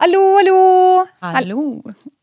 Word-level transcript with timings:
Hallo, 0.00 0.20
hallo! 0.38 0.60
Hallo. 1.20 1.62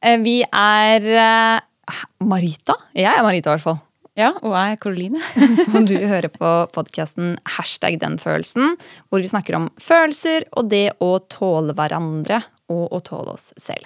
Eh, 0.01 0.17
Vi 0.23 0.39
er 0.43 1.03
eh, 1.13 1.99
Marita. 2.25 2.73
Jeg 2.97 3.11
er 3.11 3.21
Marita, 3.25 3.51
i 3.51 3.53
hvert 3.57 3.65
fall. 3.65 3.77
Ja, 4.17 4.31
og 4.41 4.55
jeg 4.55 4.73
er 4.73 4.79
Karoline. 4.81 5.19
Og 5.77 5.85
du 5.85 5.93
hører 6.09 6.25
på 6.33 6.49
podkasten 6.73 7.35
Hashtag 7.53 7.99
den 8.01 8.15
følelsen, 8.17 8.73
hvor 9.11 9.21
vi 9.21 9.29
snakker 9.29 9.59
om 9.59 9.67
følelser 9.77 10.47
og 10.57 10.71
det 10.71 10.87
å 11.05 11.11
tåle 11.29 11.75
hverandre 11.77 12.39
og 12.73 12.97
å 12.97 13.01
tåle 13.05 13.35
oss 13.37 13.51
selv. 13.61 13.85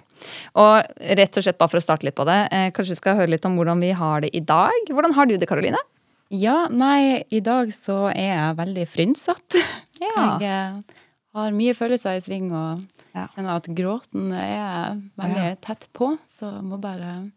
Og 0.55 0.87
rett 1.19 1.35
og 1.35 1.43
slett 1.43 1.59
bare 1.59 1.73
for 1.73 1.81
å 1.81 1.83
starte 1.83 2.07
litt 2.07 2.15
på 2.15 2.23
det, 2.31 2.39
eh, 2.47 2.69
kanskje 2.71 2.95
vi 2.95 3.01
skal 3.01 3.19
høre 3.19 3.33
litt 3.35 3.49
om 3.49 3.59
hvordan 3.59 3.83
vi 3.83 3.91
har 3.91 4.23
det 4.23 4.31
i 4.31 4.39
dag. 4.39 4.87
Hvordan 4.87 5.17
har 5.19 5.27
du 5.27 5.35
det, 5.35 5.51
Karoline? 5.51 5.83
Ja, 6.31 6.69
nei, 6.71 7.25
i 7.27 7.43
dag 7.43 7.75
så 7.75 8.05
er 8.15 8.31
jeg 8.31 8.59
veldig 8.63 8.87
frynsatt. 8.87 9.59
Ja. 9.99 10.15
Jeg 10.39 10.47
eh, 10.47 10.99
har 11.35 11.51
mye 11.55 11.73
følelser 11.77 12.17
i 12.17 12.23
sving 12.23 12.49
og 12.51 12.81
Ja. 13.15 13.27
kjenner 13.35 13.55
at 13.59 13.67
gråten 13.75 14.31
er 14.35 14.97
veldig 15.19 15.49
Ja. 15.49 15.55
tett 15.55 15.87
på, 15.93 16.17
så 16.27 16.61
må 16.63 16.79
bare 16.81 17.31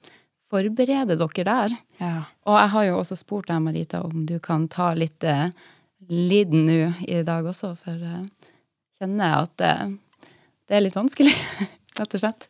forberede 0.51 1.17
dere 1.19 1.45
der. 1.45 1.77
Ja. 2.01 2.25
Og 2.47 2.59
jeg 2.59 2.69
har 2.75 2.84
jo 2.84 2.98
også 3.01 3.17
spurt 3.19 3.47
deg, 3.48 3.61
Marita, 3.62 4.03
om 4.05 4.25
du 4.27 4.39
kan 4.39 4.69
ta 4.69 4.93
litt 4.95 5.23
uh, 5.25 5.51
liden 6.09 6.67
nå 6.67 6.95
i 7.09 7.23
dag 7.27 7.45
også, 7.45 7.77
for 7.77 7.93
jeg 7.98 8.29
kjenner 9.01 9.43
at 9.43 9.61
uh, 9.65 9.95
det 10.69 10.77
er 10.79 10.84
litt 10.87 10.95
vanskelig, 10.98 11.33
rett 11.98 12.15
og 12.15 12.20
slett. 12.20 12.48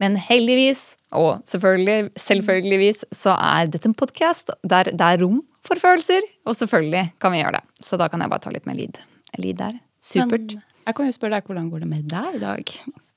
Men 0.00 0.16
heldigvis, 0.18 0.96
og 1.14 1.42
selvfølgelig, 1.46 2.10
selvfølgeligvis, 2.18 3.04
så 3.14 3.36
er 3.38 3.68
dette 3.70 3.86
en 3.88 3.94
podkast 3.94 4.50
der 4.66 4.90
det 4.90 5.00
er 5.00 5.20
rom 5.22 5.40
for 5.64 5.78
følelser. 5.80 6.20
Og 6.46 6.54
selvfølgelig 6.58 7.12
kan 7.22 7.32
vi 7.32 7.38
gjøre 7.42 7.60
det. 7.60 7.64
Så 7.80 7.96
da 8.00 8.08
kan 8.10 8.20
jeg 8.20 8.28
bare 8.32 8.42
ta 8.42 8.50
litt 8.50 8.66
mer 8.66 8.74
lid. 8.74 8.98
Lid 9.38 9.56
der. 9.62 9.78
Supert. 10.04 10.56
Men 10.58 10.84
jeg 10.84 10.96
kan 10.98 11.08
jo 11.08 11.16
spørre 11.16 11.38
deg, 11.38 11.48
hvordan 11.48 11.68
går 11.72 11.84
det 11.84 11.90
med 11.90 12.08
deg 12.12 12.38
i 12.38 12.42
dag? 12.42 12.72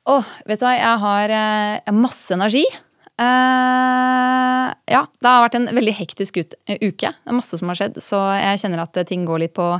Åh, 0.07 0.27
vet 0.47 0.61
du 0.61 0.67
hva, 0.67 0.75
jeg 0.77 0.99
har 1.03 1.33
eh, 1.35 1.95
masse 1.95 2.35
energi. 2.35 2.63
Eh, 3.17 4.67
ja, 4.93 5.01
det 5.03 5.31
har 5.31 5.43
vært 5.43 5.57
en 5.59 5.71
veldig 5.75 5.95
hektisk 5.97 6.39
ut, 6.39 6.55
uke. 6.69 7.11
Det 7.11 7.33
er 7.33 7.35
masse 7.35 7.59
som 7.59 7.71
har 7.71 7.79
skjedd, 7.79 7.99
så 8.03 8.21
jeg 8.37 8.61
kjenner 8.63 8.85
at 8.85 9.01
eh, 9.01 9.07
ting 9.09 9.25
går 9.27 9.43
litt 9.47 9.57
på 9.57 9.73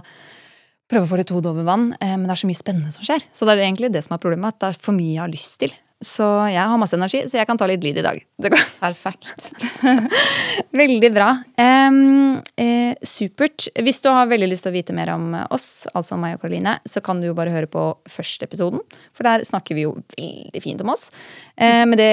Prøve 0.88 1.04
å 1.04 1.10
få 1.10 1.18
litt 1.20 1.32
hode 1.36 1.50
over 1.52 1.66
vann, 1.68 1.90
eh, 2.00 2.14
men 2.16 2.30
det 2.30 2.32
er 2.38 2.40
så 2.40 2.48
mye 2.48 2.56
spennende 2.56 2.94
som 2.96 3.04
skjer. 3.04 3.26
Så 3.36 3.44
det 3.44 3.58
er 3.58 3.66
egentlig 3.66 3.90
det 3.92 4.06
som 4.06 4.14
er 4.16 4.22
problemet, 4.24 4.56
at 4.56 4.62
det 4.62 4.70
er 4.70 4.78
for 4.86 4.96
mye 4.96 5.18
jeg 5.18 5.20
har 5.20 5.34
lyst 5.34 5.58
til. 5.60 5.74
Så 5.98 6.26
jeg 6.52 6.62
har 6.62 6.78
masse 6.78 6.94
energi, 6.94 7.24
så 7.26 7.40
jeg 7.40 7.48
kan 7.50 7.58
ta 7.58 7.66
litt 7.66 7.82
lid 7.82 7.98
i 7.98 8.04
dag. 8.06 8.20
Det 8.38 8.52
går 8.54 8.66
Perfekt. 8.78 9.48
Veldig 10.82 11.10
bra. 11.16 11.32
Um, 11.58 12.38
eh, 12.54 12.94
supert. 13.02 13.66
Hvis 13.82 14.04
du 14.04 14.12
har 14.14 14.30
veldig 14.30 14.52
lyst 14.52 14.68
til 14.68 14.70
å 14.70 14.76
vite 14.76 14.94
mer 14.94 15.10
om 15.16 15.32
oss, 15.50 15.88
altså 15.98 16.14
om 16.14 16.22
meg 16.22 16.36
og 16.36 16.44
Karoline, 16.44 16.76
så 16.86 17.02
kan 17.02 17.18
du 17.18 17.26
jo 17.30 17.36
bare 17.38 17.54
høre 17.54 17.70
på 17.72 17.88
første 18.14 18.46
episoden. 18.46 18.84
For 19.18 19.26
der 19.26 19.46
snakker 19.48 19.78
vi 19.78 19.88
jo 19.88 19.96
veldig 20.14 20.62
fint 20.62 20.84
om 20.86 20.92
oss. 20.94 21.08
Eh, 21.56 21.82
men 21.90 21.98
det 21.98 22.12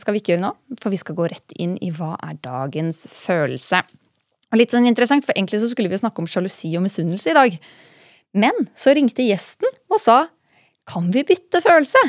skal 0.00 0.16
vi 0.16 0.22
ikke 0.22 0.34
gjøre 0.34 0.46
nå, 0.48 0.52
for 0.82 0.94
vi 0.94 1.00
skal 1.04 1.18
gå 1.18 1.28
rett 1.30 1.54
inn 1.62 1.76
i 1.78 1.92
hva 1.94 2.16
er 2.26 2.40
dagens 2.42 3.04
følelse. 3.12 3.84
Og 4.50 4.58
litt 4.58 4.74
sånn 4.74 4.88
interessant, 4.90 5.22
for 5.22 5.36
egentlig 5.38 5.62
så 5.62 5.70
skulle 5.70 5.92
vi 5.92 5.96
jo 5.96 6.02
snakke 6.02 6.24
om 6.24 6.26
sjalusi 6.30 6.72
og 6.74 6.82
misunnelse 6.88 7.30
i 7.30 7.38
dag. 7.38 7.54
Men 8.42 8.66
så 8.74 8.96
ringte 8.96 9.24
gjesten 9.28 9.70
og 9.92 10.02
sa 10.02 10.24
kan 10.90 11.06
vi 11.14 11.22
bytte 11.22 11.62
følelse? 11.62 12.00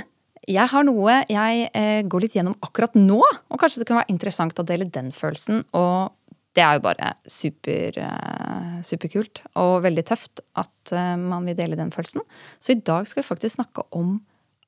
Jeg 0.50 0.68
har 0.74 0.84
noe 0.84 1.22
jeg 1.32 1.70
eh, 1.72 2.02
går 2.04 2.26
litt 2.26 2.36
gjennom 2.36 2.58
akkurat 2.66 2.98
nå, 3.00 3.22
og 3.22 3.60
kanskje 3.62 3.84
det 3.84 3.88
kan 3.90 4.02
være 4.02 4.12
interessant 4.12 4.60
å 4.60 4.68
dele 4.68 4.90
den 4.92 5.14
følelsen. 5.16 5.64
Og 5.78 6.12
det 6.54 6.62
er 6.62 6.78
jo 6.78 6.84
bare 6.86 7.14
super, 7.30 7.98
eh, 8.04 8.76
superkult 8.86 9.42
og 9.62 9.80
veldig 9.86 10.04
tøft 10.06 10.44
at 10.60 10.94
eh, 10.94 11.16
man 11.18 11.48
vil 11.48 11.58
dele 11.58 11.80
den 11.80 11.94
følelsen. 11.94 12.26
Så 12.60 12.76
i 12.76 12.82
dag 12.82 13.08
skal 13.10 13.24
vi 13.24 13.30
faktisk 13.30 13.58
snakke 13.58 13.88
om 13.96 14.20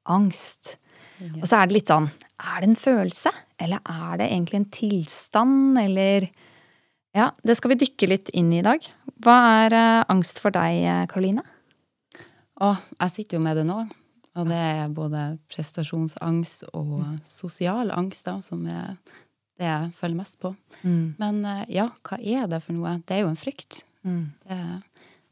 angst. 0.10 0.78
Og 1.40 1.46
så 1.48 1.62
er 1.62 1.70
det 1.70 1.78
litt 1.78 1.88
sånn 1.88 2.10
Er 2.44 2.58
det 2.60 2.68
en 2.68 2.76
følelse, 2.76 3.32
eller 3.64 3.80
er 3.88 4.18
det 4.20 4.26
egentlig 4.28 4.60
en 4.60 4.72
tilstand, 4.74 5.80
eller 5.80 6.30
Ja, 7.16 7.30
det 7.48 7.56
skal 7.56 7.72
vi 7.72 7.80
dykke 7.80 8.10
litt 8.12 8.30
inn 8.36 8.50
i 8.52 8.60
i 8.60 8.66
dag. 8.66 8.84
Hva 9.24 9.36
er 9.64 9.76
eh, 9.76 10.06
angst 10.12 10.42
for 10.44 10.52
deg, 10.52 10.82
eh, 10.84 11.06
Karoline? 11.12 11.46
Å, 12.60 12.76
jeg 13.00 13.14
sitter 13.14 13.38
jo 13.38 13.46
med 13.46 13.56
det 13.60 13.64
nå. 13.68 13.86
Og 14.36 14.50
det 14.50 14.58
er 14.60 14.92
både 14.92 15.38
prestasjonsangst 15.52 16.66
og 16.76 17.04
sosial 17.28 17.94
angst, 17.96 18.26
da, 18.28 18.40
som 18.44 18.66
er 18.68 18.98
det 19.56 19.70
jeg 19.70 19.92
føler 19.96 20.20
mest 20.20 20.40
på. 20.42 20.52
Men 21.22 21.44
eh, 21.48 21.64
ja, 21.78 21.88
hva 22.04 22.20
er 22.20 22.50
det 22.52 22.60
for 22.66 22.76
noe? 22.76 22.98
Det 23.08 23.16
er 23.16 23.24
jo 23.24 23.32
en 23.32 23.40
frykt. 23.40 23.86
Det 24.04 24.58
er 24.58 24.82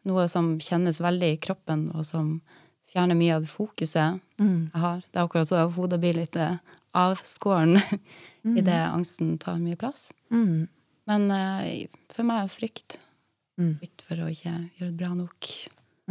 noe 0.08 0.28
som 0.31 0.53
kjennes 0.63 1.02
veldig 1.03 1.34
i 1.36 1.42
kroppen, 1.44 1.90
og 1.92 2.08
som 2.08 2.38
fjerner 2.94 3.18
mye 3.19 3.36
av 3.36 3.44
det 3.44 3.52
fokuset 3.52 4.00
jeg 4.00 4.80
har. 4.80 5.03
Det 5.09 5.19
er 5.19 5.25
akkurat 5.25 5.50
så 5.50 5.66
hodet 5.75 6.00
blir 6.02 6.16
litt 6.18 6.40
avskåren 6.94 7.78
mm. 8.46 8.58
idet 8.58 8.80
angsten 8.88 9.36
tar 9.42 9.59
mye 9.62 9.80
plass. 9.80 10.12
Mm. 10.31 10.68
Men 11.09 11.28
eh, 11.36 11.92
for 12.13 12.28
meg 12.28 12.46
er 12.46 12.53
frykt. 12.53 13.00
Mm. 13.59 13.75
Frykt 13.81 14.06
for 14.08 14.24
å 14.24 14.30
ikke 14.31 14.53
gjøre 14.53 14.90
det 14.90 14.97
bra 15.00 15.12
nok. 15.18 15.50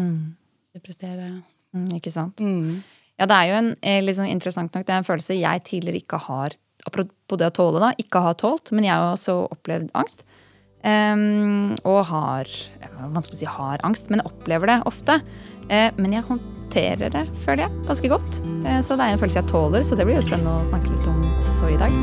Mm. 0.01 0.35
Ikke 0.73 0.87
prestere. 0.89 1.31
Mm, 1.73 1.89
ikke 1.99 2.13
sant? 2.15 2.41
Mm. 2.43 2.83
Ja, 3.21 3.29
det 3.29 3.39
er 3.39 3.49
jo 3.51 3.57
en, 3.61 3.73
liksom, 4.07 4.27
interessant 4.29 4.75
nok, 4.75 4.87
det 4.87 4.95
er 4.95 5.03
en 5.03 5.09
følelse 5.09 5.39
jeg 5.39 5.65
tidligere 5.69 6.03
ikke 6.03 6.21
har 6.29 6.59
Apropos 6.83 7.39
det 7.39 7.47
å 7.47 7.55
tåle, 7.55 7.79
da. 7.79 7.93
Ikke 8.03 8.19
har 8.25 8.35
tålt, 8.35 8.73
men 8.75 8.83
jeg 8.83 8.91
har 8.91 9.13
også 9.13 9.37
opplevd 9.55 9.93
angst. 9.95 10.25
Um, 10.83 11.77
og 11.87 12.01
har 12.09 12.49
Vanskelig 13.13 13.37
å 13.37 13.41
si 13.41 13.47
har 13.51 13.83
angst, 13.87 14.11
men 14.11 14.23
opplever 14.27 14.71
det 14.71 14.77
ofte. 14.87 15.21
Uh, 15.71 15.95
men 15.99 16.15
jeg 16.15 16.27
håndterer 16.27 17.15
det, 17.15 17.23
føler 17.43 17.65
jeg, 17.65 17.85
ganske 17.87 18.11
godt. 18.11 18.43
Uh, 18.67 18.79
så 18.83 18.99
det 18.99 19.07
er 19.07 19.15
en 19.15 19.23
følelse 19.23 19.41
jeg 19.41 19.51
tåler, 19.51 19.87
så 19.87 19.99
det 19.99 20.07
blir 20.07 20.19
jo 20.19 20.27
spennende 20.27 20.59
å 20.59 20.67
snakke 20.67 20.91
litt 20.91 21.07
om 21.11 21.23
også 21.39 21.71
i 21.71 21.79
dag. 21.79 21.95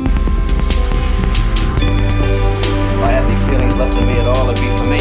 I 3.00 3.12
had 3.12 3.24
any 3.24 3.38
feelings 3.48 3.76
left 3.76 3.96
in 3.96 4.06
me 4.06 4.18
at 4.20 4.28
all, 4.28 4.50
it'd 4.50 4.60
be 4.60 4.76
for 4.76 4.88
me. 4.88 5.00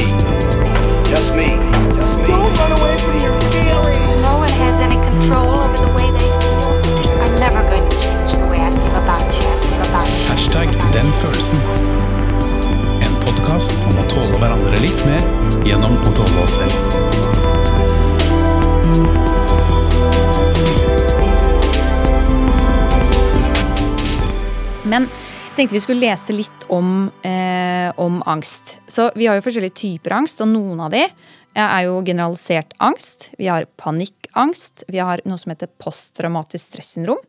Just 1.12 1.35
me. 1.35 1.69
Control 5.19 5.52
over 5.57 5.75
the 5.75 5.91
way 5.97 6.07
they 6.16 6.28
feel. 6.40 6.69
I'm 7.24 7.35
never 7.35 7.62
going 7.69 7.88
to 7.90 7.97
change 8.00 8.31
the 8.38 8.47
way 8.47 8.59
I 8.59 8.72
feel 8.72 8.96
about 9.03 9.28
you. 9.35 9.44
I 9.44 9.59
feel 9.62 9.81
about 9.90 10.07
you. 10.07 10.28
Hashtag 10.31 10.68
den 10.94 11.12
følelsen. 11.22 11.59
En 13.03 13.16
podkast 13.25 13.74
om 13.90 14.00
å 14.00 14.06
tåle 14.08 14.40
hverandre 14.40 14.79
litt 14.79 15.03
mer 15.06 15.25
gjennom 15.68 15.97
å 16.08 16.13
tåle 16.16 16.44
oss 16.44 16.56
selv. 16.56 16.75
Men 24.88 25.09
jeg 25.09 25.58
tenkte 25.58 25.75
vi 25.75 25.84
skulle 25.84 26.06
lese 26.06 26.34
litt 26.34 26.63
om, 26.72 27.12
eh, 27.22 27.91
om 27.97 28.24
angst. 28.25 28.79
Så 28.88 29.12
vi 29.16 29.28
har 29.28 29.35
jo 29.35 29.44
forskjellige 29.44 29.75
typer 29.84 30.16
angst, 30.16 30.40
og 30.41 30.47
noen 30.47 30.79
av 30.79 30.96
de 30.96 31.03
er 31.56 31.84
jo 31.88 32.02
generalisert 32.06 32.74
angst. 32.79 33.29
Vi 33.38 33.47
har 33.47 33.68
panikkangst. 34.39 34.83
Vi 34.88 35.00
har 35.00 35.22
noe 35.25 35.38
som 35.38 35.51
heter 35.51 35.67
posttraumatisk 35.67 36.73
stressyndrom. 36.73 37.19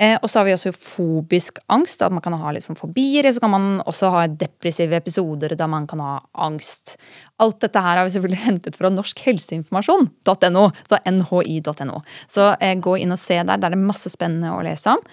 Eh, 0.00 0.16
og 0.22 0.30
så 0.30 0.38
har 0.38 0.46
vi 0.46 0.54
også 0.54 0.72
fobisk 0.72 1.58
angst, 1.68 2.00
at 2.00 2.12
man 2.12 2.22
kan 2.22 2.32
ha 2.32 2.52
liksom 2.52 2.74
fobier. 2.74 3.32
Så 3.32 3.40
kan 3.40 3.50
man 3.50 3.82
også 3.84 4.10
ha 4.10 4.26
depressive 4.26 4.96
episoder 4.96 5.54
der 5.54 5.68
man 5.68 5.86
kan 5.86 6.00
ha 6.00 6.20
angst. 6.34 6.96
Alt 7.38 7.60
dette 7.60 7.78
her 7.78 7.98
har 7.98 8.04
vi 8.04 8.14
selvfølgelig 8.14 8.44
hentet 8.48 8.76
fra 8.76 8.88
norskhelseinformasjon.no. 8.88 10.70
nhi.no. 11.04 12.00
Så 12.28 12.56
eh, 12.60 12.78
gå 12.80 12.96
inn 12.96 13.12
og 13.12 13.20
se 13.20 13.42
der. 13.42 13.56
Der 13.60 13.68
er 13.68 13.76
det 13.76 13.84
masse 13.84 14.08
spennende 14.10 14.54
å 14.56 14.64
lese 14.64 14.96
om. 14.96 15.04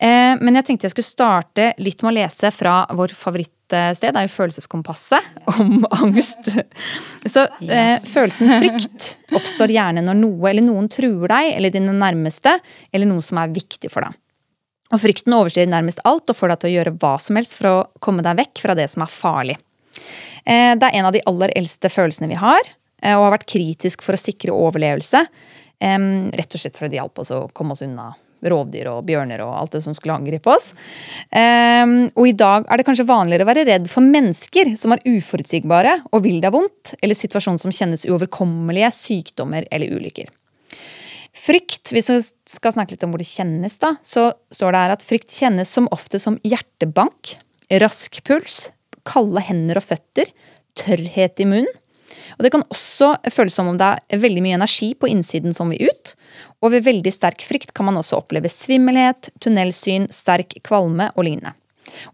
Eh, 0.00 0.34
men 0.38 0.54
jeg 0.54 0.64
tenkte 0.68 0.86
jeg 0.86 0.92
skulle 0.94 1.08
starte 1.10 1.72
litt 1.82 2.02
med 2.04 2.12
å 2.12 2.16
lese 2.20 2.50
fra 2.54 2.84
vår 2.94 3.10
favorittsted, 3.18 3.56
det 4.14 4.20
er 4.20 4.28
jo 4.28 4.30
Følelseskompasset, 4.36 5.24
om 5.58 5.82
angst. 5.90 6.52
Så 7.26 7.42
eh, 7.66 7.96
Yes. 7.96 8.06
følelsen 8.12 8.52
frykt 8.62 9.08
oppstår 9.34 9.74
gjerne 9.74 10.04
når 10.06 10.20
noe 10.20 10.52
eller 10.52 10.62
noen 10.68 10.86
truer 10.92 11.26
deg 11.34 11.50
eller 11.56 11.74
dine 11.74 11.96
nærmeste, 11.98 12.54
eller 12.94 13.10
noe 13.10 13.24
som 13.26 13.40
er 13.42 13.50
viktig 13.56 13.90
for 13.90 14.06
deg. 14.06 14.14
Og 14.94 15.02
frykten 15.02 15.34
overstyrer 15.36 15.68
nærmest 15.68 16.00
alt 16.08 16.30
og 16.32 16.38
får 16.38 16.54
deg 16.54 16.60
til 16.62 16.70
å 16.70 16.74
gjøre 16.78 16.94
hva 17.02 17.10
som 17.20 17.36
helst 17.36 17.58
for 17.58 17.68
å 17.68 17.76
komme 18.00 18.22
deg 18.24 18.38
vekk 18.38 18.62
fra 18.64 18.78
det 18.78 18.86
som 18.88 19.02
er 19.04 19.12
farlig. 19.12 19.58
Eh, 20.46 20.72
Det 20.78 20.86
er 20.88 20.94
en 21.02 21.10
av 21.10 21.12
de 21.12 21.24
aller 21.28 21.52
eldste 21.58 21.90
følelsene 21.92 22.30
vi 22.30 22.38
har, 22.40 22.70
og 23.02 23.24
har 23.26 23.34
vært 23.36 23.50
kritisk 23.50 24.00
for 24.02 24.16
å 24.16 24.18
sikre 24.18 24.54
overlevelse. 24.54 25.20
Rett 25.78 26.54
og 26.56 26.58
slett 26.62 26.74
for 26.78 26.86
at 26.88 26.90
det 26.90 26.98
hjalp 26.98 27.20
oss 27.22 27.30
å 27.30 27.44
komme 27.54 27.76
oss 27.76 27.82
unna 27.86 28.08
rovdyr 28.44 28.90
og 28.92 29.04
bjørner 29.08 29.42
og 29.44 29.54
alt 29.58 29.76
det 29.76 29.82
som 29.84 29.96
skulle 29.96 30.16
angripe 30.18 30.50
oss. 30.52 30.70
Um, 31.32 32.08
Og 32.14 32.30
i 32.30 32.36
dag 32.36 32.66
er 32.68 32.78
det 32.78 32.86
kanskje 32.86 33.08
vanligere 33.08 33.46
å 33.46 33.50
være 33.50 33.66
redd 33.68 33.88
for 33.90 34.04
mennesker 34.04 34.74
som 34.78 34.94
er 34.94 35.04
uforutsigbare 35.06 35.94
og 36.12 36.24
vil 36.26 36.40
deg 36.44 36.54
vondt, 36.54 36.94
eller 37.02 37.18
situasjoner 37.18 37.62
som 37.62 37.74
kjennes 37.74 38.06
uoverkommelige, 38.08 38.90
sykdommer 38.94 39.66
eller 39.74 39.94
ulykker. 39.98 40.30
Frykt, 41.38 41.92
hvis 41.94 42.10
vi 42.10 42.18
skal 42.50 42.74
snakke 42.74 42.96
litt 42.96 43.04
om 43.06 43.12
hvor 43.14 43.22
det 43.22 43.28
kjennes, 43.30 43.78
da, 43.80 43.94
så 44.02 44.32
står 44.54 44.74
det 44.74 44.80
her 44.82 44.94
at 44.96 45.04
frykt 45.06 45.34
kjennes 45.34 45.70
som 45.70 45.86
ofte 45.94 46.18
som 46.22 46.38
hjertebank, 46.42 47.36
rask 47.82 48.18
puls, 48.26 48.66
kalde 49.08 49.42
hender 49.46 49.78
og 49.80 49.86
føtter, 49.86 50.32
tørrhet 50.78 51.40
i 51.40 51.46
munnen, 51.48 51.78
Og 52.36 52.44
det 52.44 52.52
kan 52.54 52.64
også 52.68 53.14
føles 53.32 53.56
som 53.56 53.70
om 53.70 53.78
det 53.80 53.88
er 53.96 54.22
veldig 54.22 54.42
mye 54.44 54.58
energi 54.58 54.92
på 54.98 55.10
innsiden 55.10 55.56
som 55.56 55.72
vil 55.72 55.88
ut. 55.88 56.14
Og 56.62 56.74
ved 56.74 56.86
veldig 56.88 57.12
sterk 57.14 57.44
frykt 57.46 57.72
kan 57.76 57.88
man 57.88 57.98
også 58.00 58.20
oppleve 58.20 58.50
svimmelhet, 58.52 59.30
tunnelsyn, 59.42 60.08
sterk 60.14 60.58
kvalme 60.66 61.10
og 61.14 61.26
lignende. 61.28 61.54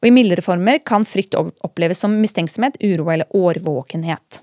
Og 0.00 0.08
i 0.08 0.14
mildere 0.14 0.44
former 0.44 0.80
kan 0.86 1.06
frykt 1.08 1.34
oppleves 1.36 2.02
som 2.04 2.14
mistenksomhet, 2.20 2.78
uro 2.84 3.10
eller 3.10 3.30
årvåkenhet. 3.34 4.40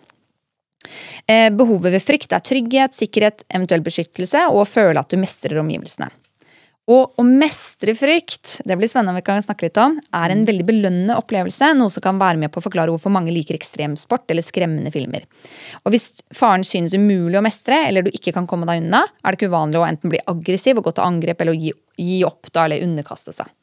Eh, 1.29 1.47
Behovet 1.53 1.93
ved 1.93 2.03
frykt 2.03 2.33
er 2.35 2.43
trygghet, 2.43 2.97
sikkerhet, 2.97 3.45
eventuell 3.53 3.83
beskyttelse 3.85 4.47
og 4.49 4.63
å 4.63 4.67
føle 4.67 4.99
at 4.99 5.11
du 5.11 5.19
mestrer 5.21 5.61
omgivelsene. 5.61 6.09
Og 6.91 7.19
å 7.21 7.23
mestre 7.23 7.93
frykt, 7.95 8.57
det 8.67 8.75
blir 8.75 8.89
spennende 8.89 9.13
om 9.13 9.19
vi 9.19 9.23
kan 9.23 9.39
snakke 9.43 9.67
litt 9.67 9.77
om, 9.79 9.95
er 10.17 10.33
en 10.33 10.43
veldig 10.47 10.65
belønnende 10.67 11.15
opplevelse, 11.19 11.69
noe 11.77 11.93
som 11.93 12.03
kan 12.03 12.19
være 12.19 12.41
med 12.41 12.51
på 12.51 12.59
å 12.59 12.65
forklare 12.65 12.91
hvorfor 12.91 13.13
mange 13.13 13.31
liker 13.31 13.55
ekstremsport 13.55 14.33
eller 14.33 14.43
skremmende 14.43 14.91
filmer. 14.93 15.27
Og 15.85 15.93
hvis 15.93 16.09
faren 16.35 16.65
synes 16.67 16.97
umulig 16.97 17.39
å 17.39 17.45
mestre, 17.45 17.77
eller 17.87 18.03
du 18.03 18.11
ikke 18.11 18.33
kan 18.35 18.49
komme 18.49 18.67
deg 18.67 18.83
unna, 18.83 19.05
er 19.21 19.31
det 19.31 19.39
ikke 19.39 19.51
uvanlig 19.53 19.79
å 19.79 19.87
enten 19.87 20.11
bli 20.11 20.23
aggressiv 20.33 20.81
og 20.81 20.89
gå 20.89 20.95
til 20.97 21.07
angrep 21.07 21.45
eller 21.45 21.55
å 21.55 21.61
gi, 21.61 21.75
gi 22.01 22.19
opp 22.27 22.51
da, 22.51 22.65
eller 22.65 22.83
underkaste 22.83 23.35
seg. 23.39 23.55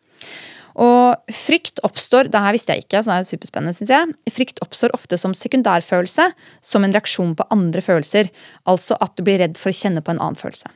Og 0.78 1.34
frykt 1.34 1.80
oppstår 1.82 2.28
det 2.30 2.38
her 2.38 2.54
visste 2.54 2.76
jeg 2.76 2.86
ikke, 2.86 3.02
så 3.02 3.10
det 3.10 3.22
er 3.24 3.30
superspennende, 3.32 3.74
synes 3.74 3.94
jeg. 3.96 4.34
Frykt 4.36 4.62
oppstår 4.62 4.94
ofte 4.94 5.18
som 5.18 5.34
sekundærfølelse, 5.34 6.30
som 6.62 6.86
en 6.86 6.94
reaksjon 6.94 7.34
på 7.38 7.48
andre 7.54 7.82
følelser. 7.82 8.30
Altså 8.70 8.96
at 9.02 9.18
du 9.18 9.24
blir 9.26 9.42
redd 9.42 9.58
for 9.58 9.74
å 9.74 9.78
kjenne 9.80 10.04
på 10.06 10.14
en 10.14 10.22
annen 10.22 10.38
følelse. 10.38 10.70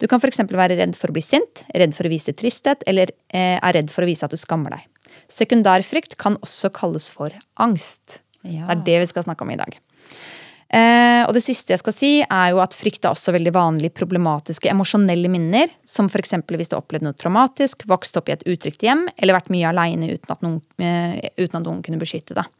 Du 0.00 0.06
kan 0.10 0.20
f.eks. 0.20 0.42
være 0.50 0.78
redd 0.78 0.96
for 0.98 1.12
å 1.12 1.16
bli 1.16 1.24
sint, 1.24 1.64
redd 1.74 1.94
for 1.96 2.08
å 2.08 2.12
vise 2.12 2.34
tristhet, 2.36 2.84
eller 2.88 3.12
eh, 3.28 3.56
er 3.56 3.76
redd 3.76 3.92
for 3.92 4.04
å 4.04 4.10
vise 4.10 4.26
at 4.26 4.34
du 4.34 4.40
skammer 4.40 4.76
deg. 4.76 5.12
Sekundærfrykt 5.32 6.16
kan 6.20 6.38
også 6.44 6.70
kalles 6.74 7.08
for 7.12 7.34
angst. 7.62 8.20
Ja. 8.42 8.68
Det 8.68 8.76
er 8.76 8.84
det 8.86 8.98
vi 9.04 9.10
skal 9.10 9.26
snakke 9.26 9.46
om 9.46 9.52
i 9.54 9.58
dag. 9.58 9.78
Eh, 10.66 11.22
og 11.28 11.30
det 11.36 11.44
siste 11.44 11.72
jeg 11.72 11.80
skal 11.82 11.94
si, 11.94 12.10
er 12.24 12.50
jo 12.50 12.60
at 12.62 12.74
frykt 12.74 13.06
er 13.06 13.14
også 13.14 13.34
veldig 13.36 13.52
vanlig 13.54 13.92
problematiske 13.94 14.70
emosjonelle 14.72 15.30
minner, 15.30 15.70
som 15.86 16.10
f.eks. 16.10 16.34
hvis 16.42 16.72
du 16.72 16.76
har 16.76 16.82
opplevd 16.82 17.06
noe 17.06 17.18
traumatisk, 17.18 17.86
vokst 17.86 18.18
opp 18.18 18.30
i 18.30 18.34
et 18.34 18.46
utrygt 18.50 18.82
hjem, 18.82 19.06
eller 19.16 19.38
vært 19.38 19.52
mye 19.54 19.70
aleine 19.70 20.10
uten, 20.10 20.58
eh, 20.82 21.20
uten 21.38 21.60
at 21.60 21.62
noen 21.62 21.84
kunne 21.86 22.02
beskytte 22.02 22.38
deg. 22.38 22.50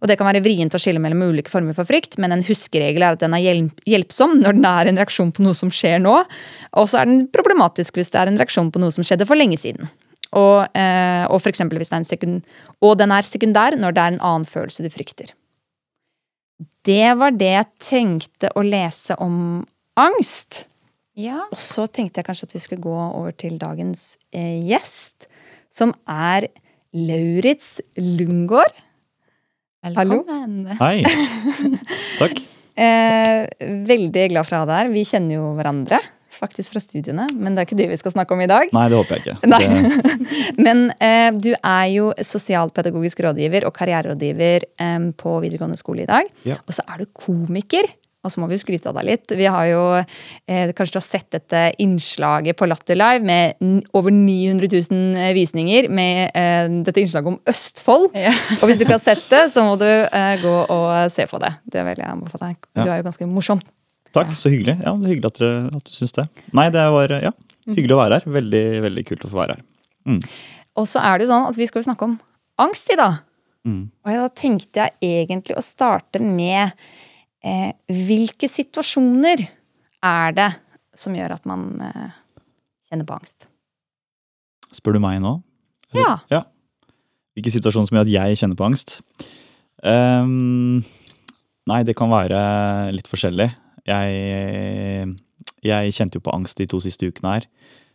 Og 0.00 0.08
det 0.08 0.16
kan 0.16 0.28
være 0.30 0.42
vrient 0.44 0.74
å 0.74 0.80
skille 0.80 1.00
mellom 1.02 1.26
ulike 1.28 1.52
former 1.52 1.76
for 1.76 1.88
frykt, 1.88 2.16
men 2.20 2.32
en 2.32 2.44
huskeregel 2.46 3.04
er 3.04 3.16
at 3.16 3.22
den 3.22 3.36
er 3.36 3.44
hjelp 3.44 3.82
hjelpsom 3.88 4.38
når 4.40 4.56
den 4.56 4.68
er 4.68 4.88
en 4.88 5.00
reaksjon 5.00 5.32
på 5.36 5.44
noe 5.44 5.56
som 5.56 5.72
skjer 5.74 6.00
nå, 6.00 6.14
og 6.80 6.88
så 6.88 7.02
er 7.02 7.10
den 7.10 7.26
problematisk 7.32 8.00
hvis 8.00 8.12
det 8.14 8.22
er 8.22 8.30
en 8.30 8.40
reaksjon 8.40 8.72
på 8.72 8.80
noe 8.80 8.94
som 8.94 9.04
skjedde 9.06 9.28
for 9.28 9.38
lenge 9.38 9.60
siden. 9.60 9.90
Og, 10.30 10.62
eh, 10.78 11.24
og, 11.26 11.40
for 11.42 11.50
eksempel 11.50 11.80
hvis 11.80 11.90
det 11.90 11.96
er 11.96 12.02
en 12.04 12.08
sekund 12.08 12.56
og 12.86 12.96
den 13.00 13.12
er 13.12 13.26
sekundær 13.26 13.74
når 13.76 13.96
det 13.96 14.02
er 14.02 14.14
en 14.14 14.24
annen 14.30 14.48
følelse 14.48 14.84
du 14.86 14.90
frykter. 14.94 15.34
Det 16.86 17.12
var 17.18 17.34
det 17.34 17.52
jeg 17.54 17.70
tenkte 17.90 18.50
å 18.56 18.64
lese 18.64 19.16
om 19.20 19.62
angst. 20.00 20.64
Ja. 21.18 21.42
Og 21.50 21.58
så 21.60 21.86
tenkte 21.90 22.20
jeg 22.20 22.28
kanskje 22.28 22.48
at 22.48 22.54
vi 22.56 22.62
skulle 22.62 22.84
gå 22.84 22.94
over 22.94 23.34
til 23.36 23.58
dagens 23.60 24.14
eh, 24.32 24.62
gjest, 24.68 25.28
som 25.72 25.92
er 26.08 26.48
Lauritz 26.96 27.78
Lundgaard. 29.80 29.96
Hallo? 29.96 30.76
Hei. 30.80 31.04
Takk. 32.20 32.40
Eh, 32.80 33.44
veldig 33.88 34.24
glad 34.32 34.48
for 34.48 34.58
å 34.58 34.62
ha 34.62 34.68
deg 34.68 34.80
her. 34.82 34.90
Vi 34.92 35.04
kjenner 35.08 35.38
jo 35.38 35.52
hverandre 35.56 36.00
faktisk 36.40 36.72
fra 36.72 36.80
studiene, 36.80 37.26
men 37.36 37.52
det 37.52 37.62
er 37.62 37.68
ikke 37.68 37.78
det 37.78 37.88
vi 37.90 37.98
skal 38.00 38.14
snakke 38.14 38.36
om 38.36 38.40
i 38.40 38.48
dag. 38.48 38.70
Nei, 38.76 38.84
det 38.92 38.96
håper 39.00 39.18
jeg 39.18 39.24
ikke. 39.24 39.48
Nei. 39.52 39.64
Men 40.66 40.86
eh, 40.96 41.28
du 41.36 41.50
er 41.52 41.86
jo 41.92 42.10
sosialpedagogisk 42.16 43.20
rådgiver 43.26 43.66
og 43.68 43.74
karriererådgiver 43.76 44.68
eh, 44.80 44.98
på 45.20 45.34
videregående 45.44 45.80
skole 45.80 46.06
i 46.06 46.08
dag. 46.08 46.30
Ja. 46.48 46.60
Og 46.64 46.76
så 46.76 46.84
er 46.88 47.02
du 47.02 47.10
komiker. 47.12 47.88
Og 48.20 48.28
så 48.32 48.40
må 48.42 48.48
vi 48.50 48.58
skryte 48.60 48.90
av 48.90 48.98
deg 48.98 49.06
litt. 49.08 49.32
Vi 49.32 49.46
har 49.48 49.64
jo, 49.70 49.82
eh, 50.46 50.72
Kanskje 50.76 50.92
du 50.92 50.98
har 50.98 51.06
sett 51.06 51.30
dette 51.32 51.60
innslaget 51.80 52.56
på 52.58 52.66
Latter 52.68 52.98
Live 52.98 53.24
med 53.24 53.54
n- 53.64 53.82
over 53.96 54.10
900 54.12 54.68
000 54.90 55.32
visninger 55.38 55.88
med 55.88 56.30
eh, 56.36 56.68
dette 56.84 57.00
innslaget 57.00 57.32
om 57.32 57.38
Østfold. 57.48 58.10
Og 58.60 58.64
hvis 58.68 58.76
du 58.76 58.84
ikke 58.84 58.98
har 58.98 59.04
sett 59.06 59.24
det, 59.32 59.46
så 59.54 59.64
må 59.64 59.78
du 59.80 59.86
eh, 59.88 60.34
gå 60.42 60.52
og 60.68 61.10
se 61.14 61.24
på 61.30 61.40
det. 61.40 61.54
Det 61.64 61.84
vil 61.88 61.96
jeg 62.02 62.10
anbefale 62.12 62.50
deg. 62.52 62.60
Du 62.76 62.82
Ja. 62.84 62.92
er 62.92 63.00
jo 63.00 63.08
ganske 63.08 63.30
morsom. 63.30 63.62
takk, 64.12 64.34
så 64.36 64.50
hyggelig. 64.52 64.76
Ja, 64.84 64.92
det 64.98 65.06
er 65.06 65.14
hyggelig 65.14 65.30
at, 65.32 65.38
dere, 65.40 65.66
at 65.80 65.84
du 65.86 65.92
syns 65.96 66.12
det. 66.12 66.28
Nei, 66.52 66.68
det 66.74 66.84
var 66.92 67.08
ja, 67.22 67.30
hyggelig 67.72 67.94
å 67.96 68.00
være 68.04 68.20
her. 68.20 68.30
Veldig, 68.36 68.64
veldig 68.84 69.04
kult 69.06 69.24
å 69.24 69.30
få 69.32 69.40
være 69.46 69.56
her. 69.56 69.64
Og 70.76 70.86
så 70.90 71.00
er 71.00 71.18
det 71.18 71.26
jo 71.28 71.32
sånn 71.32 71.48
at 71.48 71.56
vi 71.56 71.66
skal 71.70 71.84
snakke 71.86 72.04
om 72.08 72.18
angst 72.60 72.90
i 72.92 72.96
dag. 73.00 73.20
Mm. 73.68 73.90
Og 74.04 74.12
da 74.16 74.28
tenkte 74.32 74.84
jeg 74.86 74.92
egentlig 75.24 75.56
å 75.56 75.62
starte 75.64 76.20
med 76.24 76.72
eh, 77.44 77.72
hvilke 77.88 78.48
situasjoner 78.50 79.44
er 80.06 80.36
det 80.36 80.50
som 80.96 81.14
gjør 81.16 81.36
at 81.36 81.46
man 81.48 81.68
eh, 81.84 82.16
kjenner 82.90 83.08
på 83.08 83.16
angst? 83.16 83.48
Spør 84.74 84.96
du 84.96 85.02
meg 85.02 85.20
nå? 85.22 85.38
Ja. 85.96 86.20
ja. 86.30 86.44
Hvilke 87.34 87.52
situasjoner 87.54 87.88
som 87.88 87.98
gjør 87.98 88.06
at 88.06 88.14
jeg 88.14 88.40
kjenner 88.42 88.58
på 88.58 88.66
angst? 88.68 89.00
Um, 89.82 90.82
nei, 91.70 91.80
det 91.88 91.96
kan 91.98 92.12
være 92.12 92.40
litt 92.94 93.08
forskjellig. 93.10 93.48
Jeg, 93.88 95.14
jeg 95.64 95.94
kjente 95.96 96.20
jo 96.20 96.26
på 96.26 96.34
angst 96.34 96.60
de 96.60 96.68
to 96.70 96.78
siste 96.84 97.08
ukene 97.08 97.38
her. 97.38 97.48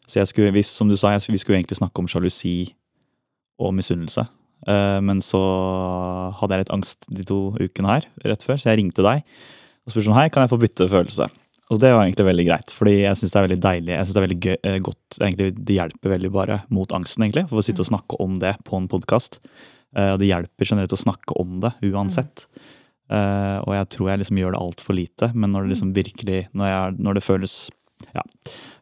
Så 0.05 0.19
jeg 0.19 0.29
skulle, 0.29 0.63
som 0.67 0.89
du 0.89 0.97
sa, 0.97 1.15
vi 1.17 1.37
skulle 1.41 1.59
egentlig 1.59 1.77
snakke 1.79 2.01
om 2.01 2.09
sjalusi 2.09 2.73
og 3.61 3.73
misunnelse. 3.77 4.25
Eh, 4.67 4.99
men 5.05 5.21
så 5.23 5.41
hadde 6.39 6.55
jeg 6.55 6.65
litt 6.65 6.75
angst 6.75 7.09
de 7.11 7.25
to 7.27 7.39
ukene 7.59 7.97
her, 7.97 8.07
rett 8.25 8.45
før, 8.45 8.59
så 8.61 8.71
jeg 8.71 8.81
ringte 8.81 9.05
deg 9.05 9.25
og 9.25 9.93
spurte 9.93 10.07
sånn, 10.07 10.17
hei, 10.17 10.29
kan 10.33 10.45
jeg 10.45 10.53
få 10.53 10.61
bytte 10.61 10.89
følelse? 10.89 11.27
Og 11.73 11.81
det 11.81 11.91
var 11.93 12.05
egentlig 12.05 12.25
veldig 12.25 12.45
greit, 12.47 12.71
fordi 12.73 12.95
jeg 13.03 13.17
syns 13.19 13.33
det 13.33 13.39
er 13.39 13.45
veldig 13.47 13.61
deilig. 13.61 13.93
Jeg 13.93 14.05
synes 14.05 14.15
det 14.15 14.21
er 14.21 14.27
veldig 14.27 14.41
gøy, 14.45 14.55
eh, 14.69 14.79
godt, 14.85 15.19
egentlig, 15.19 15.51
Det 15.65 15.77
hjelper 15.79 16.13
veldig 16.13 16.31
bare 16.33 16.57
mot 16.73 16.93
angsten, 16.93 17.25
egentlig. 17.25 17.47
For 17.49 17.61
å 17.61 17.65
sitte 17.65 17.81
og 17.81 17.89
snakke 17.89 18.19
om 18.21 18.39
det 18.41 18.55
på 18.65 18.77
en 18.77 18.89
podkast. 18.89 19.39
Og 19.95 20.17
det 20.19 20.27
hjelper 20.27 20.67
generelt 20.67 20.91
å 20.91 20.99
snakke 20.99 21.37
om 21.39 21.61
det 21.63 21.69
uansett. 21.87 22.43
Eh, 23.05 23.57
og 23.61 23.73
jeg 23.75 23.89
tror 23.93 24.07
jeg 24.09 24.21
liksom 24.23 24.39
gjør 24.41 24.55
det 24.55 24.61
altfor 24.65 24.97
lite, 24.97 25.29
men 25.37 25.51
når 25.53 25.65
det 25.65 25.75
liksom 25.75 25.91
virkelig 25.93 26.39
Når, 26.57 26.67
jeg, 26.71 26.95
når 27.05 27.13
det 27.13 27.23
føles 27.25 27.55
ja, 28.15 28.23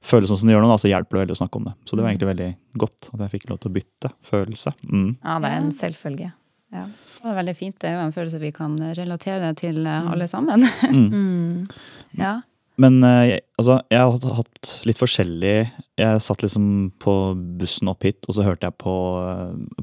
føles 0.04 0.30
sånn 0.32 0.40
som 0.42 0.50
det 0.50 0.56
gjør 0.56 0.64
nå, 0.66 0.70
da, 0.74 0.78
så 0.82 0.90
hjelper 0.92 1.18
det 1.18 1.22
veldig 1.24 1.36
å 1.36 1.42
snakke 1.42 1.60
om 1.60 1.68
det. 1.70 1.74
Så 1.86 1.96
det 1.98 2.04
var 2.06 2.12
egentlig 2.14 2.32
veldig 2.32 2.48
godt 2.84 3.10
at 3.14 3.20
jeg 3.26 3.34
fikk 3.36 3.50
lov 3.52 3.60
til 3.64 3.72
å 3.72 3.76
bytte 3.78 4.14
følelse. 4.30 4.74
Mm. 4.90 5.10
Ja, 5.24 5.36
det 5.44 5.52
er 5.52 5.60
en 5.62 5.76
selvfølge. 5.78 6.32
Ja. 6.74 6.86
Det 6.90 7.28
var 7.28 7.38
veldig 7.38 7.54
fint. 7.58 7.76
Det 7.80 7.90
er 7.92 8.00
jo 8.00 8.06
en 8.08 8.16
følelse 8.16 8.40
vi 8.42 8.50
kan 8.56 8.80
relatere 8.98 9.52
til 9.60 9.84
eh, 9.86 10.10
alle 10.14 10.26
sammen. 10.32 10.66
ja. 12.24 12.34
Men 12.82 12.98
eh, 13.06 13.36
altså, 13.62 13.78
jeg 13.94 14.02
har 14.02 14.34
hatt- 14.40 14.72
litt 14.90 14.98
forskjellig 14.98 15.54
Jeg 16.02 16.22
satt 16.26 16.42
liksom 16.42 16.66
på 16.98 17.14
bussen 17.60 17.92
opp 17.92 18.02
hit, 18.08 18.26
og 18.26 18.34
så 18.34 18.48
hørte 18.48 18.66
jeg 18.66 18.80
på 18.82 18.96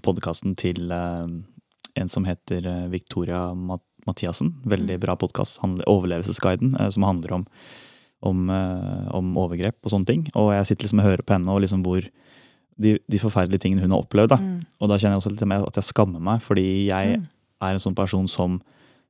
podkasten 0.02 0.56
til 0.58 0.90
eh, 0.90 1.28
en 2.00 2.10
som 2.10 2.26
heter 2.26 2.66
eh, 2.66 2.88
Victoria 2.92 3.50
Mat 3.54 3.84
Mathiassen. 4.08 4.54
Veldig 4.64 4.96
bra 5.02 5.12
podkast. 5.20 5.58
Overlevelsesguiden, 5.62 6.75
eh, 6.80 6.88
som 6.90 7.04
handler 7.06 7.34
om, 7.37 7.46
om, 8.22 8.50
eh, 8.50 9.06
om 9.16 9.36
overgrep 9.36 9.76
og 9.84 9.92
sånne 9.94 10.06
ting. 10.06 10.26
Og 10.34 10.52
jeg 10.52 10.66
sitter 10.70 10.86
liksom 10.86 11.00
og 11.02 11.08
hører 11.08 11.22
på 11.26 11.34
henne 11.36 11.48
og 11.54 11.62
liksom 11.64 11.84
hvor 11.86 12.04
de, 12.80 12.98
de 13.10 13.18
forferdelige 13.20 13.60
tingene 13.66 13.82
hun 13.84 13.92
har 13.92 14.02
opplevd. 14.04 14.32
Da. 14.32 14.38
Og 14.80 14.88
da 14.88 14.96
kjenner 14.96 15.16
jeg 15.18 15.22
også 15.24 15.32
litt 15.34 15.46
mer 15.48 15.66
at 15.68 15.76
jeg 15.76 15.84
skammer 15.90 16.20
meg, 16.20 16.40
fordi 16.44 16.86
jeg 16.88 17.20
er 17.20 17.74
en 17.76 17.82
sånn 17.82 17.96
person 17.96 18.28
som 18.28 18.60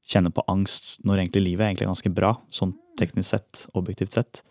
kjenner 0.06 0.32
på 0.34 0.42
angst 0.48 0.98
når 1.04 1.20
egentlig 1.24 1.42
livet 1.44 1.64
er 1.64 1.72
egentlig 1.72 1.90
ganske 1.90 2.12
bra, 2.14 2.32
sånn 2.50 2.72
teknisk 2.98 3.30
sett, 3.30 3.66
objektivt 3.78 4.16
sett. 4.16 4.42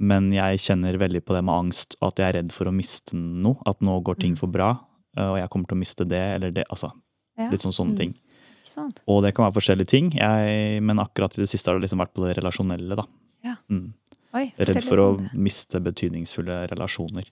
Men 0.00 0.30
jeg 0.32 0.62
kjenner 0.64 0.96
veldig 0.98 1.20
på 1.26 1.34
det 1.36 1.44
med 1.44 1.54
angst, 1.54 1.94
at 2.00 2.16
jeg 2.18 2.26
er 2.30 2.38
redd 2.40 2.52
for 2.56 2.70
å 2.70 2.72
miste 2.72 3.12
noe. 3.14 3.60
At 3.68 3.82
nå 3.84 3.98
går 4.02 4.16
ting 4.22 4.34
for 4.38 4.48
bra, 4.48 4.72
og 5.20 5.36
jeg 5.36 5.50
kommer 5.52 5.68
til 5.68 5.76
å 5.76 5.82
miste 5.82 6.06
det 6.08 6.22
eller 6.38 6.50
det. 6.56 6.64
Altså, 6.70 6.92
Ja. 7.38 7.50
litt 7.50 7.60
sånn 7.60 7.72
sånne 7.72 7.96
ting. 7.96 8.14
Ikke? 8.14 9.02
Og 9.08 9.22
det 9.22 9.34
kan 9.34 9.44
være 9.46 9.56
forskjellige 9.60 9.86
ting, 9.88 10.10
jeg, 10.12 10.82
men 10.82 10.98
akkurat 10.98 11.32
i 11.36 11.42
det 11.42 11.48
siste 11.48 11.68
har 11.70 11.78
det 11.78 11.86
liksom 11.88 12.00
vært 12.00 12.14
på 12.14 12.26
det 12.26 12.36
relasjonelle, 12.38 12.96
da. 12.96 13.04
Ja. 13.44 13.56
Mm. 13.70 13.92
Oi, 14.34 14.52
Redd 14.58 14.82
for 14.84 14.96
å 15.02 15.06
miste 15.34 15.80
betydningsfulle 15.82 16.68
relasjoner. 16.70 17.24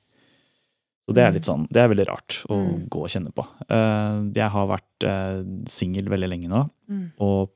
Så 1.09 1.15
det 1.15 1.23
er 1.25 1.33
litt 1.33 1.47
sånn, 1.49 1.67
det 1.73 1.81
er 1.81 1.89
veldig 1.89 2.07
rart 2.09 2.43
å 2.53 2.57
Mm. 2.59 2.89
gå 2.89 3.01
og 3.05 3.09
kjenne 3.09 3.33
på. 3.33 3.45
Eh, 3.71 4.33
Jeg 4.35 4.51
har 4.51 4.67
vært 4.69 5.05
uh, 5.09 5.43
singel 5.67 6.05
veldig 6.09 6.29
lenge 6.29 6.49
nå, 6.49 6.71
Mm. 6.91 7.13
og 7.19 7.51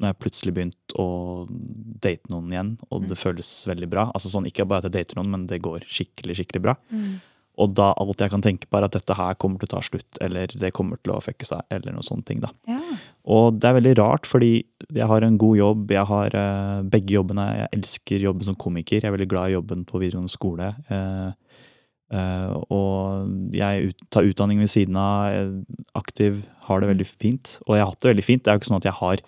når 0.00 0.08
jeg 0.12 0.18
plutselig 0.20 0.54
begynt 0.54 0.94
å 0.98 1.46
date 2.00 2.28
noen 2.30 2.50
igjen, 2.52 2.78
og 2.90 3.02
Mm. 3.02 3.08
det 3.08 3.16
føles 3.18 3.66
veldig 3.66 3.88
bra 3.90 4.12
Altså 4.14 4.28
sånn, 4.30 4.46
Ikke 4.46 4.66
bare 4.68 4.84
at 4.84 4.92
jeg 4.92 5.06
dater 5.06 5.16
noen, 5.16 5.30
men 5.30 5.46
det 5.46 5.62
går 5.62 5.80
skikkelig 5.86 6.36
skikkelig 6.36 6.62
bra. 6.62 6.74
Mm. 6.92 7.20
Og 7.58 7.74
da 7.76 7.90
alt 7.98 8.22
jeg 8.22 8.32
kan 8.32 8.44
tenke 8.44 8.68
på, 8.68 8.78
er 8.78 8.86
at 8.86 8.94
dette 8.94 9.16
her 9.18 9.36
kommer 9.40 9.60
til 9.60 9.68
å 9.68 9.72
ta 9.74 9.82
slutt, 9.84 10.20
eller 10.24 10.52
det 10.54 10.72
kommer 10.76 11.00
til 11.02 11.14
å 11.16 11.22
fucke 11.22 11.46
seg, 11.46 11.64
eller 11.74 11.94
noen 11.94 12.06
sånne 12.06 12.26
ting. 12.28 12.42
da. 12.44 12.52
Ja. 12.70 12.78
Og 13.28 13.58
det 13.58 13.68
er 13.68 13.78
veldig 13.80 13.96
rart, 13.98 14.28
fordi 14.30 14.52
jeg 14.86 15.08
har 15.10 15.26
en 15.26 15.40
god 15.40 15.58
jobb. 15.58 15.90
Jeg 15.92 16.06
har 16.12 16.38
uh, 16.38 16.86
begge 16.88 17.16
jobbene. 17.18 17.48
Jeg 17.62 17.72
elsker 17.80 18.24
jobben 18.28 18.48
som 18.48 18.58
komiker. 18.58 19.02
Jeg 19.02 19.10
er 19.10 19.16
veldig 19.16 19.30
glad 19.30 19.50
i 19.50 19.58
jobben 19.58 19.84
på 19.88 20.00
videregående 20.00 20.32
skole. 20.32 20.70
Uh, 20.88 21.34
uh, 22.14 22.54
og 22.72 23.52
jeg 23.58 23.90
ut, 23.90 24.08
tar 24.14 24.30
utdanning 24.30 24.62
ved 24.62 24.72
siden 24.72 24.96
av. 25.02 25.52
Aktiv. 25.98 26.44
Har 26.70 26.80
det 26.80 26.92
veldig 26.94 27.10
fint. 27.10 27.58
Og 27.66 27.76
jeg 27.76 27.84
har 27.84 27.92
hatt 27.92 28.02
det 28.04 28.14
veldig 28.14 28.28
fint. 28.30 28.44
Det 28.44 28.52
er 28.52 28.58
jo 28.58 28.62
ikke 28.62 28.72
sånn 28.72 28.82
at 28.82 28.90
jeg 28.90 29.00
har 29.02 29.24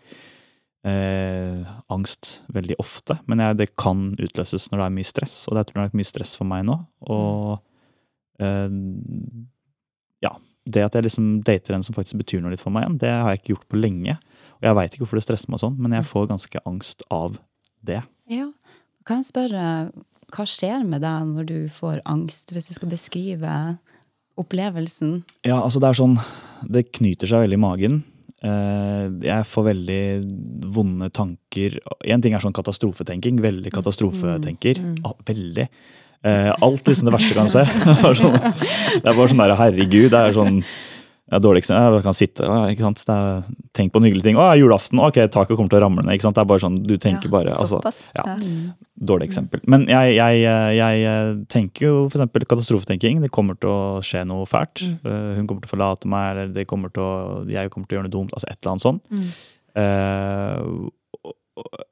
eh, 0.87 1.73
angst 1.93 2.41
veldig 2.53 2.79
ofte. 2.81 3.19
Men 3.29 3.43
jeg, 3.45 3.59
det 3.61 3.69
kan 3.81 4.11
utløses 4.19 4.71
når 4.71 4.83
det 4.83 4.87
er 4.87 4.97
mye 4.99 5.11
stress, 5.11 5.37
og 5.49 5.57
det 5.57 5.67
er, 5.75 5.97
mye 5.97 6.09
stress 6.09 6.37
for 6.39 6.49
meg 6.49 6.65
nå. 6.69 6.79
Og 7.09 7.57
eh, 7.57 7.67
ja, 8.41 10.33
det 10.65 10.85
at 10.87 10.97
jeg 10.97 11.07
liksom 11.07 11.31
dater 11.47 11.77
en 11.77 11.85
som 11.87 11.97
faktisk 11.97 12.21
betyr 12.23 12.43
noe 12.45 12.55
litt 12.55 12.63
for 12.63 12.73
meg 12.75 12.87
igjen, 12.87 13.01
det 13.03 13.13
har 13.13 13.33
jeg 13.33 13.43
ikke 13.43 13.55
gjort 13.55 13.69
på 13.73 13.81
lenge. 13.81 14.17
Og 14.61 14.69
jeg 14.69 14.77
veit 14.77 14.95
ikke 14.95 15.05
hvorfor 15.05 15.21
det 15.21 15.27
stresser 15.27 15.53
meg 15.53 15.63
sånn, 15.63 15.77
men 15.81 15.97
jeg 15.97 16.09
får 16.09 16.31
ganske 16.31 16.65
angst 16.69 17.05
av 17.13 17.39
det. 17.87 18.03
Ja. 18.31 18.49
Kan 19.09 19.23
jeg 19.23 19.31
spørre, 19.31 19.65
hva 20.31 20.45
skjer 20.47 20.85
med 20.87 21.03
deg 21.05 21.31
når 21.33 21.49
du 21.49 21.59
får 21.73 22.03
angst, 22.09 22.53
hvis 22.53 22.69
du 22.69 22.75
skal 22.77 22.93
beskrive 22.93 23.55
opplevelsen? 24.41 25.23
Ja, 25.49 25.59
altså 25.61 25.81
det 25.83 25.91
er 25.91 25.99
sånn 25.99 26.17
Det 26.61 26.87
knyter 26.93 27.29
seg 27.29 27.47
veldig 27.47 27.57
i 27.57 27.63
magen. 27.65 28.01
Eh, 28.43 29.07
Jeg 29.27 29.47
får 29.47 29.67
veldig 29.71 30.03
vonde 30.75 31.11
tanker. 31.13 31.79
Én 32.09 32.23
ting 32.25 32.35
er 32.35 32.41
sånn 32.45 32.57
katastrofetenking. 32.57 33.41
Veldig 33.45 33.73
katastrofetenker. 33.75 34.81
Ah, 35.05 35.13
Veldig. 35.29 35.67
Eh, 36.23 36.51
Alt 36.61 36.85
liksom 36.89 37.09
det 37.09 37.15
verste 37.17 37.35
kan 37.37 37.49
se. 37.53 37.65
Det 37.71 37.91
er, 37.91 38.03
bare 38.03 38.17
sånn, 38.19 38.35
det 38.37 39.07
er 39.09 39.15
bare 39.17 39.29
sånn 39.33 39.41
der, 39.45 39.55
herregud. 39.57 40.11
Det 40.13 40.21
er 40.21 40.35
sånn 40.37 40.59
ja, 41.31 41.39
dårlig 41.39 41.63
eksempel. 41.63 41.97
Jeg 42.01 42.05
kan 42.07 42.17
sitte, 42.17 42.47
ikke 42.73 42.87
sant? 42.89 43.03
Det 43.07 43.15
er, 43.15 43.45
Tenk 43.77 43.93
på 43.95 44.01
en 44.01 44.07
hyggelig 44.09 44.25
ting. 44.25 44.39
Å, 44.41 44.49
julaften. 44.59 44.99
Ok, 45.03 45.21
taket 45.31 45.55
kommer 45.55 45.71
til 45.71 45.79
å 45.79 45.83
ramle 45.85 46.03
ned. 46.03 46.17
ikke 46.17 46.27
sant? 46.27 46.35
Det 46.39 46.43
er 46.43 46.49
bare 46.51 46.65
sånn, 46.65 46.81
Du 46.87 46.97
tenker 47.01 47.31
bare 47.33 47.55
altså, 47.55 47.79
ja. 48.17 48.25
Ja. 48.25 48.35
Dårlig 49.11 49.31
eksempel. 49.31 49.63
Men 49.71 49.87
jeg, 49.91 50.17
jeg, 50.19 50.43
jeg 50.77 51.37
tenker 51.53 51.87
jo 51.87 51.95
f.eks. 52.11 52.35
katastrofetenking. 52.51 53.23
Det 53.23 53.31
kommer 53.35 53.59
til 53.63 53.71
å 53.71 53.81
skje 54.05 54.25
noe 54.29 54.49
fælt. 54.51 54.83
Mm. 54.83 54.99
Hun 55.39 55.47
kommer 55.47 55.63
til 55.63 55.71
å 55.71 55.75
forlate 55.77 56.11
meg, 56.11 56.27
eller 56.35 56.53
det 56.57 56.67
kommer 56.71 56.93
til 56.95 57.07
å, 57.07 57.15
jeg 57.49 57.71
kommer 57.71 57.87
til 57.87 57.97
å 57.97 58.01
gjøre 58.01 58.11
noe 58.11 58.17
dumt. 58.19 58.35
Altså 58.35 58.51
et 58.51 58.59
eller 58.59 58.75
annet 58.75 58.89
sånt. 58.89 59.07
Mm. 59.15 59.31
Uh, 59.79 60.91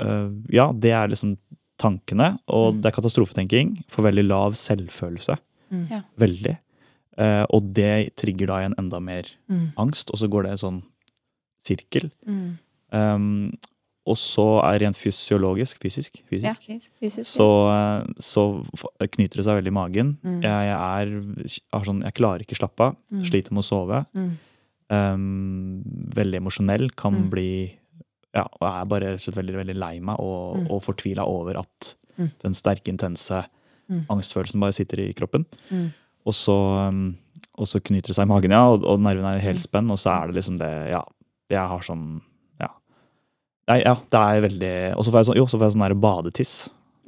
eh, 0.03 0.29
ja, 0.59 0.71
det 0.75 0.95
er 0.99 1.15
liksom 1.15 1.39
tankene. 1.79 2.35
Og 2.51 2.83
det 2.83 2.91
er 2.91 2.99
katastrofetenking. 2.99 3.77
for 3.87 4.11
veldig 4.11 4.27
lav 4.27 4.59
selvfølelse. 4.59 5.39
Ja. 5.93 6.03
Veldig. 6.19 6.59
Eh, 7.19 7.45
og 7.51 7.73
det 7.75 8.15
trigger 8.21 8.51
da 8.51 8.61
igjen 8.63 8.77
enda 8.79 9.01
mer 9.03 9.29
angst, 9.81 10.13
og 10.15 10.21
så 10.21 10.29
går 10.31 10.47
det 10.47 10.55
en 10.55 10.63
sånn 10.63 10.79
sirkel. 11.67 12.11
Um, 12.95 13.51
og 14.09 14.17
så 14.17 14.45
er 14.65 14.79
rent 14.81 14.97
fysiologisk 14.97 15.83
fysisk, 15.83 16.15
fysisk 16.31 16.47
Ja, 16.47 16.55
fysisk. 16.97 17.27
så, 17.29 17.49
så 18.17 18.45
knyter 19.13 19.43
det 19.43 19.45
seg 19.45 19.59
veldig 19.59 19.73
i 19.75 19.77
magen. 19.77 20.15
Jeg, 20.25 20.71
jeg, 20.71 20.79
er, 20.79 21.85
sånn, 21.85 22.01
jeg 22.07 22.17
klarer 22.17 22.45
ikke 22.47 22.57
slappe 22.57 22.87
av. 22.87 22.97
Sliter 23.29 23.53
med 23.53 23.67
å 23.67 23.69
sove. 23.69 24.01
Um, 24.89 25.83
veldig 26.17 26.41
emosjonell. 26.41 26.89
Kan 26.97 27.27
bli 27.35 27.51
ja, 28.37 28.47
og 28.47 28.65
er 28.71 28.89
bare 28.89 29.13
veldig, 29.19 29.59
veldig 29.61 29.77
lei 29.77 29.95
meg 30.05 30.21
og, 30.25 30.65
og 30.71 30.83
fortvila 30.87 31.27
over 31.29 31.61
at 31.61 31.95
den 32.45 32.57
sterke, 32.57 32.89
intense 32.93 33.45
angstfølelsen 34.13 34.61
bare 34.61 34.77
sitter 34.77 35.01
i 35.05 35.13
kroppen. 35.17 35.45
Og, 36.29 36.35
så, 36.37 36.55
um, 36.93 37.15
og 37.57 37.69
så 37.71 37.81
knyter 37.81 38.13
det 38.13 38.17
seg 38.19 38.27
i 38.29 38.31
magen, 38.31 38.53
ja, 38.53 38.65
og, 38.69 38.85
og 38.85 39.01
nervene 39.01 39.37
er 39.39 39.45
helt 39.47 39.63
spenn, 39.63 39.89
og 39.95 39.97
så 40.01 40.13
er 40.13 40.29
det 40.31 40.41
liksom 40.43 40.59
det 40.61 40.73
Ja, 40.93 41.01
jeg 41.55 41.65
har 41.73 41.87
sånn 41.87 42.03
Ja. 42.61 42.69
Nei, 43.71 43.79
ja, 43.87 43.95
det 44.13 44.21
er 44.25 44.43
veldig 44.45 44.73
Og 44.99 45.07
så 45.07 45.13
får 45.15 45.23
jeg 45.23 45.29
sånn, 45.31 45.39
jo, 45.41 45.47
så 45.49 45.57
får 45.61 45.67
jeg 45.71 45.77
sånn 45.79 45.87
der 45.89 45.97
badetiss. 46.05 46.55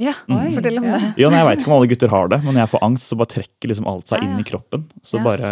Ja, 0.00 0.14
Oi, 0.32 0.46
fortell 0.56 0.78
om 0.80 0.86
ja. 0.88 0.96
det. 0.96 1.08
Ja, 1.20 1.28
nei, 1.28 1.42
Jeg 1.42 1.46
veit 1.50 1.60
ikke 1.60 1.68
om 1.70 1.76
alle 1.76 1.88
gutter 1.92 2.08
har 2.14 2.30
det, 2.32 2.38
men 2.46 2.54
når 2.56 2.62
jeg 2.64 2.72
får 2.72 2.84
angst, 2.86 3.10
så 3.12 3.18
bare 3.20 3.32
trekker 3.34 3.68
liksom 3.74 3.88
alt 3.92 4.08
seg 4.08 4.22
Ja, 4.22 4.28
inn 4.30 4.40
i 4.40 4.46
kroppen. 4.48 4.86
Så 5.04 5.18
Ja. 5.20 5.24
bare 5.28 5.50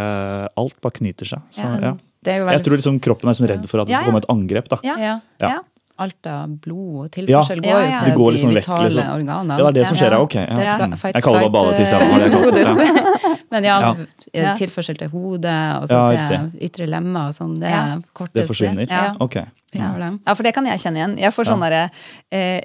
Alt 0.57 0.79
bare 0.81 0.97
knyter 0.97 1.29
seg. 1.29 1.43
Så, 1.53 1.67
Ja. 1.69 1.81
ja. 1.91 1.97
Det 2.25 2.33
er 2.33 2.39
jo 2.41 2.47
Jeg 2.51 2.65
tror 2.65 2.77
liksom 2.81 2.97
kroppen 3.05 3.29
er 3.29 3.35
liksom 3.35 3.47
redd 3.53 3.69
for 3.69 3.81
at 3.81 3.87
det 3.87 3.95
skal 3.99 4.09
komme 4.09 4.23
et 4.25 4.31
angrep. 4.33 4.69
da. 4.73 4.79
Ja. 4.83 5.61
Ja. 5.99 6.05
Ja. 6.05 6.05
Ja. 6.05 6.05
Alt 6.05 6.27
av 6.27 6.49
blod 6.61 6.95
og 6.97 7.19
Ja. 7.29 7.41
tilførsel 7.43 7.61
går 7.61 7.65
Ja, 7.67 7.79
jo 7.79 7.91
ja. 7.91 8.01
til 8.05 8.15
går 8.15 8.33
liksom 8.33 8.51
de 8.55 8.61
vitale 8.61 8.89
vekk, 8.89 8.95
liksom. 8.95 9.15
organene. 9.19 9.59
Ja, 9.59 9.65
det 9.65 9.67
er 9.67 9.73
det 9.73 9.87
som 9.89 9.97
skjer, 9.97 10.11
ja. 10.11 10.19
Ja. 10.19 10.23
Ok. 10.23 10.35
Ja. 10.35 10.45
Det 10.55 10.67
er 10.67 10.87
Mm. 10.89 10.99
fight, 10.99 11.15
Jeg 11.15 11.23
kaller 11.23 11.41
det 11.41 11.53
bare. 11.53 11.73
Ja. 11.79 11.99
ja. 11.99 12.39
modus. 12.39 13.45
Men 13.51 13.65
ja, 13.65 13.81
Ja. 13.81 13.95
Ja. 14.35 14.55
tilførsel 14.55 14.97
til 14.99 15.09
hodet 15.09 15.83
og 15.83 15.89
så 15.89 16.13
Ja, 16.15 16.29
til 16.29 16.53
ytre 16.69 16.87
lemmer 16.87 17.29
og 17.29 17.35
sånn, 17.35 17.59
det 17.59 17.69
Ja. 17.71 17.97
er 17.97 18.03
kortest. 18.15 18.33
Det 18.35 18.47
forsvinner? 18.47 18.87
Ja. 18.89 19.15
Ok. 19.21 19.35
det. 19.35 20.21
Ja, 20.27 20.35
for 20.35 20.43
det 20.43 20.55
kan 20.55 20.65
jeg 20.67 20.79
kjenne 20.79 20.97
igjen. 20.97 21.19
Jeg 21.19 21.33
får 21.35 21.45
sånn 21.47 21.61
Ja. 21.61 21.69
derre 21.69 21.91
eh, 22.31 22.61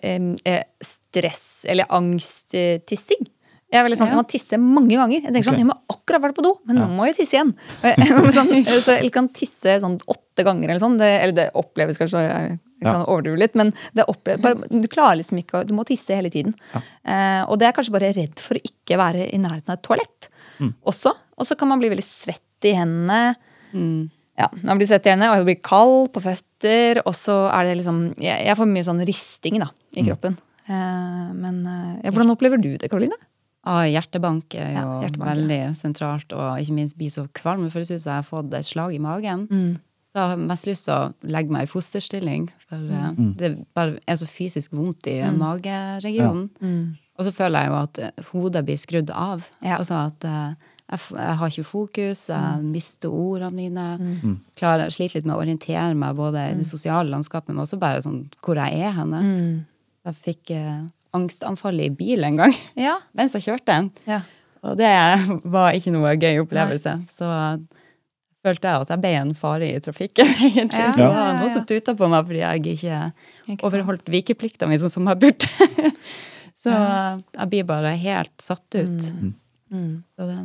eh, 0.45 0.63
stress- 0.83 1.65
eller 1.67 1.85
angsttissing. 1.89 3.27
Jeg 3.73 3.81
er 3.81 3.89
veldig 3.89 3.97
sånn, 3.97 4.07
Ja. 4.07 4.13
jeg 4.13 4.21
må 4.21 4.27
tisse 4.29 4.57
mange 4.59 4.89
ganger. 4.93 5.21
Jeg 5.23 5.33
tenker 5.33 5.49
sånn, 5.49 5.57
okay. 5.57 5.63
jeg 5.63 5.65
må 5.65 5.77
akkurat 5.89 6.21
vært 6.21 6.35
på 6.35 6.43
do, 6.43 6.59
men 6.67 6.75
nå 6.77 6.87
må 6.89 7.05
jeg 7.07 7.15
tisse 7.15 7.33
igjen. 7.33 7.55
Jeg, 7.81 7.95
sånn, 8.37 8.65
så 8.67 9.01
jeg 9.01 9.11
kan 9.11 9.29
tisse 9.29 9.79
sånn 9.81 9.99
åtte 10.07 10.43
ganger 10.45 10.69
eller 10.69 10.79
sånn. 10.79 10.97
Det, 10.99 11.09
eller 11.23 11.33
det 11.33 11.49
oppleves 11.55 11.97
kanskje, 11.97 12.59
jeg, 12.83 12.99
kan 12.99 13.07
overdrive 13.07 13.41
litt, 13.41 13.57
men 13.59 13.71
det 13.97 14.05
oppleves, 14.11 14.43
bare, 14.43 14.69
du 14.69 14.87
klarer 14.91 15.19
liksom 15.21 15.39
ikke 15.41 15.61
å 15.61 15.65
Du 15.67 15.73
må 15.77 15.85
tisse 15.87 16.15
hele 16.15 16.31
tiden. 16.33 16.55
Eh, 16.75 17.41
og 17.47 17.57
det 17.61 17.69
er 17.69 17.75
kanskje 17.77 17.95
bare 17.95 18.13
redd 18.15 18.39
for 18.43 18.59
å 18.59 18.63
ikke 18.63 18.99
være 18.99 19.29
i 19.29 19.39
nærheten 19.41 19.73
av 19.73 19.79
et 19.79 19.85
toalett 19.87 20.29
også. 20.87 21.13
Og 21.39 21.47
så 21.47 21.57
kan 21.59 21.67
man 21.71 21.81
bli 21.81 21.89
veldig 21.91 22.05
svett 22.05 22.67
i 22.67 22.75
hendene. 22.77 23.35
Ja, 24.39 24.47
man 24.63 24.79
blir 24.79 24.89
svett 24.89 25.05
i 25.05 25.11
hendene, 25.11 25.31
og 25.33 25.41
jeg 25.41 25.49
blir 25.49 25.61
kald 25.65 26.09
på 26.13 26.23
føtter. 26.23 27.01
Og 27.03 27.15
så 27.17 27.35
er 27.51 27.69
det 27.69 27.77
liksom 27.81 28.01
Jeg, 28.21 28.47
jeg 28.47 28.57
får 28.59 28.69
mye 28.69 28.87
sånn 28.87 29.03
risting 29.09 29.59
da, 29.61 29.69
i 29.97 30.05
kroppen. 30.07 30.37
Eh, 30.65 31.29
men 31.35 31.61
eh, 31.67 31.93
ja, 32.05 32.13
hvordan 32.13 32.33
opplever 32.33 32.61
du 32.61 32.73
det, 32.77 32.89
Karoline? 32.91 33.17
Ah, 33.63 33.85
hjertebank 33.87 34.55
er 34.59 34.73
jo 34.73 34.75
Ja, 34.75 34.85
hjertebank, 35.05 35.29
ja. 35.29 35.33
veldig 35.33 35.59
sentralt, 35.79 36.33
og 36.35 36.59
ikke 36.59 36.77
minst 36.79 36.97
bli 36.99 37.09
så 37.11 37.25
kvalm. 37.35 37.65
Det 37.65 37.75
føles 37.75 37.93
ut 37.93 38.01
som 38.03 38.11
jeg 38.11 38.21
har 38.21 38.27
fått 38.27 38.55
et 38.57 38.67
slag 38.67 38.95
i 38.95 39.01
magen. 39.03 39.45
Mm. 39.51 39.73
Så 40.13 40.19
jeg 40.21 40.29
har 40.29 40.37
mest 40.37 40.67
lyst 40.69 40.85
til 40.85 40.93
å 40.93 41.13
legge 41.25 41.49
meg 41.55 41.63
i 41.65 41.71
fosterstilling, 41.71 42.43
for 42.69 42.77
uh, 42.77 43.07
Mm. 43.17 43.31
det 43.37 43.49
bare 43.73 43.97
er 44.07 44.15
så 44.15 44.27
fysisk 44.29 44.71
vondt 44.77 45.07
i 45.09 45.15
mageregionen. 45.33 46.49
Mm. 46.61 46.95
Og 47.17 47.25
så 47.25 47.31
føler 47.33 47.63
jeg 47.63 47.69
jo 47.71 47.79
at 47.79 47.99
eh, 47.99 48.23
hodet 48.31 48.63
blir 48.65 48.77
skrudd 48.77 49.09
av. 49.13 49.47
Ja. 49.61 49.77
Altså 49.79 49.95
at 50.07 50.23
uh, 50.25 50.53
jeg, 50.91 50.99
jeg 51.17 51.35
har 51.39 51.49
ikke 51.49 51.63
fokus, 51.65 52.27
jeg 52.29 52.59
Mm. 52.61 52.71
mister 52.71 53.09
ordene 53.09 53.51
mine. 53.57 54.37
Klarer, 54.55 54.89
sliter 54.93 55.19
litt 55.19 55.25
med 55.25 55.35
å 55.35 55.41
orientere 55.41 55.95
meg 55.95 56.15
både 56.15 56.37
i 56.49 56.53
Mm. 56.53 56.57
det 56.61 56.67
sosiale 56.67 57.09
landskapet, 57.09 57.49
men 57.49 57.63
også 57.65 57.79
bare 57.79 58.01
sånn 58.05 58.27
hvor 58.43 58.55
jeg 58.55 58.81
er 58.85 58.91
henne. 58.93 59.65
Jeg 60.05 60.15
fikk 60.15 60.51
uh, 60.57 60.87
angstanfall 61.13 61.79
i 61.81 61.89
bil 61.89 62.23
en 62.23 62.35
gang 62.37 62.53
Ja. 62.75 62.97
mens 63.15 63.33
jeg 63.33 63.41
kjørte. 63.49 63.89
ja. 64.07 64.21
Og 64.63 64.77
det 64.77 64.87
var 65.51 65.73
ikke 65.73 65.91
noe 65.91 66.13
gøy 66.15 66.37
opplevelse. 66.45 66.93
Så 67.11 67.25
følte 68.43 68.67
jeg 68.69 68.83
at 68.85 68.89
jeg 68.93 69.01
ble 69.03 69.11
en 69.21 69.33
fare 69.39 69.69
i 69.71 69.79
trafikken, 69.83 70.27
egentlig. 70.49 70.79
Ja, 70.83 70.91
ja, 70.99 71.07
ja, 71.15 71.31
noen 71.39 71.49
som 71.53 71.65
tuta 71.69 71.95
på 71.99 72.09
meg 72.11 72.27
fordi 72.27 72.41
jeg 72.43 72.65
ikke 72.75 72.99
Ikke 73.55 73.67
overholdt 73.69 74.11
vikeplikta 74.13 74.67
mi 74.69 74.77
sånn 74.81 74.91
som 74.93 75.07
jeg 75.11 75.19
burde. 75.23 75.47
Så 76.63 76.71
jeg 76.71 77.49
blir 77.51 77.65
bare 77.67 77.89
helt 77.99 78.33
satt 78.39 78.77
ut. 78.77 79.07
Mm. 79.73 80.03
Så 80.15 80.27
det, 80.29 80.37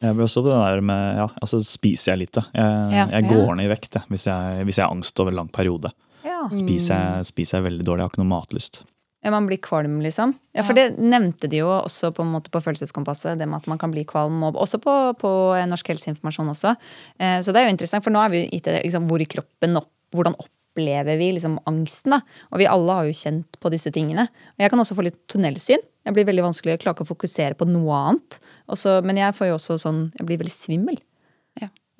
Jeg 0.00 0.14
blir 0.16 0.24
også 0.24 0.40
på 0.46 0.48
det 0.52 0.60
der 0.62 0.80
med 0.88 1.18
Ja, 1.18 1.26
altså 1.42 1.58
spiser 1.66 2.14
jeg 2.14 2.22
lite. 2.26 2.44
Jeg, 2.56 2.92
Ja. 2.94 3.06
jeg 3.12 3.26
går 3.28 3.50
ned 3.58 3.66
i 3.66 3.72
vekt 3.74 3.98
jeg, 3.98 4.06
hvis 4.08 4.24
jeg, 4.30 4.64
hvis 4.64 4.78
jeg 4.80 4.86
har 4.86 4.94
angst 4.94 5.20
over 5.20 5.34
en 5.34 5.40
lang 5.42 5.50
periode. 5.52 5.90
ja. 6.24 6.46
Spiser 6.56 6.94
jeg, 6.96 7.26
spiser 7.28 7.58
jeg 7.58 7.66
veldig 7.72 7.84
dårlig. 7.84 8.00
Jeg 8.00 8.08
har 8.08 8.14
ikke 8.14 8.22
noe 8.24 8.32
matlyst. 8.32 8.82
Ja, 9.20 9.30
Man 9.34 9.46
blir 9.46 9.60
kvalm, 9.60 9.98
liksom? 10.00 10.32
Ja, 10.56 10.62
For 10.64 10.76
det 10.76 10.96
nevnte 10.96 11.48
de 11.50 11.60
jo 11.60 11.68
også 11.68 12.08
på 12.16 12.24
en 12.24 12.32
måte 12.32 12.52
på 12.52 12.62
Følelseskompasset, 12.64 13.36
det 13.38 13.48
med 13.48 13.60
at 13.60 13.68
man 13.68 13.80
kan 13.80 13.92
bli 13.92 14.06
kvalm. 14.08 14.38
Og 14.48 14.56
også 14.56 14.80
på, 14.80 14.94
på 15.20 15.32
Norsk 15.68 15.92
helseinformasjon 15.92 16.48
også. 16.54 16.72
Eh, 17.20 17.36
så 17.44 17.52
det 17.52 17.60
er 17.60 17.68
jo 17.68 17.74
interessant, 17.74 18.06
for 18.06 18.14
nå 18.14 18.22
er 18.24 18.32
vi 18.32 18.46
gitt 18.48 18.70
det 18.70 18.80
liksom, 18.86 19.10
hvor 19.10 19.20
i 19.20 19.28
kroppen 19.28 19.76
opp, 19.82 19.92
Hvordan 20.10 20.34
opplever 20.42 21.20
vi 21.20 21.28
liksom 21.36 21.52
angsten, 21.70 22.16
da? 22.16 22.16
Og 22.50 22.58
vi 22.58 22.66
alle 22.66 22.94
har 22.96 23.06
jo 23.06 23.14
kjent 23.14 23.58
på 23.62 23.70
disse 23.70 23.92
tingene. 23.94 24.24
Og 24.56 24.64
jeg 24.64 24.72
kan 24.72 24.82
også 24.82 24.96
få 24.98 25.04
litt 25.06 25.20
tunnelsyn. 25.30 25.84
Jeg 26.08 26.16
blir 26.16 26.26
veldig 26.26 26.48
vanskelig, 26.48 26.72
jeg 26.74 26.80
klarer 26.82 26.96
ikke 26.96 27.06
å 27.06 27.10
fokusere 27.12 27.54
på 27.60 27.68
noe 27.70 28.00
annet. 28.08 28.40
Også, 28.74 28.96
men 29.06 29.20
jeg 29.20 29.36
får 29.38 29.52
jo 29.52 29.60
også 29.60 29.76
sånn 29.84 30.00
Jeg 30.18 30.26
blir 30.26 30.40
veldig 30.40 30.54
svimmel. 30.56 30.98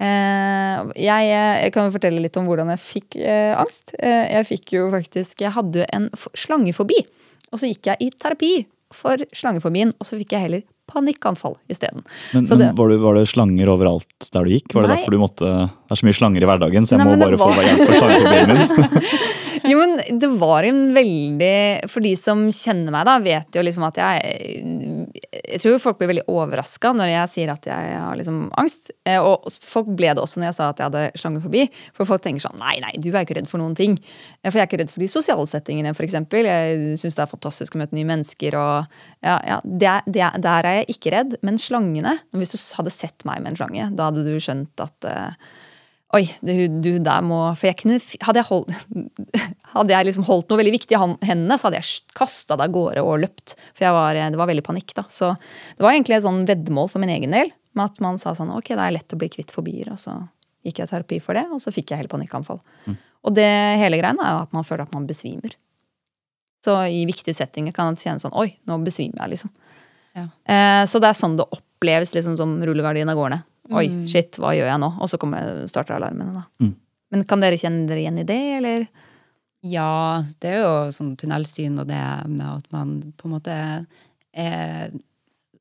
Eh, 0.00 0.90
jeg, 0.96 1.28
jeg 1.30 1.72
kan 1.74 1.86
jo 1.88 1.94
fortelle 1.98 2.22
litt 2.24 2.36
om 2.40 2.46
hvordan 2.48 2.72
jeg 2.72 2.80
fikk 2.80 3.18
eh, 3.20 3.52
angst. 3.60 3.92
Eh, 4.00 4.26
jeg 4.38 4.48
fikk 4.48 4.72
jo 4.78 4.86
faktisk 4.94 5.42
Jeg 5.44 5.52
hadde 5.56 5.84
en 5.92 6.08
f- 6.16 6.30
slangefobi. 6.40 7.02
Og 7.52 7.60
så 7.60 7.68
gikk 7.68 7.90
jeg 7.92 8.06
i 8.06 8.10
terapi 8.14 8.52
for 8.94 9.20
slangefobien, 9.36 9.92
og 10.00 10.06
så 10.08 10.16
fikk 10.18 10.32
jeg 10.34 10.44
heller 10.48 10.62
panikkanfall 10.90 11.52
isteden. 11.70 12.02
Men, 12.34 12.46
men 12.48 12.72
var, 12.74 12.88
det, 12.90 12.96
var 13.04 13.14
det 13.20 13.26
slanger 13.30 13.68
overalt 13.70 14.30
der 14.34 14.48
du 14.48 14.50
gikk? 14.56 14.72
Var 14.74 14.82
det 14.86 14.90
Nei. 14.90 14.96
derfor 14.98 15.14
du 15.14 15.20
måtte 15.22 15.50
Det 15.68 15.94
er 15.94 16.00
så 16.00 16.06
mye 16.08 16.16
slanger 16.18 16.42
i 16.42 16.48
hverdagen, 16.50 16.86
så 16.88 16.96
jeg 16.96 17.02
Nei, 17.04 17.06
må 17.12 17.20
bare 17.20 17.38
var... 17.38 17.44
få 17.44 17.60
var- 17.60 17.68
hjelp 17.68 17.84
for 17.86 18.00
slangefobien 18.00 18.50
min. 18.50 18.60
Jo, 19.70 19.76
men 19.78 20.18
det 20.18 20.28
var 20.40 20.64
en 20.66 20.78
veldig 20.96 21.88
For 21.92 22.02
de 22.02 22.10
som 22.18 22.46
kjenner 22.54 22.90
meg, 22.94 23.04
da, 23.06 23.18
vet 23.22 23.54
jo 23.54 23.62
liksom 23.62 23.84
at 23.86 24.00
jeg 24.00 24.32
Jeg 25.30 25.60
tror 25.62 25.76
folk 25.82 26.00
blir 26.00 26.10
veldig 26.10 26.24
overraska 26.32 26.90
når 26.96 27.12
jeg 27.12 27.30
sier 27.34 27.52
at 27.52 27.68
jeg 27.68 27.92
har 28.00 28.18
liksom 28.18 28.40
angst. 28.60 28.90
Eh, 29.06 29.20
Og 29.20 29.46
folk 29.62 29.90
ble 29.98 30.10
det 30.16 30.22
også 30.22 30.40
når 30.40 30.50
jeg 30.50 30.58
sa 30.58 30.68
at 30.72 30.80
jeg 30.82 30.88
hadde 30.90 31.20
slangefobi. 31.20 31.64
For 31.96 32.08
folk 32.08 32.24
tenker 32.24 32.44
sånn 32.46 32.58
Nei, 32.60 32.76
nei, 32.82 32.92
du 32.98 33.10
er 33.12 33.22
ikke 33.24 33.38
redd 33.38 33.50
for 33.50 33.62
noen 33.62 33.76
ting. 33.78 33.96
Eh, 34.42 34.50
For 34.50 34.58
jeg 34.58 34.64
er 34.66 34.70
ikke 34.70 34.82
redd 34.82 34.92
for 34.94 35.04
de 35.04 35.10
sosiale 35.12 35.46
settingene, 35.50 35.94
f.eks. 35.94 36.18
Jeg 36.40 36.98
syns 37.00 37.18
det 37.18 37.24
er 37.24 37.32
fantastisk 37.34 37.76
å 37.76 37.82
møte 37.84 37.96
nye 37.98 38.08
mennesker 38.10 38.58
og 38.58 39.00
Ja, 39.22 39.38
ja 39.46 39.60
det 39.64 39.96
det 40.10 40.22
er, 40.24 40.36
der 40.42 40.66
er 40.68 40.80
jeg 40.80 40.96
ikke 40.96 41.14
redd. 41.14 41.38
Men 41.46 41.58
slangene 41.60 42.16
Hvis 42.34 42.54
du 42.54 42.60
hadde 42.78 42.94
sett 42.94 43.26
meg 43.28 43.42
med 43.42 43.52
en 43.54 43.60
slange, 43.60 43.90
da 43.96 44.10
hadde 44.10 44.24
du 44.26 44.36
skjønt 44.40 44.82
at 44.82 45.10
eh, 45.10 45.50
Oi, 46.16 46.24
det, 46.42 46.56
du 46.82 46.96
der 46.98 47.22
må 47.22 47.38
For 47.54 47.68
jeg 47.68 47.78
kunne 47.78 47.98
Hadde 48.26 48.40
jeg, 48.40 48.48
holdt, 48.48 48.72
hadde 49.76 49.94
jeg 49.94 50.08
liksom 50.08 50.26
holdt 50.26 50.50
noe 50.50 50.58
veldig 50.58 50.74
viktig 50.74 50.96
i 50.96 51.00
hendene, 51.28 51.58
så 51.58 51.68
hadde 51.68 51.78
jeg 51.78 52.16
kasta 52.18 52.58
det 52.58 52.66
av 52.66 52.74
gårde 52.74 53.04
og 53.06 53.20
løpt. 53.22 53.54
For 53.76 53.86
jeg 53.86 53.94
var, 53.94 54.18
det 54.18 54.40
var 54.40 54.50
veldig 54.50 54.66
panikk, 54.66 54.94
da. 54.98 55.06
Så 55.12 55.30
det 55.36 55.86
var 55.86 55.94
egentlig 55.94 56.18
et 56.18 56.26
sånn 56.26 56.42
veddemål 56.48 56.90
for 56.90 57.02
min 57.02 57.14
egen 57.14 57.36
del. 57.36 57.52
Med 57.78 57.92
at 57.92 58.02
man 58.02 58.18
sa 58.18 58.34
sånn 58.34 58.50
ok, 58.56 58.72
det 58.72 58.82
er 58.82 58.96
lett 58.96 59.14
å 59.14 59.20
bli 59.20 59.30
kvitt 59.30 59.54
fobier. 59.54 59.92
Og 59.94 60.00
så 60.02 60.16
gikk 60.66 60.82
jeg 60.82 60.90
i 60.90 60.92
terapi 60.96 61.20
for 61.22 61.38
det, 61.38 61.46
og 61.54 61.62
så 61.62 61.72
fikk 61.74 61.92
jeg 61.92 62.02
helt 62.02 62.12
panikkanfall. 62.12 62.58
Og 63.20 63.36
det 63.36 63.48
hele 63.78 64.00
greia 64.00 64.16
er 64.16 64.34
jo 64.34 64.44
at 64.46 64.54
man 64.56 64.66
føler 64.66 64.88
at 64.88 64.96
man 64.96 65.06
besvimer. 65.08 65.54
Så 66.64 66.74
i 66.92 67.04
viktige 67.08 67.36
settinger 67.36 67.72
kan 67.76 67.94
det 67.94 68.04
kjennes 68.04 68.24
sånn 68.26 68.36
oi, 68.36 68.50
nå 68.68 68.76
besvimer 68.84 69.22
jeg, 69.22 69.36
liksom. 69.36 69.52
Ja. 70.18 70.26
Eh, 70.26 70.82
så 70.90 71.00
det 71.00 71.12
er 71.12 71.16
sånn 71.16 71.38
det 71.38 71.46
oppleves 71.54 72.12
liksom 72.16 72.36
som 72.40 72.58
rullegardina 72.66 73.14
går 73.16 73.32
ned. 73.36 73.46
Oi, 73.70 73.86
Mm. 73.88 74.06
shit, 74.08 74.32
hva 74.40 74.50
gjør 74.56 74.66
jeg 74.70 74.80
nå? 74.82 74.88
Og 75.00 75.08
så 75.08 75.18
kommer, 75.18 75.66
starter 75.70 75.94
alarmene, 75.96 76.32
da. 76.40 76.44
Mm. 76.64 76.74
Men 77.12 77.24
kan 77.24 77.40
dere 77.40 77.58
kjenne 77.58 77.86
dere 77.88 78.00
igjen 78.04 78.18
i 78.18 78.24
det, 78.26 78.40
eller? 78.58 78.88
Ja, 79.62 80.22
det 80.40 80.50
er 80.56 80.62
jo 80.62 80.90
sånn 80.94 81.16
tunnelsyn 81.20 81.78
og 81.82 81.86
det 81.90 82.00
med 82.28 82.46
at 82.46 82.66
man 82.72 83.12
på 83.18 83.26
en 83.28 83.34
måte 83.34 83.56
er 84.32 84.90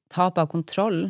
tap 0.10 0.38
av 0.38 0.48
kontroll, 0.50 1.10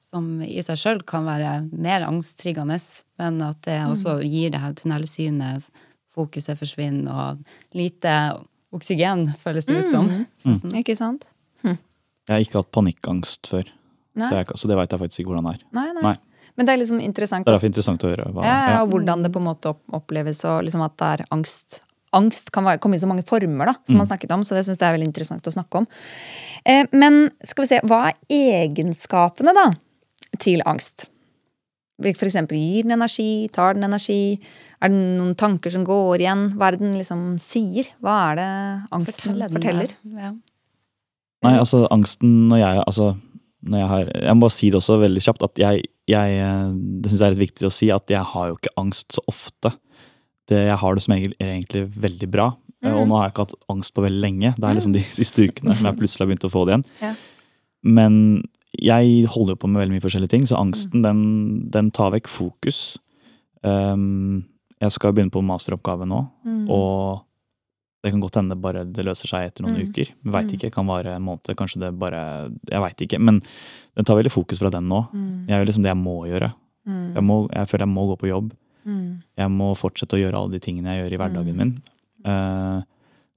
som 0.00 0.40
i 0.42 0.58
seg 0.62 0.78
sjøl 0.80 1.02
kan 1.06 1.24
være 1.28 1.68
mer 1.70 2.02
angsttriggende, 2.06 2.78
men 3.18 3.42
at 3.46 3.60
det 3.62 3.76
også 3.86 4.16
gir 4.24 4.50
det 4.50 4.60
her 4.62 4.72
tunnelsynet, 4.74 5.62
fokuset 6.14 6.58
forsvinner, 6.58 7.10
og 7.12 7.44
lite 7.78 8.14
oksygen, 8.74 9.28
føles 9.38 9.66
det 9.66 9.84
ut 9.84 9.90
som. 9.92 10.08
Nesten. 10.44 10.74
Ikke 10.80 10.96
sant? 10.98 11.28
Jeg 11.62 11.78
har 12.28 12.40
ikke 12.44 12.60
hatt 12.62 12.70
panikkangst 12.74 13.48
før, 13.50 13.66
Nei. 14.14 14.28
det 14.30 14.38
er, 14.38 14.50
så 14.54 14.68
det 14.70 14.76
veit 14.78 14.90
jeg 14.92 15.00
faktisk 15.00 15.20
ikke 15.22 15.32
hvordan 15.32 15.46
det 15.50 15.54
er. 15.56 15.62
Nei, 15.74 15.86
nei. 15.96 16.02
Nei. 16.02 16.16
Men 16.56 16.66
det 16.66 16.72
er 16.72 16.80
liksom 16.82 17.02
interessant 17.04 17.46
Det 17.46 17.52
er 17.52 17.58
derfor 17.58 17.70
interessant 17.70 18.06
å 18.06 18.10
høre. 18.10 18.26
Hva, 18.34 18.46
ja, 18.46 18.56
ja, 18.74 18.80
og 18.82 18.94
hvordan 18.94 19.22
det 19.26 19.32
på 19.34 19.42
en 19.42 19.48
måte 19.50 19.74
oppleves, 19.96 20.42
og 20.48 20.64
liksom 20.66 20.82
at 20.86 20.96
det 21.00 21.12
er 21.14 21.24
angst. 21.36 21.82
Angst 22.16 22.50
kan 22.54 22.66
være, 22.66 22.80
komme 22.82 22.98
i 22.98 23.02
så 23.02 23.08
mange 23.10 23.26
former, 23.26 23.70
da, 23.70 23.76
som 23.86 24.00
man 24.00 24.08
snakket 24.08 24.34
om, 24.34 24.42
så 24.46 24.56
det 24.58 24.64
syns 24.66 24.80
jeg 24.80 24.88
er 24.88 24.96
veldig 24.96 25.10
interessant 25.12 25.46
å 25.46 25.54
snakke 25.54 25.82
om. 25.82 25.86
Eh, 26.66 26.82
men 26.90 27.22
skal 27.46 27.66
vi 27.66 27.70
se, 27.70 27.84
hva 27.86 28.02
er 28.10 28.18
egenskapene, 28.66 29.54
da, 29.54 29.68
til 30.42 30.64
angst? 30.66 31.06
For 32.00 32.26
eksempel 32.26 32.56
gir 32.56 32.86
den 32.86 32.96
energi, 32.96 33.48
tar 33.52 33.76
den 33.76 33.84
energi? 33.86 34.40
Er 34.80 34.88
det 34.88 35.00
noen 35.18 35.34
tanker 35.38 35.72
som 35.72 35.84
går 35.84 36.22
igjen? 36.22 36.46
Hva 36.56 36.70
er 36.70 36.76
det 36.76 36.86
den 36.86 36.96
liksom 36.96 37.24
sier? 37.44 37.90
Hva 38.00 38.14
er 38.30 38.38
det 38.40 38.52
angsten 38.96 39.18
Forteller 39.18 39.50
den 39.50 39.58
forteller? 39.58 39.92
Ja. 40.16 40.30
Nei, 41.44 41.56
altså 41.56 41.84
angsten 41.92 42.48
når 42.48 42.62
jeg 42.62 42.82
altså, 42.86 43.10
når 43.60 43.82
jeg, 43.82 43.88
har, 43.92 44.12
jeg 44.24 44.36
må 44.36 44.46
bare 44.46 44.56
si 44.56 44.70
det 44.72 44.80
også 44.80 44.96
veldig 45.00 45.24
kjapt 45.24 45.44
at 45.44 45.60
jeg, 45.60 45.89
jeg 46.10 46.40
eh, 46.42 46.72
Det 47.00 47.10
syns 47.10 47.20
jeg 47.20 47.26
er 47.28 47.36
litt 47.36 47.46
viktig 47.46 47.68
å 47.68 47.74
si 47.74 47.90
at 47.94 48.12
jeg 48.12 48.22
har 48.32 48.50
jo 48.50 48.58
ikke 48.58 48.74
angst 48.80 49.16
så 49.16 49.24
ofte. 49.30 49.72
Det, 50.50 50.64
jeg 50.66 50.78
har 50.82 50.96
det 50.96 51.04
som 51.04 51.14
regel 51.14 51.34
egentlig 51.38 51.86
veldig 52.02 52.28
bra. 52.30 52.50
Mm. 52.80 52.94
Og 52.94 53.02
nå 53.08 53.18
har 53.18 53.28
jeg 53.28 53.34
ikke 53.34 53.46
hatt 53.48 53.58
angst 53.72 53.94
på 53.96 54.04
veldig 54.04 54.22
lenge. 54.24 54.54
Det 54.56 54.66
er 54.66 54.78
liksom 54.78 54.96
de 54.96 55.04
siste 55.20 55.46
ukene 55.46 55.76
som 55.76 55.90
jeg 55.90 56.00
plutselig 56.00 56.24
har 56.24 56.32
begynt 56.32 56.48
å 56.48 56.52
få 56.52 56.64
det 56.66 56.74
igjen. 56.74 56.86
Ja. 57.02 57.12
Men 57.98 58.16
jeg 58.76 59.26
holder 59.32 59.56
jo 59.56 59.62
på 59.62 59.70
med 59.70 59.82
veldig 59.82 59.96
mye 59.96 60.04
forskjellige 60.04 60.34
ting, 60.34 60.46
så 60.46 60.60
angsten 60.60 61.02
den, 61.04 61.22
den 61.74 61.90
tar 61.94 62.12
vekk 62.14 62.30
fokus. 62.30 62.98
Um, 63.66 64.44
jeg 64.80 64.94
skal 64.94 65.12
begynne 65.12 65.32
på 65.34 65.42
masteroppgave 65.44 66.06
nå, 66.08 66.20
og 66.72 67.24
det 68.02 68.10
kan 68.14 68.20
godt 68.22 68.38
hende 68.40 68.56
bare 68.56 68.84
det 68.88 69.04
løser 69.04 69.28
seg 69.28 69.48
etter 69.50 69.64
noen 69.66 69.76
Mm. 69.76 69.88
uker. 69.90 70.08
Veit 70.32 70.52
ikke, 70.56 70.70
kan 70.72 70.86
vare 70.88 71.16
en 71.16 71.22
måned, 71.26 71.50
kanskje 71.58 71.80
det 71.82 71.90
bare 72.00 72.50
Jeg 72.70 72.80
veit 72.80 73.02
ikke. 73.04 73.18
Men 73.20 73.40
den 73.96 74.04
tar 74.08 74.16
veldig 74.16 74.32
fokus 74.32 74.58
fra 74.62 74.70
den 74.72 74.88
nå. 74.88 75.02
Mm. 75.12 75.46
Jeg 75.48 75.58
gjør 75.60 75.66
liksom 75.68 75.82
det 75.84 75.90
jeg 75.92 76.00
må 76.00 76.14
gjøre. 76.30 76.52
Jeg, 76.88 77.22
må, 77.22 77.36
jeg 77.52 77.68
føler 77.68 77.84
jeg 77.86 77.92
må 77.92 78.06
gå 78.08 78.16
på 78.22 78.30
jobb. 78.30 78.52
Mm. 78.88 79.22
Jeg 79.38 79.50
må 79.52 79.68
fortsette 79.76 80.16
å 80.16 80.20
gjøre 80.22 80.38
alle 80.40 80.56
de 80.56 80.60
tingene 80.64 80.94
jeg 80.96 81.04
gjør 81.04 81.12
i 81.12 81.20
hverdagen 81.20 81.56
min. 81.60 81.74
Uh, 82.24 82.80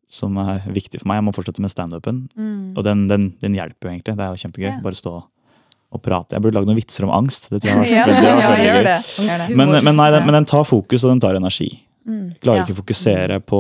som 0.08 0.38
er 0.38 0.64
viktig 0.72 1.02
for 1.02 1.10
meg. 1.12 1.20
Jeg 1.20 1.26
må 1.28 1.34
fortsette 1.36 1.62
med 1.64 1.72
standupen. 1.74 2.24
Mm. 2.38 2.74
Og 2.78 2.84
den, 2.88 3.08
den, 3.12 3.30
den 3.44 3.54
hjelper 3.58 3.90
jo 3.90 3.94
egentlig. 3.98 4.16
Det 4.16 4.24
er 4.24 4.32
jo 4.32 4.42
kjempegøy. 4.46 4.70
Yeah. 4.70 4.82
Bare 4.86 4.96
stå 5.00 5.14
og 5.94 6.02
prate. 6.02 6.34
Jeg 6.34 6.42
burde 6.42 6.56
lagd 6.58 6.70
noen 6.72 6.80
vitser 6.80 7.06
om 7.06 7.12
angst. 7.14 7.50
Det 7.52 7.60
tror 7.62 7.84
jeg 7.84 7.84
var, 7.84 7.90
Ja, 7.92 8.36
ja, 8.40 8.54
veldig 8.56 8.86
det. 9.50 9.56
Men, 9.60 9.76
men, 9.84 9.96
nei, 10.00 10.08
den, 10.16 10.24
men 10.26 10.40
den 10.40 10.48
tar 10.50 10.64
fokus, 10.66 11.04
og 11.04 11.12
den 11.14 11.22
tar 11.22 11.36
energi. 11.38 11.68
Mm. 12.08 12.30
Jeg 12.34 12.40
klarer 12.42 12.58
Ja. 12.58 12.64
ikke 12.66 12.76
å 12.76 12.82
fokusere 12.84 13.40
på 13.46 13.60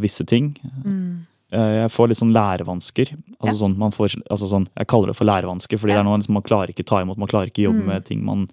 visse 0.00 0.24
ting. 0.26 0.56
Mm. 0.84 1.20
Eh, 1.52 1.82
Jeg 1.82 1.90
får 1.90 2.08
litt 2.08 2.18
sånn 2.18 2.32
lærevansker. 2.34 3.08
Altså 3.40 3.54
Ja. 3.54 3.68
sånn, 3.68 3.76
man 3.78 3.90
får, 3.90 4.20
altså 4.30 4.48
sånn, 4.50 4.66
jeg 4.76 4.86
kaller 4.86 5.06
det 5.08 5.16
for 5.16 5.24
lærevansker, 5.24 5.78
fordi 5.78 5.90
Ja. 5.92 5.96
det 5.96 6.00
er 6.00 6.04
noe 6.04 6.18
liksom 6.18 6.34
man 6.34 6.42
klarer 6.42 6.68
ikke 6.68 6.84
ta 6.84 7.00
imot. 7.02 7.16
Man 7.16 7.28
klarer 7.28 7.46
ikke 7.50 7.64
jobbe 7.70 7.82
Mm. 7.82 7.86
med 7.86 8.04
ting. 8.04 8.24
Man, 8.24 8.48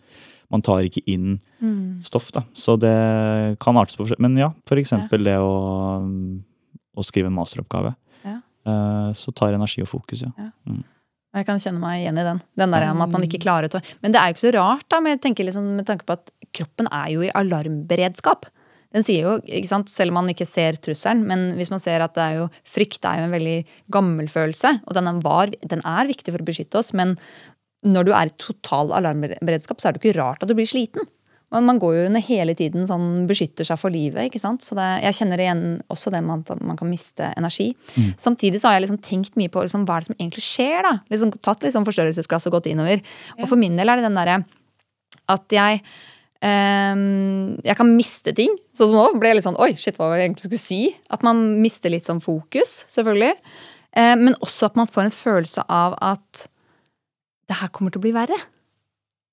man 0.51 0.61
tar 0.61 0.83
ikke 0.83 1.01
inn 1.07 1.39
Mm. 1.61 2.03
stoff. 2.03 2.31
Da. 2.31 2.41
Så 2.53 2.77
det 2.79 3.59
kan 3.59 3.75
artes 3.75 3.95
på 3.97 4.05
forskjell- 4.05 4.19
Men 4.19 4.37
ja, 4.37 4.51
for 4.65 4.75
eksempel 4.77 5.23
det 5.23 5.37
å, 5.37 6.39
å 6.95 7.03
skrive 7.03 7.25
en 7.27 7.33
masteroppgave. 7.35 7.95
Ja. 8.23 8.37
Eh, 8.65 9.13
Så 9.13 9.33
tar 9.33 9.53
energi 9.53 9.81
og 9.81 9.87
fokus, 9.87 10.21
ja. 10.21 10.31
Jeg 11.35 11.45
kan 11.45 11.57
kjenne 11.59 11.79
meg 11.81 12.05
igjen 12.05 12.17
i 12.17 12.23
den. 12.23 12.41
Den 12.55 12.71
der 12.71 12.83
at 12.83 12.95
man 12.95 13.21
ikke 13.21 13.41
klarer 13.43 13.67
å 13.67 13.81
Men 14.01 14.13
det 14.13 14.21
er 14.21 14.27
jo 14.31 14.33
ikke 14.35 14.53
så 14.53 14.53
rart, 14.53 14.87
da, 14.87 15.01
med, 15.01 15.21
liksom, 15.21 15.75
med 15.75 15.85
tanke 15.85 16.05
på 16.05 16.13
at 16.13 16.31
kroppen 16.53 16.87
er 16.89 17.11
jo 17.11 17.21
i 17.21 17.29
alarmberedskap. 17.35 18.45
Den 18.95 19.03
sier 19.03 19.25
jo, 19.27 19.33
ikke 19.43 19.71
sant, 19.71 19.91
selv 19.91 20.13
om 20.13 20.21
man 20.21 20.31
ikke 20.31 20.47
ser 20.47 20.77
trusselen, 20.79 21.25
men 21.27 21.49
hvis 21.59 21.71
man 21.73 21.81
ser 21.83 22.03
at 22.05 22.15
det 22.15 22.23
er 22.23 22.37
jo 22.39 22.45
frykt 22.63 23.03
er 23.07 23.19
jo 23.19 23.27
en 23.27 23.35
veldig 23.35 23.57
gammel 23.91 24.29
følelse, 24.31 24.77
og 24.85 24.95
den 24.95 25.11
er, 25.11 25.19
var, 25.25 25.51
den 25.51 25.83
er 25.83 26.07
viktig 26.07 26.31
for 26.31 26.43
å 26.43 26.47
beskytte 26.47 26.79
oss, 26.79 26.93
men 26.95 27.17
når 27.85 28.07
du 28.07 28.13
er 28.15 28.31
i 28.31 28.37
total 28.41 28.93
alarmberedskap, 28.97 29.81
så 29.81 29.89
er 29.89 29.95
det 29.95 30.01
ikke 30.01 30.17
rart 30.17 30.41
at 30.41 30.49
du 30.49 30.55
blir 30.57 30.69
sliten. 30.69 31.05
Men 31.53 31.67
man 31.67 31.79
går 31.79 31.93
jo 31.93 32.05
under 32.07 32.23
hele 32.25 32.55
tiden 32.57 32.87
sånn 32.89 33.27
beskytter 33.29 33.67
seg 33.67 33.77
for 33.79 33.93
livet. 33.93 34.27
ikke 34.27 34.41
sant? 34.41 34.65
Så 34.65 34.75
det, 34.77 34.87
jeg 35.05 35.17
kjenner 35.19 35.43
igjen 35.43 35.61
også 35.93 36.11
det 36.11 36.23
med 36.25 36.49
at 36.49 36.63
man 36.65 36.79
kan 36.79 36.89
miste 36.89 37.29
energi. 37.37 37.69
Samtidig 38.19 38.59
så 38.59 38.71
har 38.71 38.79
jeg 38.79 38.87
liksom 38.87 38.99
tenkt 39.05 39.37
mye 39.39 39.51
på 39.53 39.63
liksom, 39.63 39.85
hva 39.87 39.99
er 39.99 40.03
det 40.03 40.09
som 40.09 40.17
egentlig 40.17 40.43
skjer. 40.43 40.81
da? 40.87 40.95
Liksom, 41.13 41.35
tatt 41.45 41.63
liksom 41.63 41.85
forstørrelsesglass 41.87 42.49
og 42.49 42.57
gått 42.57 42.71
innover. 42.73 43.05
Og 43.37 43.47
for 43.51 43.61
min 43.61 43.77
del 43.77 43.91
er 43.91 44.01
det 44.01 44.07
den 44.07 44.17
derre 44.17 44.41
at 45.31 45.55
jeg 45.55 45.85
jeg 46.43 47.77
kan 47.79 47.93
miste 47.95 48.33
ting. 48.35 48.51
Sånn 48.75 48.91
som 48.91 48.99
nå 48.99 49.19
ble 49.19 49.31
jeg 49.31 49.39
litt 49.39 49.47
sånn 49.47 49.59
Oi, 49.63 49.71
shit, 49.79 49.95
hva 49.97 50.09
var 50.11 50.17
det 50.17 50.25
jeg 50.25 50.29
egentlig 50.31 50.49
skulle 50.49 50.61
si? 50.61 50.81
At 51.09 51.23
man 51.25 51.39
mister 51.63 51.89
litt 51.93 52.05
sånn 52.05 52.21
fokus, 52.21 52.83
selvfølgelig. 52.91 53.33
Eh, 53.95 54.15
men 54.19 54.35
også 54.43 54.67
at 54.69 54.75
man 54.79 54.89
får 54.91 55.07
en 55.07 55.15
følelse 55.15 55.63
av 55.71 55.95
at 56.03 56.47
det 57.49 57.61
her 57.61 57.71
kommer 57.73 57.93
til 57.93 58.01
å 58.01 58.05
bli 58.05 58.13
verre. 58.15 58.37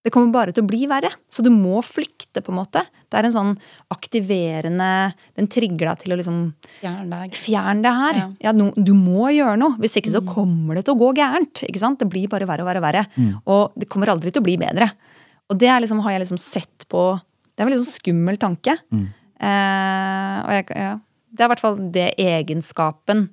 Det 0.02 0.10
kommer 0.10 0.34
bare 0.34 0.50
til 0.54 0.64
å 0.64 0.66
bli 0.66 0.86
verre. 0.90 1.12
Så 1.30 1.44
du 1.46 1.50
må 1.54 1.78
flykte, 1.86 2.42
på 2.42 2.50
en 2.50 2.58
måte. 2.58 2.80
Det 3.06 3.18
er 3.20 3.28
en 3.28 3.34
sånn 3.34 3.50
aktiverende 3.92 5.12
Den 5.38 5.46
trigger 5.52 5.92
deg 5.92 6.00
til 6.00 6.14
å 6.14 6.18
liksom 6.18 6.40
Fjern 6.80 7.12
deg. 7.12 7.36
Fjern 7.38 7.84
det 7.84 7.92
her. 7.94 8.18
Ja. 8.18 8.26
Ja, 8.48 8.54
no, 8.56 8.72
du 8.74 8.94
må 8.98 9.30
gjøre 9.30 9.54
noe. 9.60 9.76
Hvis 9.82 9.94
ikke 10.00 10.14
så 10.14 10.24
kommer 10.26 10.78
det 10.78 10.86
til 10.88 10.96
å 10.96 11.02
gå 11.04 11.12
gærent. 11.20 11.62
ikke 11.68 11.82
sant? 11.82 12.00
Det 12.02 12.10
blir 12.10 12.26
bare 12.32 12.48
verre 12.50 12.66
og 12.66 12.70
verre 12.72 12.82
og 12.82 12.86
verre. 12.88 13.04
Og 13.46 13.78
det 13.78 13.88
kommer 13.92 14.10
aldri 14.10 14.34
til 14.34 14.42
å 14.42 14.48
bli 14.48 14.58
bedre. 14.60 14.90
Og 15.52 15.58
det 15.60 15.68
liksom, 15.84 16.00
har 16.04 16.16
jeg 16.16 16.24
liksom 16.24 16.40
sett 16.40 16.86
på 16.88 17.02
Det 17.52 17.60
er 17.60 17.66
en 17.66 17.68
veldig 17.68 17.82
sånn 17.82 17.98
skummel 17.98 18.38
tanke. 18.40 18.78
Eh, 19.42 20.36
og 20.40 20.52
jeg, 20.56 20.66
ja, 20.72 20.96
det 21.32 21.42
er 21.42 21.48
i 21.48 21.52
hvert 21.52 21.62
fall 21.62 21.78
det 21.92 22.08
egenskapen 22.20 23.26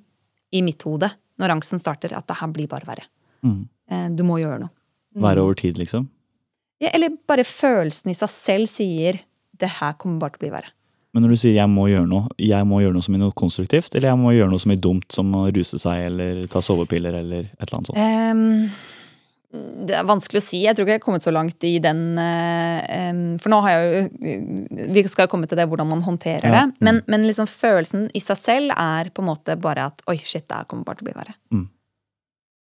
i 0.52 0.60
mitt 0.66 0.82
hode 0.84 1.08
når 1.40 1.54
angsten 1.54 1.80
starter, 1.80 2.12
at 2.12 2.26
det 2.28 2.36
her 2.36 2.50
blir 2.52 2.68
bare 2.68 2.88
verre. 2.88 3.06
Mm. 3.46 3.62
Eh, 3.90 4.08
du 4.12 4.24
må 4.28 4.36
gjøre 4.42 4.58
noe. 4.66 4.74
Være 5.20 5.42
over 5.42 5.56
tid, 5.58 5.78
liksom. 5.80 6.10
Ja, 6.80 6.92
eller 6.92 7.16
bare 7.28 7.44
følelsen 7.48 8.12
i 8.12 8.16
seg 8.16 8.30
selv 8.32 8.70
sier 8.72 9.22
det 9.60 9.72
her 9.80 9.96
kommer 10.00 10.20
bare 10.22 10.36
til 10.36 10.42
å 10.42 10.44
bli 10.46 10.52
verre. 10.58 10.74
Men 11.10 11.24
når 11.24 11.34
du 11.34 11.40
sier 11.42 11.56
jeg 11.56 11.70
må 11.72 11.88
gjøre 11.90 12.06
noe, 12.06 12.28
jeg 12.38 12.66
må 12.70 12.78
gjøre 12.84 12.94
noe 12.94 13.04
som 13.04 13.16
er 13.16 13.22
noe 13.24 13.34
konstruktivt, 13.36 13.96
eller 13.96 14.12
jeg 14.12 14.20
må 14.20 14.34
gjøre 14.36 14.52
noe 14.52 14.62
som 14.62 14.72
er 14.74 14.78
dumt, 14.84 15.08
som 15.10 15.32
å 15.34 15.48
ruse 15.50 15.80
seg 15.82 16.04
eller 16.06 16.44
ta 16.52 16.62
sovepiller 16.62 17.16
eller 17.18 17.48
et 17.48 17.64
eller 17.66 17.80
annet 17.80 17.90
sånt? 17.90 17.98
Ehm, 17.98 18.68
det 19.50 19.96
er 19.98 20.04
vanskelig 20.06 20.38
å 20.38 20.44
si. 20.46 20.60
Jeg 20.62 20.76
tror 20.76 20.84
ikke 20.86 20.92
jeg 20.94 21.00
har 21.00 21.04
kommet 21.04 21.24
så 21.26 21.32
langt 21.34 21.64
i 21.66 21.72
den 21.82 22.02
eh, 22.22 23.38
For 23.42 23.50
nå 23.50 23.58
har 23.64 23.72
jeg 23.72 24.04
jo 24.20 24.84
Vi 24.94 25.02
skal 25.10 25.26
komme 25.32 25.48
til 25.50 25.58
det 25.58 25.66
hvordan 25.66 25.88
man 25.90 26.02
håndterer 26.06 26.44
Ja. 26.46 26.66
det. 26.68 26.76
Men, 26.86 27.00
men 27.10 27.24
liksom 27.26 27.48
følelsen 27.50 28.08
i 28.14 28.20
seg 28.22 28.38
selv 28.38 28.70
er 28.76 29.10
på 29.10 29.24
en 29.24 29.30
måte 29.32 29.56
bare 29.60 29.88
at 29.90 30.04
oi, 30.06 30.16
shit, 30.22 30.46
det 30.46 30.54
her 30.60 30.68
kommer 30.70 30.84
bare 30.86 31.00
til 31.00 31.08
å 31.08 31.10
bli 31.10 31.16
verre. 31.18 31.34
Mm. 31.50 31.66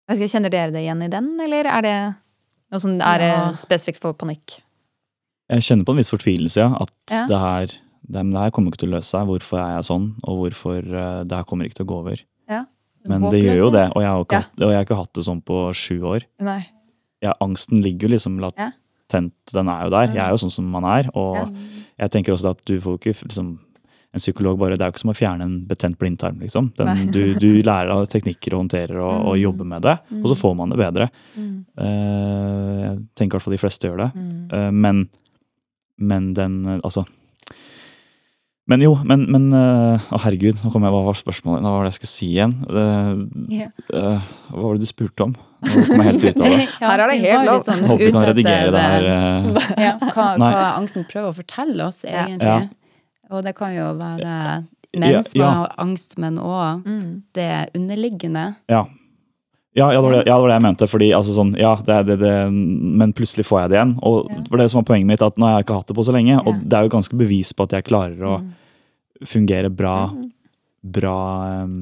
Jeg 0.09 0.31
Kjenner 0.33 0.51
dere 0.55 0.73
det 0.73 0.81
igjen 0.87 1.03
i 1.05 1.11
den, 1.13 1.29
eller 1.45 1.69
er 1.69 1.85
det 1.85 1.97
noe 2.73 2.81
som 2.81 2.95
er 2.97 3.21
Ja. 3.27 3.35
eh, 3.51 3.59
spesifikt 3.61 4.01
for 4.01 4.15
panikk? 4.17 4.63
Jeg 5.53 5.61
kjenner 5.69 5.85
på 5.85 5.93
en 5.93 6.01
viss 6.01 6.11
fortvilelse, 6.13 6.57
ja. 6.65 6.73
At 6.81 6.93
Ja. 7.13 7.27
det 7.29 7.39
her 7.45 7.67
det, 8.09 8.23
men 8.25 8.33
det 8.33 8.41
her 8.41 8.51
kommer 8.57 8.73
ikke 8.73 8.81
til 8.87 8.89
å 8.89 8.97
løse 8.97 9.11
seg. 9.13 9.27
Hvorfor 9.29 9.59
er 9.61 9.77
jeg 9.77 9.85
sånn? 9.85 10.15
Og 10.25 10.39
hvorfor 10.49 10.79
eh, 10.81 11.25
det 11.29 11.37
her 11.37 11.45
kommer 11.45 11.69
ikke 11.69 11.83
til 11.83 11.85
å 11.85 11.93
gå 11.93 11.99
over? 12.01 12.23
Ja. 12.49 12.65
Men 13.09 13.29
det 13.31 13.43
gjør 13.45 13.57
jo 13.59 13.71
det, 13.71 13.85
og 13.95 14.01
jeg 14.03 14.09
har, 14.11 14.25
ikke 14.25 14.33
Ja. 14.33 14.41
hatt, 14.41 14.61
og 14.65 14.69
jeg 14.73 14.77
har 14.79 14.85
ikke 14.85 14.97
hatt 14.97 15.13
det 15.13 15.25
sånn 15.25 15.43
på 15.45 15.59
sju 15.77 16.01
år. 16.03 16.25
Nei. 16.41 16.67
Ja, 17.25 17.33
angsten 17.43 17.81
ligger 17.83 18.09
jo 18.09 18.15
liksom 18.15 18.39
latent, 18.41 18.75
den 19.53 19.69
er 19.69 19.85
jo 19.87 19.91
der. 19.91 20.13
Jeg 20.15 20.23
er 20.23 20.31
jo 20.31 20.39
sånn 20.45 20.53
som 20.55 20.69
man 20.71 20.85
er. 20.87 21.09
Og 21.19 21.49
jeg 21.99 22.11
tenker 22.15 22.33
også 22.37 22.51
at 22.55 22.61
du 22.69 22.77
får 22.81 22.99
ikke 23.01 23.15
liksom 23.29 23.59
en 24.15 24.23
psykolog 24.23 24.57
bare, 24.59 24.77
Det 24.79 24.81
er 24.81 24.89
jo 24.89 24.95
ikke 24.95 25.03
som 25.03 25.11
å 25.13 25.17
fjerne 25.19 25.43
en 25.45 25.57
betent 25.69 25.99
blindtarm. 26.01 26.39
liksom. 26.41 26.71
Den, 26.79 27.11
du, 27.13 27.35
du 27.35 27.61
lærer 27.63 27.91
av 27.93 28.07
teknikker 28.09 28.55
og 28.55 28.63
håndterer 28.65 28.97
og, 28.97 29.27
og 29.29 29.35
Mm. 29.37 29.43
jobber 29.43 29.65
med 29.69 29.83
det, 29.83 29.97
og 30.23 30.29
så 30.31 30.37
får 30.39 30.55
man 30.57 30.71
det 30.71 30.79
bedre. 30.79 31.11
Mm. 31.37 31.67
Eh, 31.77 32.81
jeg 32.87 32.97
tenker 33.15 33.35
i 33.35 33.37
hvert 33.37 33.45
fall 33.45 33.57
de 33.57 33.61
fleste 33.61 33.89
gjør 33.91 33.99
det. 34.05 34.11
Mm. 34.15 34.49
Eh, 34.53 34.71
men, 34.73 35.03
men 35.99 36.33
den 36.35 36.57
eh, 36.67 36.79
Altså, 36.85 37.05
Men 38.69 38.81
jo, 38.85 38.95
men, 39.05 39.23
men 39.33 39.47
uh, 39.57 39.97
Å, 40.13 40.19
herregud, 40.27 40.59
nå 40.61 40.71
kom 40.73 40.83
jeg, 40.85 40.93
hva 40.93 41.05
var 41.07 41.17
spørsmålet? 41.17 41.63
Hva 41.65 41.71
var 41.73 41.85
det 41.87 41.93
jeg 41.95 41.99
skulle 42.03 42.15
si 42.15 42.27
igjen? 42.35 42.53
Det- 42.69 43.61
yeah. 43.61 44.21
hva 44.53 44.61
var 44.67 44.75
det 44.77 44.85
du 44.85 44.91
spurte 44.91 45.25
om? 45.25 45.33
Nå 45.59 45.85
kom 45.89 46.01
jeg 46.03 46.07
helt 46.07 46.25
ut 46.25 46.41
av 46.41 46.53
det. 46.55 46.67
Her 46.87 47.03
er 47.05 47.11
det 47.13 47.19
helt 47.25 47.47
lov. 47.49 47.63
sånn 47.67 47.81
Håper 47.89 48.05
vi 48.05 48.11
kan 48.15 48.27
redigere 48.29 48.71
det 48.75 48.83
her. 48.85 49.07
eh, 49.13 49.47
øh. 49.59 49.71
ja, 49.83 49.93
hva, 50.03 50.27
hva 50.39 50.67
angsten 50.79 51.07
prøver 51.11 51.33
å 51.33 51.37
fortelle 51.41 51.87
oss, 51.89 52.05
egentlig. 52.07 52.47
Ja. 52.47 52.59
Og 53.35 53.43
det 53.45 53.55
kan 53.59 53.75
jo 53.75 53.89
være 53.99 54.37
mennesker 54.97 55.39
Ja, 55.41 55.45
ja. 55.45 55.51
har 55.63 55.75
angst, 55.85 56.15
men 56.19 56.39
òg 56.39 56.85
Mm. 56.87 57.23
det 57.35 57.51
underliggende. 57.75 58.55
Ja. 58.71 58.85
Ja, 59.77 59.93
ja, 59.93 60.01
det 60.01 60.07
var 60.09 60.13
det, 60.17 60.23
ja, 60.27 60.35
det 60.35 60.43
var 60.43 60.49
det 60.49 60.55
jeg 60.57 60.63
mente. 60.65 60.87
Fordi, 60.91 61.09
altså, 61.15 61.35
sånn, 61.37 61.53
ja, 61.61 61.75
det, 61.87 61.99
det, 62.09 62.17
det, 62.23 62.33
men 62.53 63.13
plutselig 63.15 63.45
får 63.47 63.61
jeg 63.61 63.71
det 63.71 63.77
igjen. 63.79 63.93
Og 64.03 64.31
det 64.31 64.49
var 64.51 64.59
det 64.63 64.71
som 64.73 64.81
var 64.81 64.89
poenget 64.89 65.07
mitt, 65.11 65.23
at 65.23 65.37
nå 65.39 65.47
har 65.47 65.59
jeg 65.61 65.67
ikke 65.69 65.77
hatt 65.83 65.87
det 65.93 65.97
på 65.99 66.07
så 66.09 66.15
lenge. 66.17 66.39
Og 66.49 66.63
det 66.65 66.79
er 66.79 66.87
jo 66.89 66.95
ganske 66.97 67.19
bevis 67.21 67.53
på 67.55 67.67
at 67.69 67.77
jeg 67.77 67.85
klarer 67.87 68.25
å 68.27 68.39
fungere 69.29 69.71
bra. 69.71 69.95
Bra 70.83 71.15
um, 71.67 71.77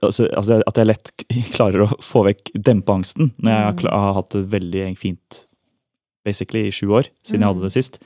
altså, 0.00 0.26
altså, 0.32 0.60
At 0.66 0.78
jeg 0.80 0.88
lett 0.88 1.12
klarer 1.56 1.84
å 1.86 1.90
få 2.02 2.24
vekk 2.28 2.54
dempe 2.54 2.94
angsten. 2.94 3.32
Når 3.36 3.52
jeg 3.52 3.64
har, 3.66 3.90
har 3.92 4.18
hatt 4.20 4.36
det 4.36 4.46
veldig 4.54 4.86
fint 5.00 5.42
basically 6.26 6.66
i 6.66 6.74
sju 6.74 6.88
år, 6.90 7.10
siden 7.26 7.44
jeg 7.44 7.52
hadde 7.52 7.66
det 7.66 7.74
sist. 7.74 8.00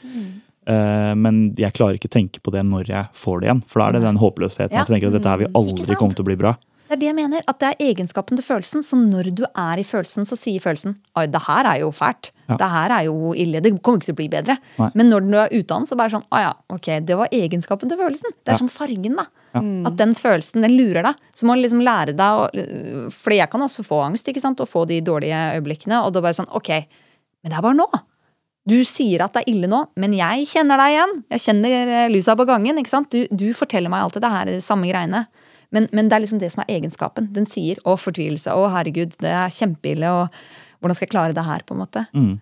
Uh, 0.68 1.16
men 1.16 1.54
jeg 1.58 1.72
klarer 1.74 1.96
ikke 1.96 2.10
tenke 2.12 2.42
på 2.44 2.52
det 2.52 2.66
når 2.68 2.90
jeg 2.90 3.08
får 3.16 3.40
det 3.40 3.48
igjen. 3.48 3.62
For 3.66 3.82
da 3.82 3.86
er 3.88 3.96
det 3.96 4.02
den 4.08 4.20
håpløsheten. 4.20 4.74
Ja. 4.74 4.82
Jeg 4.82 4.90
tenker 4.90 5.08
at 5.08 5.16
dette 5.16 5.32
her 5.32 5.40
vil 5.40 5.54
aldri 5.56 5.96
komme 5.98 6.16
til 6.16 6.26
å 6.26 6.28
bli 6.28 6.38
bra. 6.40 6.56
Det 6.90 6.96
er 6.96 7.00
det 7.04 7.06
jeg 7.06 7.18
mener, 7.20 7.44
at 7.46 7.58
det 7.62 7.68
er 7.68 7.88
egenskapen 7.92 8.38
til 8.38 8.44
følelsen. 8.44 8.82
Så 8.82 8.98
når 8.98 9.30
du 9.38 9.44
er 9.48 9.78
i 9.78 9.86
følelsen, 9.86 10.26
så 10.26 10.34
sier 10.38 10.62
følelsen 10.62 10.96
Oi, 11.14 11.28
det 11.30 11.44
her 11.46 11.68
er 11.70 11.84
jo 11.84 11.92
fælt. 11.94 12.32
Ja. 12.50 12.56
Det 12.60 12.68
her 12.72 12.94
er 12.98 13.04
jo 13.06 13.32
ille. 13.38 13.62
Det 13.62 13.72
kommer 13.78 14.00
ikke 14.00 14.10
til 14.10 14.16
å 14.16 14.20
bli 14.20 14.28
bedre. 14.32 14.56
Nei. 14.80 14.90
Men 14.98 15.10
når 15.12 15.26
du 15.28 15.36
er 15.38 15.54
utdannet, 15.60 15.88
så 15.90 15.98
bare 15.98 16.10
sånn 16.16 16.26
Å 16.34 16.42
ja, 16.42 16.52
ok, 16.74 16.88
det 17.06 17.16
var 17.20 17.30
egenskapen 17.34 17.90
til 17.90 18.00
følelsen. 18.00 18.34
Det 18.42 18.52
er 18.52 18.56
Ja. 18.56 18.58
som 18.58 18.68
fargen, 18.68 19.16
da. 19.16 19.26
Ja. 19.54 19.62
At 19.90 19.96
den 19.96 20.14
følelsen, 20.14 20.62
den 20.62 20.76
lurer 20.76 21.02
deg. 21.02 21.14
Så 21.34 21.46
må 21.46 21.54
du 21.54 21.62
liksom 21.62 21.82
lære 21.82 22.14
deg 22.16 22.42
å 22.42 23.10
For 23.14 23.30
jeg 23.32 23.50
kan 23.50 23.60
også 23.62 23.84
få 23.86 24.02
angst, 24.04 24.26
ikke 24.28 24.42
sant, 24.42 24.60
og 24.60 24.68
få 24.68 24.86
de 24.86 25.00
dårlige 25.00 25.38
øyeblikkene. 25.56 26.04
Og 26.04 26.12
da 26.12 26.20
bare 26.20 26.34
sånn 26.34 26.50
Ok, 26.52 26.68
men 26.70 27.50
det 27.50 27.58
er 27.58 27.62
bare 27.62 27.78
nå. 27.78 27.88
Du 28.68 28.76
sier 28.84 29.22
at 29.24 29.32
det 29.32 29.44
er 29.46 29.52
ille 29.54 29.66
nå, 29.70 29.86
men 29.96 30.12
jeg 30.12 30.46
kjenner 30.46 30.76
deg 30.76 30.94
igjen. 30.94 31.14
Jeg 31.32 31.40
kjenner 31.46 31.70
lysa 31.70 32.08
lusa 32.12 32.36
på 32.36 32.46
gangen. 32.46 32.78
ikke 32.78 32.92
sant? 32.92 33.10
Du, 33.10 33.26
du 33.32 33.52
forteller 33.56 33.88
meg 33.88 34.02
alltid 34.04 34.22
det 34.22 34.30
her 34.30 34.50
samme 34.60 34.86
greiene. 34.90 35.26
Men, 35.72 35.86
men 35.94 36.08
det 36.10 36.16
er 36.16 36.24
liksom 36.24 36.40
det 36.42 36.50
som 36.52 36.64
er 36.64 36.74
egenskapen. 36.80 37.32
Den 37.32 37.46
sier 37.46 37.78
'å, 37.84 37.96
fortvilelse', 37.96 38.50
'å, 38.50 38.68
herregud, 38.74 39.16
det 39.22 39.30
er 39.30 39.48
kjempeille', 39.54 40.10
og 40.10 40.28
'hvordan 40.80 40.94
skal 40.96 41.06
jeg 41.06 41.10
klare 41.10 41.34
det 41.34 41.44
her', 41.44 41.62
på 41.66 41.74
en 41.74 41.80
måte. 41.86 42.06
Mm. 42.14 42.40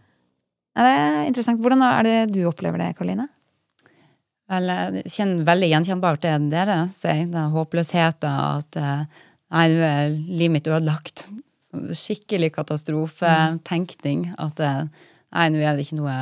Ja, 0.76 0.82
det 0.82 0.94
er 0.98 1.26
interessant. 1.26 1.60
Hvordan 1.60 1.82
er 1.82 2.02
det 2.02 2.32
du 2.34 2.44
opplever 2.48 2.78
det, 2.78 2.96
Karoline? 2.96 3.28
Vel, 4.48 4.66
jeg 4.68 5.04
kjenner 5.04 5.44
veldig 5.44 5.68
gjenkjennbart 5.72 6.20
det 6.22 6.50
dere 6.50 6.88
sier. 6.88 7.26
Den 7.30 7.50
håpløsheten 7.52 8.30
at 8.30 8.76
eh, 8.76 9.04
Nei, 9.50 9.68
nå 9.68 9.80
er 9.80 10.10
livet 10.10 10.50
mitt 10.52 10.66
ødelagt. 10.68 11.28
Sånn 11.70 11.88
Skikkelig 11.96 12.50
katastrofetenkning. 12.52 14.34
At 14.38 14.60
eh, 14.60 14.84
nei, 15.32 15.48
nå 15.52 15.58
er 15.62 15.76
det 15.76 15.86
ikke 15.86 15.98
noe 16.00 16.16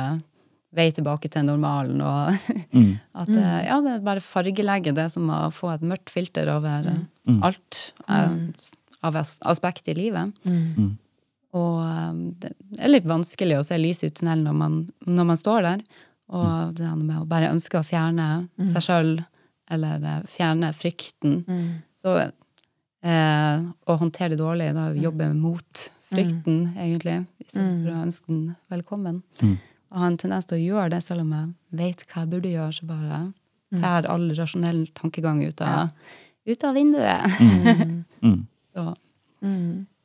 vei 0.77 0.89
tilbake 0.91 1.29
til 1.31 1.43
normalen. 1.47 2.01
Og 2.01 2.37
Mm. 2.77 2.99
at 3.15 3.29
eh, 3.29 3.65
ja, 3.67 3.79
det 3.81 3.91
er 3.97 4.03
bare 4.05 4.21
fargelegge 4.23 4.93
det 4.95 5.09
som 5.11 5.27
å 5.29 5.47
få 5.51 5.73
et 5.73 5.81
mørkt 5.87 6.09
filter 6.13 6.47
over 6.55 6.87
eh, 6.87 7.03
Mm. 7.27 7.41
alt 7.43 7.91
eh, 8.07 8.29
av 9.03 9.15
as- 9.19 9.39
aspekt 9.43 9.87
i 9.89 9.93
livet. 9.93 10.31
Mm. 10.45 10.97
Og 11.55 11.79
eh, 11.83 12.19
det 12.41 12.51
er 12.79 12.91
litt 12.91 13.07
vanskelig 13.07 13.59
å 13.59 13.65
se 13.65 13.77
lys 13.79 14.03
i 14.03 14.11
tunnelen 14.11 14.47
når 14.47 14.57
man, 14.57 14.77
når 15.07 15.29
man 15.31 15.39
står 15.39 15.63
der. 15.67 15.85
Og 16.27 16.75
det 16.75 16.83
her 16.83 16.97
med 16.99 17.21
å 17.21 17.27
bare 17.29 17.53
ønske 17.53 17.79
å 17.79 17.87
fjerne 17.87 18.47
seg 18.73 18.83
sjøl, 18.83 19.13
eller 19.71 20.03
eh, 20.03 20.25
fjerne 20.31 20.73
frykten. 20.75 21.39
Så 21.97 22.17
eh, 22.19 23.63
å 23.63 23.97
håndtere 24.01 24.35
det 24.35 24.41
dårlig, 24.41 24.73
da 24.75 24.89
jobbe 24.95 25.31
mot 25.37 25.87
frykten, 26.07 26.73
egentlig, 26.75 27.21
istedenfor 27.43 27.93
å 27.93 28.03
ønske 28.05 28.31
den 28.31 28.43
velkommen. 28.71 29.21
Mm. 29.41 29.57
Og 29.87 29.99
ha 30.01 30.11
en 30.11 30.19
tendens 30.19 30.47
til 30.47 30.59
å 30.59 30.63
gjøre 30.63 30.91
det, 30.95 31.01
selv 31.05 31.23
om 31.23 31.33
jeg 31.35 31.79
vet 31.79 32.03
hva 32.07 32.23
jeg 32.23 32.31
burde 32.33 32.51
gjøre, 32.51 32.75
så 32.75 32.87
bare 32.89 33.21
fær 33.81 34.07
all 34.11 34.29
rasjonell 34.35 34.85
tankegang 34.95 35.41
ut 35.43 35.63
av, 35.63 35.91
ut 36.47 36.63
av 36.67 36.77
vinduet. 36.77 37.39
Mm. 38.23 38.45
Så 38.77 38.83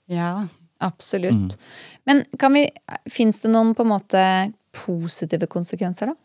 ja. 0.08 0.30
Absolutt. 0.82 1.56
Men 2.08 2.24
kan 2.38 2.54
vi 2.56 2.66
Fins 3.10 3.40
det 3.44 3.52
noen 3.52 3.74
på 3.78 3.84
en 3.84 3.92
måte 3.92 4.22
positive 4.74 5.46
konsekvenser, 5.50 6.12
da? 6.12 6.16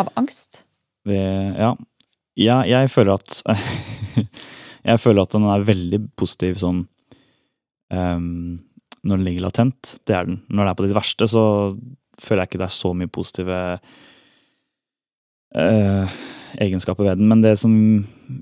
Av 0.00 0.10
angst? 0.18 0.62
Det, 1.06 1.18
ja. 1.58 1.74
ja, 2.40 2.60
jeg 2.66 2.90
føler 2.90 3.20
at 3.20 3.42
Jeg 4.86 5.02
føler 5.02 5.26
at 5.26 5.34
den 5.34 5.46
er 5.50 5.66
veldig 5.66 6.00
positiv 6.18 6.58
sånn 6.60 6.84
um, 7.90 8.58
når 9.06 9.18
den 9.18 9.26
ligger 9.26 9.46
latent. 9.46 9.96
Det 10.06 10.14
er 10.14 10.28
den. 10.28 10.40
Når 10.46 10.62
det 10.62 10.70
er 10.70 10.78
på 10.78 10.86
ditt 10.86 10.96
verste, 10.96 11.28
så 11.30 11.42
føler 12.22 12.42
jeg 12.42 12.52
ikke 12.52 12.60
det 12.62 12.68
er 12.68 12.76
så 12.76 12.92
mye 12.96 13.10
positive 13.12 13.58
uh, 15.58 16.16
egenskaper 16.62 17.06
ved 17.06 17.20
den. 17.20 17.30
Men 17.30 17.42
det 17.44 17.56
som 17.60 17.74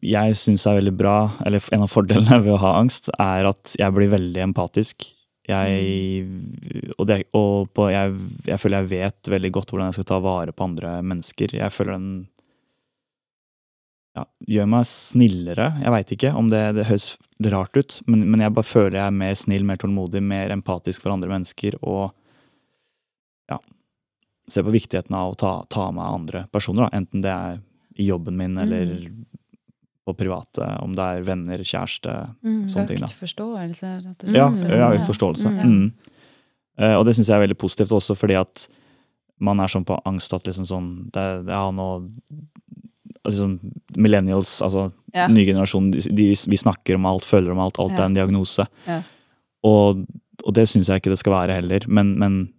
jeg 0.05 0.39
syns 0.41 0.67
er 0.69 0.79
veldig 0.81 0.95
bra, 0.97 1.17
eller 1.47 1.65
en 1.75 1.87
av 1.87 1.93
fordelene 1.93 2.41
ved 2.45 2.57
å 2.57 2.63
ha 2.65 2.77
angst, 2.81 3.11
er 3.17 3.51
at 3.51 3.77
jeg 3.81 3.97
blir 3.97 4.13
veldig 4.13 4.45
empatisk. 4.51 5.09
Jeg, 5.45 6.29
og 6.97 7.09
det, 7.11 7.19
og 7.37 7.69
på, 7.77 7.91
jeg, 7.93 8.15
jeg 8.49 8.61
føler 8.61 8.81
jeg 8.81 8.93
vet 8.95 9.33
veldig 9.35 9.51
godt 9.53 9.73
hvordan 9.73 9.91
jeg 9.91 9.99
skal 9.99 10.07
ta 10.09 10.21
vare 10.25 10.55
på 10.57 10.65
andre 10.65 10.95
mennesker. 11.05 11.53
Jeg 11.59 11.75
føler 11.75 11.99
den 11.99 12.15
ja, 14.15 14.25
gjør 14.57 14.71
meg 14.71 14.89
snillere. 14.89 15.69
Jeg 15.83 15.93
veit 15.95 16.15
ikke 16.17 16.33
om 16.39 16.49
det, 16.53 16.63
det 16.79 16.87
høres 16.89 17.09
rart 17.53 17.77
ut, 17.77 17.99
men, 18.09 18.25
men 18.31 18.45
jeg 18.45 18.55
bare 18.57 18.71
føler 18.71 18.99
jeg 19.01 19.07
er 19.11 19.21
mer 19.21 19.37
snill, 19.39 19.67
mer 19.67 19.81
tålmodig, 19.83 20.23
mer 20.25 20.55
empatisk 20.55 21.05
for 21.05 21.15
andre 21.15 21.33
mennesker 21.35 21.77
og 21.83 22.15
ja, 23.51 23.59
ser 24.49 24.65
på 24.65 24.75
viktigheten 24.75 25.19
av 25.19 25.35
å 25.35 25.39
ta, 25.45 25.55
ta 25.69 25.91
med 25.93 26.07
andre 26.07 26.47
personer, 26.55 26.87
da. 26.87 27.03
enten 27.03 27.25
det 27.25 27.35
er 27.35 27.61
i 28.01 28.09
jobben 28.09 28.39
min 28.39 28.57
eller 28.59 28.95
på 30.05 30.13
private, 30.17 30.67
om 30.85 30.93
det 30.93 31.05
er 31.05 31.23
venner, 31.25 31.63
kjæreste, 31.65 32.13
sånne 32.43 32.87
ting. 32.91 32.99
da. 33.01 33.07
Økt 33.09 33.23
forståelse, 33.23 33.93
rett 34.05 34.25
og 34.25 34.29
slett. 34.29 34.37
Ja, 34.37 34.49
Mm. 34.51 34.69
ja 34.71 34.91
økt 34.93 35.07
forståelse. 35.09 35.49
Mm. 35.49 35.71
Mm. 35.71 35.93
Eh, 36.79 36.95
og 36.99 37.05
det 37.07 37.15
syns 37.17 37.29
jeg 37.29 37.37
er 37.39 37.47
veldig 37.47 37.57
positivt 37.59 37.93
også, 37.93 38.17
fordi 38.19 38.35
at 38.41 38.67
man 39.41 39.61
er 39.61 39.67
sånn 39.67 39.85
på 39.87 39.97
angst 40.07 40.33
at 40.35 40.45
liksom 40.45 40.67
sånn 40.69 41.11
det, 41.13 41.49
er 41.49 41.73
nå 41.73 41.89
liksom 43.27 43.59
Millennials, 43.97 44.61
altså 44.63 44.93
Ja. 45.15 45.29
ny 45.29 45.45
generasjon, 45.47 45.91
de, 45.93 46.01
de, 46.01 46.29
vi 46.35 46.57
snakker 46.57 46.97
om 46.97 47.07
alt, 47.07 47.23
føler 47.25 47.53
om 47.53 47.59
alt, 47.59 47.79
alt 47.79 47.93
Ja. 47.93 48.03
er 48.03 48.07
en 48.07 48.15
diagnose. 48.15 48.67
Ja. 48.87 49.03
Og, 49.65 50.05
og 50.45 50.53
det 50.55 50.67
syns 50.69 50.89
jeg 50.89 51.01
ikke 51.01 51.11
det 51.15 51.19
skal 51.19 51.33
være 51.33 51.55
heller, 51.63 51.81
men, 51.89 52.19
men 52.19 52.53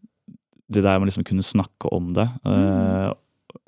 det 0.72 0.82
der 0.82 0.98
med 1.00 1.10
liksom 1.12 1.24
kunne 1.26 1.44
snakke 1.44 1.92
om 1.94 2.14
det 2.14 2.28
eh, 2.46 3.14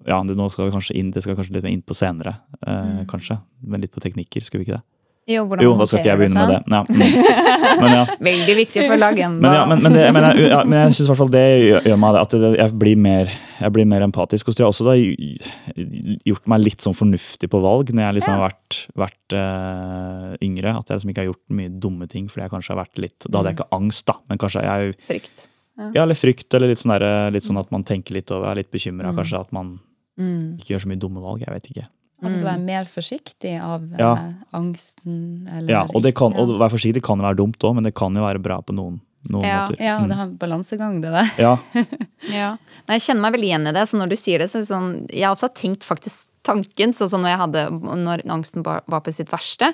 Ja, 0.06 0.20
det, 0.24 0.38
nå 0.38 0.50
skal 0.54 0.68
vi 0.68 0.76
kanskje 0.76 1.00
inn, 1.00 1.10
det 1.16 1.24
skal 1.26 1.38
kanskje 1.38 1.58
litt 1.58 1.66
mer 1.66 1.74
inn 1.74 1.82
på 1.86 1.98
senere, 1.98 2.38
eh, 2.62 3.02
kanskje. 3.10 3.40
Men 3.66 3.82
litt 3.82 3.96
på 3.96 4.04
teknikker, 4.04 4.46
skulle 4.46 4.64
vi 4.64 4.70
ikke 4.70 4.78
det? 4.78 4.86
Jo, 5.28 5.42
Jo, 5.60 5.74
da 5.76 5.84
skal 5.84 6.00
ikke 6.00 6.08
jeg 6.08 6.20
begynne 6.22 6.44
med 6.48 6.54
det. 6.54 6.60
Ja. 6.72 6.80
Mm. 6.88 7.80
Men 7.82 7.94
ja. 7.98 8.04
Veldig 8.30 8.54
viktig 8.62 8.86
for 8.88 9.02
lagenda. 9.02 9.42
Men, 9.44 9.56
ja, 9.58 9.64
men, 9.68 9.82
men, 9.84 9.96
det, 9.98 10.06
men 10.16 10.24
jeg, 10.24 10.46
ja, 10.48 10.60
men 10.64 10.80
jeg 10.80 10.94
syns 10.96 11.04
i 11.04 11.12
hvert 11.12 11.20
fall 11.20 11.32
det 11.34 11.42
gjør, 11.66 11.98
meg 12.00 12.18
at 12.22 12.36
jeg, 12.38 12.68
blir 12.80 13.02
mer, 13.04 13.34
jeg 13.60 13.74
blir 13.76 13.90
mer 13.92 14.06
empatisk. 14.06 14.48
Og 14.48 14.56
så 14.56 14.58
tror 14.58 14.66
jeg 14.66 14.72
også 14.72 14.88
har 14.88 16.24
gjort 16.32 16.48
meg 16.54 16.64
litt 16.64 16.86
sånn 16.86 16.96
fornuftig 16.96 17.50
på 17.52 17.62
valg 17.62 17.92
når 17.92 18.06
jeg 18.06 18.18
liksom 18.18 18.38
har 18.38 18.46
vært, 18.46 18.80
vært 19.04 19.36
uh, 19.36 20.32
yngre. 20.48 20.78
At 20.80 20.88
jeg 20.88 21.02
liksom 21.02 21.12
ikke 21.12 21.26
har 21.26 21.30
gjort 21.34 21.58
mye 21.60 21.74
dumme 21.86 22.08
ting 22.10 22.32
fordi 22.32 22.46
jeg 22.46 22.54
kanskje 22.56 22.74
har 22.74 22.82
vært 22.86 23.04
litt 23.04 23.28
Da 23.28 23.42
hadde 23.42 23.52
jeg 23.52 23.60
ikke 23.60 23.70
angst, 23.82 24.08
da, 24.08 24.16
men 24.32 24.42
kanskje 24.46 24.64
jeg 24.64 24.96
Frykt. 25.12 25.46
Ja, 25.78 26.08
eller 26.08 26.18
frykt, 26.18 26.48
eller 26.56 26.72
litt 26.72 26.82
sånn, 26.82 26.96
der, 26.96 27.28
litt 27.36 27.46
sånn 27.46 27.60
at 27.60 27.68
man 27.76 27.84
tenker 27.86 28.16
litt 28.16 28.32
over, 28.32 28.48
er 28.50 28.64
litt 28.64 28.72
bekymra 28.74 29.12
kanskje 29.14 29.44
at 29.44 29.52
man 29.54 29.76
Mm. 30.18 30.58
ikke 30.60 30.74
gjør 30.76 30.82
så 30.86 30.90
mye 30.92 31.00
dumme 31.00 31.22
valg. 31.22 31.44
Jeg 31.46 31.54
vet 31.54 31.72
ikke. 31.72 31.88
At 32.26 32.34
du 32.42 32.48
er 32.50 32.58
mer 32.58 32.86
forsiktig 32.90 33.52
av 33.62 33.84
eh, 33.94 34.00
Ja. 34.02 34.14
angsten 34.58 35.48
eller 35.52 35.70
Ja, 35.70 35.82
og, 35.94 36.02
det 36.02 36.16
kan, 36.18 36.34
og 36.34 36.50
å 36.50 36.58
være 36.58 36.74
forsiktig 36.74 37.04
kan 37.06 37.20
jo 37.22 37.28
være 37.28 37.38
dumt 37.38 37.60
òg, 37.62 37.76
men 37.78 37.84
det 37.86 37.94
kan 37.98 38.16
jo 38.18 38.24
være 38.26 38.42
bra 38.42 38.58
på 38.66 38.74
noen, 38.74 39.00
noen 39.30 39.46
Ja, 39.46 39.60
måter. 39.68 39.78
Ja, 39.80 40.00
Mm. 40.00 40.08
det 40.10 40.16
har 40.18 40.24
en 40.26 40.38
balansegang, 40.38 41.02
det 41.02 41.12
der. 41.14 41.30
Ja, 41.38 41.58
Ja. 42.34 42.58
Nei, 42.88 42.98
jeg 42.98 43.02
kjenner 43.06 43.22
meg 43.28 43.34
veldig 43.38 43.50
igjen 43.52 43.68
i 43.70 43.74
det. 43.78 43.86
Så 43.88 43.98
når 44.02 44.10
du 44.10 44.16
sier 44.16 44.40
det, 44.40 44.50
så 44.50 44.58
er 44.58 44.62
det 44.66 44.72
sånn 44.72 44.90
Jeg 45.14 45.24
har 45.28 45.36
også 45.36 45.54
tenkt 45.54 45.86
faktisk 45.86 46.28
tanken, 46.44 46.94
sånn 46.96 47.10
som 47.10 47.22
når 47.22 47.30
jeg 47.36 47.42
hadde 47.44 47.64
Når 48.04 48.26
angsten 48.26 48.64
var 48.66 48.82
var 48.88 49.02
på 49.02 49.14
sitt 49.14 49.30
verste. 49.30 49.74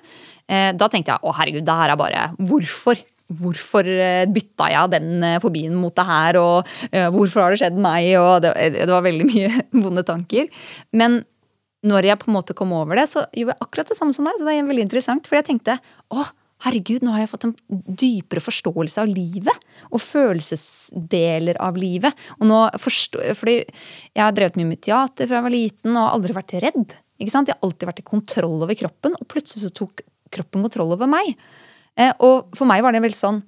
Eh, 0.49 0.73
da 0.73 0.87
tenkte 0.89 1.13
jeg 1.15 1.19
å 1.23 1.33
herregud, 1.33 1.63
det 1.65 1.79
her 1.79 1.89
er 1.91 1.95
bare 1.95 2.35
Hvorfor? 2.37 2.97
Hvorfor 3.31 3.87
eh, 3.87 4.25
bytta 4.29 4.67
jeg 4.73 4.93
den 4.93 5.23
eh, 5.23 5.39
fobien 5.41 5.75
mot 5.79 5.93
det 5.95 6.05
her, 6.05 6.37
og 6.41 6.73
eh, 6.91 7.07
hvorfor 7.13 7.45
har 7.45 7.53
det 7.53 7.61
skjedd 7.63 7.79
meg? 7.81 8.09
Og 8.19 8.43
det, 8.43 8.51
det 8.75 8.89
var 8.91 9.05
veldig 9.05 9.27
mye 9.31 9.67
vonde 9.85 10.03
tanker. 10.07 10.49
Men 10.91 11.21
når 11.87 12.07
jeg 12.07 12.21
på 12.21 12.29
en 12.29 12.37
måte 12.37 12.55
kom 12.55 12.71
over 12.75 12.99
det, 12.99 13.09
så 13.11 13.25
gjorde 13.35 13.55
jeg 13.55 13.65
akkurat 13.65 13.91
det 13.91 13.97
samme 13.99 14.15
som 14.15 14.27
deg. 14.27 14.39
Så 14.39 14.47
det 14.47 14.55
er 14.55 14.69
veldig 14.69 14.85
interessant, 14.85 15.27
for 15.27 15.39
jeg 15.39 15.47
tenkte 15.49 15.77
å, 16.13 16.23
herregud, 16.63 17.03
nå 17.03 17.15
har 17.15 17.25
jeg 17.25 17.31
fått 17.33 17.47
en 17.49 17.55
dypere 18.03 18.43
forståelse 18.43 19.03
av 19.03 19.11
livet. 19.11 19.65
Og 19.91 20.03
følelsesdeler 20.03 21.59
av 21.63 21.79
livet. 21.79 22.23
Og 22.39 22.47
nå 22.51 22.61
forstår, 22.79 23.33
fordi 23.39 23.57
jeg 23.63 24.23
har 24.23 24.35
drevet 24.35 24.59
mye 24.59 24.71
med 24.71 24.83
teater 24.83 25.27
fra 25.27 25.41
jeg 25.41 25.47
var 25.49 25.55
liten, 25.57 25.97
og 25.97 26.11
aldri 26.11 26.37
vært 26.37 26.55
redd. 26.63 26.95
Ikke 27.19 27.35
sant? 27.35 27.51
Jeg 27.51 27.59
har 27.59 27.67
alltid 27.67 27.91
vært 27.91 28.03
i 28.03 28.09
kontroll 28.13 28.63
over 28.63 28.79
kroppen, 28.79 29.19
og 29.19 29.29
plutselig 29.31 29.67
så 29.67 29.75
tok 29.83 30.05
kroppen 30.33 30.63
kontroll 30.65 30.95
over 30.95 31.09
meg. 31.09 31.35
Eh, 31.99 32.13
og 32.25 32.53
for 32.57 32.69
meg 32.69 32.83
var 32.85 32.95
det 32.95 33.03
veldig 33.03 33.19
sånn 33.19 33.43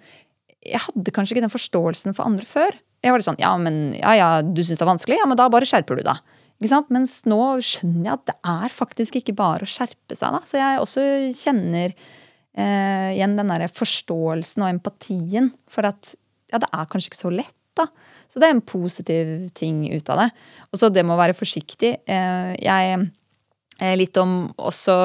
Jeg 0.62 0.84
hadde 0.84 1.14
kanskje 1.14 1.34
ikke 1.34 1.46
den 1.48 1.54
forståelsen 1.54 2.14
for 2.18 2.30
andre 2.30 2.46
før. 2.46 2.76
Jeg 3.06 3.14
var 3.14 3.22
litt 3.22 3.28
sånn, 3.28 3.42
ja, 3.42 3.52
men 3.62 3.94
ja, 3.98 4.16
ja, 4.18 4.30
du 4.42 4.64
syns 4.64 4.80
det 4.80 4.86
er 4.86 4.90
vanskelig? 4.90 5.20
Ja, 5.20 5.28
men 5.30 5.38
da 5.38 5.46
bare 5.54 5.68
skjerper 5.70 6.00
du 6.00 6.06
deg. 6.08 6.22
Ikke 6.56 6.72
sant? 6.72 6.92
Mens 6.94 7.20
nå 7.30 7.40
skjønner 7.62 8.08
jeg 8.08 8.14
at 8.16 8.30
det 8.32 8.36
er 8.50 8.74
faktisk 8.74 9.20
ikke 9.20 9.36
bare 9.38 9.68
å 9.68 9.70
skjerpe 9.70 10.18
seg. 10.18 10.34
da. 10.34 10.42
Så 10.48 10.58
jeg 10.58 10.82
også 10.82 11.04
kjenner 11.38 11.94
eh, 11.94 13.10
igjen 13.12 13.36
den 13.38 13.52
der 13.52 13.68
forståelsen 13.76 14.66
og 14.66 14.72
empatien 14.72 15.52
for 15.70 15.86
at 15.92 16.16
ja, 16.50 16.62
det 16.62 16.70
er 16.72 16.90
kanskje 16.90 17.12
ikke 17.12 17.22
så 17.22 17.34
lett, 17.34 17.58
da. 17.78 17.90
Så 18.32 18.42
det 18.42 18.48
er 18.48 18.56
en 18.56 18.66
positiv 18.66 19.34
ting 19.58 19.84
ut 19.92 20.10
av 20.10 20.24
det. 20.24 20.30
Og 20.72 20.80
så 20.82 20.90
det 20.90 21.04
med 21.06 21.14
å 21.14 21.22
være 21.22 21.38
forsiktig. 21.38 21.92
Eh, 22.10 22.52
jeg 22.58 22.98
eh, 22.98 23.96
litt 24.00 24.18
om 24.22 24.48
også 24.58 24.98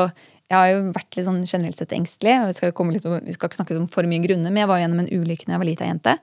Jeg 0.50 0.58
har 0.58 0.68
jo 0.72 0.78
vært 0.96 1.14
litt 1.16 1.26
sånn 1.28 1.40
generelt 1.46 1.78
sett 1.78 1.92
engstelig. 1.94 2.34
og 2.42 2.48
Vi 2.50 2.56
skal, 2.58 2.72
komme 2.74 2.92
litt, 2.96 3.04
vi 3.06 3.32
skal 3.36 3.48
ikke 3.48 3.60
snakke 3.60 3.76
om 3.78 3.86
for 3.92 4.02
mye 4.10 4.24
grunner, 4.24 4.50
men 4.50 4.64
jeg 4.64 4.70
var 4.72 4.80
gjennom 4.82 5.04
en 5.04 5.10
ulykke 5.14 5.46
da 5.46 5.54
jeg 5.54 5.62
var 5.62 5.68
lita 5.70 5.86
jente. 5.86 6.16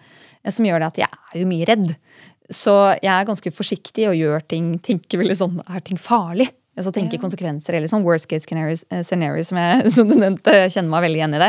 eh, 0.44 0.52
Som 0.52 0.68
gjør 0.68 0.84
det 0.84 0.88
at 0.92 0.98
jeg 1.06 1.08
er 1.34 1.40
jo 1.40 1.48
mye 1.48 1.66
redd. 1.70 1.96
Så 2.52 2.74
jeg 3.02 3.12
er 3.12 3.26
ganske 3.28 3.52
forsiktig 3.52 4.08
og 4.12 4.16
gjør 4.20 4.44
ting, 4.48 4.78
tenker 4.80 5.20
veldig 5.20 5.36
sånn 5.36 5.58
Er 5.68 5.80
ting 5.84 5.98
farlig? 6.00 6.50
Altså 6.78 6.92
tenker 6.94 7.18
konsekvenser 7.18 7.74
eller 7.74 7.90
sånn 7.90 8.04
worst 8.06 8.28
case 8.30 8.46
scenario, 8.46 8.76
eh, 8.94 9.02
scenario 9.02 9.42
som, 9.44 9.58
jeg, 9.58 9.90
som 9.96 10.08
du 10.12 10.14
nevnte. 10.20 10.54
Jeg 10.54 10.76
kjenner 10.76 10.92
meg 10.92 11.08
veldig 11.08 11.18
igjen 11.24 11.34
i 11.34 11.40
det. 11.42 11.48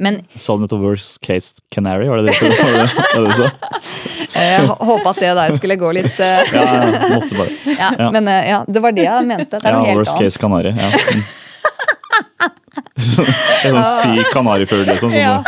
Men 0.00 0.20
Sa 0.40 0.56
du 0.56 0.62
nettopp 0.64 0.80
worst 0.86 1.18
case 1.20 1.52
canary? 1.70 2.06
Var 2.08 2.22
det 2.22 2.32
det, 2.32 2.38
du 2.40 3.32
sa? 3.36 3.50
jeg 4.40 4.70
håpa 4.70 5.12
at 5.12 5.20
det 5.20 5.34
der 5.36 5.58
skulle 5.58 5.76
gå 5.82 5.90
litt 5.98 6.16
eh, 6.22 6.54
Ja, 6.54 6.64
ja, 6.64 7.10
måtte 7.12 7.36
bare. 7.42 7.58
ja, 7.82 7.90
Ja. 7.98 8.08
Men 8.16 8.28
eh, 8.32 8.48
ja, 8.54 8.62
det 8.66 8.80
var 8.86 8.96
det 8.96 9.04
jeg 9.04 9.28
mente. 9.28 9.58
Det 9.58 9.66
er 9.66 9.74
Ja, 9.74 9.76
noe 9.82 9.90
helt 9.90 10.00
worst 10.00 10.16
annet. 10.16 10.24
case 10.30 10.40
canary, 10.40 10.72
Ja. 10.72 10.90
Mm. 13.00 13.28
En 13.66 13.76
sånn 13.76 13.86
syk 13.88 14.32
kanarifugl, 14.34 14.84
liksom. 14.88 15.14
Ja. 15.16 15.40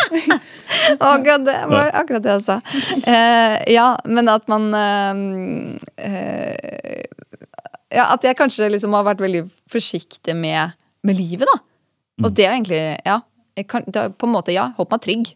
Akkurat 0.99 1.45
det 1.45 1.57
var 1.69 1.91
akkurat 2.01 2.25
det 2.25 2.33
jeg 2.33 2.45
sa. 2.47 2.57
Uh, 3.05 3.57
ja, 3.71 3.89
men 4.09 4.31
at 4.33 4.49
man 4.51 4.71
uh, 4.73 5.21
uh, 6.01 7.03
Ja, 7.93 8.07
at 8.07 8.25
jeg 8.25 8.39
kanskje 8.39 8.71
liksom 8.73 8.97
har 8.97 9.05
vært 9.07 9.21
veldig 9.23 9.45
forsiktig 9.71 10.35
med, 10.39 10.73
med 11.05 11.19
livet, 11.19 11.45
da. 11.49 11.59
Mm. 12.17 12.25
Og 12.27 12.35
det 12.39 12.49
er 12.49 12.57
egentlig 12.57 12.83
Ja. 13.05 13.21
Jeg 13.53 13.67
kan, 13.69 13.85
det 13.85 14.01
er 14.01 14.13
på 14.17 14.25
en 14.25 14.33
måte, 14.33 14.55
ja, 14.55 14.71
holdt 14.79 14.95
meg 14.95 15.03
trygg. 15.05 15.31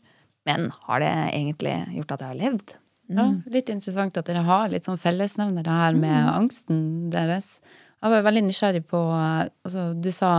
Men 0.49 0.71
har 0.87 1.03
det 1.03 1.13
egentlig 1.35 1.75
gjort 1.99 2.15
at 2.15 2.23
jeg 2.23 2.31
har 2.31 2.39
levd? 2.41 2.77
Ja, 3.13 3.27
litt 3.53 3.69
interessant 3.71 4.17
at 4.19 4.27
dere 4.27 4.43
har 4.47 4.71
litt 4.73 4.87
sånn 4.89 4.99
fellesnevner 4.99 5.69
her 5.69 5.99
med 5.99 6.31
angsten 6.31 6.79
deres. 7.13 7.59
Jeg 8.03 8.13
var 8.13 8.25
veldig 8.27 8.43
nysgjerrig 8.49 8.83
på 8.91 8.99
eh, 9.15 9.47
altså, 9.67 9.89
Du 9.95 10.11
sa 10.15 10.31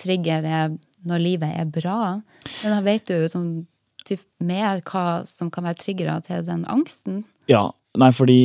trigger 0.00 0.44
er 0.46 0.74
når 1.04 1.20
livet 1.20 1.54
er 1.60 1.68
bra. 1.68 1.98
Men 2.62 2.72
da 2.76 2.80
vet 2.84 3.06
du 3.10 3.26
sånn 3.28 3.66
typ, 4.08 4.20
mer 4.44 4.80
hva 4.88 5.22
som 5.28 5.50
kan 5.52 5.64
være 5.68 5.80
triggere 5.82 6.18
til 6.24 6.44
den 6.46 6.62
angsten? 6.72 7.22
Ja, 7.48 7.66
nei, 8.00 8.08
fordi 8.16 8.36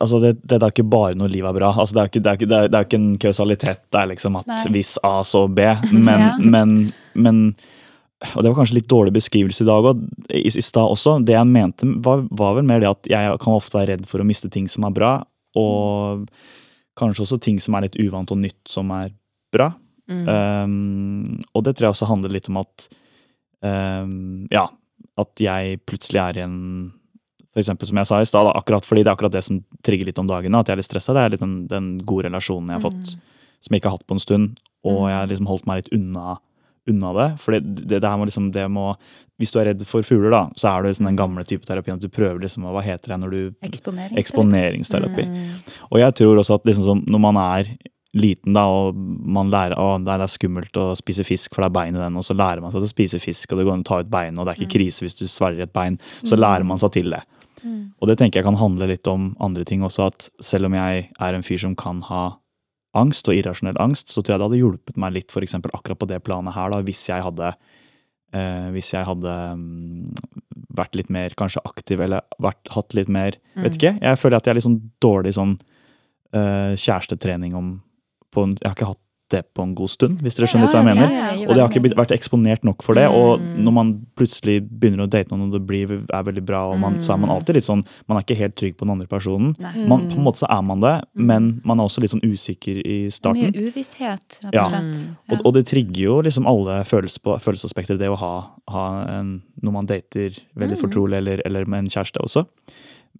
altså 0.00 0.20
det, 0.22 0.34
det 0.44 0.58
er 0.60 0.68
ikke 0.72 0.84
bare 0.92 1.16
når 1.18 1.32
livet 1.32 1.50
er 1.50 1.56
bra. 1.58 1.70
Altså 1.72 1.96
det, 1.96 2.02
er 2.02 2.10
ikke, 2.12 2.22
det, 2.22 2.30
er 2.30 2.38
ikke, 2.40 2.48
det, 2.52 2.58
er, 2.58 2.72
det 2.72 2.78
er 2.80 2.88
ikke 2.88 3.00
en 3.00 3.12
kausalitet. 3.24 3.82
Det 3.92 4.00
er 4.02 4.10
liksom 4.12 4.36
at 4.40 4.48
Nei. 4.52 4.58
hvis 4.76 4.94
A, 5.08 5.14
så 5.28 5.46
B. 5.48 5.64
Men, 5.92 6.20
Ja. 6.26 6.32
men, 6.38 6.76
men 7.14 7.42
Og 8.36 8.42
det 8.44 8.52
var 8.52 8.60
kanskje 8.60 8.76
litt 8.78 8.86
dårlig 8.92 9.10
beskrivelse 9.16 9.64
i 9.64 9.66
dag 9.66 9.88
og, 9.90 10.02
i, 10.30 10.44
i 10.46 10.62
stad 10.62 10.84
også. 10.92 11.16
Det 11.26 11.34
jeg 11.34 11.48
mente, 11.50 11.88
var, 12.04 12.22
var 12.30 12.54
vel 12.60 12.68
mer 12.68 12.78
det 12.84 12.92
at 12.92 13.08
jeg 13.10 13.38
kan 13.42 13.56
ofte 13.56 13.80
være 13.80 13.96
redd 13.96 14.04
for 14.06 14.22
å 14.22 14.26
miste 14.28 14.46
ting 14.52 14.68
som 14.70 14.84
er 14.86 14.94
bra. 14.94 15.14
Og 15.58 16.28
kanskje 17.00 17.24
også 17.26 17.40
ting 17.42 17.58
som 17.60 17.74
er 17.74 17.88
litt 17.88 17.98
uvant 17.98 18.30
og 18.30 18.38
nytt, 18.44 18.60
som 18.70 18.92
er 18.94 19.10
bra. 19.52 19.72
Um, 20.12 21.42
og 21.52 21.64
det 21.66 21.76
tror 21.76 21.88
jeg 21.88 21.96
også 21.96 22.10
handler 22.10 22.34
litt 22.34 22.50
om 22.52 22.60
at 22.62 22.88
um, 23.64 24.16
Ja, 24.52 24.66
at 25.20 25.42
jeg 25.42 25.80
plutselig 25.88 26.20
er 26.22 26.40
i 26.40 26.44
en 26.46 26.58
for 27.52 27.60
eksempel 27.60 27.88
som 27.88 27.98
jeg 28.00 28.08
sa 28.08 28.20
i 28.22 28.28
stad, 28.28 28.48
akkurat 28.48 28.86
fordi 28.86 29.02
det 29.04 29.10
er 29.10 29.16
akkurat 29.16 29.34
det 29.34 29.42
som 29.44 29.58
trigger 29.84 30.08
litt 30.08 30.20
om 30.20 30.28
dagen, 30.28 30.54
at 30.56 30.70
jeg 30.70 30.72
er 30.72 30.80
litt 30.80 30.88
stressa. 30.88 31.12
Det 31.12 31.20
er 31.22 31.34
litt 31.34 31.42
den, 31.42 31.58
den 31.68 31.90
gode 32.08 32.30
relasjonen 32.30 32.72
jeg 32.72 32.80
har 32.80 32.86
fått, 32.86 33.10
som 33.60 33.74
jeg 33.74 33.82
ikke 33.82 33.90
har 33.90 33.98
hatt 33.98 34.08
på 34.08 34.16
en 34.16 34.22
stund. 34.24 34.62
Og 34.88 35.02
jeg 35.10 35.18
har 35.18 35.28
liksom 35.28 35.50
holdt 35.50 35.68
meg 35.68 35.82
litt 35.82 35.92
unna, 35.92 36.38
unna 36.88 37.12
det. 37.18 37.28
For 37.42 37.54
det, 37.54 37.60
det, 37.82 37.98
det 38.00 38.08
her 38.08 38.16
må 38.18 38.26
liksom, 38.28 38.48
det 38.56 38.64
må 38.72 38.94
Hvis 39.40 39.52
du 39.52 39.60
er 39.60 39.68
redd 39.68 39.84
for 39.86 40.06
fugler, 40.06 40.32
da, 40.32 40.42
så 40.56 40.70
er 40.70 40.82
det 40.82 40.94
liksom 40.94 41.10
den 41.10 41.20
gamle 41.20 41.44
type 41.44 41.68
terapien 41.68 42.00
at 42.00 42.04
du 42.04 42.08
prøver 42.12 42.40
liksom 42.40 42.64
Hva 42.64 42.82
heter 42.86 43.14
det 43.14 43.20
når 43.20 43.34
du 43.34 43.40
Eksponeringsterapi. 43.68 44.22
Eksponeringsterapi. 44.24 45.26
Og 45.90 46.00
jeg 46.00 46.16
tror 46.22 46.40
også 46.40 46.56
at 46.56 46.72
liksom 46.72 47.04
når 47.04 47.24
man 47.28 47.42
er 47.42 47.74
liten 48.12 48.52
da, 48.56 48.66
og 48.68 48.96
man 48.96 49.50
lærer 49.52 49.78
å, 49.80 49.96
det 50.04 50.12
er 50.12 50.28
skummelt 50.28 50.76
å 50.76 50.90
spise 50.98 51.24
fisk, 51.24 51.54
for 51.54 51.64
det 51.64 51.70
er 51.70 51.76
bein 51.78 51.96
i 51.96 52.02
den, 52.02 52.18
og 52.20 52.26
så 52.26 52.36
lærer 52.36 52.60
man 52.60 52.74
seg 52.74 52.84
å 52.84 52.90
spise 52.90 53.20
fisk, 53.22 53.52
og 53.52 53.60
det 53.60 53.64
går 53.68 53.78
an 53.78 53.84
å 53.86 53.88
ta 53.88 54.00
ut 54.02 54.10
beinet, 54.12 54.40
og 54.40 54.46
det 54.46 54.52
er 54.52 54.60
ikke 54.60 54.76
krise 54.76 55.06
hvis 55.06 55.16
du 55.16 55.24
svelger 55.30 55.64
et 55.64 55.72
bein, 55.72 55.96
så 56.20 56.36
lærer 56.36 56.66
man 56.68 56.80
seg 56.82 56.92
til 56.98 57.14
det. 57.14 57.22
Og 58.02 58.08
det 58.10 58.18
tenker 58.18 58.40
jeg 58.40 58.46
kan 58.48 58.58
handle 58.58 58.88
litt 58.90 59.06
om 59.10 59.30
andre 59.42 59.64
ting 59.68 59.84
også, 59.86 60.10
at 60.10 60.28
selv 60.42 60.68
om 60.68 60.76
jeg 60.76 61.04
er 61.08 61.36
en 61.36 61.46
fyr 61.46 61.60
som 61.62 61.76
kan 61.78 62.02
ha 62.08 62.24
angst 62.98 63.28
og 63.30 63.38
irrasjonell 63.38 63.78
angst, 63.80 64.10
så 64.12 64.20
tror 64.20 64.34
jeg 64.34 64.42
det 64.42 64.48
hadde 64.48 64.60
hjulpet 64.60 64.98
meg 65.00 65.14
litt 65.14 65.32
for 65.32 65.44
eksempel 65.44 65.72
akkurat 65.76 66.00
på 66.00 66.08
det 66.10 66.20
planet 66.26 66.56
her, 66.56 66.74
da, 66.74 66.82
hvis 66.84 67.04
jeg 67.08 67.24
hadde 67.24 67.52
eh, 68.34 68.66
hvis 68.74 68.92
jeg 68.92 69.06
hadde 69.08 69.36
um, 69.54 70.10
vært 70.76 70.98
litt 70.98 71.12
mer 71.12 71.36
kanskje 71.38 71.62
aktiv, 71.68 72.02
eller 72.04 72.26
vært, 72.42 72.60
hatt 72.74 72.98
litt 72.98 73.12
mer 73.12 73.38
Vet 73.54 73.78
ikke. 73.78 73.94
Jeg 74.00 74.20
føler 74.20 74.38
at 74.38 74.48
jeg 74.48 74.52
er 74.52 74.58
litt 74.58 74.68
sånn 74.68 74.82
dårlig 75.04 75.34
sånn 75.38 75.56
eh, 76.34 76.74
kjærestetrening 76.74 77.56
om 77.56 77.72
på 78.32 78.46
en, 78.46 78.56
Jeg 78.58 78.68
har 78.70 78.78
ikke 78.78 78.92
hatt 78.92 79.02
det 79.32 79.42
på 79.56 79.64
en 79.64 79.74
god 79.76 79.90
stund, 79.90 80.20
hvis 80.22 80.36
dere 80.36 80.48
skjønner 80.50 80.68
ja, 80.68 80.72
hva 80.72 80.80
jeg 80.82 80.88
mener. 80.88 81.12
ja, 81.12 81.28
ja. 81.40 81.46
Og 81.46 81.54
det 81.54 81.62
har 81.62 81.70
ikke 81.70 81.82
blitt, 81.86 81.96
vært 81.98 82.14
eksponert 82.14 82.66
nok 82.66 82.84
for 82.84 82.98
det. 82.98 83.06
Og 83.12 83.40
når 83.40 83.74
man 83.74 83.92
plutselig 84.18 84.58
begynner 84.68 85.06
å 85.06 85.10
date 85.10 85.32
noen, 85.32 85.48
og 85.48 85.56
det 85.56 85.62
blir, 85.68 85.94
er 86.04 86.26
veldig 86.28 86.44
bra, 86.48 86.64
og 86.72 86.80
man, 86.82 86.98
så 87.02 87.14
er 87.14 87.22
man 87.22 87.32
alltid 87.34 87.58
litt 87.58 87.66
sånn 87.66 87.84
Man 88.08 88.18
er 88.18 88.26
ikke 88.26 88.38
helt 88.38 88.56
trygg 88.58 88.76
på 88.78 88.86
den 88.86 88.94
andre 88.96 89.08
personen. 89.10 89.54
Man, 89.88 90.06
på 90.10 90.18
en 90.18 90.26
måte 90.26 90.42
så 90.42 90.50
er 90.52 90.62
man 90.66 90.84
det, 90.84 90.94
men 91.16 91.50
man 91.68 91.80
er 91.80 91.88
også 91.88 92.04
litt 92.04 92.14
sånn 92.14 92.24
usikker 92.24 92.82
i 92.82 92.98
starten. 93.14 93.52
Mye 93.52 93.70
uvisshet, 93.70 94.38
rett 94.44 94.60
og 94.60 94.76
slett. 94.76 95.02
Og, 95.32 95.44
og 95.48 95.56
det 95.56 95.66
trigger 95.70 96.02
jo 96.02 96.20
liksom 96.28 96.48
alle 96.50 96.82
følelsesaspekter, 96.88 98.00
det 98.00 98.10
å 98.12 98.18
ha, 98.20 98.32
ha 98.72 98.86
en, 99.18 99.36
når 99.64 99.78
man 99.78 99.90
dater 99.90 100.36
veldig 100.58 100.80
fortrolig, 100.80 101.22
eller, 101.22 101.44
eller 101.48 101.68
med 101.70 101.86
en 101.86 101.92
kjæreste 101.92 102.22
også. 102.22 102.46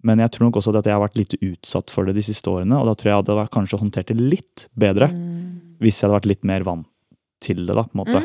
Men 0.03 0.19
jeg 0.19 0.31
tror 0.35 0.49
nok 0.49 0.57
også 0.59 0.73
at 0.75 0.85
jeg 0.89 0.95
har 0.97 1.03
vært 1.03 1.19
litt 1.19 1.35
utsatt 1.39 1.91
for 1.93 2.05
det 2.07 2.15
de 2.17 2.23
siste 2.25 2.49
årene, 2.51 2.75
og 2.79 2.89
da 2.89 2.95
tror 2.99 3.09
jeg 3.09 3.15
jeg 3.15 3.23
hadde 3.23 3.45
kanskje 3.55 3.79
håndtert 3.79 4.11
det 4.11 4.17
litt 4.19 4.65
bedre 4.75 5.07
hvis 5.83 5.97
jeg 5.99 6.07
hadde 6.07 6.17
vært 6.19 6.27
litt 6.31 6.43
mer 6.47 6.63
vant 6.67 6.87
til 7.43 7.65
det, 7.67 7.73
da, 7.75 7.83
på 7.83 7.97
en 7.97 7.99
måte. 8.05 8.19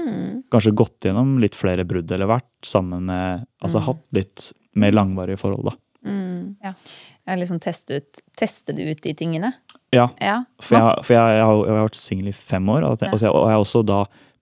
Kanskje 0.52 0.74
gått 0.78 1.06
gjennom 1.08 1.36
litt 1.42 1.56
flere 1.58 1.82
brudd, 1.88 2.10
eller 2.14 2.28
vært 2.30 2.50
sammen 2.66 3.08
med 3.08 3.46
Altså 3.62 3.80
hatt 3.82 4.04
litt 4.14 4.52
mer 4.78 4.94
langvarige 4.94 5.40
forhold, 5.40 5.72
da. 5.72 5.74
Ja. 6.62 6.72
Jeg 7.28 7.40
liksom 7.42 7.58
teste 7.60 7.98
ut, 7.98 8.20
teste 8.38 8.72
det 8.72 8.86
ut, 8.88 9.00
de 9.04 9.12
tingene. 9.18 9.50
Ja, 9.92 10.06
Ja. 10.20 10.44
for 10.62 10.78
jeg, 10.78 11.04
for 11.04 11.14
jeg, 11.16 11.34
jeg, 11.38 11.44
har, 11.44 11.58
jeg 11.66 11.74
har 11.74 11.88
vært 11.88 11.98
singel 11.98 12.28
i 12.30 12.36
fem 12.36 12.68
år, 12.72 12.86
og, 12.86 13.02
og 13.02 13.18
jeg 13.20 13.30
og 13.32 13.42
jeg 13.48 13.56
har 13.56 13.64
også 13.64 13.82
da 13.84 13.98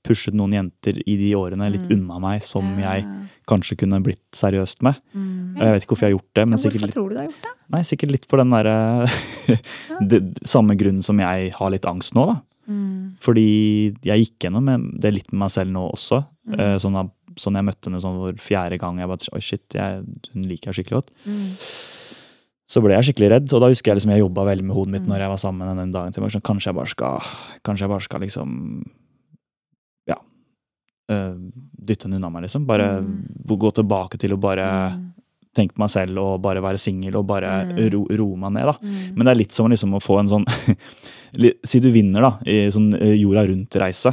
pushet 0.07 0.35
noen 0.39 0.55
jenter 0.57 1.01
i 1.07 1.17
de 1.21 1.33
årene 1.39 1.69
litt 1.75 1.91
unna 1.93 2.19
meg, 2.23 2.43
som 2.47 2.65
jeg 2.81 3.05
kanskje 3.47 3.77
kunne 3.83 4.01
blitt 4.03 4.23
seriøst 4.35 4.83
med. 4.87 4.95
Og 5.15 5.61
Jeg 5.63 5.73
vet 5.77 5.83
ikke 5.85 5.95
hvorfor 5.95 6.07
jeg 6.09 6.13
har 6.15 6.19
gjort 6.19 6.35
det, 6.41 6.47
men 6.51 6.59
sikkert 6.63 6.83
litt, 6.87 6.95
tror 6.97 7.09
du 7.11 7.15
du 7.15 7.21
har 7.21 7.29
gjort 7.29 7.43
det? 7.47 7.53
nei, 7.75 7.81
sikkert 7.83 8.13
litt 8.15 8.27
for 8.31 8.39
den 8.39 8.51
derre 8.55 8.75
Samme 10.57 10.77
grunnen 10.79 11.03
som 11.07 11.19
jeg 11.23 11.53
har 11.57 11.71
litt 11.75 11.87
angst 11.91 12.15
nå, 12.15 12.27
da. 12.33 12.41
Fordi 13.23 13.47
jeg 14.05 14.25
gikk 14.25 14.47
gjennom 14.47 14.67
det 15.01 15.13
litt 15.15 15.31
med 15.33 15.45
meg 15.45 15.53
selv 15.55 15.71
nå 15.75 15.85
også. 15.95 16.19
Eh, 16.59 16.77
Sånn, 16.83 16.95
da- 16.99 17.07
sånn 17.39 17.55
jeg 17.59 17.67
møtte 17.69 17.87
henne 17.91 18.01
sånn 18.03 18.17
for 18.19 18.39
fjerde 18.43 18.79
gang. 18.81 18.99
Jeg 18.99 19.09
bare, 19.11 19.29
Oi, 19.37 19.41
shit, 19.45 19.65
jeg, 19.77 20.03
hun 20.35 20.43
liker 20.51 20.73
jeg 20.73 20.81
skikkelig 20.81 20.99
godt. 21.03 21.11
Så 22.67 22.83
ble 22.83 22.97
jeg 22.97 23.07
skikkelig 23.11 23.29
redd, 23.31 23.53
og 23.55 23.61
da 23.63 23.69
husker 23.71 23.93
jeg 23.93 24.01
liksom 24.01 24.11
jeg 24.17 24.25
jobba 24.25 24.45
veldig 24.49 24.65
med 24.67 24.75
hodet 24.75 24.93
mitt 24.97 25.07
når 25.07 25.23
jeg 25.23 25.31
var 25.31 25.39
sammen 25.43 25.63
med 25.69 25.79
den 25.85 25.93
dagen. 25.95 26.13
til. 26.13 26.21
Jeg 26.21 26.27
var 26.27 26.35
Sånn, 26.35 26.47
kanskje 26.49 26.71
jeg 26.73 26.79
bare 26.81 26.91
skal 26.91 27.29
Kanskje 27.69 27.87
jeg 27.87 27.93
bare 27.95 28.07
skal 28.09 28.25
liksom. 28.27 28.51
Eh, 31.11 31.35
dytte 31.87 32.09
den 32.09 32.19
unna 32.19 32.31
meg, 32.31 32.47
liksom. 32.47 32.67
Bare 32.69 32.89
gå 33.47 33.71
tilbake 33.77 34.19
til 34.19 34.35
å 34.35 34.41
bare 34.41 34.67
tenke 35.57 35.73
på 35.75 35.81
meg 35.81 35.89
selv 35.91 36.19
og 36.21 36.41
bare 36.45 36.61
være 36.61 36.77
singel 36.79 37.15
og 37.17 37.25
bare 37.31 37.51
ro, 37.93 38.03
roe 38.13 38.37
meg 38.37 38.53
ned, 38.59 38.67
da. 38.69 38.75
Men 39.17 39.25
det 39.25 39.33
er 39.33 39.39
litt 39.41 39.53
som 39.57 39.71
liksom 39.73 39.95
å 39.97 40.03
få 40.05 40.19
en 40.21 40.29
sånn 40.29 40.45
Si 41.67 41.81
du 41.83 41.91
vinner, 41.93 42.23
da, 42.23 42.31
i 42.49 42.71
sånn 42.73 42.95
eh, 42.97 43.13
jorda 43.19 43.43
rundt-reise. 43.49 44.13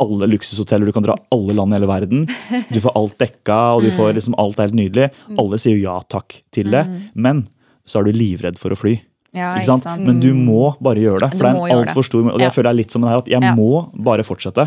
Alle 0.00 0.28
luksushoteller, 0.30 0.88
du 0.88 0.92
kan 0.94 1.04
dra 1.04 1.16
alle 1.34 1.52
land 1.56 1.74
i 1.74 1.76
hele 1.76 1.88
verden. 1.90 2.22
Du 2.70 2.78
får 2.80 2.94
alt 2.96 3.16
dekka, 3.20 3.56
og 3.76 3.82
du 3.84 3.90
får 3.98 4.14
liksom 4.16 4.36
alt 4.40 4.56
er 4.62 4.70
helt 4.70 4.78
nydelig. 4.78 5.08
Alle 5.40 5.58
sier 5.60 5.76
jo 5.76 5.82
ja 5.90 5.98
takk 6.08 6.38
til 6.54 6.70
det, 6.72 6.86
men 7.12 7.42
så 7.84 8.00
er 8.00 8.08
du 8.08 8.16
livredd 8.16 8.56
for 8.62 8.72
å 8.72 8.78
fly. 8.78 8.94
Ja, 9.36 9.52
Ikke 9.58 9.68
sant? 9.74 9.84
Men 10.00 10.22
du 10.22 10.30
må 10.38 10.70
bare 10.82 11.02
gjøre 11.02 11.26
det, 11.26 11.34
for 11.36 11.44
det 11.44 11.50
er 11.50 11.58
en 11.58 11.60
alt 11.60 11.70
for 11.74 11.82
altfor 11.84 12.08
stor 12.08 12.24
Og 12.32 12.40
jeg 12.40 12.48
Ja. 12.48 12.54
føler 12.56 12.68
jeg 12.70 12.72
er 12.74 12.80
litt 12.80 12.90
som 12.96 13.02
det 13.04 13.10
her, 13.12 13.18
at 13.18 13.28
jeg 13.30 13.42
Ja. 13.42 13.52
må 13.54 13.68
bare 13.94 14.24
fortsette. 14.24 14.64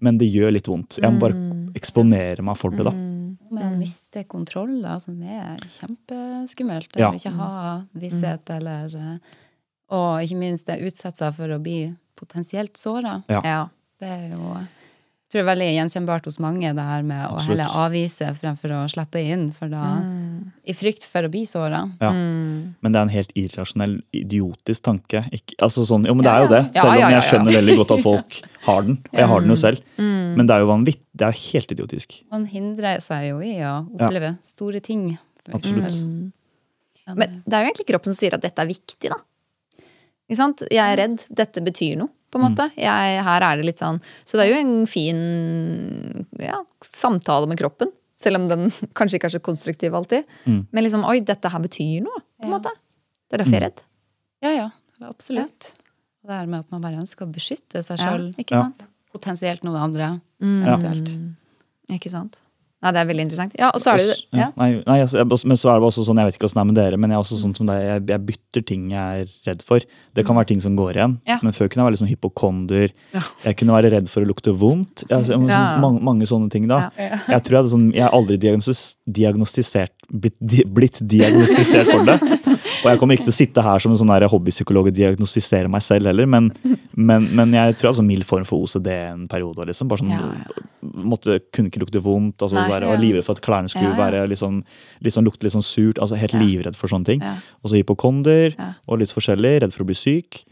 Men 0.00 0.18
det 0.18 0.26
gjør 0.32 0.52
litt 0.52 0.66
vondt. 0.68 0.98
Jeg 1.00 1.12
må 1.12 1.20
bare 1.20 1.34
Mm. 1.34 1.72
eksponere 1.74 2.42
meg 2.42 2.56
for 2.56 2.70
det, 2.70 2.84
da. 2.84 2.90
Med 2.90 3.62
å 3.64 3.76
miste 3.78 4.24
kontroll, 4.26 4.80
da, 4.82 4.98
som 4.98 5.20
er 5.22 5.56
kjempeskummelt. 5.58 6.96
Ja. 6.96 7.10
Å 7.10 7.14
ikke 7.18 7.32
ha 7.36 7.82
visshet 7.94 8.50
eller 8.50 8.94
eh, 8.96 9.18
Og 9.94 10.22
ikke 10.24 10.38
minst 10.40 10.66
det 10.66 10.80
utsette 10.80 11.18
seg 11.18 11.34
for 11.36 11.46
å 11.48 11.58
bli 11.62 11.94
potensielt 12.16 12.74
såra. 12.80 13.22
Ja. 13.28 13.40
Ja. 13.44 13.68
Det 14.00 14.08
er 14.08 14.30
jo 14.32 14.56
tror 15.34 15.40
det 15.40 15.44
er 15.44 15.48
veldig 15.50 15.66
gjenkjennbart 15.74 16.26
hos 16.28 16.36
mange, 16.42 16.70
det 16.76 16.84
her 16.86 17.02
med 17.06 17.20
å 17.26 17.32
Absolutt. 17.34 17.48
heller 17.50 17.76
avvise 17.82 18.28
fremfor 18.38 18.74
å 18.76 18.82
slippe 18.92 19.22
inn, 19.34 19.48
for 19.52 19.72
da 19.72 19.82
I 20.64 20.76
frykt 20.78 21.04
for 21.10 21.26
å 21.26 21.30
bli 21.32 21.42
såra. 21.50 21.82
Ja. 21.98 22.12
Mm. 22.14 22.76
Men 22.78 22.94
det 22.94 23.00
er 23.00 23.08
en 23.08 23.12
helt 23.12 23.34
irrasjonell, 23.42 23.96
idiotisk 24.14 24.86
tanke. 24.86 25.24
Ikke, 25.34 25.58
altså 25.66 25.84
sånn, 25.88 26.06
jo, 26.06 26.14
men 26.14 26.24
det 26.26 26.32
er 26.32 26.46
jo 26.46 26.52
det. 26.54 26.62
Selv 26.78 26.94
om 26.94 27.16
jeg 27.16 27.26
skjønner 27.28 27.58
veldig 27.58 27.76
godt 27.82 27.96
at 27.96 28.04
folk 28.06 28.38
har 28.68 28.86
den. 28.86 29.00
Og 29.10 29.20
jeg 29.20 29.30
har 29.34 29.44
den 29.44 29.54
jo 29.54 29.58
selv. 29.60 29.90
Men 30.34 30.48
det 30.48 30.54
er 30.56 30.64
jo 30.64 30.66
vanvittig. 30.66 31.04
Det 31.14 31.26
er 31.28 31.36
helt 31.38 31.72
idiotisk. 31.76 32.16
Man 32.32 32.46
hindrer 32.50 33.02
seg 33.04 33.28
jo 33.28 33.36
i 33.44 33.52
å 33.62 33.76
oppleve 33.84 34.32
store 34.42 34.80
ting. 34.82 35.12
Absolutt. 35.46 35.84
eksempel. 35.92 36.32
Men, 37.06 37.20
Men 37.20 37.36
det 37.44 37.54
er 37.54 37.62
jo 37.62 37.68
egentlig 37.68 37.86
kroppen 37.92 38.14
som 38.14 38.18
sier 38.18 38.34
at 38.34 38.42
dette 38.42 38.64
er 38.64 38.70
viktig, 38.70 39.12
da. 39.12 39.20
Ikke 40.24 40.40
sant? 40.40 40.64
Jeg 40.72 40.80
er 40.80 40.98
redd. 40.98 41.22
Dette 41.28 41.62
betyr 41.64 41.98
noe, 42.00 42.10
på 42.34 42.40
en 42.40 42.44
måte. 42.48 42.66
Jeg, 42.76 43.20
her 43.24 43.46
er 43.46 43.60
det 43.60 43.64
litt 43.70 43.80
sånn 43.80 44.00
Så 44.26 44.36
det 44.36 44.44
er 44.48 44.50
jo 44.52 44.60
en 44.60 44.86
fin 44.90 45.20
ja, 46.42 46.58
samtale 46.84 47.48
med 47.50 47.60
kroppen. 47.60 47.92
Selv 48.18 48.40
om 48.42 48.48
den 48.50 48.68
kanskje 48.98 49.18
ikke 49.20 49.30
er 49.30 49.36
så 49.36 49.42
konstruktiv 49.44 49.94
alltid. 49.98 50.26
Men 50.46 50.82
liksom 50.84 51.06
Oi, 51.08 51.20
dette 51.26 51.50
her 51.50 51.62
betyr 51.64 52.02
noe, 52.06 52.20
på 52.38 52.46
en 52.48 52.50
Ja. 52.50 52.56
måte. 52.58 52.74
Det 53.30 53.38
er 53.38 53.42
derfor 53.44 53.56
jeg 53.56 53.62
er 53.62 53.66
redd. 53.70 53.84
ja, 54.44 54.50
ja. 54.62 54.70
Absolutt. 55.04 55.72
Og 56.24 56.30
det 56.30 56.36
er 56.38 56.46
med 56.48 56.60
at 56.62 56.70
man 56.72 56.80
bare 56.84 56.96
ønsker 57.02 57.26
å 57.26 57.32
beskytte 57.34 57.82
seg 57.84 57.98
Ja, 57.98 58.12
sjøl, 58.14 58.28
Ja. 58.38 58.62
sant? 58.62 58.86
potensielt 59.12 59.64
noe 59.66 59.76
andre. 59.82 60.20
Ja. 60.40 60.76
Eventuelt. 60.76 61.10
Ikke 61.92 62.08
sant? 62.10 62.38
Nei, 62.84 62.90
det 62.92 63.00
er 63.00 63.06
veldig 63.08 63.24
interessant. 63.24 63.54
Ja, 63.58 63.70
og 63.72 63.80
så 63.80 63.94
er 63.94 63.96
det 64.02 64.10
også, 64.12 64.26
ja. 64.36 64.46
Nei, 64.60 64.66
nei, 64.84 64.96
altså, 65.00 65.24
men 65.48 65.56
så 65.56 65.70
er 65.72 65.80
det 65.80 65.86
også 65.88 66.04
sånn, 66.04 66.18
jeg 66.20 66.28
vet 66.28 66.36
ikke 66.36 66.48
åssen 66.50 66.58
det 66.60 66.62
er 66.64 66.68
med 66.68 66.76
dere, 66.78 66.98
men 67.00 67.10
jeg 67.14 67.16
er 67.16 67.22
også 67.24 67.38
sånn 67.40 67.54
som 67.56 67.66
deg, 67.70 67.80
jeg, 67.86 68.02
jeg 68.12 68.22
bytter 68.28 68.64
ting 68.68 68.82
jeg 68.92 69.22
er 69.24 69.30
redd 69.48 69.62
for. 69.64 69.86
Det 70.14 70.24
kan 70.28 70.36
være 70.36 70.50
ting 70.52 70.60
som 70.60 70.76
går 70.76 70.98
igjen, 71.00 71.14
Ja. 71.26 71.38
men 71.42 71.56
før 71.56 71.70
kunne 71.72 71.80
jeg 71.80 71.88
være 71.88 71.96
litt 71.96 72.02
sånn 72.04 72.12
Ja. 73.16 73.22
Jeg 73.46 73.56
kunne 73.62 73.72
være 73.78 73.90
redd 73.96 74.08
for 74.12 74.20
å 74.20 74.28
lukte 74.28 74.52
vondt. 74.52 75.06
Jeg, 75.08 75.24
Ja. 75.30 75.78
mange, 75.80 76.00
mange 76.04 76.28
sånne 76.28 76.50
ting 76.52 76.68
da. 76.68 76.90
Jeg 76.98 77.40
tror 77.42 77.56
jeg 77.56 77.60
hadde 77.62 77.72
sånn, 77.72 77.88
jeg 77.94 78.02
har 78.04 78.12
aldri 78.12 78.36
diagnostisert, 79.08 79.94
blitt, 80.12 80.36
di, 80.44 80.62
blitt 80.68 81.00
diagnostisert 81.00 81.88
for 81.90 82.04
det. 82.04 82.20
Og 82.84 82.88
jeg 82.90 83.00
kommer 83.00 83.16
ikke 83.16 83.26
til 83.28 83.34
å 83.34 83.36
sitte 83.36 83.64
her 83.64 83.82
som 83.82 83.92
en 83.94 83.98
sånn 84.00 84.12
hobbypsykolog 84.32 84.88
og 84.90 84.96
diagnostisere 84.96 85.70
meg 85.72 85.82
selv 85.84 86.08
heller, 86.10 86.28
men, 86.30 86.50
men, 86.96 87.26
men 87.36 87.54
jeg 87.56 87.76
tror 87.80 87.92
altså 87.92 88.04
mild 88.06 88.26
form 88.28 88.46
for 88.48 88.64
OCD 88.64 88.88
en 88.92 89.26
periode. 89.30 89.66
Liksom. 89.68 89.90
Bare 89.90 90.02
sånn, 90.02 90.12
Ja, 90.14 90.30
ja. 90.44 90.68
måtte, 91.04 91.40
kunne 91.54 91.72
ikke 91.72 91.82
lukte 91.84 92.02
vondt, 92.04 92.42
altså, 92.44 92.60
Nei, 92.60 92.68
der, 92.72 92.86
ja. 92.86 92.92
og 92.94 93.02
livredd 93.02 93.26
for 93.26 93.36
at 93.36 93.44
klærne 93.44 93.72
skulle 93.72 93.92
Ja, 93.92 93.98
være 93.98 94.24
liksom, 94.30 94.62
liksom, 95.04 95.26
lukte 95.28 95.46
litt 95.46 95.56
sånn 95.56 95.66
surt. 95.66 96.00
altså 96.00 96.18
Helt 96.20 96.36
livredd 96.38 96.78
for 96.78 96.92
sånne 96.92 97.08
ting. 97.12 97.26
Og 97.62 97.70
så 97.72 97.80
hypokonder 97.80 98.56
og 98.86 99.02
litt 99.02 99.12
forskjellig, 99.14 99.60
redd 99.64 99.76
for 99.76 99.84
å 99.84 99.90
bli 99.90 99.98
syk. 99.98 100.44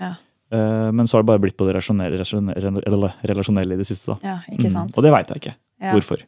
Eh, 0.52 0.90
men 0.92 1.08
så 1.08 1.16
har 1.16 1.24
det 1.24 1.30
bare 1.32 1.40
blitt 1.40 1.56
på 1.56 1.64
det 1.68 1.78
relasjonelle 1.78 3.74
i 3.74 3.80
det 3.80 3.88
siste. 3.88 4.12
da. 4.12 4.18
ja, 4.22 4.38
ikke 4.52 4.72
Mm. 4.72 4.90
Og 4.96 5.02
det 5.04 5.12
veit 5.12 5.28
jeg 5.28 5.40
ikke. 5.42 5.56
Hvorfor. 5.92 6.22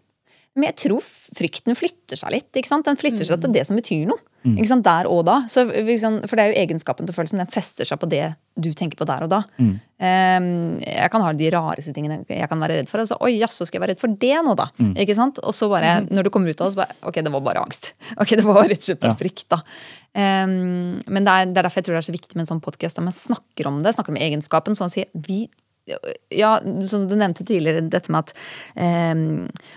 Men 0.54 0.68
jeg 0.70 0.76
tror 0.84 1.02
frykten 1.34 1.74
flytter 1.74 2.20
seg 2.20 2.30
litt. 2.30 2.50
ikke 2.54 2.70
sant? 2.70 2.86
Den 2.86 2.98
flytter 3.00 3.26
seg 3.26 3.40
til 3.42 3.52
det 3.56 3.64
som 3.66 3.74
betyr 3.78 4.04
noe. 4.06 4.20
Mm. 4.44 4.58
Ikke 4.60 4.68
sant? 4.70 4.84
Der 4.86 5.08
og 5.10 5.22
da. 5.26 5.38
Så, 5.50 5.64
liksom, 5.66 6.20
for 6.28 6.36
det 6.36 6.44
er 6.44 6.50
jo 6.52 6.60
egenskapen 6.62 7.08
til 7.08 7.16
følelsen. 7.16 7.40
Den 7.40 7.50
fester 7.50 7.88
seg 7.88 7.98
på 7.98 8.06
det 8.12 8.26
du 8.60 8.68
tenker 8.76 9.00
på 9.00 9.06
der 9.08 9.24
og 9.24 9.30
da. 9.32 9.40
Mm. 9.58 9.72
Ehm, 10.04 10.46
jeg 10.84 11.10
kan 11.10 11.24
ha 11.24 11.32
de 11.34 11.48
rareste 11.50 11.94
tingene 11.96 12.20
jeg 12.28 12.48
kan 12.52 12.60
være 12.62 12.76
redd 12.78 12.90
for. 12.92 13.02
Og 13.02 13.08
så, 13.10 13.18
Oi, 13.24 13.32
jaså, 13.40 13.66
skal 13.66 13.80
jeg 13.80 13.84
være 13.86 13.94
redd 13.96 14.02
for 14.04 14.14
det 14.20 14.36
nå, 14.46 14.54
da? 14.60 14.68
Mm. 14.78 14.92
Ikke 15.02 15.16
sant? 15.18 15.40
Og 15.42 15.56
så 15.56 15.66
bare, 15.72 15.96
når 16.06 16.28
du 16.28 16.30
kommer 16.30 16.52
ut 16.52 16.60
av 16.62 16.68
det, 16.70 16.76
så 16.76 16.82
bare 16.84 16.98
Ok, 17.10 17.18
det 17.24 17.32
var 17.34 17.44
bare 17.50 17.64
angst. 17.64 17.90
Ok, 18.20 18.36
Det 18.36 18.44
var 18.46 18.62
rett 18.68 18.78
og 18.84 18.90
slett 18.92 19.02
bare 19.02 19.16
Ja. 19.16 19.20
frykt, 19.24 19.46
da. 19.50 19.62
Um, 20.14 21.00
men 21.10 21.24
det 21.26 21.32
er, 21.34 21.48
det 21.50 21.58
er 21.58 21.66
derfor 21.66 21.80
jeg 21.82 21.88
tror 21.88 21.96
det 21.96 22.02
er 22.04 22.10
så 22.12 22.14
viktig 22.14 22.36
med 22.38 22.44
en 22.44 22.52
sånn 22.52 22.62
podkast. 22.62 23.00
Man 23.02 23.16
snakker 23.16 23.66
om 23.72 23.80
det, 23.82 23.96
snakker 23.96 24.14
om 24.14 24.20
egenskapen. 24.22 24.76
Sånn 24.78 24.86
å 24.86 24.94
si 24.94 25.02
vi 25.26 25.48
ja, 26.30 26.54
som 26.88 27.06
du 27.08 27.14
nevnte 27.16 27.44
tidligere, 27.46 27.84
dette 27.92 28.12
med 28.12 28.24
at 28.24 28.34
eh, 28.76 29.24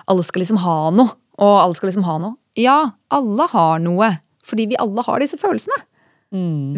alle 0.07 0.27
skal 0.27 0.43
liksom 0.43 0.61
ha 0.63 0.79
noe. 0.95 1.15
Og 1.37 1.53
alle 1.61 1.77
skal 1.77 1.91
liksom 1.91 2.07
ha 2.07 2.17
noe. 2.21 2.37
Ja, 2.57 2.79
alle 3.13 3.45
har 3.51 3.77
noe. 3.83 4.15
Fordi 4.47 4.65
vi 4.71 4.79
alle 4.81 5.03
har 5.05 5.21
disse 5.21 5.37
følelsene. 5.37 5.77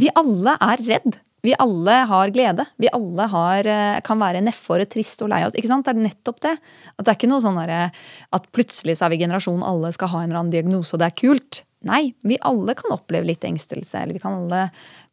Vi 0.02 0.10
alle 0.20 0.58
er 0.60 0.84
redd. 0.84 1.20
Vi 1.46 1.54
alle 1.64 2.02
har 2.10 2.34
glede. 2.36 2.66
Vi 2.82 2.90
alle 2.92 3.28
har, 3.32 3.68
eh, 3.68 4.00
kan 4.04 4.20
være 4.20 4.42
nedfor, 4.44 4.84
trist 4.92 5.22
og 5.24 5.30
lei 5.32 5.46
oss. 5.46 5.56
Ikke 5.56 5.72
sant? 5.72 5.86
Det 5.86 5.96
er 5.96 6.04
nettopp 6.10 6.42
det. 6.44 6.58
At 6.98 7.06
det 7.06 7.14
er 7.14 7.20
ikke 7.20 7.32
noe 7.32 7.44
sånn 7.46 7.60
derre 7.62 7.92
at 8.36 8.52
plutselig 8.52 8.98
så 9.00 9.08
er 9.08 9.16
vi 9.16 9.24
generasjonen 9.24 9.64
alle 9.64 9.94
skal 9.96 10.12
ha 10.12 10.24
en 10.24 10.30
eller 10.30 10.42
annen 10.42 10.52
diagnose, 10.58 10.94
og 10.94 11.00
det 11.00 11.08
er 11.08 11.20
kult. 11.22 11.64
Nei, 11.88 12.14
vi 12.28 12.36
alle 12.44 12.74
kan 12.76 12.92
oppleve 12.92 13.24
litt 13.30 13.44
engstelse, 13.48 14.02
eller 14.02 14.14
vi 14.14 14.20
kan 14.20 14.34
alle 14.42 14.66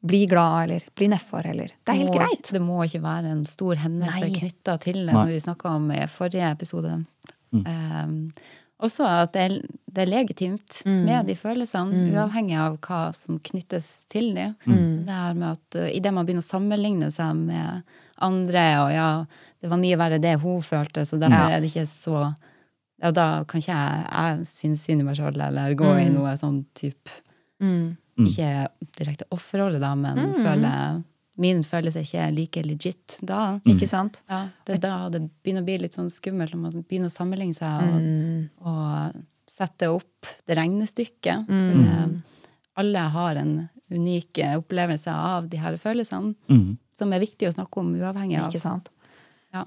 bli 0.02 0.24
glad, 0.26 0.64
eller 0.64 0.83
bli 0.98 1.07
nedfor, 1.12 1.46
eller 1.46 1.70
Det 1.85 1.92
er 1.92 2.00
helt 2.00 2.11
må, 2.11 2.16
greit. 2.18 2.50
Det 2.52 2.61
må 2.62 2.81
ikke 2.85 3.02
være 3.05 3.31
en 3.37 3.44
stor 3.46 3.76
hendelse 3.85 4.31
knytta 4.35 4.74
til 4.83 4.98
det, 5.07 5.12
Nei. 5.12 5.20
som 5.20 5.29
vi 5.31 5.40
snakka 5.44 5.68
om 5.79 5.90
i 5.94 6.00
forrige 6.11 6.50
episode. 6.50 7.05
Mm. 7.55 7.62
Um, 7.66 8.33
også 8.83 9.07
at 9.09 9.33
det 9.33 9.42
er, 9.46 9.55
det 9.94 10.02
er 10.02 10.11
legitimt 10.11 10.83
Mm. 10.85 11.05
med 11.07 11.26
de 11.31 11.35
følelsene, 11.38 12.02
uavhengig 12.12 12.59
av 12.61 12.74
hva 12.85 13.14
som 13.14 13.38
knyttes 13.38 14.05
til 14.12 14.35
dem. 14.35 14.57
Mm. 14.66 15.07
Det 15.07 15.14
her 15.14 15.35
med 15.35 15.50
at 15.55 15.79
uh, 15.81 15.87
Idet 15.96 16.12
man 16.12 16.26
begynner 16.26 16.44
å 16.44 16.50
sammenligne 16.50 17.12
seg 17.14 17.35
med 17.46 17.83
andre, 18.18 18.66
og 18.83 18.90
ja, 18.92 19.09
det 19.62 19.70
var 19.70 19.79
mye 19.79 19.96
verre 19.96 20.18
det 20.20 20.35
hun 20.42 20.61
følte, 20.62 21.07
så 21.07 21.18
derfor 21.18 21.48
Ja. 21.48 21.57
er 21.57 21.61
det 21.61 21.70
ikke 21.70 21.87
så 21.87 22.35
ja, 23.02 23.11
Da 23.12 23.44
kan 23.44 23.61
ikke 23.61 23.74
jeg, 23.74 24.06
jeg 24.11 24.46
synes 24.46 24.85
synd 24.87 25.00
i 25.00 25.04
meg 25.04 25.16
sjøl, 25.18 25.37
eller 25.40 25.74
gå 25.74 25.90
i 26.00 26.09
noe 26.12 26.37
sånn 26.40 26.64
type 26.74 27.11
Mm. 27.61 27.96
Ikke 28.18 28.68
direkte 28.98 29.24
offerrolle, 29.32 29.78
da, 29.80 29.94
men 29.96 30.32
føler, 30.35 31.02
min 31.38 31.62
følelse 31.64 32.00
er 32.00 32.04
ikke 32.04 32.35
like 32.37 32.62
legit 32.66 33.14
da. 33.24 33.59
Ikke 33.64 33.88
sant? 33.88 34.20
Ja, 34.28 34.48
det 34.66 34.74
er 34.76 34.80
da 34.85 35.09
det 35.09 35.22
begynner 35.42 35.62
å 35.62 35.64
bli 35.64 35.78
litt 35.78 35.94
sånn 35.96 36.11
skummelt 36.12 36.52
når 36.52 36.61
man 36.61 36.85
begynner 36.85 37.09
å 37.09 37.16
sammenligne 37.16 37.54
seg 37.56 37.80
og, 37.80 38.02
Mm. 38.02 38.48
og 38.61 39.24
sette 39.48 39.88
opp 39.88 40.26
det 40.46 40.56
regnestykket. 40.56 41.46
For 41.46 41.80
det, 41.80 42.22
alle 42.76 42.98
har 42.98 43.37
en 43.37 43.68
unik 43.90 44.42
opplevelse 44.59 45.09
av 45.12 45.48
de 45.48 45.56
her 45.56 45.76
følelsene, 45.76 46.35
Mm. 46.50 46.76
som 46.92 47.12
er 47.12 47.20
viktig 47.20 47.48
å 47.48 47.54
snakke 47.54 47.78
om 47.80 47.94
uavhengig 47.94 48.38
av 48.40 48.48
Ikke 48.52 48.61
sant? 48.61 48.90
Ja. 49.52 49.64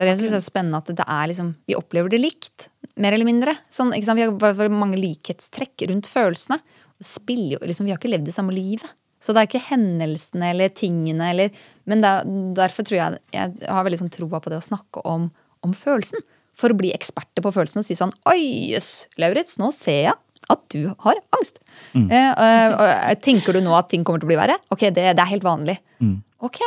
Det 0.00 0.06
er 0.06 0.08
det 0.08 0.14
jeg 0.14 0.22
synes 0.22 0.38
er 0.38 0.44
spennende 0.46 0.78
at 0.80 0.86
det 0.96 1.04
er 1.04 1.28
liksom, 1.28 1.50
vi 1.68 1.74
opplever 1.76 2.08
det 2.08 2.22
likt, 2.22 2.70
mer 2.96 3.12
eller 3.12 3.28
mindre. 3.28 3.52
Sånn, 3.68 3.90
ikke 3.92 4.08
sant? 4.08 4.16
Vi 4.16 4.24
har 4.48 4.72
mange 4.72 4.96
likhetstrekk 4.96 5.84
rundt 5.90 6.08
følelsene. 6.08 6.56
Spiller 7.04 7.58
jo, 7.58 7.60
liksom, 7.68 7.84
vi 7.84 7.92
har 7.92 8.00
ikke 8.00 8.08
levd 8.14 8.30
det 8.30 8.32
samme 8.32 8.54
livet. 8.56 8.88
Så 9.20 9.34
det 9.36 9.42
er 9.42 9.50
ikke 9.50 9.66
hendelsene 9.66 10.54
eller 10.54 10.72
tingene 10.72 11.28
eller 11.34 11.56
Men 11.84 12.00
er, 12.00 12.24
derfor 12.56 12.86
tror 12.88 12.96
jeg 12.96 13.20
jeg 13.36 13.68
har 13.68 13.84
veldig 13.84 14.00
sånn 14.00 14.12
troa 14.14 14.40
på 14.40 14.48
det 14.48 14.62
å 14.62 14.64
snakke 14.64 15.04
om, 15.04 15.28
om 15.60 15.76
følelsen. 15.76 16.24
For 16.56 16.72
å 16.72 16.80
bli 16.80 16.94
eksperter 16.96 17.44
på 17.44 17.52
følelsen 17.52 17.82
og 17.82 17.88
si 17.90 17.98
sånn 17.98 18.16
Oi, 18.32 18.72
jøss, 18.72 19.10
Lauritz, 19.20 19.58
nå 19.60 19.68
ser 19.76 20.04
jeg 20.06 20.16
at 20.50 20.62
du 20.72 20.94
har 21.04 21.20
angst. 21.36 21.60
Eh, 21.92 22.14
eh, 22.16 22.72
og 22.72 23.20
tenker 23.22 23.54
du 23.54 23.60
nå 23.62 23.76
at 23.76 23.92
ting 23.92 24.02
kommer 24.06 24.22
til 24.22 24.30
å 24.30 24.32
bli 24.32 24.40
verre? 24.40 24.56
Ok, 24.72 24.88
det, 24.88 25.12
det 25.12 25.22
er 25.22 25.34
helt 25.34 25.44
vanlig. 25.46 25.76
Ok, 26.40 26.58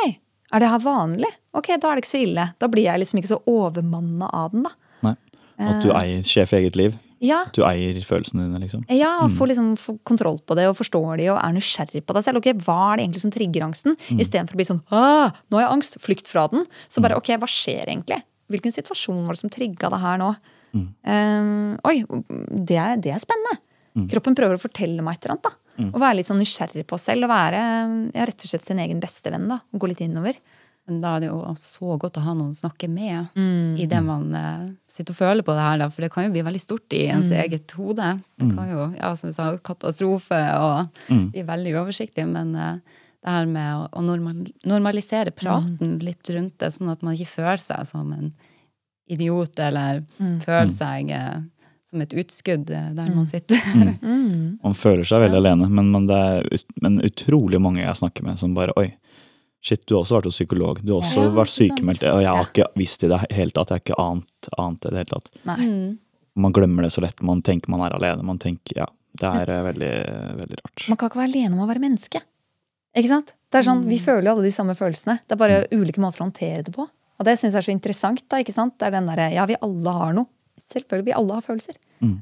er 0.54 0.62
det 0.62 0.68
her 0.70 0.82
vanlig? 0.84 1.30
Ok, 1.56 1.72
da 1.82 1.90
er 1.90 1.98
det 1.98 2.04
ikke 2.04 2.12
så 2.14 2.22
ille. 2.24 2.44
Da 2.62 2.68
blir 2.70 2.86
jeg 2.86 3.02
liksom 3.02 3.20
ikke 3.20 3.32
så 3.34 3.40
overmanna 3.50 4.28
av 4.32 4.52
den, 4.54 4.64
da. 4.68 4.72
Nei. 5.04 5.16
At 5.58 5.82
du 5.84 5.90
eier 5.94 6.22
sjef 6.26 6.54
i 6.54 6.62
eget 6.62 6.78
liv. 6.78 6.94
Ja, 7.24 7.44
At 7.46 7.54
du 7.56 7.62
eier 7.64 7.96
følelsene 8.04 8.44
dine, 8.44 8.58
liksom. 8.60 8.82
ja 8.92 9.14
og 9.24 9.30
får 9.32 9.48
liksom 9.52 9.68
kontroll 10.04 10.40
på 10.44 10.56
det 10.58 10.66
og 10.68 10.74
forstår 10.76 11.14
de 11.22 11.28
og 11.32 11.38
er 11.40 11.54
nysgjerrig 11.56 12.02
på 12.04 12.16
deg 12.16 12.24
selv. 12.26 12.40
Ok, 12.42 12.50
Hva 12.66 12.76
er 12.90 12.98
det 12.98 13.04
egentlig 13.06 13.22
som 13.22 13.32
trigger 13.32 13.64
angsten? 13.64 13.94
Istedenfor 14.12 14.58
å 14.58 14.60
bli 14.60 14.66
sånn 14.68 14.82
ah, 14.92 15.30
nå 15.48 15.56
har 15.56 15.64
jeg 15.64 15.72
angst, 15.78 15.96
flykt 16.04 16.28
fra 16.28 16.44
den. 16.52 16.66
Så 16.92 17.00
bare 17.04 17.16
ok, 17.16 17.30
hva 17.40 17.48
skjer 17.48 17.86
egentlig? 17.86 18.18
Hvilken 18.52 18.74
situasjon 18.74 19.22
var 19.24 19.38
det 19.38 19.40
som 19.40 19.52
trigga 19.54 19.88
det 19.94 20.02
her 20.02 20.20
nå? 20.20 20.32
Eh, 20.74 21.48
oi, 21.88 21.96
det 22.66 22.76
er, 22.82 22.98
det 23.00 23.14
er 23.14 23.22
spennende. 23.22 23.56
Kroppen 24.10 24.34
prøver 24.36 24.58
å 24.58 24.64
fortelle 24.66 25.00
meg 25.06 25.16
et 25.16 25.24
eller 25.24 25.36
annet. 25.38 25.48
da. 25.48 25.63
Og 25.92 25.96
være 26.00 26.20
litt 26.20 26.28
sånn 26.30 26.38
nysgjerrig 26.38 26.84
på 26.86 26.94
oss 26.94 27.08
selv 27.08 27.26
og 27.26 27.32
være 27.32 27.62
ja, 28.14 28.26
rett 28.28 28.44
og 28.44 28.50
slett 28.50 28.62
sin 28.66 28.78
egen 28.78 29.00
bestevenn. 29.02 29.48
da, 29.50 29.60
og 29.72 29.80
Gå 29.82 29.90
litt 29.90 30.04
innover. 30.04 30.36
Men 30.86 30.98
da 31.00 31.14
er 31.16 31.20
det 31.24 31.28
jo 31.30 31.38
så 31.56 31.94
godt 31.96 32.18
å 32.20 32.22
ha 32.26 32.34
noen 32.36 32.50
å 32.52 32.56
snakke 32.58 32.90
med 32.92 33.30
i 33.80 33.86
det 33.88 34.02
man 34.04 34.26
eh, 34.36 34.66
sitter 34.86 35.14
og 35.14 35.16
føler 35.16 35.42
på 35.46 35.54
det 35.56 35.62
her, 35.64 35.78
da. 35.80 35.88
For 35.88 36.04
det 36.04 36.10
kan 36.12 36.26
jo 36.26 36.32
bli 36.34 36.42
veldig 36.44 36.60
stort 36.60 36.92
i 36.92 37.06
ens 37.08 37.30
eget 37.32 37.72
hode. 37.78 38.10
Det 38.36 38.50
kan 38.54 38.68
jo, 38.68 38.82
ja, 38.98 39.14
som 39.16 39.30
vi 39.30 39.32
sa, 39.32 39.46
katastrofe 39.64 40.42
og 40.60 41.08
bli 41.32 41.42
veldig 41.48 41.72
uoversiktlig. 41.78 42.26
Men 42.28 42.54
eh, 42.54 42.76
det 43.24 43.32
her 43.32 43.46
med 43.48 43.70
å, 43.78 43.88
å 43.96 44.02
normal, 44.04 44.44
normalisere 44.68 45.32
praten 45.32 45.98
litt 46.04 46.28
rundt 46.36 46.58
det, 46.60 46.70
sånn 46.76 46.92
at 46.92 47.00
man 47.02 47.16
ikke 47.16 47.32
føler 47.40 47.56
seg 47.64 47.86
som 47.88 48.12
en 48.12 48.34
idiot, 49.08 49.58
eller 49.60 50.04
føler 50.44 50.68
seg 50.72 51.10
eh, 51.16 51.40
som 51.94 52.02
et 52.04 52.14
utskudd 52.18 52.70
eh, 52.74 52.90
der 52.96 53.10
man 53.14 53.26
sitter. 53.30 53.60
Man 54.64 54.74
føler 54.76 55.04
seg 55.06 55.22
veldig 55.24 55.38
alene, 55.40 55.66
men, 55.70 55.90
men 55.92 56.06
det 56.08 56.16
er 56.18 56.46
ut, 56.54 56.64
men 56.82 56.98
utrolig 57.04 57.58
mange 57.62 57.82
jeg 57.82 57.98
snakker 58.00 58.24
med 58.26 58.38
som 58.40 58.54
bare 58.56 58.72
Oi, 58.80 58.86
shit, 59.64 59.82
du 59.86 59.94
har 59.96 60.02
også 60.04 60.16
vært 60.18 60.28
hos 60.30 60.38
psykolog. 60.38 60.80
Du 60.82 60.94
har 60.94 61.02
også 61.04 61.26
Ja, 61.26 61.32
vært 61.36 61.52
sykemeldt. 61.52 62.02
Og 62.10 62.22
jeg 62.24 62.32
har 62.32 62.48
ikke 62.48 62.66
visst 62.80 63.04
i 63.06 63.10
det 63.12 63.20
hele 63.34 63.54
tatt. 63.54 63.70
Jeg 63.72 63.80
har 63.80 63.84
ikke 63.84 63.98
ant, 64.02 64.50
ant 64.60 64.80
det 64.82 64.90
i 64.90 64.94
det 64.96 65.02
hele 65.04 65.12
tatt. 65.14 65.30
Nei. 65.50 65.68
Man 66.44 66.54
glemmer 66.56 66.86
det 66.86 66.92
så 66.96 67.04
lett. 67.04 67.20
Man 67.22 67.42
tenker 67.46 67.70
man 67.74 67.84
er 67.86 67.94
alene. 67.96 68.24
Man 68.26 68.40
tenker, 68.42 68.80
ja, 68.84 68.88
Det 69.14 69.30
er 69.30 69.52
eh, 69.54 69.62
veldig, 69.68 69.92
veldig 70.42 70.58
rart. 70.64 70.86
Man 70.90 70.98
kan 71.00 71.12
ikke 71.12 71.20
være 71.22 71.30
alene 71.32 71.54
om 71.58 71.62
å 71.64 71.70
være 71.70 71.84
menneske. 71.84 72.24
Ikke 72.94 73.10
sant? 73.12 73.34
Det 73.52 73.60
er 73.60 73.68
sånn, 73.68 73.84
Vi 73.90 74.00
føler 74.02 74.26
jo 74.28 74.36
alle 74.36 74.48
de 74.48 74.54
samme 74.54 74.74
følelsene. 74.78 75.20
Det 75.22 75.36
er 75.36 75.40
bare 75.44 75.62
ulike 75.74 76.02
måter 76.02 76.22
å 76.24 76.26
håndtere 76.28 76.64
det 76.66 76.74
på. 76.74 76.88
Og 76.88 77.26
det 77.28 77.36
syns 77.38 77.54
jeg 77.54 77.60
er 77.62 77.68
så 77.68 77.74
interessant. 77.76 78.24
da, 78.28 78.40
ikke 78.42 78.54
sant? 78.56 78.74
Det 78.80 78.88
er 78.88 78.96
den 78.96 79.06
derre 79.06 79.28
Ja, 79.36 79.44
vi 79.46 79.54
alle 79.62 79.92
har 79.94 80.16
noe. 80.16 80.26
Selvfølgelig, 80.60 81.06
vi 81.08 81.14
alle 81.18 81.34
har 81.34 81.42
følelser. 81.44 81.76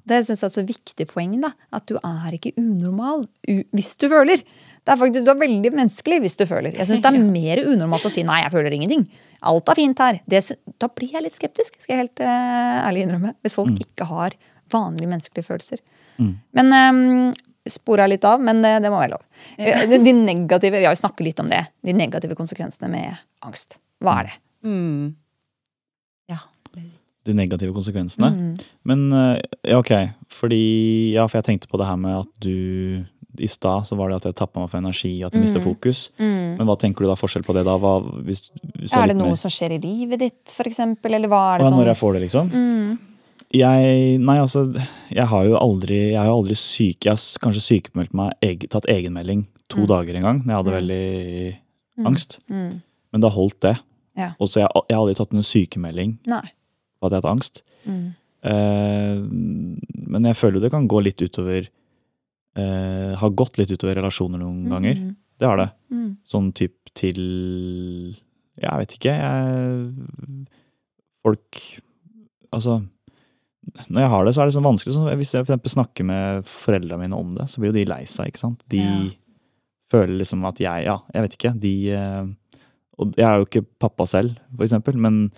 Det 0.09 0.19
synes 0.25 0.41
jeg 0.41 0.47
er 0.49 0.55
så 0.55 0.63
viktig 0.67 1.07
poeng. 1.11 1.41
da, 1.43 1.51
At 1.75 1.87
du 1.91 1.97
er 1.99 2.33
ikke 2.37 2.53
unormal 2.57 3.27
hvis 3.47 3.97
du 3.99 4.09
føler. 4.09 4.41
Det 4.83 4.91
er 4.95 4.99
faktisk, 4.99 5.25
Du 5.25 5.31
er 5.31 5.39
veldig 5.39 5.73
menneskelig 5.75 6.21
hvis 6.23 6.37
du 6.39 6.47
føler. 6.47 6.73
Jeg 6.75 6.87
syns 6.89 7.03
det 7.03 7.11
er 7.13 7.19
mer 7.39 7.63
unormalt 7.67 8.07
å 8.07 8.11
si 8.11 8.23
'nei, 8.23 8.43
jeg 8.43 8.53
føler 8.55 8.73
ingenting'. 8.73 9.07
Alt 9.43 9.69
er 9.69 9.75
fint 9.75 9.99
her. 9.99 10.21
Det, 10.27 10.41
da 10.79 10.89
blir 10.89 11.11
jeg 11.13 11.23
litt 11.23 11.35
skeptisk, 11.35 11.75
skal 11.83 11.97
jeg 11.97 12.03
helt 12.07 12.21
uh, 12.23 12.89
ærlig 12.89 13.03
innrømme. 13.07 13.35
Hvis 13.43 13.55
folk 13.59 13.75
ikke 13.79 14.07
har 14.07 14.37
vanlige 14.71 15.09
menneskelige 15.11 15.45
følelser. 15.45 15.83
Men 16.55 16.73
um, 16.73 17.33
spora 17.69 18.07
litt 18.07 18.25
av, 18.25 18.41
men 18.41 18.63
det, 18.63 18.83
det 18.83 18.91
må 18.91 19.01
være 19.01 19.15
lov. 19.17 19.25
Eh, 19.59 19.87
De, 19.91 19.99
de 19.99 20.13
negative, 20.13 20.79
Vi 20.79 20.85
har 20.87 20.95
jo 20.95 21.01
snakket 21.03 21.27
litt 21.27 21.41
om 21.43 21.49
det. 21.51 21.67
De 21.83 21.93
negative 21.93 22.35
konsekvensene 22.39 22.89
med 22.91 23.19
angst. 23.43 23.79
Hva 24.03 24.21
er 24.23 24.31
det? 24.31 24.39
Mm. 24.67 25.15
De 27.25 27.35
negative 27.35 27.73
konsekvensene. 27.77 28.31
Mm. 28.35 28.55
Men 28.85 29.13
eh, 29.13 29.41
ja, 29.71 29.79
ok. 29.79 29.93
Fordi 30.29 31.13
Ja, 31.15 31.27
for 31.29 31.39
jeg 31.39 31.45
tenkte 31.51 31.69
på 31.71 31.79
det 31.79 31.87
her 31.87 31.97
med 31.97 32.17
at 32.25 32.29
du 32.43 33.05
I 33.39 33.47
stad 33.49 33.87
så 33.89 33.97
var 33.97 34.11
det 34.11 34.17
at 34.17 34.25
jeg 34.29 34.35
tappa 34.37 34.61
meg 34.61 34.69
for 34.69 34.77
energi, 34.79 35.23
at 35.25 35.33
jeg 35.33 35.41
Mm. 35.41 35.47
mistet 35.47 35.63
fokus. 35.65 36.11
Men 36.19 36.67
hva 36.69 36.75
tenker 36.79 37.01
du 37.01 37.09
da 37.09 37.15
forskjell 37.17 37.45
på 37.47 37.55
det 37.57 37.63
da? 37.65 37.79
Hva, 37.79 37.95
hvis, 38.27 38.51
hvis 38.77 38.93
Er 38.93 39.07
det 39.09 39.17
noe 39.17 39.29
mer- 39.31 39.37
som 39.41 39.49
skjer 39.51 39.73
i 39.73 39.79
livet 39.81 40.19
ditt, 40.21 40.53
for 40.53 40.65
eksempel? 40.69 41.15
Eller 41.15 41.29
hva 41.33 41.55
er 41.55 41.59
det 41.63 41.69
sånn? 41.71 41.79
Når 41.81 41.87
jeg 41.87 41.97
får 42.03 42.13
det, 42.13 42.23
liksom? 42.27 42.51
Mm. 42.53 42.99
Jeg 43.53 44.19
Nei, 44.21 44.37
altså, 44.39 44.67
jeg 45.11 45.27
har 45.29 45.45
jo 45.45 45.57
aldri 45.57 46.11
Jeg 46.13 46.17
har 46.19 46.27
jo 46.27 46.37
aldri 46.43 46.55
syk... 46.57 47.05
Jeg 47.05 47.13
har 47.13 47.21
kanskje 47.41 47.65
sykemeldt 47.65 48.13
meg, 48.15 48.33
eg, 48.43 48.69
tatt 48.69 48.85
egenmelding 48.89 49.47
to 49.69 49.87
dager 49.87 50.15
en 50.17 50.23
gang 50.23 50.39
når 50.45 50.53
jeg 50.53 50.61
hadde 50.61 50.77
veldig 50.81 52.07
angst. 52.07 52.39
Mm. 52.51 52.83
Men 53.13 53.21
det 53.21 53.29
har 53.31 53.37
holdt, 53.37 53.61
det. 53.61 53.75
Ja. 54.17 54.31
Og 54.39 54.49
så 54.49 54.61
jeg, 54.61 54.69
jeg 54.89 54.97
har 54.97 55.01
aldri 55.07 55.15
tatt 55.17 55.33
noen 55.33 55.45
sykemelding 55.49 56.19
Nei. 56.29 56.45
På 57.03 57.09
at 57.11 57.15
jeg 57.17 57.21
har 57.21 57.27
hatt 57.27 57.33
angst. 57.35 57.63
Mm. 57.85 58.05
Eh, 58.43 59.19
men 60.13 60.29
jeg 60.31 60.39
føler 60.39 60.59
jo 60.59 60.65
det 60.65 60.73
kan 60.75 60.89
gå 60.91 60.99
litt 61.05 61.21
utover 61.23 61.67
eh, 62.59 63.13
Har 63.21 63.31
gått 63.39 63.59
litt 63.61 63.71
utover 63.71 63.99
relasjoner 64.01 64.41
noen 64.43 64.65
ganger. 64.73 64.99
Mm. 64.99 65.13
Det 65.43 65.47
har 65.51 65.59
det. 65.61 65.69
Mm. 65.95 66.09
Sånn 66.29 66.51
typ 66.55 66.91
til 66.99 67.21
Jeg 68.63 68.83
vet 68.83 68.97
ikke. 68.99 69.15
Jeg, 69.15 70.49
folk 71.23 71.61
Altså 72.53 72.81
Når 73.89 74.03
jeg 74.05 74.11
har 74.13 74.27
det, 74.27 74.35
så 74.37 74.43
er 74.43 74.51
det 74.51 74.55
sånn 74.59 74.67
vanskelig. 74.67 74.95
Så 74.99 75.07
hvis 75.17 75.33
jeg 75.33 75.45
for 75.47 75.53
eksempel 75.53 75.73
snakker 75.73 76.05
med 76.09 76.47
foreldrene 76.51 77.01
mine 77.07 77.19
om 77.19 77.31
det, 77.39 77.47
så 77.49 77.63
blir 77.63 77.71
jo 77.73 77.79
de 77.79 77.87
lei 77.89 78.03
seg. 78.11 78.29
ikke 78.33 78.43
sant? 78.43 78.63
De 78.75 78.83
Ja. 78.83 79.11
føler 79.93 80.19
liksom 80.19 80.45
at 80.49 80.59
jeg 80.61 80.85
Ja, 80.89 80.99
jeg 81.15 81.23
vet 81.29 81.39
ikke. 81.39 81.55
De 81.61 81.75
eh, 81.95 82.25
Og 82.99 83.15
jeg 83.17 83.25
er 83.25 83.39
jo 83.41 83.47
ikke 83.47 83.65
pappa 83.81 84.05
selv, 84.07 84.37
for 84.55 84.65
eksempel, 84.67 84.95
men 85.01 85.31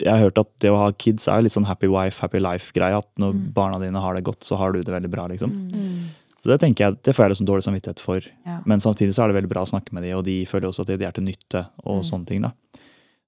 jeg 0.00 0.10
har 0.10 0.18
hørt 0.18 0.38
at 0.38 0.48
det 0.60 0.70
å 0.70 0.78
ha 0.78 0.90
kids 0.92 1.28
er 1.28 1.42
litt 1.42 1.52
sånn 1.52 1.66
happy 1.68 1.86
wife, 1.86 2.20
happy 2.20 2.38
life-greie. 2.38 2.96
At 2.98 3.06
når 3.18 3.32
Mm. 3.34 3.52
barna 3.54 3.78
dine 3.80 4.00
har 4.00 4.14
det 4.14 4.24
godt, 4.24 4.40
så 4.44 4.56
har 4.58 4.72
du 4.72 4.82
det 4.82 4.92
veldig 4.92 5.10
bra, 5.10 5.26
liksom. 5.28 5.50
Mm. 5.70 6.08
Så 6.40 6.50
det 6.50 6.60
tenker 6.60 6.84
jeg, 6.86 7.02
det 7.02 7.14
får 7.14 7.24
jeg 7.24 7.30
liksom 7.36 7.46
dårlig 7.46 7.64
samvittighet 7.64 8.00
for. 8.00 8.20
Ja. 8.46 8.60
Men 8.66 8.78
samtidig 8.80 9.14
så 9.14 9.24
er 9.24 9.32
det 9.32 9.42
veldig 9.42 9.48
bra 9.50 9.62
å 9.62 9.68
snakke 9.70 9.92
med 9.92 10.02
de, 10.02 10.12
og 10.12 10.24
de 10.24 10.44
føler 10.44 10.68
også 10.68 10.80
at 10.80 10.98
de 10.98 11.04
er 11.06 11.12
til 11.12 11.24
nytte. 11.24 11.66
og 11.84 12.02
Mm. 12.02 12.10
sånne 12.10 12.26
ting 12.26 12.40
da. 12.42 12.52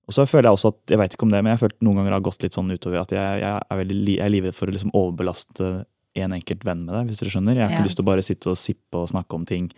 Og 0.08 0.14
så 0.14 0.24
føler 0.26 0.44
jeg 0.48 0.52
også 0.56 0.68
at, 0.68 0.86
jeg 0.88 0.98
vet 0.98 1.12
ikke 1.14 1.22
om 1.22 1.30
det, 1.30 1.42
men 1.44 1.56
jeg 1.56 1.60
føler 1.68 1.76
noen 1.82 1.96
ganger 1.96 2.12
har 2.12 2.20
gått 2.20 2.42
litt 2.42 2.52
sånn 2.52 2.70
utover 2.72 3.00
at 3.00 3.08
jeg, 3.10 3.40
jeg 3.40 3.62
er 3.70 3.76
veldig 3.84 4.16
jeg 4.16 4.24
er 4.26 4.30
livredd 4.30 4.54
for 4.54 4.66
å 4.66 4.72
liksom 4.72 4.90
overbelaste 4.94 5.84
en 6.16 6.30
enkelt 6.32 6.64
venn 6.64 6.84
med 6.84 6.94
det, 6.94 7.06
hvis 7.08 7.18
dere 7.20 7.30
skjønner. 7.30 7.54
Jeg 7.54 7.62
har 7.62 7.70
ikke 7.70 7.82
Ja. 7.84 7.84
lyst 7.86 7.96
til 7.96 8.02
å 8.04 8.10
bare 8.10 8.22
sitte 8.22 8.46
og 8.48 8.56
sippe 8.56 8.94
og 8.98 9.08
snakke 9.08 9.34
om 9.34 9.44
ting. 9.44 9.70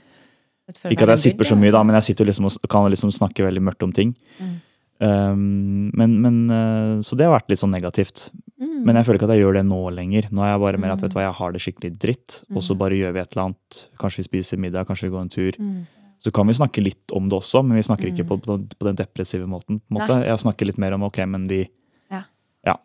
Ikke 0.86 1.02
at 1.02 1.18
jeg 1.18 1.34
sipper 1.34 1.44
så 1.44 1.56
mye, 1.58 1.72
da, 1.72 1.82
men 1.82 1.94
jeg 2.00 2.14
sitter 2.14 2.24
liksom 2.26 2.44
og 2.46 2.68
kan 2.68 2.88
liksom 2.90 3.10
snakke 3.10 3.42
veldig 3.44 3.60
mørkt 3.60 3.82
om 3.82 3.92
ting. 3.92 4.14
Mm. 4.40 4.60
Um, 5.00 5.90
men, 5.96 6.20
men, 6.20 6.34
uh, 6.50 7.00
så 7.00 7.16
det 7.16 7.24
har 7.26 7.32
vært 7.38 7.48
litt 7.52 7.60
sånn 7.62 7.72
negativt. 7.72 8.30
Mm. 8.60 8.84
Men 8.84 8.96
jeg 8.98 9.06
føler 9.06 9.18
ikke 9.20 9.28
at 9.30 9.34
jeg 9.36 9.44
gjør 9.44 9.56
det 9.60 9.64
nå 9.68 9.78
lenger. 9.96 10.28
Nå 10.30 10.42
er 10.44 10.50
jeg 10.52 10.60
bare 10.60 10.80
mer 10.82 10.92
at 10.92 11.00
vet 11.00 11.10
du 11.12 11.16
hva, 11.16 11.24
jeg 11.28 11.38
har 11.38 11.52
det 11.56 11.62
skikkelig 11.64 11.92
dritt, 12.02 12.40
og 12.50 12.58
Mm. 12.60 12.66
så 12.66 12.76
bare 12.76 12.98
gjør 12.98 13.12
vi 13.16 13.20
et 13.20 13.32
eller 13.32 13.44
annet. 13.48 13.80
Kanskje 13.98 14.20
vi 14.20 14.26
spiser 14.28 14.58
middag, 14.60 14.86
kanskje 14.86 15.08
vi 15.08 15.14
går 15.16 15.20
en 15.24 15.32
tur. 15.32 15.52
Mm. 15.58 15.86
Så 16.20 16.30
kan 16.36 16.46
vi 16.46 16.52
snakke 16.52 16.84
litt 16.84 17.12
om 17.16 17.28
det 17.30 17.38
også, 17.38 17.64
men 17.64 17.76
vi 17.80 17.82
snakker 17.82 18.12
ikke 18.12 18.24
Mm. 18.24 18.28
på, 18.28 18.36
på, 18.42 18.56
den- 18.58 18.68
på 18.78 18.84
den 18.86 18.96
depressive 18.96 19.46
måten. 19.48 19.80
På 19.88 19.98
måte. 19.98 20.20
Jeg 20.26 20.36
snakker 20.38 20.66
litt 20.66 20.78
mer 20.78 20.92
om 20.92 21.02
ok, 21.04 21.24
men 21.26 21.48
vi 21.48 21.68
Ja. 22.10 22.22
Ja. 22.66 22.76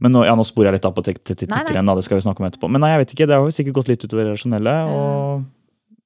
Men 0.00 0.10
nå, 0.12 0.24
ja, 0.26 0.34
nå 0.34 0.42
sporer 0.44 0.72
jeg 0.72 0.82
litt 0.82 0.84
av 0.86 0.94
på 0.96 1.04
tek- 1.04 1.22
tek- 1.22 1.46
Nei, 1.48 1.58
nei. 1.58 1.64
teknikkeren, 1.64 1.86
da, 1.86 1.94
det 1.94 2.02
skal 2.04 2.18
vi 2.18 2.22
snakke 2.26 2.40
om 2.40 2.50
etterpå. 2.50 2.68
Men 2.68 2.80
nei, 2.80 2.90
jeg 2.98 3.06
vet 3.06 3.14
ikke, 3.14 3.26
det 3.28 3.36
har 3.38 3.46
sikkert 3.54 3.74
gått 3.74 3.88
litt 3.88 4.02
utover 4.02 4.24
det 4.24 4.34
rasjonelle. 4.34 4.74
Og 4.90 5.44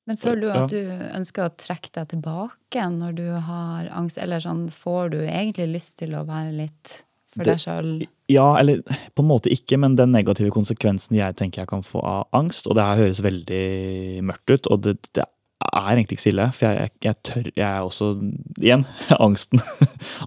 Men 0.07 0.17
føler 0.23 0.41
du 0.41 0.51
at 0.55 0.71
du 0.71 0.79
ønsker 1.19 1.47
å 1.49 1.55
trekke 1.59 1.91
deg 1.97 2.09
tilbake 2.15 2.85
når 2.95 3.17
du 3.19 3.25
har 3.49 3.89
angst, 3.91 4.19
eller 4.23 4.39
sånn 4.45 4.69
får 4.71 5.11
du 5.17 5.21
egentlig 5.27 5.67
lyst 5.73 5.97
til 5.99 6.15
å 6.15 6.25
være 6.29 6.53
litt 6.55 7.01
for 7.35 7.43
Det- 7.45 7.57
deg 7.57 7.59
sjøl? 7.65 8.07
ja, 8.31 8.57
eller 8.59 8.81
på 9.15 9.23
en 9.23 9.29
måte 9.29 9.51
ikke, 9.53 9.79
men 9.79 9.97
den 9.97 10.11
negative 10.15 10.51
konsekvensen 10.51 11.17
jeg 11.19 11.35
tenker 11.37 11.63
jeg 11.63 11.69
kan 11.69 11.83
få 11.83 12.01
av 12.03 12.27
angst, 12.33 12.67
og 12.67 12.75
det 12.79 12.85
her 12.87 12.97
høres 13.03 13.21
veldig 13.23 14.23
mørkt 14.23 14.51
ut, 14.55 14.67
og 14.71 14.83
det, 14.83 14.97
det 15.13 15.25
er 15.73 15.91
egentlig 15.97 16.17
ikke 16.19 16.25
så 16.27 16.31
ille, 16.33 16.47
for 16.53 16.67
jeg, 16.67 16.79
jeg, 16.79 16.91
jeg 17.03 17.15
tør 17.27 17.47
Jeg 17.57 17.67
er 17.67 17.83
også 17.83 18.09
Igjen, 18.63 18.87
angsten. 19.27 19.61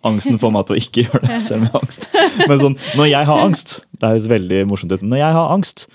angsten 0.03 0.39
får 0.41 0.51
meg 0.55 0.65
til 0.67 0.75
å 0.75 0.79
ikke 0.83 1.03
gjøre 1.07 1.23
det, 1.27 1.41
selv 1.45 1.61
om 1.61 1.65
jeg 1.67 1.71
har 1.73 1.83
angst. 1.85 2.07
Men 2.49 2.59
sånn, 2.63 2.77
når 2.99 3.09
jeg 3.11 3.25
har 3.29 3.43
angst 3.45 3.75
Det 3.99 4.09
høres 4.13 4.27
veldig 4.31 4.61
morsomt 4.69 4.91
ut. 4.95 5.01
Når 5.03 5.17
jeg 5.21 5.33
har 5.39 5.53
angst, 5.55 5.87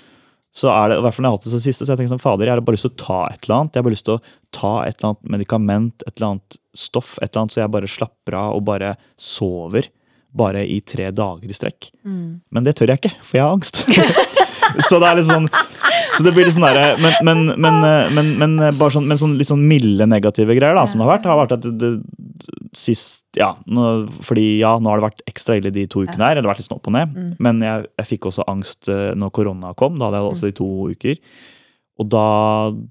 så 0.55 0.70
er 0.70 0.92
det, 0.92 1.00
i 1.00 1.02
hvert 1.02 1.16
fall 1.16 1.24
når 1.24 1.32
jeg 1.32 1.34
har 1.34 1.40
hatt 1.40 1.48
det 1.48 1.55
så 1.57 1.62
siste, 1.64 1.82
så 1.82 1.92
jeg 1.92 2.00
tenker 2.00 2.12
sånn, 2.14 2.22
fader, 2.22 2.46
jeg 2.46 2.55
har 2.55 2.62
bare 2.62 2.76
lyst 2.76 2.86
til 2.86 2.94
å 2.94 3.00
ta 3.02 3.20
et 3.26 3.40
eller 3.42 3.57
annet. 3.57 3.74
Jeg 3.74 3.82
har 3.82 3.86
bare 3.88 3.96
lyst 3.96 4.07
til 4.07 4.14
å 4.14 4.22
ta 4.55 4.72
et 4.84 4.94
eller 4.94 5.09
annet 5.11 5.32
medikament, 5.34 6.05
et 6.07 6.14
eller 6.14 6.28
annet 6.28 6.59
stoff, 6.78 7.16
et 7.18 7.26
eller 7.26 7.42
annet, 7.42 7.57
så 7.57 7.62
jeg 7.64 7.74
bare 7.74 7.90
slapper 7.90 8.38
av 8.38 8.55
og 8.55 8.66
bare 8.70 8.94
sover. 9.18 9.90
Bare 10.34 10.62
i 10.66 10.80
tre 10.86 11.11
dager 11.14 11.50
i 11.50 11.55
strekk. 11.59 11.90
Men 12.55 12.66
det 12.66 12.76
tør 12.78 12.94
jeg 12.94 13.02
ikke, 13.02 13.14
for 13.22 13.38
jeg 13.38 13.46
har 13.46 13.55
angst. 13.59 13.82
så 14.88 15.00
det 15.02 15.10
er 15.10 15.20
litt 15.20 15.30
sånn 15.30 15.48
så 16.14 16.22
det 16.22 16.32
blir 16.34 16.46
litt 16.46 16.54
sånn 16.54 16.66
der, 16.66 16.98
men, 17.02 17.14
men, 17.26 17.40
men, 17.58 17.78
men, 18.14 18.28
men, 18.38 18.54
bare 18.78 18.94
sånn, 18.94 19.06
men 19.10 19.18
sånn, 19.18 19.34
litt 19.38 19.50
sånn 19.50 19.64
milde 19.66 20.06
negative 20.06 20.54
greier 20.54 20.76
da, 20.78 20.84
som 20.86 21.00
det 21.00 21.06
har 21.06 21.16
vært, 21.16 21.26
har 21.30 21.40
vært 21.40 21.54
at 21.56 21.66
det, 21.66 21.72
det, 21.80 22.52
sist, 22.78 23.24
ja, 23.38 23.52
nå, 23.66 23.88
fordi 24.22 24.44
ja, 24.60 24.76
nå 24.82 24.90
har 24.90 25.00
det 25.00 25.08
vært 25.08 25.24
ekstra 25.30 25.58
ille 25.58 25.72
de 25.74 25.86
to 25.90 26.04
ukene 26.04 26.28
her, 26.28 26.38
eller 26.38 26.50
vært 26.50 26.62
litt 26.62 26.68
sånn 26.68 26.78
opp 26.78 26.90
og 26.90 26.96
ned, 26.96 27.16
men 27.42 27.62
jeg, 27.64 27.88
jeg 28.02 28.10
fikk 28.12 28.30
også 28.30 28.46
angst 28.50 28.90
eh, 28.92 29.10
når 29.18 29.34
korona 29.34 29.74
kom, 29.78 29.98
da 29.98 30.08
hadde 30.08 30.22
jeg 30.22 30.30
også 30.32 30.50
i 30.50 30.56
to 30.60 30.70
uker, 30.94 31.22
og 32.02 32.10
da, 32.10 32.28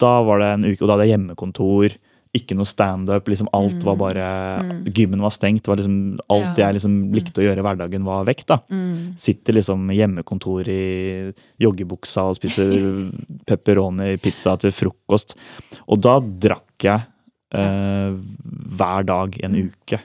da 0.04 0.14
var 0.28 0.44
det 0.44 0.50
en 0.58 0.68
uke, 0.68 0.82
og 0.82 0.88
da 0.88 0.96
hadde 0.96 1.08
jeg 1.08 1.16
hjemmekontor, 1.16 1.98
ikke 2.34 2.56
noe 2.58 2.66
stand-up, 2.66 3.28
liksom 3.30 3.48
alt 3.54 3.84
var 3.86 3.96
bare, 4.00 4.24
gymmen 4.90 5.22
var 5.22 5.30
stengt, 5.36 5.68
var 5.70 5.78
liksom, 5.78 6.18
alt 6.34 6.58
Ja. 6.58 6.68
jeg 6.72 6.80
liksom 6.80 6.96
likte 7.14 7.42
å 7.42 7.46
gjøre 7.46 7.62
i 7.62 7.66
hverdagen 7.68 8.04
var 8.08 8.26
vekk 8.26 8.46
da. 8.50 8.58
Sitter 9.16 9.54
liksom 9.54 9.88
hjemmekontor 9.94 10.68
i 10.68 11.34
joggebuksa 11.62 12.24
og 12.32 12.36
spiser 12.40 12.74
pepperoni 13.46 14.16
pizza 14.24 14.56
til 14.58 14.72
frokost. 14.74 15.36
Og 15.88 16.02
da 16.02 16.18
drakk 16.20 16.88
jeg 16.88 17.06
eh, 17.54 18.18
hver 18.74 19.06
dag 19.06 19.38
en 19.46 19.60
uke. 19.70 20.02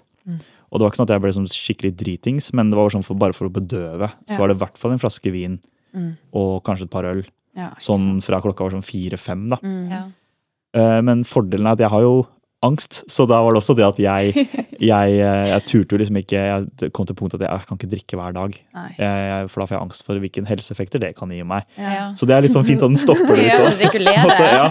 Og 0.69 0.77
det 0.77 0.85
var 0.85 0.91
ikke 0.93 1.01
sånn 1.01 1.09
at 1.09 1.15
jeg 1.17 1.23
ble 1.25 1.33
sånn 1.33 1.49
skikkelig 1.49 1.95
dritings, 1.97 2.51
men 2.53 2.69
det 2.69 2.77
var 2.77 2.91
sånn 2.93 3.05
for, 3.07 3.17
bare 3.17 3.33
for 3.33 3.49
å 3.49 3.53
bedøve. 3.57 4.11
Så 4.29 4.37
Ja. 4.37 4.43
var 4.43 4.49
det 4.53 4.57
i 4.59 4.65
hvert 4.67 4.77
fall 4.77 4.93
en 4.93 5.01
flaske 5.01 5.33
vin 5.33 5.59
og 6.37 6.63
kanskje 6.63 6.85
et 6.85 6.91
par 6.93 7.05
øl. 7.09 7.25
Ja, 7.57 7.71
Sånn 7.81 8.21
fra 8.23 8.39
klokka 8.45 8.63
var 8.69 8.71
sånn 8.77 8.85
fire-fem, 8.85 9.49
da. 9.49 9.57
Ja. 9.65 10.03
Eh, 10.77 11.01
Men 11.03 11.25
fordelen 11.25 11.67
er 11.67 11.77
at 11.77 11.81
jeg 11.81 11.91
har 11.91 12.03
jo 12.05 12.27
angst, 12.67 13.05
så 13.07 13.23
da 13.31 13.37
var 13.45 13.55
det 13.55 13.61
også 13.61 13.75
det 13.79 13.85
at 13.87 13.99
jeg 14.03 14.33
Jeg, 14.79 15.15
eh, 15.19 15.47
jeg 15.51 15.63
turte 15.67 15.95
jo 15.95 15.99
liksom 15.99 16.17
ikke 16.21 16.39
Jeg 16.39 16.91
kom 16.95 17.07
til 17.07 17.17
punktet 17.19 17.41
at 17.41 17.45
jeg, 17.49 17.51
jeg 17.51 17.67
kan 17.69 17.79
ikke 17.79 17.91
drikke 17.91 18.19
hver 18.19 18.35
dag. 18.37 18.57
Nei. 18.79 18.89
Jeg, 18.99 19.49
for 19.51 19.63
da 19.63 19.67
får 19.67 19.75
jeg 19.77 19.83
angst 19.83 20.05
for 20.07 20.23
hvilke 20.23 20.45
helseeffekter 20.47 21.03
det 21.03 21.11
kan 21.19 21.33
gi 21.35 21.41
meg. 21.47 21.67
Ja. 21.79 22.09
Så 22.19 22.27
det 22.31 22.37
er 22.37 22.45
litt 22.47 22.55
sånn 22.55 22.67
fint 22.67 22.83
at 22.83 22.91
den 22.93 23.01
stopper 23.03 23.35
det 23.39 23.47
litt 23.49 24.23
måte, 24.29 24.47
ja. 24.47 24.69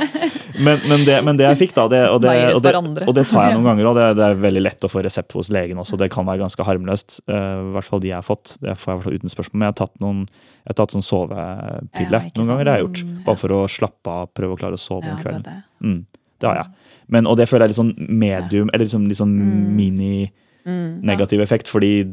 men, 0.63 0.79
men, 0.87 1.03
det, 1.07 1.17
men 1.27 1.39
det 1.39 1.47
jeg 1.49 1.59
fikk, 1.65 1.75
da, 1.75 1.87
det, 1.91 2.01
og, 2.11 2.21
det, 2.23 2.35
og, 2.55 2.61
det, 2.63 2.73
og 3.03 3.15
det 3.17 3.25
tar 3.27 3.49
jeg 3.49 3.57
noen 3.57 3.67
ganger, 3.71 3.89
og 3.91 3.99
det, 3.99 4.05
det 4.19 4.25
er 4.29 4.39
veldig 4.47 4.63
lett 4.63 4.87
å 4.87 4.91
få 4.91 5.03
resept 5.03 5.35
hos 5.35 5.51
legen 5.53 5.83
også. 5.83 5.99
Det 5.99 6.07
kan 6.13 6.27
være 6.27 6.45
ganske 6.45 6.67
harmløst. 6.67 7.19
eh, 7.27 7.59
I 7.67 7.75
hvert 7.75 7.89
fall 7.91 8.03
de 8.03 8.13
jeg 8.13 8.19
har 8.19 8.27
fått. 8.27 8.55
Det 8.63 8.77
får 8.79 8.93
jeg 8.93 9.01
hvert 9.01 9.09
fall 9.09 9.19
uten 9.19 9.35
spørsmål. 9.35 9.59
Men 9.59 9.67
jeg 9.67 9.75
har 9.75 9.79
tatt 9.83 10.03
noen 10.03 10.23
jeg 10.27 10.73
har 10.73 10.79
tatt 10.81 10.95
sånn 10.97 11.05
sovepille 11.07 12.19
Ja, 12.19 12.31
noen 12.35 12.49
ganger. 12.51 12.63
Det 12.67 12.71
har 12.73 12.79
jeg 12.81 12.87
gjort. 12.87 13.03
Bare 13.27 13.39
for 13.43 13.55
å 13.55 13.61
slappe 13.71 14.15
av, 14.21 14.31
prøve 14.35 14.55
å 14.55 14.59
klare 14.59 14.75
å 14.79 14.81
sove 14.81 15.07
om 15.11 15.19
kvelden. 15.21 15.43
det. 15.45 15.57
Mm, 15.83 16.01
det 16.43 16.49
har 16.49 16.59
jeg. 16.63 16.86
Men, 17.09 17.27
og 17.27 17.37
det 17.39 17.47
føler 17.47 17.65
jeg 17.65 17.69
er 17.69 17.73
litt 17.75 17.81
sånn 17.81 18.09
medium, 18.19 18.69
eller 18.73 18.85
liksom, 18.85 19.07
litt 19.07 19.21
sånn 19.21 19.37
mini 19.77 20.31
Mm. 20.67 20.99
negativ 21.01 21.39
effekt. 21.39 21.69
Fordi 21.71 22.03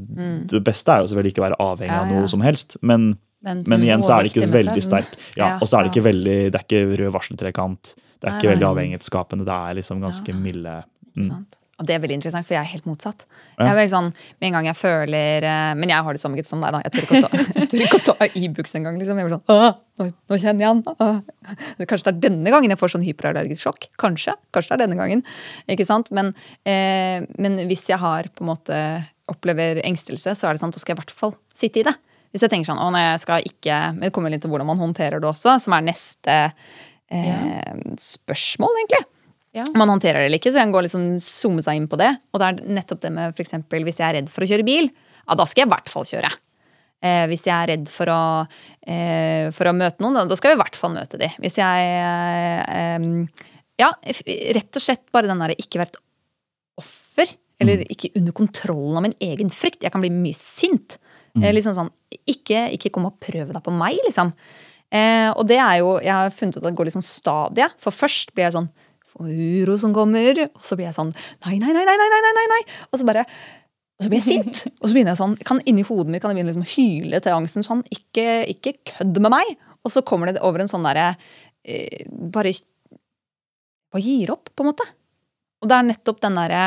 det 0.47 0.61
beste 0.63 0.93
er 0.93 1.01
jo 1.03 1.09
selvfølgelig 1.11 1.33
ikke 1.33 1.43
å 1.43 1.47
være 1.49 1.57
avhengig 1.59 1.97
av 1.99 2.07
noe 2.13 2.29
som 2.31 2.41
helst. 2.41 2.77
Men, 2.83 3.17
Men, 3.43 3.65
men 3.67 3.83
igjen 3.83 4.05
så 4.07 4.15
er 4.15 4.23
det 4.23 4.31
ikke 4.31 4.47
veldig 4.53 4.83
sterk. 4.85 5.17
Ja, 5.37 5.59
og 5.59 5.67
så 5.67 5.79
er 5.81 5.83
det 5.83 5.91
ikke 5.93 6.05
veldig, 6.07 6.37
det 6.53 6.61
er 6.61 6.65
ikke 6.65 6.97
rød 7.01 7.13
varseltrekant. 7.13 7.95
Det 8.23 8.31
er 8.31 8.39
ikke 8.39 8.53
veldig 8.55 8.69
avhengighetsskapende. 8.71 9.45
Det 9.45 9.57
er 9.59 9.75
liksom 9.81 10.01
ganske 10.01 10.37
milde. 10.39 10.77
Mm. 11.17 11.27
sant? 11.27 11.59
Og 11.75 11.87
det 11.89 11.97
er 11.97 12.03
veldig 12.05 12.21
interessant, 12.21 12.47
for 12.47 12.55
jeg 12.55 12.63
er 12.63 12.71
helt 12.71 12.85
motsatt. 12.87 13.25
Jeg 13.57 13.67
er 13.67 13.75
veldig 13.75 13.91
sånn, 13.91 14.11
Med 14.39 14.47
en 14.49 14.57
gang 14.59 14.69
jeg 14.69 14.79
føler 14.79 15.47
eh, 15.47 15.73
Men 15.79 15.91
jeg 15.91 16.07
har 16.07 16.17
det 16.17 16.23
samme 16.23 16.45
som 16.47 16.63
deg, 16.63 16.77
da. 16.77 16.83
Jeg 16.85 16.95
tør 16.95 17.83
ikke 17.83 17.99
å 17.99 18.05
ta, 18.07 18.29
Ibux 18.45 18.77
engang. 18.79 18.99
Liksom. 19.01 19.19
Jeg 19.19 19.27
blir 19.27 19.41
sånn 19.41 19.81
nå, 19.95 20.07
nå 20.31 20.39
kjenner 20.43 20.65
jeg 20.65 20.71
han. 20.71 21.19
Kanskje 21.91 22.07
det 22.07 22.13
er 22.13 22.21
denne 22.29 22.51
gangen 22.55 22.73
jeg 22.73 22.81
får 22.81 22.95
sånn 22.95 23.07
hyperallergisk 23.07 23.67
sjokk. 23.67 23.89
Kanskje. 24.01 24.37
Kanskje 24.55 24.73
det 24.73 24.77
er 24.79 24.85
denne 24.85 24.99
gangen. 24.99 25.23
Ikke 25.71 25.87
sant? 25.89 26.11
Men, 26.15 26.33
eh, 26.67 27.27
men 27.39 27.61
hvis 27.71 27.87
jeg 27.91 27.99
har 28.03 28.31
på 28.31 28.47
en 28.47 28.53
måte 28.53 28.81
opplever 29.31 29.81
engstelse, 29.87 30.35
så 30.37 30.49
er 30.49 30.55
det 30.55 30.63
sånn, 30.63 30.75
da 30.75 30.83
skal 30.83 30.95
jeg 30.95 30.99
i 30.99 31.03
hvert 31.03 31.17
fall 31.17 31.35
sitte 31.55 31.83
i 31.83 31.87
det. 31.87 31.95
Hvis 32.35 32.43
jeg 32.43 32.51
tenker 32.51 32.71
sånn, 32.71 32.83
å 32.83 32.91
nei, 32.91 33.05
jeg 33.13 33.23
skal 33.23 33.45
ikke 33.47 33.77
Men 33.95 34.09
det 34.09 34.15
kommer 34.15 34.33
litt 34.33 34.43
til 34.43 34.51
hvordan 34.51 34.67
man 34.67 34.81
håndterer 34.83 35.23
det 35.23 35.31
også, 35.31 35.55
som 35.63 35.75
er 35.77 35.87
neste 35.87 36.39
eh, 37.15 37.75
spørsmål, 38.03 38.83
egentlig 38.83 39.05
Ja. 39.55 39.65
man 39.79 39.89
håndterer 39.93 40.19
det 40.25 40.29
eller 40.29 40.41
ikke, 40.41 40.51
så 40.51 40.59
kan 40.63 40.73
gå 40.75 40.81
liksom 40.83 41.05
zoome 41.23 41.63
seg 41.63 41.79
inn 41.79 41.89
på 41.91 41.99
det. 42.01 42.11
Og 42.35 42.41
det 42.43 42.49
er 42.49 42.73
nettopp 42.81 43.01
det 43.05 43.13
med 43.15 43.39
eksempel, 43.45 43.85
hvis 43.87 44.01
jeg 44.01 44.09
er 44.09 44.17
redd 44.21 44.33
for 44.33 44.43
å 44.43 44.49
kjøre 44.51 44.67
bil, 44.67 44.89
ja, 45.25 45.37
da 45.39 45.47
skal 45.47 45.63
jeg 45.65 45.69
i 45.71 45.75
hvert 45.75 45.93
fall 45.93 46.09
kjøre. 46.11 46.31
Eh, 47.05 47.25
hvis 47.31 47.45
jeg 47.47 47.55
er 47.55 47.71
redd 47.75 47.89
for 47.93 48.11
å, 48.11 48.21
eh, 48.89 49.51
for 49.55 49.69
å 49.71 49.77
møte 49.77 50.01
noen, 50.01 50.17
da- 50.29 50.37
skal 50.37 50.55
vi 50.55 50.59
i 50.59 50.63
hvert 50.63 50.77
fall 50.81 50.95
møte 50.97 51.19
de. 51.21 51.29
Hvis 51.39 51.59
jeg 51.61 51.89
eh, 52.01 53.27
Ja, 53.79 53.91
rett 54.55 54.77
og 54.79 54.83
slett 54.83 55.07
bare 55.13 55.27
den 55.27 55.41
derre 55.43 55.57
ikke 55.59 55.81
være 55.81 55.91
et 55.95 56.03
offer. 56.79 57.33
Eller 57.61 57.85
ikke 57.91 58.11
under 58.19 58.33
kontrollen 58.33 58.97
av 58.99 59.03
min 59.03 59.17
egen 59.23 59.51
frykt. 59.51 59.83
Jeg 59.83 59.93
kan 59.95 60.03
bli 60.03 60.11
mye 60.11 60.35
sint. 60.35 60.99
Mm. 61.35 61.49
liksom 61.57 61.75
sånn, 61.75 61.89
ikke, 62.31 62.69
ikke 62.77 62.93
kom 62.95 63.07
og 63.09 63.17
prøv 63.19 63.49
deg 63.51 63.63
på 63.67 63.73
meg, 63.75 63.97
liksom. 64.07 64.29
Eh, 64.95 65.33
og 65.35 65.49
det 65.49 65.57
er 65.59 65.81
jo 65.81 65.97
Jeg 65.99 66.13
har 66.13 66.31
funnet 66.31 66.55
ut 66.55 66.63
at 66.63 66.69
det 66.69 66.77
går 66.79 66.87
liksom 66.87 67.03
stadie. 67.03 67.67
For 67.83 67.91
først 67.91 68.31
blir 68.35 68.45
jeg 68.47 68.55
sånn 68.55 68.69
for 69.15 69.31
uro 69.31 69.77
som 69.81 69.95
kommer. 69.97 70.47
Og 70.51 70.65
så 70.65 70.79
blir 70.79 70.89
jeg 70.89 70.97
sånn 70.97 71.13
nei, 71.47 71.59
nei, 71.59 71.73
nei, 71.73 71.85
nei, 71.87 71.99
nei, 72.01 72.09
nei, 72.15 72.33
nei, 72.39 72.49
nei. 72.55 72.63
Og 72.91 73.01
så 73.01 73.07
bare 73.09 73.27
og 73.95 74.03
så 74.03 74.11
blir 74.11 74.19
jeg 74.19 74.27
sint. 74.27 74.65
Og 74.83 74.89
så 74.89 74.95
begynner 74.97 75.15
jeg 75.15 75.21
sånn 75.21 75.37
kan 75.47 75.61
Inni 75.71 75.85
hodet 75.87 76.11
mitt 76.11 76.23
kan 76.23 76.33
jeg 76.33 76.41
begynne 76.41 76.51
liksom 76.51 76.67
hyle 76.75 77.21
til 77.23 77.37
angsten 77.37 77.67
sånn 77.67 77.85
Ikke, 77.95 78.43
ikke 78.51 78.75
kødd 78.91 79.21
med 79.23 79.31
meg. 79.37 79.53
Og 79.87 79.93
så 79.95 80.03
kommer 80.07 80.33
det 80.33 80.43
over 80.43 80.65
en 80.65 80.71
sånn 80.71 80.87
derre 80.87 81.13
eh, 81.63 82.03
Bare 82.11 82.51
Bare 83.95 84.03
gir 84.03 84.33
opp, 84.35 84.51
på 84.51 84.65
en 84.65 84.73
måte. 84.73 84.87
Og 85.63 85.71
det 85.71 85.79
er 85.79 85.87
nettopp 85.93 86.19
den 86.25 86.41
derre 86.41 86.65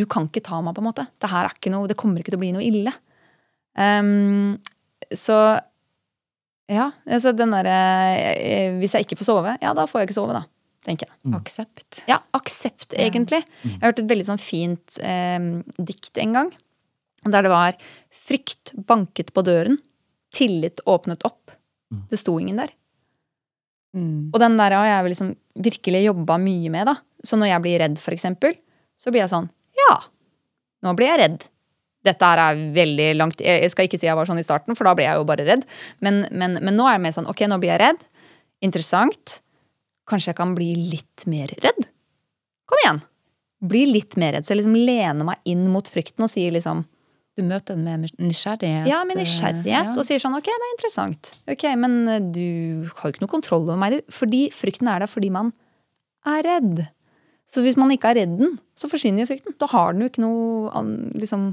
Du 0.00 0.06
kan 0.08 0.30
ikke 0.30 0.44
ta 0.46 0.62
meg, 0.64 0.72
på 0.76 0.80
en 0.80 0.88
måte. 0.88 1.04
Det 1.20 1.30
her 1.30 1.50
er 1.50 1.58
ikke 1.58 1.74
noe 1.74 1.90
Det 1.90 1.98
kommer 2.00 2.24
ikke 2.24 2.32
til 2.32 2.40
å 2.40 2.44
bli 2.46 2.54
noe 2.56 2.64
ille. 2.64 2.94
Um, 3.76 4.56
så 5.14 5.36
ja, 6.70 6.90
altså 7.06 7.32
den 7.34 7.52
derre 7.54 7.76
eh, 8.38 8.72
Hvis 8.78 8.94
jeg 8.96 9.06
ikke 9.06 9.20
får 9.20 9.28
sove, 9.28 9.54
ja, 9.62 9.74
da 9.76 9.86
får 9.90 10.02
jeg 10.02 10.10
ikke 10.10 10.18
sove, 10.20 10.38
da. 10.38 10.44
Tenker 10.86 11.10
jeg. 11.10 11.34
Aksept. 11.36 12.00
Ja, 12.08 12.22
aksept, 12.36 12.94
egentlig. 12.96 13.42
Jeg 13.66 13.78
har 13.82 13.90
hørt 13.90 14.00
et 14.00 14.10
veldig 14.10 14.26
sånn 14.30 14.40
fint 14.40 14.96
eh, 15.04 15.38
dikt 15.76 16.20
en 16.22 16.36
gang. 16.38 16.52
Der 17.28 17.44
det 17.44 17.52
var 17.52 17.76
'Frykt 18.08 18.72
banket 18.88 19.34
på 19.36 19.44
døren. 19.44 19.76
Tillit 20.32 20.80
åpnet 20.86 21.24
opp'. 21.28 21.56
Det 22.08 22.18
sto 22.18 22.38
ingen 22.40 22.56
der. 22.56 22.70
Mm. 23.96 24.30
Og 24.32 24.38
den 24.40 24.56
der 24.56 24.72
har 24.76 24.86
jeg 24.86 25.12
liksom 25.12 25.34
virkelig 25.58 26.04
jobba 26.06 26.38
mye 26.38 26.70
med, 26.70 26.86
da. 26.86 26.96
Så 27.26 27.36
når 27.36 27.50
jeg 27.50 27.62
blir 27.64 27.80
redd, 27.82 27.98
for 27.98 28.14
eksempel, 28.14 28.54
så 28.96 29.10
blir 29.10 29.24
jeg 29.24 29.32
sånn 29.32 29.50
Ja, 29.76 29.96
nå 30.86 30.94
blir 30.96 31.10
jeg 31.10 31.20
redd. 31.20 31.48
Dette 32.06 32.24
her 32.24 32.40
er 32.40 32.60
veldig 32.72 33.08
langt 33.18 33.42
Jeg 33.44 33.60
jeg 33.66 33.72
skal 33.74 33.84
ikke 33.88 33.98
si 34.00 34.08
jeg 34.08 34.16
var 34.16 34.28
sånn 34.28 34.40
i 34.40 34.46
starten, 34.46 34.76
for 34.78 34.88
da 34.88 34.94
ble 34.96 35.04
jeg 35.04 35.18
jo 35.18 35.26
bare 35.28 35.44
redd. 35.44 35.66
Men, 36.00 36.26
men, 36.30 36.56
men 36.62 36.76
nå 36.76 36.86
er 36.88 36.96
jeg 36.96 37.04
mer 37.04 37.16
sånn 37.18 37.28
Ok, 37.28 37.44
nå 37.50 37.58
blir 37.60 37.74
jeg 37.74 37.82
redd. 37.82 38.06
Interessant. 38.64 39.40
Kanskje 40.10 40.32
jeg 40.32 40.38
kan 40.40 40.54
bli 40.56 40.72
litt 40.90 41.26
mer 41.30 41.52
redd? 41.62 41.86
Kom 42.70 42.80
igjen. 42.82 43.02
Bli 43.70 43.84
litt 43.90 44.16
mer 44.20 44.34
redd. 44.34 44.46
Så 44.46 44.54
jeg 44.54 44.62
liksom 44.62 44.78
lener 44.78 45.26
meg 45.28 45.42
inn 45.48 45.66
mot 45.70 45.86
frykten 45.90 46.26
og 46.26 46.32
sier 46.32 46.54
liksom 46.54 46.84
Du 47.38 47.44
møter 47.46 47.76
den 47.78 47.86
med 47.86 48.10
nysgjerrighet. 48.18 48.88
ja, 48.90 49.04
med 49.06 49.20
nysgjerrighet. 49.20 49.66
Ja. 49.70 49.82
Og 49.94 50.04
sier 50.04 50.20
sånn 50.20 50.34
ok, 50.36 50.48
det 50.50 50.66
er 50.66 50.72
interessant. 50.74 51.30
Ok, 51.48 51.64
Men 51.78 51.92
eh, 52.10 52.18
du 52.20 52.88
har 52.90 53.06
jo 53.06 53.14
ikke 53.14 53.22
noe 53.22 53.34
kontroll 53.36 53.68
over 53.68 53.78
meg, 53.80 53.94
du. 53.94 54.12
Fordi 54.12 54.48
frykten 54.52 54.90
er 54.90 55.04
der 55.04 55.10
fordi 55.10 55.30
man 55.32 55.52
er 56.26 56.42
redd. 56.44 56.82
Så 57.50 57.62
hvis 57.64 57.78
man 57.80 57.90
ikke 57.94 58.10
er 58.12 58.20
redd 58.22 58.34
den, 58.38 58.58
så 58.78 58.90
forsvinner 58.90 59.24
jo 59.24 59.30
frykten. 59.30 59.54
Da 59.58 59.70
har 59.70 59.94
den 59.94 60.04
jo 60.04 60.10
ikke 60.10 60.22
noe 60.22 60.82
liksom, 61.18 61.52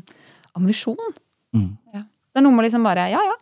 ammunisjon. 0.58 1.14
Mm. 1.55 1.70
Så 1.93 2.36
det 2.36 2.41
er 2.41 2.45
noe 2.45 2.58
med 2.58 2.68
liksom 2.68 2.84
bare 2.86 3.08
ja 3.14 3.22
ja, 3.24 3.38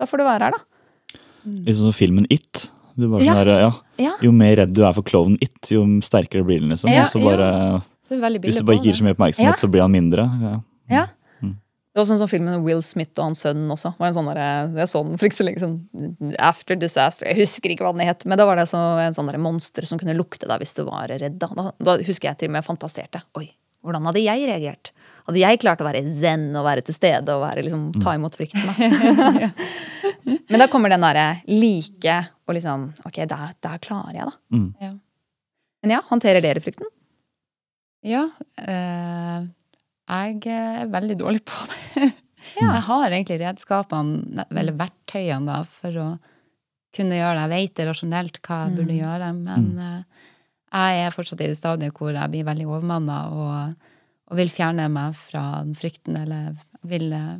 da 0.00 0.08
får 0.10 0.22
du 0.22 0.24
være 0.26 0.48
her, 0.48 0.56
da. 0.56 1.18
Litt 1.44 1.76
sånn 1.76 1.90
som 1.90 1.94
filmen 1.94 2.26
It. 2.32 2.64
Du 2.96 3.08
bare 3.10 3.24
Ja. 3.24 3.32
sånn 3.34 3.44
der, 3.44 3.60
ja. 3.60 3.72
Ja. 3.98 4.12
Jo 4.22 4.30
mer 4.32 4.56
redd 4.56 4.72
du 4.74 4.84
er 4.86 4.92
for 4.92 5.02
klovnen 5.02 5.38
It, 5.42 5.70
jo 5.70 5.82
sterkere 6.00 6.44
blir 6.46 6.60
den. 6.60 6.70
liksom. 6.70 6.90
Ja, 6.92 7.02
og 7.02 7.10
så 7.10 7.22
bare, 7.22 7.82
Det 8.08 8.20
Hvis 8.20 8.58
du 8.58 8.64
bare 8.64 8.76
ikke 8.76 8.84
gir 8.92 8.94
så 9.00 9.02
mye 9.06 9.14
oppmerksomhet, 9.16 9.54
Ja. 9.56 9.60
så 9.60 9.70
blir 9.70 9.80
han 9.82 9.92
mindre. 9.92 10.24
Ja. 10.40 10.60
Ja. 10.90 11.06
Mm. 11.42 11.56
Det 11.94 11.96
var 11.96 12.04
sånn 12.04 12.18
som 12.18 12.28
filmen 12.28 12.62
Will 12.62 12.82
Smith 12.82 13.18
og 13.18 13.24
hans 13.24 13.42
sønn 13.42 13.68
også. 13.70 13.94
Var 13.98 14.08
en 14.08 14.14
sånn 14.14 14.34
der, 14.34 14.68
jeg 14.76 14.88
så 14.88 15.02
den 15.04 15.16
for 15.18 15.26
ikke 15.26 15.40
så 15.40 15.44
lenge 15.46 15.60
sånn 15.60 16.34
After 16.38 16.76
Disaster. 16.76 17.26
Jeg 17.26 17.36
husker 17.36 17.70
ikke 17.70 17.80
hva 17.86 17.96
den 17.96 18.06
het, 18.06 18.24
men 18.26 18.36
da 18.38 18.44
var 18.46 18.56
det 18.56 18.68
så 18.68 18.98
en 19.00 19.12
sånn 19.12 19.32
monster 19.40 19.86
som 19.86 19.98
kunne 19.98 20.14
lukte 20.16 20.46
deg 20.46 20.60
hvis 20.60 20.74
du 20.74 20.84
var 20.84 21.06
redd. 21.08 21.38
Da, 21.38 21.48
da 21.82 21.96
husker 21.98 22.28
jeg 22.28 22.38
til 22.38 22.48
og 22.48 22.52
med 22.52 22.64
fantaserte. 22.64 23.22
Oi, 23.36 23.50
hvordan 23.84 24.04
hadde 24.04 24.22
jeg 24.22 24.46
reagert? 24.48 24.90
Hadde 25.24 25.40
jeg 25.40 25.60
klart 25.62 25.80
å 25.80 25.86
være 25.86 26.02
zen 26.12 26.50
og 26.52 26.66
være 26.66 26.84
til 26.84 26.96
stede 26.96 27.32
og 27.32 27.44
være, 27.46 27.64
liksom, 27.64 27.86
ta 28.02 28.12
imot 28.16 28.36
frykten? 28.36 28.60
Da? 28.68 29.48
men 30.52 30.60
da 30.60 30.68
kommer 30.72 30.92
den 30.92 31.04
derre 31.06 31.28
like 31.48 32.18
og 32.44 32.56
liksom 32.58 32.90
Ok, 33.08 33.22
der, 33.30 33.54
der 33.64 33.80
klarer 33.84 34.18
jeg, 34.18 34.28
da. 34.28 34.34
Mm. 34.52 34.68
Ja. 34.84 34.90
Men 35.84 35.94
ja, 35.96 36.02
håndterer 36.10 36.44
dere 36.44 36.60
frykten? 36.64 36.90
Ja. 38.04 38.26
Eh, 38.60 39.48
jeg 40.04 40.52
er 40.52 40.92
veldig 40.92 41.16
dårlig 41.22 41.40
på 41.48 41.64
det. 41.72 42.10
Jeg 42.54 42.80
har 42.84 43.06
egentlig 43.08 43.38
redskapene, 43.40 44.44
eller 44.52 44.76
verktøyene, 44.76 45.46
da, 45.48 45.62
for 45.64 45.96
å 45.96 46.08
kunne 46.94 47.16
gjøre 47.16 47.38
det. 47.38 47.44
Jeg 47.46 47.52
vet 47.54 47.78
det 47.78 47.86
rasjonelt 47.88 48.40
hva 48.44 48.58
jeg 48.66 48.74
burde 48.76 48.96
gjøre, 48.98 49.30
men 49.38 49.70
eh, 49.80 50.26
jeg 50.74 51.06
er 51.06 51.14
fortsatt 51.14 51.40
i 51.40 51.48
det 51.48 51.56
stadiet 51.58 51.96
hvor 51.96 52.12
jeg 52.12 52.32
blir 52.34 52.44
veldig 52.46 52.66
overmanna 52.68 53.18
og, 53.32 53.88
og 54.30 54.38
vil 54.38 54.52
fjerne 54.52 54.86
meg 54.92 55.16
fra 55.18 55.42
den 55.64 55.74
frykten, 55.76 56.16
eller 56.16 56.54
vil 56.88 57.10
eh, 57.12 57.34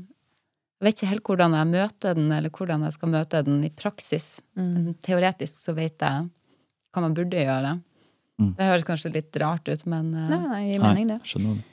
Jeg 0.80 0.88
vet 0.88 0.98
ikke 0.98 1.10
helt 1.12 1.28
hvordan 1.30 1.54
jeg 1.56 1.70
møter 1.70 2.16
den, 2.18 2.32
eller 2.34 2.52
hvordan 2.52 2.84
jeg 2.84 2.96
skal 2.96 3.12
møte 3.14 3.42
den 3.46 3.62
i 3.64 3.70
praksis. 3.72 4.42
Men 4.58 4.92
teoretisk 5.04 5.68
så 5.68 5.72
vet 5.76 6.02
jeg 6.02 6.26
hva 6.94 7.02
man 7.02 7.14
burde 7.16 7.40
gjøre. 7.40 7.78
Mm. 8.40 8.50
Det 8.58 8.66
høres 8.68 8.84
kanskje 8.84 9.14
litt 9.14 9.36
rart 9.40 9.68
ut, 9.70 9.86
men 9.86 10.10
eh, 10.12 10.34
Nei, 10.34 10.42
nei, 10.42 10.60
gir 10.68 10.82
mening, 10.82 11.08
det. 11.14 11.20
skjønner 11.30 11.56
det. 11.56 11.64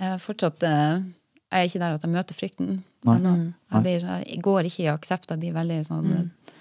jeg 0.00 0.14
er 0.16 0.24
fortsatt 0.24 0.66
eh, 0.66 1.04
Jeg 1.46 1.60
er 1.60 1.70
ikke 1.70 1.82
der 1.84 1.98
at 1.98 2.06
jeg 2.08 2.14
møter 2.16 2.38
frykten. 2.40 2.72
Nei. 3.06 3.18
Mm. 3.22 3.46
Jeg, 3.70 3.84
blir, 3.84 4.08
jeg 4.24 4.42
går 4.42 4.70
ikke 4.70 4.82
i 4.82 4.90
aksept. 4.90 5.30
Jeg 5.30 5.44
blir 5.44 5.54
veldig 5.54 5.78
sånn 5.86 6.10
mm. 6.10 6.56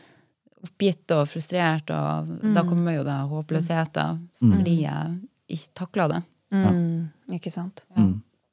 oppgitt 0.67 1.15
og 1.15 1.25
frustrert, 1.31 1.89
og 1.95 2.35
da 2.53 2.65
kommer 2.67 2.99
jo 2.99 3.07
det 3.07 3.17
håpløsheten 3.31 4.21
fordi 4.43 4.77
jeg 4.83 5.17
ikke 5.57 5.77
takler 5.81 6.13
det. 6.13 6.21
Mm, 6.63 7.09
ikke 7.37 7.51
sant. 7.51 7.83
Ja. 7.97 8.05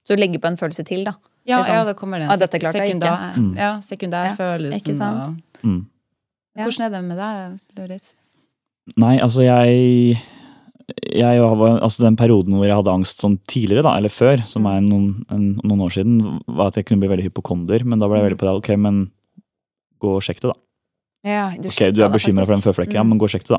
Så 0.08 0.16
legge 0.18 0.38
på 0.42 0.48
en 0.50 0.56
følelse 0.56 0.84
til, 0.84 1.04
da. 1.04 1.12
Ja, 1.46 1.58
Liksom, 1.58 1.74
ja, 1.74 1.84
det 1.84 1.96
kommer 1.96 2.18
det 2.22 2.28
«Ah, 2.30 2.36
dette 2.36 2.58
klarte 2.60 2.78
jeg 2.78 2.94
ikke». 2.94 3.00
sekundær, 3.02 3.34
Mm. 3.36 3.54
ja, 3.56 3.62
Ja, 3.62 3.80
sekundærfølelsen. 3.80 4.78
ikke 4.80 4.94
sant? 4.96 5.26
og- 5.26 5.64
Mm. 5.64 5.86
Ja. 6.56 6.64
Hvordan 6.64 6.86
er 6.86 6.90
det 6.90 7.04
med 7.04 7.16
deg, 7.18 7.60
Lauritz? 7.78 8.12
Nei, 8.96 9.18
altså 9.18 9.42
jeg 9.42 10.18
jeg 11.14 11.40
var, 11.40 11.80
altså 11.80 12.02
Den 12.02 12.16
perioden 12.16 12.54
hvor 12.54 12.66
jeg 12.66 12.74
hadde 12.74 12.90
angst 12.92 13.20
sånn 13.22 13.38
tidligere, 13.48 13.82
da, 13.82 13.96
eller 13.96 14.08
før, 14.08 14.42
som 14.46 14.66
er 14.66 14.80
noen, 14.80 15.24
en, 15.30 15.54
noen 15.64 15.80
år 15.80 15.90
siden, 15.94 16.40
var 16.48 16.66
at 16.66 16.74
jeg 16.74 16.86
kunne 16.86 17.00
bli 17.00 17.08
veldig 17.08 17.30
hypokonder. 17.30 17.84
Men 17.84 17.98
da 17.98 18.08
ble 18.08 18.18
jeg 18.18 18.32
veldig 18.32 18.38
på 18.38 18.46
det. 18.50 18.56
Ok, 18.58 18.76
men 18.78 19.10
gå 20.02 20.16
og 20.16 20.22
sjekk 20.22 20.40
det, 20.40 20.50
da. 20.52 20.54
Ja, 21.24 21.50
du, 21.56 21.68
Ok, 21.68 21.92
Du 21.94 22.02
er 22.02 22.08
bekymra 22.10 22.44
for 22.44 22.54
den 22.56 22.62
føflekken, 22.62 22.94
ja, 22.94 23.02
men 23.04 23.18
gå 23.18 23.22
og 23.24 23.30
sjekk 23.30 23.46
det, 23.46 23.58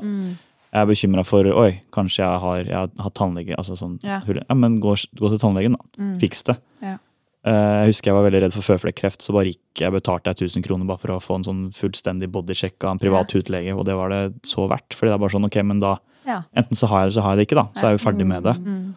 Mm. 0.74 0.80
Jeg 0.80 0.82
er 0.82 0.90
bekymra 0.90 1.24
for 1.24 1.46
Oi, 1.46 1.70
kanskje 1.94 2.24
jeg 2.24 2.42
har, 2.42 2.64
jeg 2.66 3.02
har 3.04 3.10
tannlege 3.14 3.54
altså 3.56 3.76
sånn, 3.78 3.98
Ja. 4.02 4.20
ja, 4.26 4.54
men 4.54 4.80
gå, 4.82 4.94
gå 5.14 5.30
til 5.30 5.38
tannlegen, 5.38 5.76
da. 5.78 6.02
Mm. 6.02 6.18
Fiks 6.18 6.42
det. 6.48 6.56
Ja. 6.82 6.96
Eh, 7.44 7.84
jeg 7.84 7.92
husker 7.92 8.10
jeg 8.10 8.16
var 8.16 8.24
veldig 8.24 8.40
redd 8.42 8.54
for 8.56 8.64
føflekkreft, 8.64 9.22
så 9.22 9.34
bare 9.36 9.52
gikk 9.52 9.82
jeg 9.84 9.92
betalte 9.92 10.32
jeg 10.32 10.48
1000 10.48 10.64
kroner 10.64 10.88
bare 10.88 10.98
for 10.98 11.12
å 11.12 11.20
få 11.20 11.36
en 11.38 11.44
sånn 11.44 11.62
fullstendig 11.76 12.30
bodysjekk 12.32 12.82
av 12.86 12.94
en 12.94 12.98
privat 13.02 13.30
hutlege, 13.36 13.74
og 13.76 13.84
det 13.84 13.94
var 13.98 14.08
det 14.10 14.22
så 14.48 14.66
verdt. 14.66 14.96
Fordi 14.96 15.12
det 15.12 15.14
er 15.14 15.22
bare 15.22 15.34
sånn, 15.36 15.48
ok, 15.50 15.62
men 15.62 15.78
da 15.78 15.98
Ja. 16.24 16.42
Enten 16.56 16.74
så 16.74 16.88
har 16.88 17.04
jeg 17.04 17.10
det, 17.10 17.14
så 17.14 17.22
har 17.22 17.36
jeg 17.36 17.38
det 17.38 17.48
ikke, 17.50 17.60
da. 17.60 17.68
Så 17.76 17.84
er 17.84 17.90
jeg 17.92 17.98
jo 18.00 18.04
ferdig 18.10 18.26
med 18.26 18.42
det. 18.42 18.56
Mm. 18.64 18.94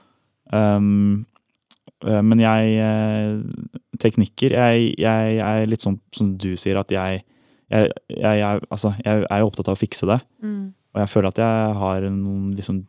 Um, 0.54 1.26
eh, 2.08 2.22
men 2.22 2.40
jeg 2.40 2.78
eh, 2.80 3.42
Teknikker 4.00 4.54
jeg, 4.56 4.94
jeg 4.98 5.40
er 5.44 5.66
litt 5.68 5.82
sånn 5.84 6.00
som 6.16 6.38
du 6.38 6.56
sier, 6.56 6.78
at 6.80 6.90
jeg 6.90 7.24
jeg, 7.70 7.92
jeg, 8.08 8.40
jeg, 8.40 8.62
altså, 8.72 8.94
jeg 9.04 9.26
er 9.30 9.40
jo 9.42 9.48
opptatt 9.50 9.68
av 9.68 9.76
å 9.76 9.80
fikse 9.82 10.08
det. 10.08 10.22
Mm. 10.42 10.72
Og 10.98 11.04
jeg 11.04 11.12
føler 11.14 11.30
at 11.30 11.38
jeg 11.44 11.74
har 11.78 12.08
noen 12.10 12.56
liksom, 12.58 12.80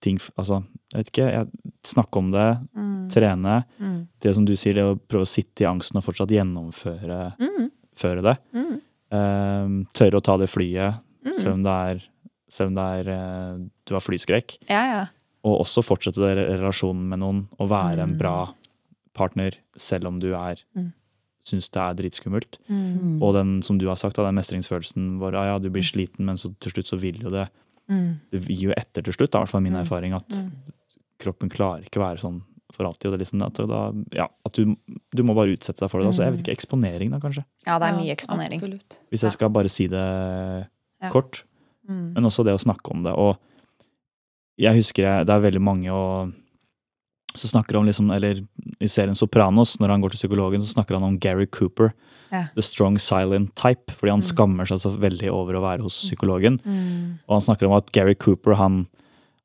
ting 0.00 0.16
Altså, 0.38 0.62
jeg 0.94 1.02
vet 1.02 1.10
ikke. 1.12 1.26
Jeg 1.34 1.74
snakker 1.84 2.20
om 2.22 2.30
det, 2.32 2.46
Mm. 2.74 3.08
trene. 3.12 3.64
Mm. 3.80 4.06
Det 4.20 4.34
som 4.34 4.44
du 4.46 4.54
sier, 4.56 4.74
det 4.74 4.84
å 4.84 4.96
prøve 4.96 5.26
å 5.26 5.28
sitte 5.28 5.64
i 5.64 5.68
angsten 5.68 5.96
og 6.00 6.04
fortsatt 6.06 6.32
gjennomføre 6.32 7.34
Mm. 7.38 7.70
føre 7.94 8.22
det. 8.22 8.36
Mm. 8.54 8.80
Um, 9.10 9.86
tørre 9.92 10.16
å 10.20 10.22
ta 10.22 10.36
det 10.38 10.48
flyet, 10.48 11.00
Mm. 11.26 11.32
selv 11.34 11.52
om 11.54 11.62
det 11.62 11.72
er, 11.90 12.02
selv 12.48 12.68
om 12.68 12.74
det 12.74 13.06
er 13.06 13.12
eh, 13.12 13.58
du 13.86 13.94
har 13.94 14.00
flyskrekk. 14.00 14.58
Ja, 14.68 14.82
ja. 14.86 15.06
og 15.44 15.60
også 15.66 15.82
fortsette 15.84 16.16
relasjonen 16.36 17.08
med 17.08 17.18
noen 17.20 17.48
og 17.58 17.68
være 17.70 18.00
en 18.02 18.16
bra 18.18 18.52
partner 19.14 19.52
selv 19.76 20.06
om 20.06 20.18
du 20.20 20.32
er 20.34 20.56
syns 21.48 21.70
det 21.74 21.80
er 21.82 21.96
dritskummelt. 21.98 22.58
Og 23.24 23.32
den 23.36 23.56
som 23.66 23.78
du 23.80 23.86
har 23.90 23.96
sagt, 24.00 24.20
den 24.20 24.36
mestringsfølelsen 24.38 25.16
hvor 25.20 25.34
ja, 25.36 25.46
ja, 25.52 25.56
du 25.62 25.70
blir 25.74 25.86
sliten, 25.86 26.26
men 26.28 26.36
så 26.40 26.52
til 26.60 26.74
slutt 26.76 26.92
så 26.92 27.00
vil 27.00 27.18
jo 27.24 27.32
det 27.34 27.48
Det 27.88 28.42
gir 28.52 28.68
jo 28.68 28.74
etter 28.76 29.00
til 29.06 29.14
slutt, 29.16 29.32
i 29.32 29.40
hvert 29.40 29.48
fall 29.48 29.62
min 29.64 29.78
erfaring, 29.80 30.12
at 30.12 30.28
kroppen 31.18 31.48
klarer 31.48 31.86
ikke 31.88 31.98
å 32.00 32.04
være 32.04 32.20
sånn 32.20 32.42
for 32.76 32.84
alltid. 32.84 33.08
Og 33.08 33.14
det 33.14 33.16
er 33.16 33.22
liksom 33.24 33.42
at, 33.46 33.60
da, 33.70 33.78
ja, 34.12 34.26
at 34.44 34.58
du, 34.58 34.74
du 35.16 35.22
må 35.24 35.32
bare 35.34 35.54
utsette 35.56 35.80
deg 35.80 35.88
for 35.90 36.02
det. 36.02 36.10
Da. 36.10 36.16
Så 36.18 36.26
jeg 36.26 36.34
vet 36.34 36.42
ikke, 36.44 36.56
eksponering, 36.58 37.10
da, 37.14 37.20
kanskje. 37.22 37.46
Ja, 37.64 37.78
det 37.80 37.88
er 37.88 37.96
mye 37.96 38.12
eksponering. 38.12 38.60
Absolutt. 38.60 38.98
Hvis 39.08 39.24
jeg 39.24 39.36
skal 39.38 39.52
bare 39.54 39.72
si 39.72 39.86
det 39.88 40.04
Ja. 41.00 41.08
kort. 41.14 41.44
Men 41.88 42.28
også 42.28 42.44
det 42.44 42.52
å 42.52 42.60
snakke 42.60 42.92
om 42.92 43.02
det. 43.06 43.14
Og 43.16 43.38
jeg 44.60 44.76
husker 44.82 45.06
jeg, 45.06 45.26
det 45.26 45.32
er 45.32 45.40
veldig 45.46 45.62
mange 45.64 45.88
og, 45.94 46.34
som 47.38 47.50
snakker 47.52 47.76
om 47.78 47.86
liksom, 47.88 48.10
eller 48.14 48.42
i 48.80 48.88
serien 48.90 49.14
Sopranos, 49.18 49.76
når 49.80 49.88
han 49.94 50.02
går 50.04 50.14
til 50.14 50.22
psykologen, 50.28 50.62
så 50.62 50.74
snakker 50.76 50.98
han 50.98 51.06
om 51.06 51.18
Gary 51.22 51.46
Cooper. 51.46 51.92
Ja. 52.30 52.44
The 52.54 52.62
strong 52.62 52.98
silent 53.00 53.54
type. 53.56 53.92
Fordi 53.96 54.10
han 54.12 54.20
skammer 54.24 54.68
seg 54.68 54.80
så 54.82 54.92
veldig 55.00 55.30
over 55.32 55.56
å 55.58 55.62
være 55.64 55.82
hos 55.86 55.96
psykologen. 56.04 56.58
Og 57.26 57.38
han 57.38 57.44
snakker 57.46 57.66
om 57.70 57.76
at 57.78 57.90
Gary 57.96 58.14
Cooper 58.14 58.54
han, 58.60 58.86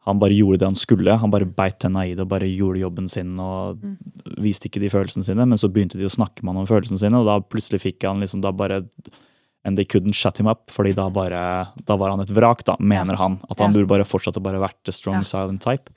han 0.04 0.20
bare 0.20 0.36
gjorde 0.36 0.60
det 0.60 0.68
han 0.68 0.76
skulle. 0.76 1.16
Han 1.22 1.32
bare 1.32 1.48
beit 1.48 1.80
tenna 1.80 2.04
i 2.06 2.14
det 2.14 2.26
og 2.26 2.32
bare 2.34 2.50
gjorde 2.52 2.82
jobben 2.84 3.08
sin 3.08 3.38
og 3.40 3.80
viste 4.44 4.68
ikke 4.68 4.82
de 4.84 4.90
følelsene 4.92 5.24
sine. 5.24 5.46
Men 5.48 5.58
så 5.62 5.70
begynte 5.72 5.98
de 6.02 6.10
å 6.10 6.12
snakke 6.12 6.44
med 6.44 6.54
han 6.58 6.66
om 6.66 6.68
følelsene 6.70 7.00
sine, 7.00 7.22
og 7.24 7.30
da 7.30 7.38
plutselig 7.40 7.80
fikk 7.86 8.04
han 8.10 8.20
liksom 8.24 8.42
da 8.44 8.52
bare 8.52 8.84
And 9.66 9.78
they 9.78 9.86
couldn't 9.86 10.12
shut 10.12 10.36
him 10.42 10.48
up, 10.52 10.66
fordi 10.68 10.92
da, 10.94 11.06
bare, 11.08 11.70
da 11.88 11.96
var 11.96 12.10
han 12.12 12.20
et 12.20 12.34
vrak, 12.36 12.66
da, 12.68 12.74
mener 12.84 13.16
han. 13.16 13.38
At 13.50 13.62
han 13.64 13.72
Ja. 13.72 13.78
burde 13.78 13.88
bare 13.88 14.04
fortsatt 14.04 14.36
å 14.36 14.44
bare 14.44 14.60
vært 14.60 14.76
the 14.84 14.92
strong 14.92 15.22
Ja. 15.22 15.24
silent 15.24 15.62
type. 15.64 15.88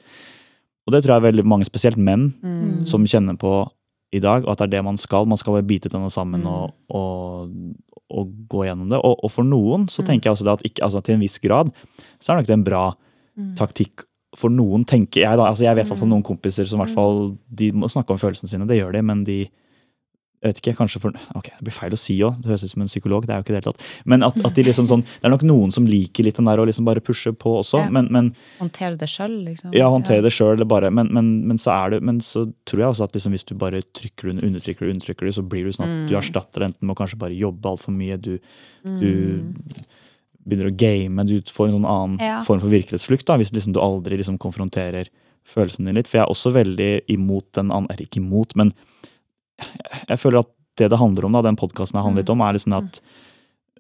Og 0.86 0.92
det 0.92 1.02
tror 1.02 1.16
jeg 1.16 1.22
er 1.24 1.32
veldig 1.32 1.44
mange, 1.44 1.64
spesielt 1.66 1.96
menn, 1.98 2.32
Mm. 2.42 2.86
som 2.86 3.04
kjenner 3.04 3.36
på 3.36 3.68
i 4.12 4.20
dag, 4.20 4.44
og 4.46 4.52
at 4.52 4.58
det 4.58 4.64
er 4.68 4.76
det 4.78 4.84
man 4.84 4.96
skal. 4.96 5.26
Man 5.26 5.36
skal 5.36 5.54
bare 5.54 5.66
bite 5.66 5.88
denne 5.90 6.10
sammen 6.10 6.42
Mm. 6.42 6.46
og, 6.46 6.74
og, 6.90 7.50
og 8.10 8.28
gå 8.48 8.64
gjennom 8.68 8.88
det. 8.88 8.98
Og, 9.02 9.24
og 9.24 9.30
for 9.30 9.42
noen 9.44 9.86
Mm. 9.86 9.88
så 9.90 10.04
tenker 10.06 10.30
jeg 10.30 10.32
også 10.36 10.44
det 10.44 10.52
at 10.52 10.62
ikke, 10.70 10.82
altså 10.84 11.02
til 11.02 11.14
en 11.14 11.20
viss 11.20 11.38
grad 11.38 11.72
så 12.20 12.32
er 12.32 12.36
nok 12.36 12.46
det 12.46 12.54
en 12.54 12.64
bra 12.64 12.94
Mm. 13.36 13.54
taktikk. 13.56 14.04
For 14.36 14.48
noen, 14.48 14.84
tenker 14.84 15.20
jeg 15.22 15.36
da. 15.38 15.44
altså 15.48 15.64
Jeg 15.64 15.76
vet 15.76 15.86
i 15.86 15.88
hvert 15.88 15.98
noen 16.08 16.22
kompiser 16.22 16.66
som 16.66 16.80
i 16.80 16.84
hvert 16.84 16.94
fall 16.94 17.36
de 17.54 17.72
må 17.72 17.86
snakke 17.88 18.10
om 18.10 18.18
følelsene 18.18 18.48
sine. 18.48 18.66
Det 18.66 18.78
gjør 18.80 18.92
de, 18.92 19.02
men 19.02 19.24
de 19.24 19.48
jeg 20.42 20.52
vet 20.52 20.58
ikke, 20.60 20.74
kanskje 20.78 21.00
for, 21.00 21.16
ok, 21.38 21.48
Det 21.56 21.64
blir 21.64 21.74
feil 21.74 21.94
å 21.96 21.98
si 21.98 22.14
òg, 22.22 22.36
det 22.42 22.50
høres 22.50 22.64
ut 22.66 22.70
som 22.74 22.82
en 22.84 22.90
psykolog. 22.90 23.24
det 23.26 23.32
er 23.32 23.38
jo 23.40 23.44
ikke 23.46 23.54
det 23.54 23.60
hele 23.62 23.72
tatt, 23.72 23.84
Men 24.04 24.22
at, 24.22 24.36
at 24.44 24.54
de 24.54 24.64
liksom 24.66 24.86
sånn, 24.90 25.02
det 25.02 25.24
er 25.24 25.32
nok 25.32 25.44
noen 25.48 25.72
som 25.72 25.86
liker 25.88 26.26
litt 26.26 26.36
den 26.36 26.44
der 26.50 26.60
å 26.60 26.66
liksom 26.68 26.84
bare 26.84 27.00
pushe 27.00 27.32
på 27.32 27.56
også. 27.62 27.80
Ja. 27.86 27.90
Men, 27.90 28.10
men 28.12 28.30
Håndtere 28.60 28.98
det 29.00 29.08
sjøl, 29.08 29.34
liksom. 29.46 29.72
ja, 29.74 29.88
håndtere 29.88 30.22
det 30.26 30.34
sjøl, 30.36 30.60
men, 30.92 31.08
men, 31.10 31.30
men, 31.48 31.58
så 31.58 31.72
er 31.72 31.96
det, 31.96 32.02
men 32.04 32.20
så 32.20 32.46
tror 32.68 32.82
jeg 32.84 32.94
også 32.94 33.08
at 33.08 33.16
liksom 33.16 33.32
hvis 33.32 33.46
du 33.48 33.54
bare 33.56 33.82
trykker 33.96 34.30
under, 34.34 34.46
undertrykker 34.46 34.90
undertrykker 34.92 35.26
det, 35.26 35.36
så 35.38 35.42
blir 35.42 35.64
det 35.64 35.76
sånn 35.78 35.88
at 35.88 36.10
du 36.10 36.16
erstatter 36.20 36.62
det 36.62 36.72
enten 36.72 36.86
med 36.86 36.96
å 36.96 37.00
kanskje 37.00 37.20
bare 37.24 37.38
jobbe 37.38 37.72
altfor 37.72 37.96
mye, 37.96 38.20
du, 38.20 38.36
du 38.84 39.12
begynner 40.46 40.70
å 40.70 40.76
game, 40.78 41.24
du 41.26 41.40
får 41.50 41.70
en 41.70 41.78
sånn 41.80 41.88
annen 41.90 42.20
Ja. 42.22 42.40
form 42.46 42.60
for 42.62 42.70
virkelighetsflukt 42.70 43.26
da, 43.26 43.38
hvis 43.40 43.52
liksom 43.56 43.74
du 43.74 43.80
aldri 43.82 44.20
liksom 44.20 44.38
konfronterer 44.38 45.08
følelsene 45.46 45.88
dine 45.88 46.00
litt. 46.00 46.10
For 46.10 46.20
jeg 46.20 46.26
er 46.26 46.32
også 46.32 46.52
veldig 46.54 46.92
imot 47.12 47.52
den 47.58 47.70
Eller 47.70 48.04
ikke 48.06 48.22
imot, 48.22 48.54
men 48.58 48.72
jeg, 50.08 50.18
føler 50.20 50.42
at 50.42 50.50
det 50.76 50.90
det 50.92 50.98
handler 51.00 51.24
om, 51.28 51.32
da, 51.38 51.42
den 51.46 51.56
podkasten 51.56 52.00
har 52.02 52.12
litt 52.16 52.28
om, 52.32 52.42
er 52.44 52.52
liksom 52.58 52.74
at 52.76 53.00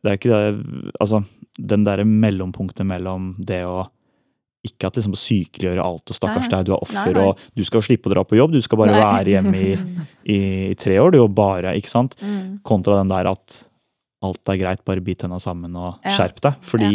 det 0.04 0.12
er 0.12 0.16
ikke 0.18 0.32
det 0.32 0.92
Altså, 1.00 1.22
den 1.58 1.84
derre 1.84 2.04
mellompunktet 2.08 2.86
mellom 2.86 3.34
det 3.38 3.62
å 3.68 3.86
ikke 4.66 4.88
at 4.88 4.96
liksom 4.98 5.14
sykeliggjøre 5.14 5.82
alt, 5.84 6.10
og 6.10 6.16
stakkars 6.16 6.48
deg, 6.50 6.64
du 6.66 6.72
er 6.74 6.80
offer, 6.82 7.12
Nei, 7.14 7.20
nei. 7.20 7.26
og 7.30 7.38
du 7.54 7.62
skal 7.68 7.84
slippe 7.86 8.08
å 8.10 8.12
dra 8.16 8.24
på 8.26 8.34
jobb, 8.34 8.50
du 8.56 8.60
skal 8.64 8.80
bare 8.80 8.96
Nei. 8.96 9.02
være 9.04 9.34
hjemme 9.36 9.60
i, 9.62 9.68
i, 10.36 10.38
tre 10.74 10.96
år, 10.98 11.12
du, 11.14 11.20
og 11.22 11.30
bare, 11.38 11.76
ikke 11.78 11.92
sant? 11.92 12.16
Mm. 12.18 12.56
Kontra 12.66 12.96
den 12.98 13.12
der 13.12 13.28
at 13.30 13.60
alt 14.26 14.50
er 14.50 14.58
greit, 14.58 14.82
bare 14.88 15.04
bit 15.06 15.20
tenna 15.22 15.38
sammen 15.38 15.76
og 15.78 16.00
Ja. 16.02 16.16
skjerp 16.16 16.40
deg. 16.42 16.58
Fordi 16.66 16.90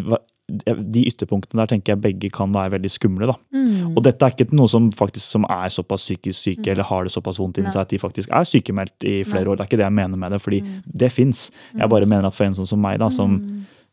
hva- 0.00 0.22
de 0.52 1.04
ytterpunktene 1.08 1.62
der 1.62 1.70
tenker 1.72 1.94
jeg 1.94 2.02
begge 2.02 2.30
kan 2.34 2.52
være 2.54 2.74
veldig 2.76 2.90
skumle. 2.92 3.28
da. 3.30 3.36
Mm. 3.54 3.94
Og 3.96 4.02
dette 4.04 4.26
er 4.26 4.34
ikke 4.34 4.56
noe 4.56 4.70
som 4.70 4.90
faktisk 4.96 5.36
som 5.36 5.46
er 5.48 5.72
såpass 5.72 6.04
psykisk 6.06 6.38
syke 6.38 6.72
eller 6.72 6.86
har 6.88 7.06
det 7.06 7.14
såpass 7.14 7.40
vondt 7.40 7.60
inni 7.60 7.72
seg 7.72 7.84
at 7.84 7.94
de 7.94 8.00
faktisk 8.02 8.32
er 8.32 8.48
sykemeldt 8.48 9.06
i 9.08 9.22
flere 9.28 9.48
år. 9.48 9.58
Det 9.58 9.64
er 9.64 9.70
ikke 9.70 9.80
det 9.80 9.88
jeg 9.88 9.98
mener 10.00 10.20
med 10.20 10.36
det, 10.36 10.42
fordi 10.42 10.60
det 10.84 11.12
fins. 11.12 11.48
Jeg 11.78 11.88
bare 11.92 12.08
mener 12.08 12.28
at 12.28 12.36
for 12.36 12.48
en 12.48 12.58
sånn 12.58 12.68
som 12.68 12.82
meg, 12.82 13.00
da, 13.02 13.08
som, 13.12 13.38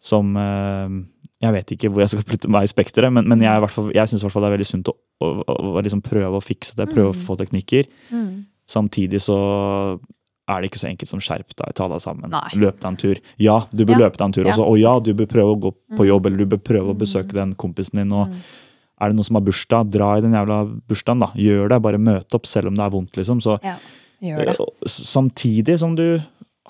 som 0.04 0.36
eh, 0.38 1.00
Jeg 1.40 1.56
vet 1.56 1.72
ikke 1.72 1.90
hvor 1.90 2.04
jeg 2.04 2.12
skal 2.12 2.28
putte 2.28 2.52
meg 2.52 2.68
i 2.68 2.72
spekteret, 2.72 3.14
men, 3.16 3.28
men 3.32 3.42
jeg, 3.46 3.70
jeg 3.96 4.12
syns 4.12 4.26
det 4.28 4.44
er 4.44 4.56
veldig 4.58 4.68
sunt 4.68 4.92
å, 4.92 4.98
å, 5.24 5.34
å, 5.40 5.60
å 5.80 5.84
liksom 5.86 6.04
prøve 6.04 6.36
å 6.36 6.44
fikse 6.44 6.76
det, 6.76 6.90
prøve 6.92 7.14
å 7.14 7.16
få 7.16 7.38
teknikker. 7.40 7.88
Mm. 8.12 8.50
Samtidig 8.70 9.22
så 9.24 9.38
er 10.50 10.62
det 10.62 10.72
ikke 10.72 10.80
så 10.82 10.90
enkelt 10.90 11.10
som 11.12 11.20
skjerp 11.22 11.54
deg, 11.56 11.74
ta 11.78 11.88
deg 11.92 12.02
sammen, 12.02 12.32
Nei. 12.34 12.50
løp 12.58 12.80
deg 12.82 12.88
en 12.90 12.98
tur. 12.98 13.20
Ja, 13.38 13.60
du 13.72 13.86
bør 13.86 14.00
Ja. 14.00 14.02
løpe 14.08 14.18
deg 14.18 14.26
en 14.26 14.32
tur 14.34 14.46
Ja. 14.46 14.52
også, 14.54 14.66
og 14.68 14.80
ja, 14.80 15.00
du 15.00 15.14
bør 15.14 15.28
prøve 15.30 15.54
å 15.56 15.60
gå 15.62 15.74
på 15.98 16.08
jobb, 16.08 16.26
eller 16.26 16.38
du 16.44 16.46
bør 16.58 16.64
prøve 16.64 16.94
å 16.96 16.98
besøke 16.98 17.32
den 17.38 17.54
kompisen 17.56 18.02
din. 18.02 18.12
og 18.12 18.34
Er 19.02 19.08
det 19.08 19.16
noen 19.16 19.24
som 19.26 19.36
har 19.36 19.42
bursdag, 19.48 19.92
dra 19.92 20.18
i 20.18 20.22
den 20.22 20.34
jævla 20.34 20.82
bursdagen, 20.90 21.20
da. 21.22 21.28
Gjør 21.40 21.70
det, 21.70 21.82
bare 21.82 21.98
møte 21.98 22.34
opp 22.36 22.46
selv 22.46 22.68
om 22.68 22.76
det 22.76 22.84
er 22.84 22.90
vondt, 22.90 23.12
liksom. 23.16 23.40
Så, 23.42 23.58
Ja, 23.64 23.78
eh, 24.22 24.56
Samtidig 24.86 25.80
som 25.80 25.96
du 25.96 26.20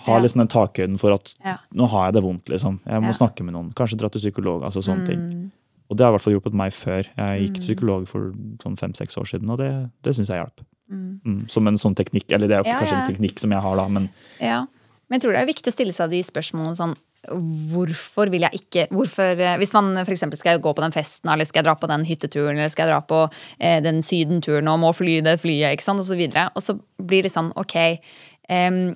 har 0.06 0.20
Ja. 0.20 0.24
liksom 0.24 0.38
den 0.38 0.48
takhøyden 0.48 1.00
for 1.00 1.12
at 1.14 1.34
Ja. 1.44 1.58
nå 1.74 1.90
har 1.90 2.08
jeg 2.12 2.14
det 2.14 2.24
vondt, 2.24 2.46
liksom. 2.50 2.80
Jeg 2.86 3.02
må 3.02 3.10
snakke 3.14 3.44
med 3.44 3.54
noen. 3.56 3.74
Kanskje 3.74 3.98
dra 3.98 4.10
til 4.10 4.22
psykolog, 4.22 4.62
altså 4.62 4.84
sånne 4.84 5.06
ting. 5.08 5.20
Mm. 5.20 5.52
Og 5.90 5.98
det 5.98 6.04
har 6.06 6.12
i 6.14 6.18
hvert 6.18 6.22
fall 6.22 6.34
hjulpet 6.34 6.54
meg 6.54 6.72
før. 6.72 7.04
Jeg 7.18 7.42
gikk 7.50 7.54
til 7.56 7.76
psykolog 7.76 8.08
for 8.08 8.32
sånn 8.64 8.78
fem-seks 8.78 9.18
år 9.18 9.26
siden, 9.26 9.50
og 9.50 9.58
det, 9.58 9.90
det 10.04 10.16
syns 10.16 10.28
jeg 10.28 10.38
hjalp. 10.46 10.62
Mm, 10.90 11.44
som 11.52 11.68
en 11.70 11.78
sånn 11.78 11.96
teknikk. 11.98 12.32
Eller 12.34 12.50
det 12.50 12.58
er 12.58 12.64
jo 12.64 12.72
Ja, 12.72 12.80
kanskje 12.82 12.96
ja. 12.98 13.04
en 13.04 13.12
teknikk 13.12 13.40
som 13.40 13.52
jeg 13.54 13.62
har, 13.62 13.76
da, 13.78 13.88
men 13.88 14.10
Ja. 14.42 14.66
Men 15.10 15.18
jeg 15.18 15.26
tror 15.26 15.34
det 15.34 15.42
er 15.42 15.50
viktig 15.50 15.72
å 15.72 15.74
stille 15.74 15.94
seg 15.94 16.12
de 16.12 16.24
spørsmålene 16.26 16.78
sånn 16.78 16.98
Hvorfor 17.30 18.30
vil 18.32 18.46
jeg 18.46 18.62
ikke 18.62 18.86
hvorfor, 18.96 19.40
eh, 19.44 19.58
Hvis 19.60 19.74
man 19.76 19.92
f.eks. 20.06 20.24
skal 20.40 20.62
gå 20.64 20.72
på 20.74 20.82
den 20.82 20.94
festen, 20.96 21.30
eller 21.30 21.46
skal 21.46 21.60
jeg 21.60 21.68
dra 21.68 21.76
på 21.76 21.90
den 21.92 22.06
hytteturen, 22.08 22.58
eller 22.58 22.72
skal 22.72 22.88
jeg 22.88 22.94
dra 22.94 23.02
på 23.04 23.20
eh, 23.60 23.82
den 23.84 24.02
sydenturen 24.02 24.70
og 24.72 24.80
må 24.80 24.94
fly 24.96 25.20
det 25.26 25.36
flyet, 25.42 25.76
ikke 25.76 25.84
sant, 25.84 26.00
og 26.00 26.08
så 26.08 26.16
videre. 26.16 26.48
Og 26.56 26.64
så 26.64 26.78
blir 26.98 27.28
det 27.28 27.34
sånn, 27.34 27.52
ok 27.60 27.76
eh, 27.76 28.96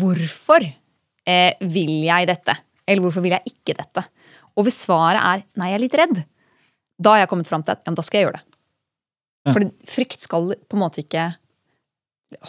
Hvorfor 0.00 0.64
eh, 0.64 1.52
vil 1.60 1.94
jeg 2.08 2.30
dette? 2.32 2.56
Eller 2.88 3.04
hvorfor 3.04 3.24
vil 3.24 3.36
jeg 3.36 3.52
ikke 3.52 3.76
dette? 3.76 4.06
Og 4.56 4.66
hvis 4.66 4.82
svaret 4.86 5.20
er 5.20 5.44
nei, 5.60 5.70
jeg 5.72 5.78
er 5.78 5.84
litt 5.84 6.00
redd, 6.00 6.24
da 6.96 7.14
har 7.14 7.24
jeg 7.24 7.30
kommet 7.32 7.48
fram 7.50 7.64
til 7.64 7.74
at 7.74 7.82
ja, 7.82 7.90
men 7.90 7.98
da 7.98 8.04
skal 8.06 8.20
jeg 8.20 8.28
gjøre 8.28 8.40
det. 8.40 8.53
For 9.52 9.66
frykt 9.84 10.22
skal 10.24 10.54
på 10.56 10.76
en 10.78 10.80
måte 10.80 11.02
ikke 11.04 11.26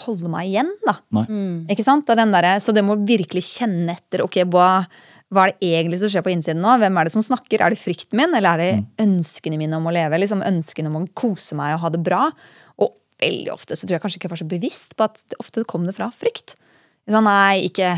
holde 0.06 0.30
meg 0.32 0.48
igjen, 0.50 0.70
da. 0.86 0.96
Mm. 1.14 1.66
Ikke 1.70 1.84
sant? 1.86 2.08
Den 2.08 2.32
der 2.34 2.48
så 2.64 2.74
det 2.74 2.84
må 2.86 2.96
virkelig 3.06 3.44
kjenne 3.46 3.94
etter. 3.98 4.24
ok, 4.26 4.40
hva, 4.50 4.70
hva 5.30 5.44
er 5.46 5.54
det 5.54 5.70
egentlig 5.76 6.00
som 6.02 6.10
skjer 6.14 6.26
på 6.26 6.32
innsiden 6.34 6.64
nå? 6.64 6.78
Hvem 6.82 6.98
er 6.98 7.06
det 7.10 7.14
som 7.14 7.26
snakker? 7.26 7.62
Er 7.62 7.74
det 7.76 7.82
frykten 7.82 8.18
min, 8.18 8.34
eller 8.34 8.56
er 8.56 8.64
det 8.64 9.06
ønskene 9.06 9.60
mine 9.62 9.78
om 9.78 9.86
å 9.90 9.94
leve? 9.94 10.18
Liksom 10.24 10.42
Ønskene 10.46 10.90
om 10.90 11.02
å 11.04 11.08
kose 11.18 11.58
meg 11.60 11.76
og 11.76 11.84
ha 11.86 11.92
det 11.94 12.02
bra? 12.06 12.24
Og 12.82 12.96
veldig 13.22 13.52
ofte 13.54 13.78
så 13.78 13.86
tror 13.86 13.98
jeg 14.00 14.06
kanskje 14.08 14.22
ikke 14.22 14.30
jeg 14.30 14.34
var 14.38 14.42
så 14.42 14.50
bevisst 14.56 14.96
på 14.98 15.06
at 15.10 15.22
det 15.30 15.38
ofte 15.44 15.66
kom 15.70 15.86
det 15.86 15.94
fra 16.00 16.10
frykt. 16.16 16.56
Så 17.06 17.20
nei, 17.22 17.68
ikke, 17.68 17.92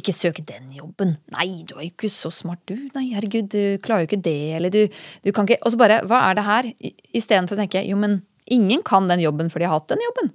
ikke 0.00 0.14
søk 0.16 0.38
den 0.48 0.70
jobben. 0.72 1.18
Nei, 1.34 1.50
du 1.68 1.74
er 1.76 1.82
jo 1.84 1.90
ikke 1.90 2.08
så 2.08 2.30
smart, 2.32 2.62
du. 2.70 2.78
Nei, 2.94 3.10
herregud, 3.12 3.50
du 3.52 3.76
klarer 3.84 4.06
jo 4.06 4.08
ikke 4.08 4.22
det. 4.24 4.38
Eller 4.56 4.72
du, 4.72 4.86
du 5.26 5.34
kan 5.36 5.44
ikke 5.44 5.60
Og 5.68 5.74
så 5.74 5.80
bare, 5.82 5.98
hva 6.08 6.22
er 6.30 6.38
det 6.38 6.46
her? 6.46 6.70
I- 6.80 6.94
Istedenfor 7.20 7.58
å 7.58 7.60
tenke, 7.60 7.84
jo, 7.84 7.98
men 8.00 8.22
ingen 8.54 8.82
kan 8.86 9.08
den 9.10 9.22
jobben 9.22 9.50
fordi 9.52 9.64
de 9.64 9.70
har 9.70 9.80
hatt 9.80 9.92
den 9.92 10.04
jobben. 10.04 10.30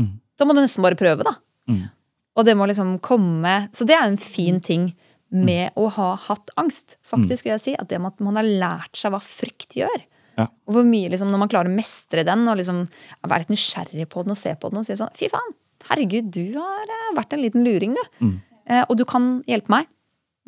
Mm. 0.00 0.12
Da 0.38 0.46
må 0.48 0.56
du 0.56 0.62
nesten 0.62 0.84
bare 0.84 0.98
prøve, 0.98 1.26
da. 1.26 1.36
Mm. 1.70 1.84
Og 2.32 2.46
det 2.48 2.54
må 2.56 2.66
liksom 2.66 2.96
komme 3.04 3.68
Så 3.76 3.84
det 3.86 3.94
er 3.94 4.08
en 4.08 4.18
fin 4.18 4.56
ting 4.64 4.88
med 5.32 5.76
å 5.80 5.86
ha 5.94 6.12
hatt 6.26 6.50
angst. 6.60 6.96
Faktisk 7.08 7.46
vil 7.46 7.54
jeg 7.54 7.62
si 7.62 7.74
At 7.78 7.88
det 7.92 8.00
med 8.02 8.12
at 8.12 8.24
man 8.24 8.36
har 8.40 8.48
lært 8.48 8.98
seg 8.98 9.14
hva 9.14 9.20
frykt 9.22 9.78
gjør. 9.78 10.04
Ja. 10.40 10.48
Og 10.68 10.76
hvor 10.76 10.86
mye 10.88 11.10
liksom, 11.12 11.32
Når 11.32 11.42
man 11.44 11.52
klarer 11.52 11.72
å 11.72 11.76
mestre 11.76 12.24
den 12.28 12.46
og 12.48 12.58
liksom 12.60 12.84
være 13.20 13.44
litt 13.44 13.54
nysgjerrig 13.54 14.08
på 14.12 14.24
den 14.24 14.34
og 14.34 14.40
se 14.40 14.54
på 14.56 14.72
den 14.72 14.80
og 14.80 14.88
si 14.88 14.96
sånn 14.98 15.12
Fy 15.18 15.28
faen, 15.32 15.56
herregud, 15.88 16.30
du 16.32 16.56
har 16.56 16.94
eh, 16.94 17.10
vært 17.18 17.34
en 17.34 17.42
liten 17.42 17.66
luring, 17.66 17.96
du. 17.96 18.24
Mm. 18.24 18.36
Eh, 18.70 18.84
og 18.86 18.96
du 19.00 19.04
kan 19.08 19.34
hjelpe 19.50 19.72
meg. 19.72 19.90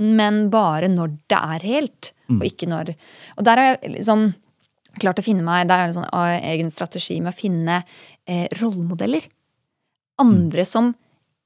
Men 0.01 0.49
bare 0.51 0.89
når 0.91 1.13
det 1.31 1.39
er 1.39 1.63
reelt, 1.63 2.11
og 2.33 2.43
ikke 2.43 2.67
når 2.67 2.95
Og 3.37 3.45
der 3.47 3.61
er 3.61 3.69
jeg 3.69 3.93
liksom 4.01 4.33
klart 5.01 5.21
å 5.21 5.25
finne 5.25 5.45
meg 5.47 5.69
Det 5.69 5.77
er 5.77 5.89
en 5.89 5.97
sånn 5.99 6.11
eh, 6.11 6.51
egen 6.55 6.73
strategi 6.73 7.21
med 7.23 7.35
å 7.35 7.39
finne 7.39 7.81
eh, 8.27 8.47
rollemodeller. 8.61 9.27
Andre 10.23 10.67
som 10.69 10.93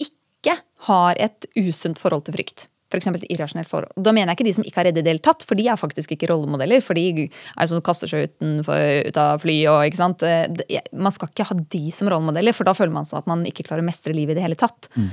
ikke 0.03 0.59
har 0.89 1.19
et 1.21 1.49
usunt 1.59 2.01
forhold 2.01 2.27
til 2.27 2.37
frykt. 2.39 2.69
For 2.89 2.97
eksempel 2.97 3.21
et 3.21 3.35
irrasjonelt 3.35 3.69
forhold. 3.69 3.93
Da 4.01 4.15
mener 4.17 4.33
jeg 4.33 4.39
ikke 4.39 4.47
de 4.47 4.55
som 4.57 4.65
ikke 4.65 4.81
har 4.81 4.87
redd 4.89 5.01
i 5.03 5.05
det 5.05 5.17
for 5.45 5.59
de 5.59 5.67
er 5.69 5.77
faktisk 5.77 6.15
ikke 6.15 6.31
rollemodeller. 6.31 6.81
For 6.81 6.97
de 6.97 7.27
er 7.29 7.69
sånn 7.69 7.85
kaster 7.85 8.09
seg 8.09 8.31
utenfor, 8.31 9.09
ut 9.11 9.21
av 9.21 9.43
fly 9.45 9.57
og 9.69 9.85
ikke 9.91 10.01
sant. 10.01 10.25
Eh, 10.25 10.81
Man 10.93 11.13
skal 11.13 11.29
ikke 11.29 11.49
ha 11.51 11.57
de 11.77 11.85
som 11.93 12.09
rollemodeller, 12.09 12.57
for 12.57 12.65
da 12.65 12.73
føler 12.77 12.95
man 12.95 13.09
sånn 13.09 13.21
at 13.21 13.29
man 13.29 13.45
ikke 13.49 13.67
klarer 13.69 13.85
å 13.85 13.89
mestre 13.89 14.17
livet 14.17 14.37
i 14.37 14.41
det 14.41 14.47
hele 14.47 14.59
tatt. 14.59 14.89
Mm. 14.97 15.11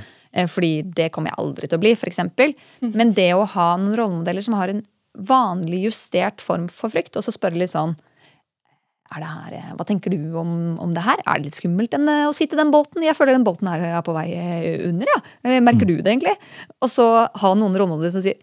Fordi 0.52 0.70
det 0.96 1.12
kommer 1.14 1.30
jeg 1.30 1.40
aldri 1.40 1.68
til 1.68 1.78
å 1.78 1.80
bli, 1.80 1.94
for 1.96 2.10
eksempel. 2.10 2.50
Men 2.82 3.14
det 3.16 3.30
å 3.32 3.46
ha 3.48 3.68
noen 3.80 3.94
rollemodeller 3.96 4.44
som 4.44 4.56
har 4.58 4.68
en 4.68 4.82
vanlig 5.16 5.86
justert 5.86 6.42
form 6.44 6.66
for 6.72 6.92
frykt, 6.92 7.16
og 7.16 7.24
så 7.24 7.32
spørre 7.32 7.56
litt 7.60 7.72
sånn 7.72 7.96
her, 9.14 9.52
eh, 9.54 9.72
Hva 9.78 9.86
tenker 9.86 10.10
du 10.10 10.36
om, 10.38 10.76
om 10.82 10.92
det 10.94 11.04
her? 11.04 11.20
Er 11.24 11.38
det 11.38 11.48
litt 11.48 11.58
skummelt 11.58 11.90
den, 11.90 12.08
eh, 12.08 12.26
å 12.28 12.34
sitte 12.34 12.56
i 12.56 12.60
den 12.60 12.72
båten? 12.74 13.04
Jeg 13.04 13.16
føler 13.16 13.36
den 13.36 13.46
båten 13.46 13.68
her 13.70 13.80
er 13.98 14.02
på 14.06 14.14
vei 14.16 14.28
eh, 14.34 14.88
under, 14.88 15.06
ja. 15.06 15.60
Merker 15.60 15.86
du 15.86 15.96
det 16.00 16.10
egentlig? 16.10 16.36
Og 16.82 16.90
så 16.90 17.06
ha 17.30 17.52
noen 17.54 17.76
rollemodeller 17.76 18.14
som 18.14 18.24
sier 18.24 18.40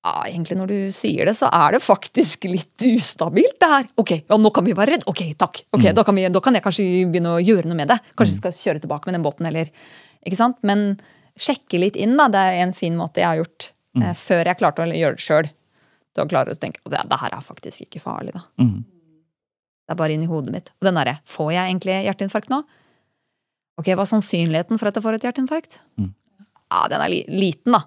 ja, 0.00 0.14
egentlig 0.24 0.56
når 0.56 0.70
du 0.70 0.76
sier 0.96 1.28
det, 1.28 1.34
så 1.36 1.50
er 1.52 1.74
det 1.74 1.82
faktisk 1.84 2.46
litt 2.48 2.84
ustabilt, 2.88 3.58
det 3.60 3.68
her. 3.68 3.88
Ok, 4.00 4.12
ja, 4.22 4.38
nå 4.40 4.52
kan 4.56 4.64
vi 4.64 4.72
være 4.72 4.94
redd. 4.94 5.02
Ok, 5.10 5.20
takk. 5.36 5.60
Ok, 5.76 5.90
da, 5.92 6.04
kan 6.08 6.16
vi, 6.16 6.24
da 6.32 6.40
kan 6.40 6.56
jeg 6.56 6.64
kanskje 6.64 6.86
begynne 7.12 7.34
å 7.36 7.42
gjøre 7.42 7.68
noe 7.68 7.76
med 7.76 7.92
det. 7.92 7.98
Kanskje 8.16 8.38
vi 8.38 8.40
skal 8.40 8.54
kjøre 8.56 8.82
tilbake 8.86 9.10
med 9.10 9.18
den 9.18 9.26
båten, 9.26 9.48
eller 9.50 9.68
Ikke 10.24 10.36
sant? 10.40 10.56
Men 10.64 10.94
sjekke 11.40 11.78
litt 11.80 11.98
inn, 12.00 12.16
da. 12.16 12.30
Det 12.32 12.40
er 12.40 12.62
en 12.62 12.72
fin 12.76 12.96
måte 12.96 13.20
jeg 13.20 13.28
har 13.28 13.42
gjort 13.42 13.70
eh, 14.00 14.16
før 14.16 14.50
jeg 14.50 14.60
klarte 14.60 14.84
å 14.84 14.88
gjøre 14.88 15.20
det 15.20 15.24
sjøl. 15.24 15.52
Da 16.16 16.26
klarer 16.28 16.50
du 16.50 16.56
å 16.56 16.60
tenke 16.60 16.80
at 16.84 16.92
det, 16.92 17.04
det 17.12 17.20
her 17.20 17.36
er 17.36 17.44
faktisk 17.44 17.84
ikke 17.84 18.02
farlig, 18.04 18.34
da. 18.36 18.42
Mm. 18.60 18.80
Det 19.90 19.96
er 19.96 19.98
bare 19.98 20.14
inni 20.14 20.28
hodet 20.30 20.52
mitt. 20.54 20.68
Og 20.78 20.86
den 20.86 20.98
derre 21.00 21.16
Får 21.26 21.48
jeg 21.50 21.66
egentlig 21.66 21.94
hjerteinfarkt 22.06 22.52
nå? 22.52 22.60
Ok, 23.80 23.88
hva 23.90 24.04
er 24.04 24.10
sannsynligheten 24.12 24.78
for 24.78 24.86
at 24.86 24.94
jeg 24.94 25.02
får 25.02 25.16
et 25.16 25.24
hjerteinfarkt? 25.26 25.80
Mm. 25.98 26.12
Ja, 26.70 26.84
den 26.92 27.02
er 27.02 27.10
li 27.10 27.24
liten, 27.26 27.74
da. 27.74 27.80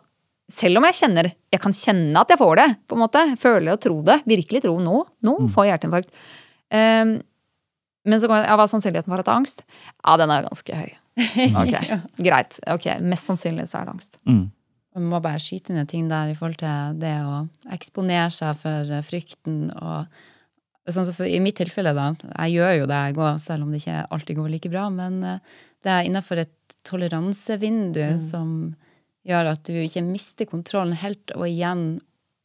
Selv 0.51 0.81
om 0.81 0.87
jeg 0.89 0.97
kjenner 0.97 1.29
Jeg 1.31 1.61
kan 1.63 1.71
kjenne 1.71 2.19
at 2.19 2.33
jeg 2.33 2.41
får 2.41 2.59
det, 2.59 2.65
på 2.91 2.97
en 2.97 3.03
måte. 3.05 3.21
Føle 3.39 3.71
og 3.71 3.79
tro 3.79 4.01
det. 4.03 4.17
Virkelig 4.27 4.65
tro 4.65 4.73
nå. 4.83 4.97
Nå 5.23 5.35
får 5.53 5.69
jeg 5.69 5.77
hjerteinfarkt. 5.77 6.11
Um, 6.73 7.13
men 8.03 8.19
så 8.19 8.27
kommer 8.27 8.43
jeg, 8.43 8.49
ja, 8.51 8.57
hva 8.59 8.65
er 8.67 8.73
sannsynligheten 8.73 9.13
for 9.13 9.23
at 9.23 9.29
det 9.29 9.31
er 9.31 9.39
angst? 9.39 9.63
Ja, 10.03 10.17
den 10.19 10.35
er 10.35 10.49
ganske 10.49 10.81
høy. 10.81 10.91
Ok, 11.61 11.73
greit. 12.25 12.59
Ok, 12.73 12.89
Mest 13.05 13.29
sannsynlig 13.29 13.69
så 13.71 13.79
er 13.79 13.87
det 13.87 13.95
angst. 13.95 14.19
Mm. 14.27 14.43
Man 14.97 15.09
må 15.09 15.23
bare 15.23 15.39
skyte 15.41 15.73
ned 15.77 15.87
ting 15.89 16.09
der 16.11 16.33
i 16.33 16.35
forhold 16.35 16.59
til 16.59 16.99
det 16.99 17.15
å 17.23 17.45
eksponere 17.73 18.27
seg 18.33 18.59
for 18.59 18.91
eh, 18.91 19.05
frykten 19.05 19.71
og 19.71 20.19
Sånn 20.84 21.05
som 21.07 21.15
for, 21.15 21.27
I 21.27 21.39
mitt 21.39 21.55
tilfelle, 21.61 21.93
da. 21.95 22.09
Jeg 22.34 22.57
gjør 22.57 22.73
jo 22.81 22.88
det 22.91 22.99
jeg 23.05 23.15
går, 23.15 23.38
selv 23.39 23.63
om 23.63 23.71
det 23.71 23.79
ikke 23.79 24.01
alltid 24.11 24.39
går 24.39 24.49
like 24.51 24.71
bra. 24.73 24.88
Men 24.91 25.21
eh, 25.23 25.53
det 25.84 25.93
er 25.93 26.07
innenfor 26.09 26.41
et 26.43 26.77
toleransevindu 26.88 28.03
som 28.23 28.73
gjør 29.27 29.53
at 29.53 29.63
du 29.69 29.77
ikke 29.79 30.03
mister 30.03 30.49
kontrollen 30.49 30.97
helt, 30.99 31.31
og 31.38 31.47
igjen 31.47 31.86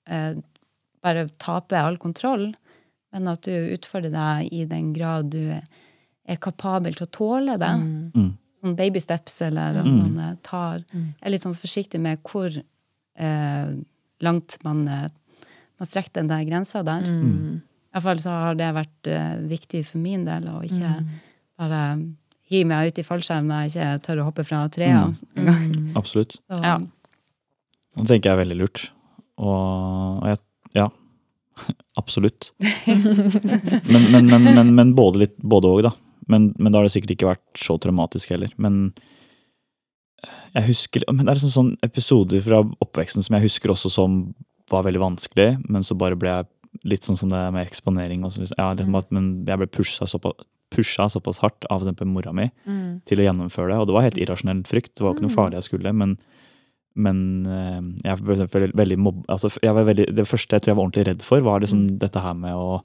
eh, 0.06 0.38
bare 1.02 1.26
taper 1.42 1.82
all 1.82 1.98
kontroll. 1.98 2.52
Men 3.14 3.30
at 3.32 3.46
du 3.48 3.54
utfordrer 3.74 4.14
deg 4.14 4.52
i 4.54 4.64
den 4.68 4.92
grad 4.94 5.32
du 5.32 5.42
er 6.28 6.42
kapabel 6.44 6.94
til 6.94 7.08
å 7.08 7.14
tåle 7.14 7.56
det. 7.60 7.74
Mm. 8.14 8.32
Sånn 8.60 8.74
baby 8.78 9.00
steps, 9.02 9.40
eller 9.46 9.80
at 9.82 9.88
man 9.88 10.18
eh, 10.18 10.34
tar 10.46 10.82
Er 10.94 11.32
litt 11.32 11.46
sånn 11.46 11.58
forsiktig 11.58 12.00
med 12.02 12.22
hvor 12.26 12.50
eh, 12.54 13.70
langt 14.26 14.58
man, 14.66 14.84
eh, 14.90 15.08
man 15.78 15.90
strekker 15.90 16.20
den 16.20 16.30
der 16.30 16.46
grensa 16.46 16.82
der. 16.86 17.06
Iallfall 17.94 18.20
så 18.22 18.34
har 18.34 18.58
det 18.58 18.68
vært 18.76 19.10
eh, 19.10 19.34
viktig 19.48 19.82
for 19.88 20.02
min 20.02 20.26
del 20.26 20.48
å 20.52 20.60
ikke 20.66 20.92
bare 21.58 21.82
hive 22.48 22.68
meg 22.68 22.90
ut 22.90 23.00
i 23.00 23.04
fallskjerm 23.06 23.48
når 23.48 23.64
jeg 23.64 23.72
ikke 23.74 24.04
tør 24.06 24.22
å 24.22 24.28
hoppe 24.28 24.44
fra 24.46 24.62
trærne. 24.72 25.16
Absolutt. 26.00 26.38
Så, 26.46 26.62
Ja. 26.62 26.78
Det 27.98 28.06
tenker 28.06 28.30
jeg 28.30 28.36
er 28.36 28.42
veldig 28.44 28.56
lurt. 28.60 28.82
Og, 29.42 30.20
og 30.22 30.26
jeg, 30.28 30.38
ja, 30.76 30.84
absolutt. 32.00 32.52
men, 32.86 34.04
men, 34.12 34.28
men, 34.30 34.44
men, 34.54 34.70
men 34.76 34.92
både 34.94 35.24
litt 35.24 35.34
både 35.42 35.72
òg, 35.72 35.80
da. 35.88 35.92
Men, 36.30 36.52
men 36.60 36.70
da 36.70 36.78
har 36.78 36.86
det 36.86 36.92
sikkert 36.94 37.16
ikke 37.16 37.30
vært 37.32 37.58
så 37.58 37.74
traumatisk 37.80 38.30
heller. 38.34 38.52
Men 38.60 38.92
jeg 40.54 40.66
husker 40.66 41.04
men 41.12 41.26
Det 41.26 41.34
er 41.34 41.40
sånn, 41.42 41.54
sånn 41.54 41.72
episoder 41.86 42.42
fra 42.44 42.60
oppveksten 42.84 43.24
som 43.24 43.36
jeg 43.38 43.48
husker 43.48 43.72
også 43.74 43.90
som 43.92 44.20
var 44.68 44.84
veldig 44.84 45.00
vanskelig, 45.00 45.50
men 45.70 45.86
så 45.86 45.96
bare 45.98 46.18
ble 46.18 46.32
jeg 46.34 46.48
litt 46.88 47.06
sånn 47.06 47.18
som 47.18 47.32
det 47.32 47.40
med 47.54 47.66
eksponering. 47.66 48.24
Og 48.26 48.34
så, 48.34 48.46
ja, 48.50 48.70
litt 48.76 48.88
mm. 48.88 48.98
at, 49.00 49.10
men 49.14 49.30
jeg 49.48 49.60
ble 49.60 49.70
pusha 49.78 50.08
såpass, 50.10 50.46
pusha 50.74 51.08
såpass 51.08 51.40
hardt 51.40 51.64
av 51.72 51.80
eksempel 51.80 52.10
mora 52.10 52.34
mi 52.36 52.50
til 53.08 53.22
å 53.22 53.28
gjennomføre 53.28 53.72
det. 53.72 53.78
Og 53.80 53.88
det 53.88 53.96
var 53.96 54.04
helt 54.08 54.20
irrasjonell 54.20 54.64
frykt. 54.68 54.94
Det 54.96 55.06
var 55.06 55.16
ikke 55.16 55.26
noe 55.26 55.36
farlig 55.36 55.60
jeg 55.60 55.68
skulle. 55.70 55.94
Men, 55.96 56.16
men 56.98 57.20
eh, 57.46 57.80
jeg, 58.04 58.20
for 58.20 58.34
eksempel, 58.36 58.68
veldig 58.76 58.98
mobb, 59.00 59.22
altså, 59.32 59.52
jeg 59.64 59.76
var 59.78 59.88
veldig, 59.88 60.10
det 60.18 60.28
første 60.28 60.56
jeg 60.56 60.64
tror 60.64 60.74
jeg 60.74 60.80
var 60.80 60.88
ordentlig 60.88 61.06
redd 61.08 61.24
for, 61.24 61.44
var 61.46 61.64
liksom 61.64 61.86
dette 62.02 62.24
her 62.24 62.36
med 62.36 62.58
å 62.58 62.82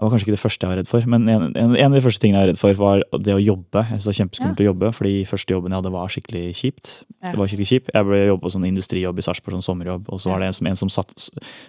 Det 0.00 0.06
var 0.06 0.12
kanskje 0.14 0.24
ikke 0.30 0.32
det 0.32 0.40
første 0.40 0.64
jeg 0.64 0.70
var 0.70 0.78
redd 0.80 0.88
for, 0.88 1.06
men 1.12 1.26
en, 1.28 1.42
en, 1.60 1.74
en 1.76 1.90
av 1.90 1.96
de 1.98 2.00
første 2.00 2.22
tingene 2.22 2.38
jeg 2.40 2.46
var 2.46 2.50
redd 2.54 2.60
for, 2.62 2.78
var 2.80 3.02
det 3.20 3.34
å 3.36 3.40
jobbe. 3.42 3.82
Jeg 3.84 3.90
syntes 4.00 4.06
det 4.06 4.10
var 4.10 4.16
kjempeskummelt 4.20 4.62
å 4.62 4.66
jobbe, 4.70 4.90
fordi 4.96 5.12
første 5.28 5.52
jobben 5.52 5.74
jeg 5.74 5.80
hadde, 5.82 5.92
var 5.92 6.14
skikkelig 6.14 6.44
kjipt. 6.56 6.92
Ja. 7.20 7.34
Det 7.34 7.40
var 7.42 7.50
skikkelig 7.52 7.68
kjipt. 7.68 7.90
Jeg 7.92 8.08
ble 8.08 8.20
jobbet 8.30 8.44
på 8.46 8.52
sånn 8.56 8.64
industrijobb 8.70 9.20
i 9.20 9.26
Sarpsborg, 9.28 9.58
sånn 9.58 9.66
sommerjobb, 9.68 10.08
og 10.08 10.22
så 10.24 10.32
var 10.32 10.40
det 10.40 10.48
en 10.48 10.56
som, 10.56 10.70
en 10.72 10.80
som, 10.80 10.92
satt, 10.96 11.12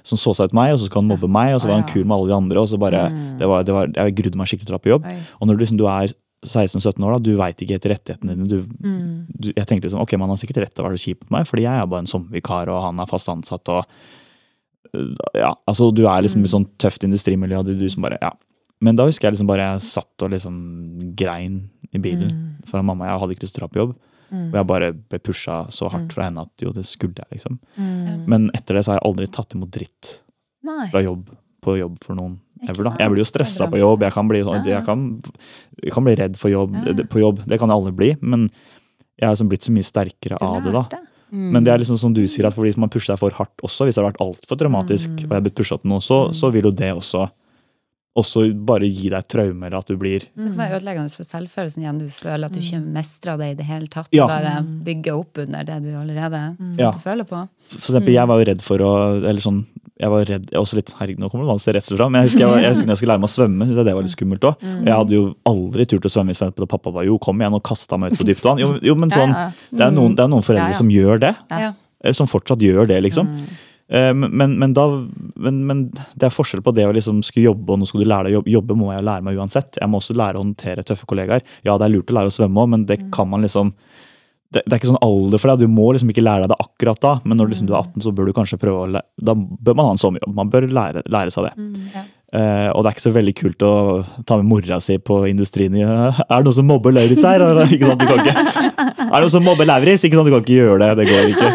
som 0.07 0.21
så 0.23 0.34
seg 0.39 0.47
ut 0.47 0.55
meg, 0.61 0.71
og 0.71 0.79
så 0.79 0.88
skulle 0.88 1.03
han 1.03 1.11
mobbe 1.11 1.27
meg, 1.27 1.57
og 1.57 1.59
så 1.65 1.73
var 1.73 1.82
han 1.82 1.89
kul 1.91 2.05
med 2.07 2.15
alle 2.21 2.32
de 2.32 2.38
andre, 2.39 2.63
og 2.63 2.71
så 2.71 2.79
bare 2.79 3.03
det 3.41 3.51
var, 3.51 3.67
det 3.67 3.75
var, 3.75 3.91
Jeg 3.99 4.15
grudde 4.21 4.39
meg 4.39 4.47
skikkelig 4.53 4.69
til 4.71 4.73
å 4.73 4.77
dra 4.79 4.84
på 4.88 4.93
jobb. 4.95 5.11
Oi. 5.11 5.17
Og 5.41 5.51
når 5.51 5.59
du, 5.59 5.65
liksom, 5.65 5.82
du 5.84 5.86
er 5.91 6.15
16-17 6.47 7.03
år, 7.05 7.17
da, 7.17 7.19
du 7.21 7.36
veit 7.38 7.59
ikke 7.61 7.75
helt 7.77 7.89
rettighetene 7.91 8.34
dine. 8.39 8.47
Du, 8.49 8.63
Mm. 8.82 9.27
du, 9.29 9.51
jeg 9.53 9.67
tenkte 9.69 9.86
liksom, 9.91 10.01
ok, 10.01 10.15
man 10.17 10.32
har 10.32 10.39
sikkert 10.41 10.63
rett 10.63 10.73
til 10.73 10.82
å 10.82 10.88
være 10.88 10.97
kjip 11.03 11.19
på 11.27 11.36
meg, 11.36 11.45
fordi 11.45 11.67
jeg 11.67 11.84
er 11.84 11.86
bare 11.91 12.01
en 12.07 12.09
sommervikar, 12.09 12.71
og 12.71 12.79
han 12.88 13.03
er 13.03 13.11
fast 13.11 13.29
ansatt, 13.29 13.69
og 13.69 13.86
ja, 15.38 15.51
altså 15.69 15.89
du 15.95 16.03
er 16.09 16.21
liksom 16.25 16.43
i 16.43 16.51
sånn 16.51 16.65
tøft 16.82 17.03
industrimiljø, 17.07 17.59
og 17.61 17.65
du, 17.69 17.75
du 17.79 17.88
som 17.89 18.03
bare, 18.03 18.17
ja. 18.21 18.32
Men 18.82 18.97
da 18.97 19.05
husker 19.05 19.27
jeg 19.29 19.36
liksom 19.38 19.47
bare 19.51 19.67
jeg 19.75 19.84
satt 19.86 20.23
og 20.25 20.32
liksom 20.34 20.55
grein 21.15 21.59
i 21.93 21.99
bilen 22.01 22.32
foran 22.65 22.86
mamma. 22.88 23.05
Jeg 23.11 23.19
hadde 23.21 23.36
ikke 23.36 23.45
lyst 23.45 23.53
til 23.55 23.61
å 23.61 23.67
dra 23.67 23.71
på 23.75 23.82
jobb. 23.84 23.91
Og 24.32 24.53
jeg 24.55 24.67
bare 24.71 24.88
ble 24.95 25.19
pusha 25.19 25.55
så 25.75 25.89
hardt 25.91 26.13
fra 26.15 26.23
henne 26.29 26.45
at 26.47 26.63
jo, 26.63 26.71
det 26.71 26.86
skulle 26.88 27.13
jeg, 27.19 27.27
liksom. 27.36 27.59
Men 28.32 28.49
etter 28.55 28.75
det 28.79 28.86
så 28.88 28.93
har 28.93 28.99
jeg 29.01 29.07
aldri 29.11 29.27
tatt 29.27 29.53
imot 29.57 29.69
dritt 29.75 30.11
Nei. 30.63 30.88
fra 30.89 31.01
jobb 31.03 31.29
på 31.61 31.75
jobb 31.77 31.97
for 32.01 32.15
noen. 32.17 32.39
Ever, 32.63 32.84
da. 32.88 32.95
Jeg 33.03 33.11
blir 33.11 33.21
jo 33.21 33.27
stressa 33.27 33.67
på 33.69 33.77
jobb, 33.82 34.01
jeg 34.07 34.13
kan 34.13 34.27
bli, 34.32 34.41
sånn- 34.47 34.65
jeg 34.65 34.86
kan, 34.86 35.21
jeg 35.84 35.93
kan 35.93 36.03
bli 36.07 36.15
redd 36.15 36.38
for 36.38 36.49
jobb, 36.49 36.73
på 37.11 37.19
jobb. 37.21 37.43
Det 37.45 37.59
kan 37.59 37.69
alle 37.73 37.91
bli, 37.91 38.15
men 38.21 38.47
jeg 39.19 39.27
har 39.27 39.36
liksom 39.36 39.49
blitt 39.51 39.67
så 39.67 39.71
mye 39.75 39.86
sterkere 39.86 40.38
av 40.41 40.63
det. 40.63 40.71
da. 40.73 40.84
Lærte. 41.32 41.51
Men 41.55 41.63
det 41.63 41.71
er 41.73 41.79
liksom 41.79 41.97
som 41.97 42.13
du 42.13 42.21
sier, 42.27 42.45
at 42.47 42.53
fordi 42.53 42.73
man 42.77 42.89
pusher 42.89 43.13
deg 43.15 43.19
for 43.19 43.32
hardt 43.32 43.63
også, 43.63 43.86
hvis 43.88 43.95
det 43.95 44.03
har 44.03 44.11
vært 44.11 44.21
altfor 44.21 44.57
traumatisk, 44.59 45.09
og 45.15 45.29
jeg 45.29 45.38
har 45.38 45.41
blitt 45.47 45.55
pusha 45.55 45.77
til 45.82 45.89
noe, 45.89 46.01
så, 46.03 46.34
så 46.36 46.51
vil 46.51 46.63
jo 46.69 46.71
det 46.71 46.91
også 46.93 47.29
også 48.19 48.41
bare 48.67 48.88
gi 48.91 49.07
deg 49.07 49.23
traumer, 49.32 49.71
at 49.77 49.88
du 49.88 49.95
blir 49.95 50.19
Det 50.19 50.49
kan 50.49 50.57
være 50.59 50.79
ødeleggende 50.82 51.15
for 51.15 51.23
selvfølelsen 51.23 51.84
igjen. 51.86 51.99
Du 52.01 52.09
føler 52.11 52.49
at 52.49 52.51
du 52.51 52.59
ikke 52.59 52.82
mestrer 52.84 53.38
det 53.39 53.47
i 53.53 53.55
det 53.61 53.67
hele 53.69 53.88
tatt. 53.88 54.09
Ja. 54.11 54.25
Bare 54.27 54.57
bygger 54.84 55.15
opp 55.21 55.39
under 55.45 55.63
det 55.63 55.77
du 55.86 55.93
allerede 55.95 56.41
sitter 56.57 56.84
Ja. 56.84 56.89
og 56.91 56.99
føler 57.05 57.23
på. 57.29 57.45
For 57.71 57.93
eksempel, 57.93 58.13
jeg 58.13 58.27
var 58.27 58.41
jo 58.41 58.49
redd 58.51 58.61
for 58.61 58.84
å 58.84 58.91
Eller 59.23 59.39
sånn 59.39 59.65
jeg 60.02 60.10
var 60.10 60.24
redd, 60.26 60.45
jeg 60.49 60.58
var 60.58 60.66
også 60.66 60.78
litt, 60.80 60.91
herregud, 60.97 61.22
Nå 61.22 61.28
kommer 61.30 61.45
det 61.45 61.54
masse 61.54 61.74
redsel 61.76 61.97
fram. 61.99 62.14
Men 62.14 62.24
jeg 62.24 62.32
husker 62.32 62.41
jeg, 62.41 62.49
var, 62.49 62.62
jeg 62.64 62.74
husker 62.74 62.88
når 62.88 62.95
jeg 62.95 63.02
skulle 63.02 63.14
lære 63.14 63.22
meg 63.22 63.30
å 63.30 63.34
svømme. 63.36 63.66
Synes 63.68 63.80
jeg 63.82 63.88
det 63.88 63.95
var 63.97 64.06
litt 64.08 64.16
skummelt 64.16 64.47
også. 64.49 64.70
Jeg 64.88 64.95
hadde 64.97 65.18
jo 65.18 65.26
aldri 65.52 65.86
turt 65.91 66.08
å 66.08 66.14
svømme 66.16 66.34
hvis 66.34 66.41
jeg 66.41 66.70
pappa 66.72 66.93
var 66.95 67.06
jo, 67.06 67.18
kom 67.22 67.43
igjen 67.43 67.58
og 67.58 67.62
kasta 67.70 67.99
meg 68.02 68.16
ut 68.16 68.22
på 68.22 68.26
dypt 68.32 68.47
vann. 68.47 68.62
Jo, 68.64 68.72
jo, 68.82 68.95
men 68.97 69.14
sånn. 69.14 69.36
Det, 69.70 69.84
er 69.86 69.93
noen, 69.93 70.16
det 70.18 70.26
er 70.26 70.32
noen 70.34 70.47
foreldre 70.47 70.72
Ja, 70.72 70.74
ja. 70.74 70.80
som 70.80 70.89
gjør 70.93 71.22
det. 71.22 71.36
Ja. 71.54 71.74
Som 72.18 72.30
fortsatt 72.32 72.66
gjør 72.66 72.89
det, 72.89 72.97
liksom. 73.06 73.30
Mm. 73.30 73.60
Men, 73.91 74.30
men, 74.39 74.54
men, 74.58 74.74
da, 74.74 74.88
men, 75.36 75.62
men 75.68 75.80
det 75.91 76.30
er 76.30 76.34
forskjell 76.34 76.64
på 76.64 76.72
det 76.74 76.86
å 76.88 76.93
liksom 76.95 77.20
skulle 77.28 77.49
jobbe, 77.49 77.74
og 77.74 77.82
nå 77.82 77.89
skal 77.89 78.02
du 78.02 78.08
lære 78.08 78.30
deg 78.30 78.34
å 78.34 78.39
jobbe. 78.39 78.54
Jobbe 78.56 78.78
må 78.80 78.93
jeg 78.93 79.04
lære 79.04 79.26
meg 79.28 79.38
uansett. 79.38 79.76
Jeg 79.78 79.91
må 79.91 79.99
også 79.99 80.16
lære 80.16 80.39
å 80.39 80.45
håndtere 80.45 80.86
tøffe 80.88 81.10
kollegaer. 81.10 81.43
Ja, 81.68 81.76
det 81.76 81.89
er 81.89 81.93
lurt 81.97 82.10
å 82.10 82.16
lære 82.18 82.32
å 82.32 82.36
svømme 82.39 82.64
òg, 82.64 82.72
men 82.72 82.86
det 82.88 83.02
kan 83.14 83.30
man 83.30 83.43
liksom 83.43 83.74
det, 84.52 84.64
det 84.66 84.74
er 84.74 84.80
ikke 84.82 84.89
sånn 84.89 85.04
alder 85.06 85.39
for 85.39 85.52
deg, 85.52 85.64
du 85.64 85.72
må 85.72 85.91
liksom 85.95 86.10
ikke 86.12 86.24
lære 86.24 86.43
deg 86.43 86.52
det 86.52 86.64
akkurat 86.64 87.04
da. 87.04 87.12
Men 87.24 87.39
når 87.39 87.54
liksom 87.54 87.68
du 87.70 87.76
er 87.76 87.86
18, 87.86 88.04
så 88.04 88.12
bør 88.16 88.28
du 88.28 88.34
kanskje 88.36 88.60
prøve 88.60 88.82
å 88.84 88.89
lære, 88.97 89.08
Da 89.24 89.36
bør 89.36 89.78
man 89.80 89.88
ha 89.88 89.93
en 89.95 90.02
sommerjobb. 90.02 90.34
Man 90.36 90.52
bør 90.52 90.68
lære, 90.68 91.04
lære 91.12 91.32
seg 91.32 91.47
det. 91.47 91.70
Ja. 91.93 92.04
Eh, 92.32 92.68
og 92.72 92.84
det 92.84 92.89
er 92.89 92.95
ikke 92.95 93.04
så 93.04 93.12
veldig 93.16 93.34
kult 93.36 93.64
å 93.68 93.72
ta 94.28 94.38
med 94.39 94.47
mora 94.47 94.78
si 94.80 94.95
på 95.04 95.18
industrien 95.28 95.74
Er 95.82 96.14
det 96.16 96.38
noen 96.45 96.56
som 96.56 96.68
mobber 96.70 96.93
Lauritz 96.95 97.26
her? 97.28 97.43
Ikke 97.68 97.89
sant, 97.89 98.04
du 98.04 98.08
kan 98.08 98.22
ikke. 98.24 98.45
Er 99.08 99.16
det 99.16 99.24
noen 99.26 99.34
som 99.34 99.47
mobber 99.47 99.68
Lauritz? 99.68 100.06
Ikke 100.08 100.20
sant, 100.20 100.28
du 100.28 100.36
kan 100.36 100.43
ikke 100.43 100.60
gjøre 100.60 100.80
det. 100.84 100.91
Det 100.99 101.08
går 101.12 101.32
ikke. 101.34 101.52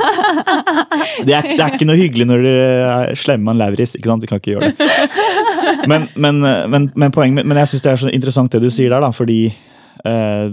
Det 1.27 1.33
er, 1.33 1.47
det 1.49 1.63
er 1.63 1.77
ikke 1.77 1.89
noe 1.89 1.97
hyggelig 2.01 2.27
når 2.29 2.45
dere 2.45 2.67
er 2.91 3.21
slemme 3.21 3.49
med 3.49 3.57
en 3.57 3.63
Lauritz. 3.65 3.97
Ikke 3.97 4.13
sant, 4.13 4.25
du 4.25 4.29
kan 4.31 4.41
ikke 4.41 4.57
gjøre 4.57 4.73
det. 4.73 4.91
Men, 5.91 6.09
men, 6.17 6.41
men, 6.73 6.91
men, 6.97 7.13
poeng, 7.15 7.37
men 7.37 7.61
jeg 7.61 7.73
syns 7.73 7.85
det 7.85 7.93
er 7.93 8.01
så 8.05 8.13
interessant 8.13 8.53
det 8.53 8.63
du 8.65 8.69
sier 8.73 8.93
der, 8.93 9.05
da, 9.05 9.13
fordi 9.15 9.41
eh, 9.49 10.47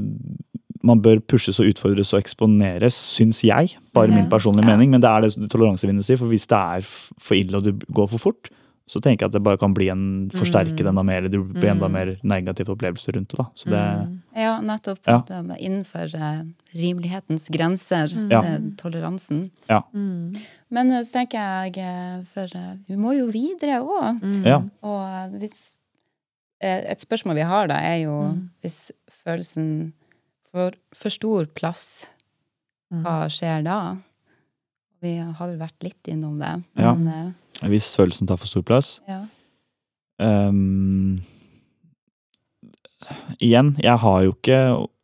man 0.84 1.02
bør 1.04 1.22
pushes 1.32 1.60
og 1.62 1.70
utfordres 1.72 2.12
og 2.14 2.20
eksponeres, 2.24 2.96
syns 3.16 3.44
jeg. 3.46 3.78
Bare 3.96 4.12
min 4.12 4.28
personlige 4.32 4.68
mening, 4.68 4.92
men 4.92 5.04
det 5.04 5.10
er 5.10 5.24
det 5.24 5.48
toleransevinduet 5.52 6.10
sier. 6.10 6.20
For 6.20 6.32
hvis 6.32 6.50
det 6.52 6.60
er 6.60 6.84
for 6.84 7.38
ille 7.38 7.60
og 7.60 7.64
du 7.68 7.88
går 7.96 8.10
for 8.12 8.26
fort, 8.28 8.52
så 8.84 9.00
tenker 9.00 9.24
jeg 9.24 9.32
at 9.32 9.36
det 9.38 9.44
bare 9.46 9.60
kan 9.60 9.72
bli 9.72 9.88
en 9.94 10.04
forsterke 10.36 10.84
mm. 10.84 10.90
enda 10.92 11.04
mer. 11.08 11.30
Det 11.32 11.40
blir 11.40 11.72
enda 11.72 11.88
mer 11.92 12.18
negative 12.28 12.74
opplevelser 12.76 13.16
rundt 13.16 13.32
det. 13.32 13.40
da. 13.40 13.46
Så 13.56 13.72
det, 13.72 13.84
Ja, 14.44 14.58
nettopp. 14.62 15.00
Ja. 15.08 15.22
Det 15.28 15.40
med 15.48 15.62
Innenfor 15.64 16.12
eh, 16.20 16.42
rimelighetens 16.76 17.48
grenser, 17.54 18.12
mm. 18.12 18.74
toleransen. 18.82 19.46
Ja. 19.72 19.80
Men 19.94 20.92
eh, 20.92 21.00
så 21.00 21.16
tenker 21.16 21.72
jeg 21.80 22.28
For 22.34 22.60
vi 22.90 23.00
må 23.00 23.16
jo 23.16 23.32
videre 23.32 23.80
òg. 23.80 24.20
ja. 24.44 24.60
Og 24.82 25.40
hvis 25.40 25.78
Et 26.64 27.02
spørsmål 27.02 27.36
vi 27.36 27.44
har 27.44 27.68
da, 27.68 27.76
er 27.76 28.06
jo 28.06 28.14
hvis 28.64 28.92
følelsen 29.24 29.94
får 30.54 30.76
for 30.96 31.14
stor 31.14 31.48
plass, 31.58 31.86
hva 32.94 33.24
skjer 33.34 33.64
da? 33.66 33.78
Vi 35.04 35.18
har 35.20 35.48
vel 35.50 35.58
vært 35.60 35.84
litt 35.84 36.08
innom 36.12 36.38
det. 36.40 36.54
Ja. 36.80 36.94
Men 36.96 37.34
uh, 37.34 37.70
Hvis 37.72 37.90
følelsen 37.98 38.30
tar 38.30 38.38
for 38.40 38.48
stor 38.48 38.64
plass. 38.68 39.00
ja. 39.10 39.24
Um, 40.22 41.24
igjen, 43.42 43.74
jeg 43.82 43.98
har 44.00 44.20
jo 44.24 44.36
ikke 44.36 44.60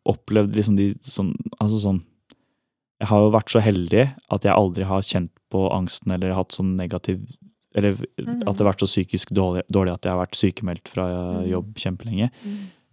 opplevd 0.08 0.54
liksom 0.56 0.76
de 0.78 0.92
sånn 1.04 1.32
Altså 1.58 1.80
sånn 1.82 1.98
Jeg 3.02 3.10
har 3.10 3.24
jo 3.26 3.32
vært 3.34 3.52
så 3.52 3.64
heldig 3.66 4.06
at 4.30 4.46
jeg 4.46 4.54
aldri 4.54 4.86
har 4.88 5.04
kjent 5.04 5.34
på 5.52 5.66
angsten 5.74 6.14
eller 6.14 6.38
hatt 6.38 6.54
sånn 6.56 6.76
negativ 6.78 7.26
Eller 7.76 7.98
at 7.98 8.54
det 8.54 8.62
har 8.62 8.70
vært 8.70 8.86
så 8.86 8.92
psykisk 8.92 9.34
dårlig, 9.36 9.66
dårlig 9.68 9.98
at 9.98 10.06
jeg 10.06 10.14
har 10.14 10.22
vært 10.22 10.38
sykemeldt 10.38 10.94
fra 10.94 11.10
jobb 11.50 11.74
kjempelenge. 11.82 12.30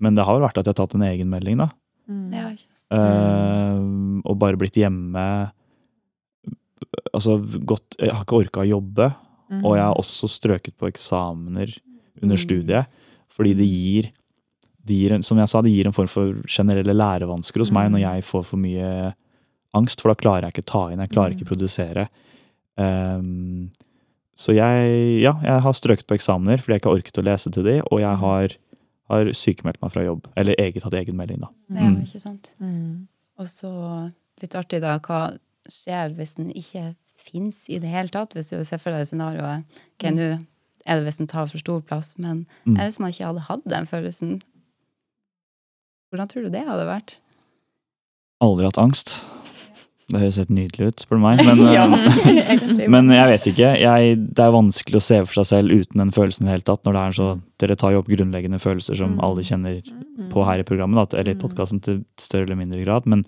Men 0.03 0.17
det 0.17 0.25
har 0.27 0.37
vel 0.37 0.45
vært 0.49 0.59
at 0.61 0.67
jeg 0.67 0.75
har 0.75 0.81
tatt 0.83 0.97
en 0.99 1.07
egenmelding, 1.07 1.61
da. 1.63 1.71
Ja. 2.07 2.51
uh. 2.51 2.99
Ehm, 2.99 4.21
og 4.25 4.39
bare 4.41 4.59
blitt 4.61 4.79
hjemme. 4.79 5.25
Altså 7.17 7.39
gått 7.41 7.97
Jeg 7.99 8.13
har 8.13 8.23
ikke 8.27 8.43
orka 8.45 8.63
å 8.63 8.69
jobbe. 8.69 9.11
Og 9.63 9.77
jeg 9.77 9.85
har 9.85 9.99
også 9.99 10.29
strøket 10.31 10.75
på 10.79 10.89
eksamener 10.91 11.71
under 12.23 12.41
studiet. 12.41 12.91
Fordi 13.31 13.53
det 13.59 13.67
gir, 13.69 14.11
det 14.87 14.97
gir 14.97 15.15
Som 15.27 15.39
jeg 15.39 15.51
sa, 15.51 15.63
det 15.63 15.75
gir 15.75 15.87
en 15.89 15.95
form 15.95 16.11
for 16.11 16.41
generelle 16.51 16.95
lærevansker 16.97 17.63
hos 17.63 17.73
meg 17.75 17.91
når 17.93 18.05
jeg 18.05 18.27
får 18.27 18.47
for 18.51 18.63
mye 18.63 19.15
angst, 19.77 20.01
for 20.01 20.13
da 20.13 20.19
klarer 20.19 20.47
jeg 20.47 20.57
ikke 20.57 20.71
ta 20.71 20.87
inn, 20.89 21.03
jeg 21.05 21.13
klarer 21.13 21.35
ikke 21.37 21.51
produsere. 21.51 22.07
Um, 22.81 23.69
så 24.37 24.53
jeg, 24.57 24.95
ja, 25.25 25.33
jeg 25.45 25.65
har 25.65 25.77
strøket 25.77 26.07
på 26.09 26.17
eksamener 26.19 26.61
fordi 26.61 26.77
jeg 26.77 26.83
ikke 26.83 26.91
har 26.91 27.01
orket 27.01 27.21
å 27.21 27.25
lese 27.25 27.53
til 27.53 27.67
de, 27.67 27.77
og 27.85 28.01
jeg 28.03 28.21
har, 28.23 28.57
har 29.09 29.31
sykemeldt 29.33 29.81
meg 29.83 29.93
fra 29.93 30.03
jobb. 30.05 30.27
Eller 30.37 30.55
eget 30.59 30.83
hatt 30.83 30.95
egen 30.99 31.17
melding, 31.17 31.41
da. 31.41 31.49
Ja, 31.71 31.89
Mm. 31.91 32.03
ikke 32.05 32.21
sant. 32.21 32.55
Og 33.39 33.47
så 33.47 34.13
litt 34.43 34.55
artig, 34.55 34.81
da. 34.83 34.99
Hva 34.99 35.39
skjer 35.69 36.15
hvis 36.17 36.35
den 36.37 36.51
ikke 36.53 36.95
fins 37.17 37.69
i 37.69 37.79
det 37.79 37.89
hele 37.91 38.09
tatt? 38.09 38.35
Hvis 38.35 38.51
du 38.51 38.63
ser 38.65 38.79
for 38.79 38.91
deg 38.91 39.07
scenarioet 39.07 39.65
Ok, 39.97 40.11
nå 40.15 40.47
er 40.87 40.97
det 41.01 41.05
hvis 41.05 41.19
den 41.19 41.27
tar 41.27 41.47
for 41.49 41.59
stor 41.59 41.81
plass, 41.83 42.17
men 42.19 42.47
Mm. 42.67 42.77
hvis 42.79 42.99
man 43.01 43.11
ikke 43.11 43.27
hadde 43.27 43.41
hatt 43.49 43.65
den 43.69 43.87
følelsen, 43.87 44.43
hvordan 46.13 46.29
tror 46.29 46.43
du 46.47 46.51
det 46.51 46.65
hadde 46.67 46.87
vært? 46.87 47.19
Aldri 48.41 48.65
hatt 48.69 48.79
angst. 48.79 49.17
Det 50.07 50.21
høres 50.23 50.37
helt 50.39 50.53
nydelig 50.55 50.87
ut, 50.87 51.03
spør 51.03 51.19
du 51.19 51.23
meg. 51.25 51.41
Men, 51.43 51.63
ja, 51.77 51.87
men 52.95 53.11
jeg 53.11 53.31
vet 53.33 53.49
ikke. 53.51 53.71
Jeg, 53.83 54.19
det 54.39 54.45
er 54.45 54.55
vanskelig 54.55 55.01
å 55.01 55.07
se 55.07 55.19
for 55.25 55.41
seg 55.41 55.49
selv 55.51 55.75
uten 55.83 56.03
den 56.05 56.13
følelsen 56.15 56.47
i 56.47 56.49
det 56.49 56.55
hele 56.55 56.67
tatt. 56.69 56.85
Når 56.87 56.97
det 56.97 57.03
er 57.03 57.17
så, 57.19 57.31
Dere 57.63 57.79
tar 57.81 57.95
jo 57.95 58.03
opp 58.03 58.11
grunnleggende 58.13 58.61
følelser 58.63 58.99
som 59.01 59.17
alle 59.25 59.43
kjenner 59.47 59.81
på 60.31 60.45
her 60.47 60.63
i 60.63 60.69
programmet, 60.69 61.01
da, 61.01 61.19
eller 61.23 61.35
i 61.35 61.41
podkasten 61.41 61.83
til 61.83 62.05
større 62.21 62.47
eller 62.47 62.61
mindre 62.61 62.85
grad. 62.85 63.09
Men 63.11 63.25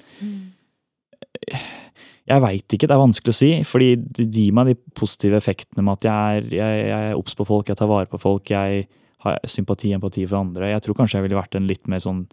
jeg 2.29 2.45
veit 2.45 2.77
ikke, 2.77 2.87
det 2.87 2.95
er 2.95 3.03
vanskelig 3.03 3.35
å 3.35 3.39
si. 3.41 3.51
Fordi 3.67 3.91
det 4.21 4.29
gir 4.29 4.55
meg 4.55 4.71
de 4.71 4.79
positive 4.99 5.41
effektene 5.41 5.83
med 5.83 5.99
at 5.99 6.09
jeg 6.09 6.39
er, 6.39 6.51
jeg, 6.61 6.83
jeg 6.93 7.11
er 7.11 7.19
obs 7.19 7.39
på 7.39 7.49
folk, 7.49 7.71
jeg 7.73 7.81
tar 7.81 7.91
vare 7.91 8.11
på 8.11 8.21
folk, 8.23 8.53
jeg 8.53 8.87
har 9.25 9.41
sympati 9.51 9.91
og 9.91 9.99
empati 9.99 10.27
for 10.29 10.45
andre. 10.45 10.71
Jeg 10.75 10.85
tror 10.85 11.01
kanskje 11.01 11.19
jeg 11.19 11.27
ville 11.27 11.41
vært 11.41 11.59
en 11.59 11.67
litt 11.67 11.91
mer 11.91 12.05
sånn 12.05 12.29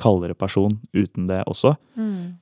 kaldere 0.00 0.36
person 0.36 0.74
uten 0.92 1.28
det 1.28 1.38
også. 1.48 1.72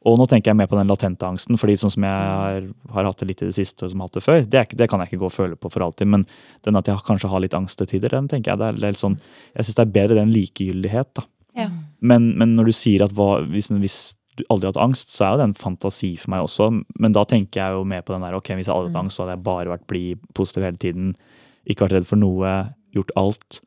Og 0.07 0.17
nå 0.19 0.27
tenker 0.31 0.51
jeg 0.51 0.59
mer 0.59 0.69
på 0.71 0.79
den 0.79 0.91
latente 0.91 1.27
angsten, 1.27 1.59
fordi 1.61 1.77
sånn 1.79 1.93
som 1.95 2.07
jeg 2.07 2.31
har, 2.31 2.67
har 2.97 3.09
hatt 3.09 3.23
det 3.23 3.29
litt 3.31 3.45
i 3.45 3.51
det 3.51 3.57
siste, 3.57 3.85
og 3.85 3.93
som 3.93 4.03
har 4.03 4.11
hatt 4.11 4.19
det 4.19 4.25
før, 4.27 4.41
det, 4.43 4.63
er, 4.63 4.79
det 4.81 4.89
kan 4.91 5.03
jeg 5.03 5.13
ikke 5.13 5.23
gå 5.23 5.29
og 5.31 5.37
føle 5.37 5.59
på 5.61 5.71
for 5.71 5.87
alltid. 5.87 6.11
Men 6.11 6.27
den 6.67 6.81
at 6.81 6.91
jeg 6.91 7.05
kanskje 7.07 7.31
har 7.31 7.45
litt 7.45 7.55
angst 7.55 7.79
til 7.79 7.91
tider, 7.91 8.17
den 8.17 8.31
tenker 8.31 8.53
jeg 8.55 8.63
det 8.63 8.73
er, 8.73 8.81
det 8.81 8.89
er 8.89 8.97
litt 8.97 9.05
sånn 9.05 9.17
Jeg 9.55 9.69
syns 9.69 9.79
det 9.79 9.87
er 9.87 9.95
bedre 9.95 10.25
enn 10.25 10.35
likegyldighet, 10.35 11.15
da. 11.21 11.27
Ja. 11.55 11.69
Men, 12.03 12.33
men 12.41 12.57
når 12.59 12.71
du 12.71 12.75
sier 12.75 13.05
at 13.07 13.15
hva, 13.15 13.37
hvis, 13.47 13.71
hvis 13.71 13.99
du 14.35 14.43
aldri 14.51 14.67
har 14.67 14.75
hatt 14.75 14.83
angst, 14.83 15.13
så 15.15 15.27
er 15.27 15.35
jo 15.35 15.41
det 15.41 15.47
en 15.51 15.59
fantasi 15.59 16.15
for 16.19 16.35
meg 16.35 16.47
også. 16.49 16.71
Men 16.99 17.15
da 17.15 17.23
tenker 17.29 17.61
jeg 17.61 17.77
jo 17.79 17.85
mer 17.87 18.03
på 18.03 18.17
den 18.17 18.27
der 18.27 18.35
ok, 18.35 18.51
hvis 18.59 18.67
jeg 18.67 18.75
aldri 18.75 18.91
har 18.91 18.97
hatt 18.97 19.05
angst, 19.05 19.19
så 19.19 19.25
hadde 19.25 19.37
jeg 19.37 19.47
bare 19.47 19.75
vært 19.77 19.87
blid, 19.91 20.25
positiv 20.35 20.67
hele 20.67 20.81
tiden. 20.83 21.15
Ikke 21.71 21.87
vært 21.87 22.01
redd 22.01 22.09
for 22.11 22.21
noe, 22.21 22.57
gjort 22.97 23.15
alt. 23.21 23.61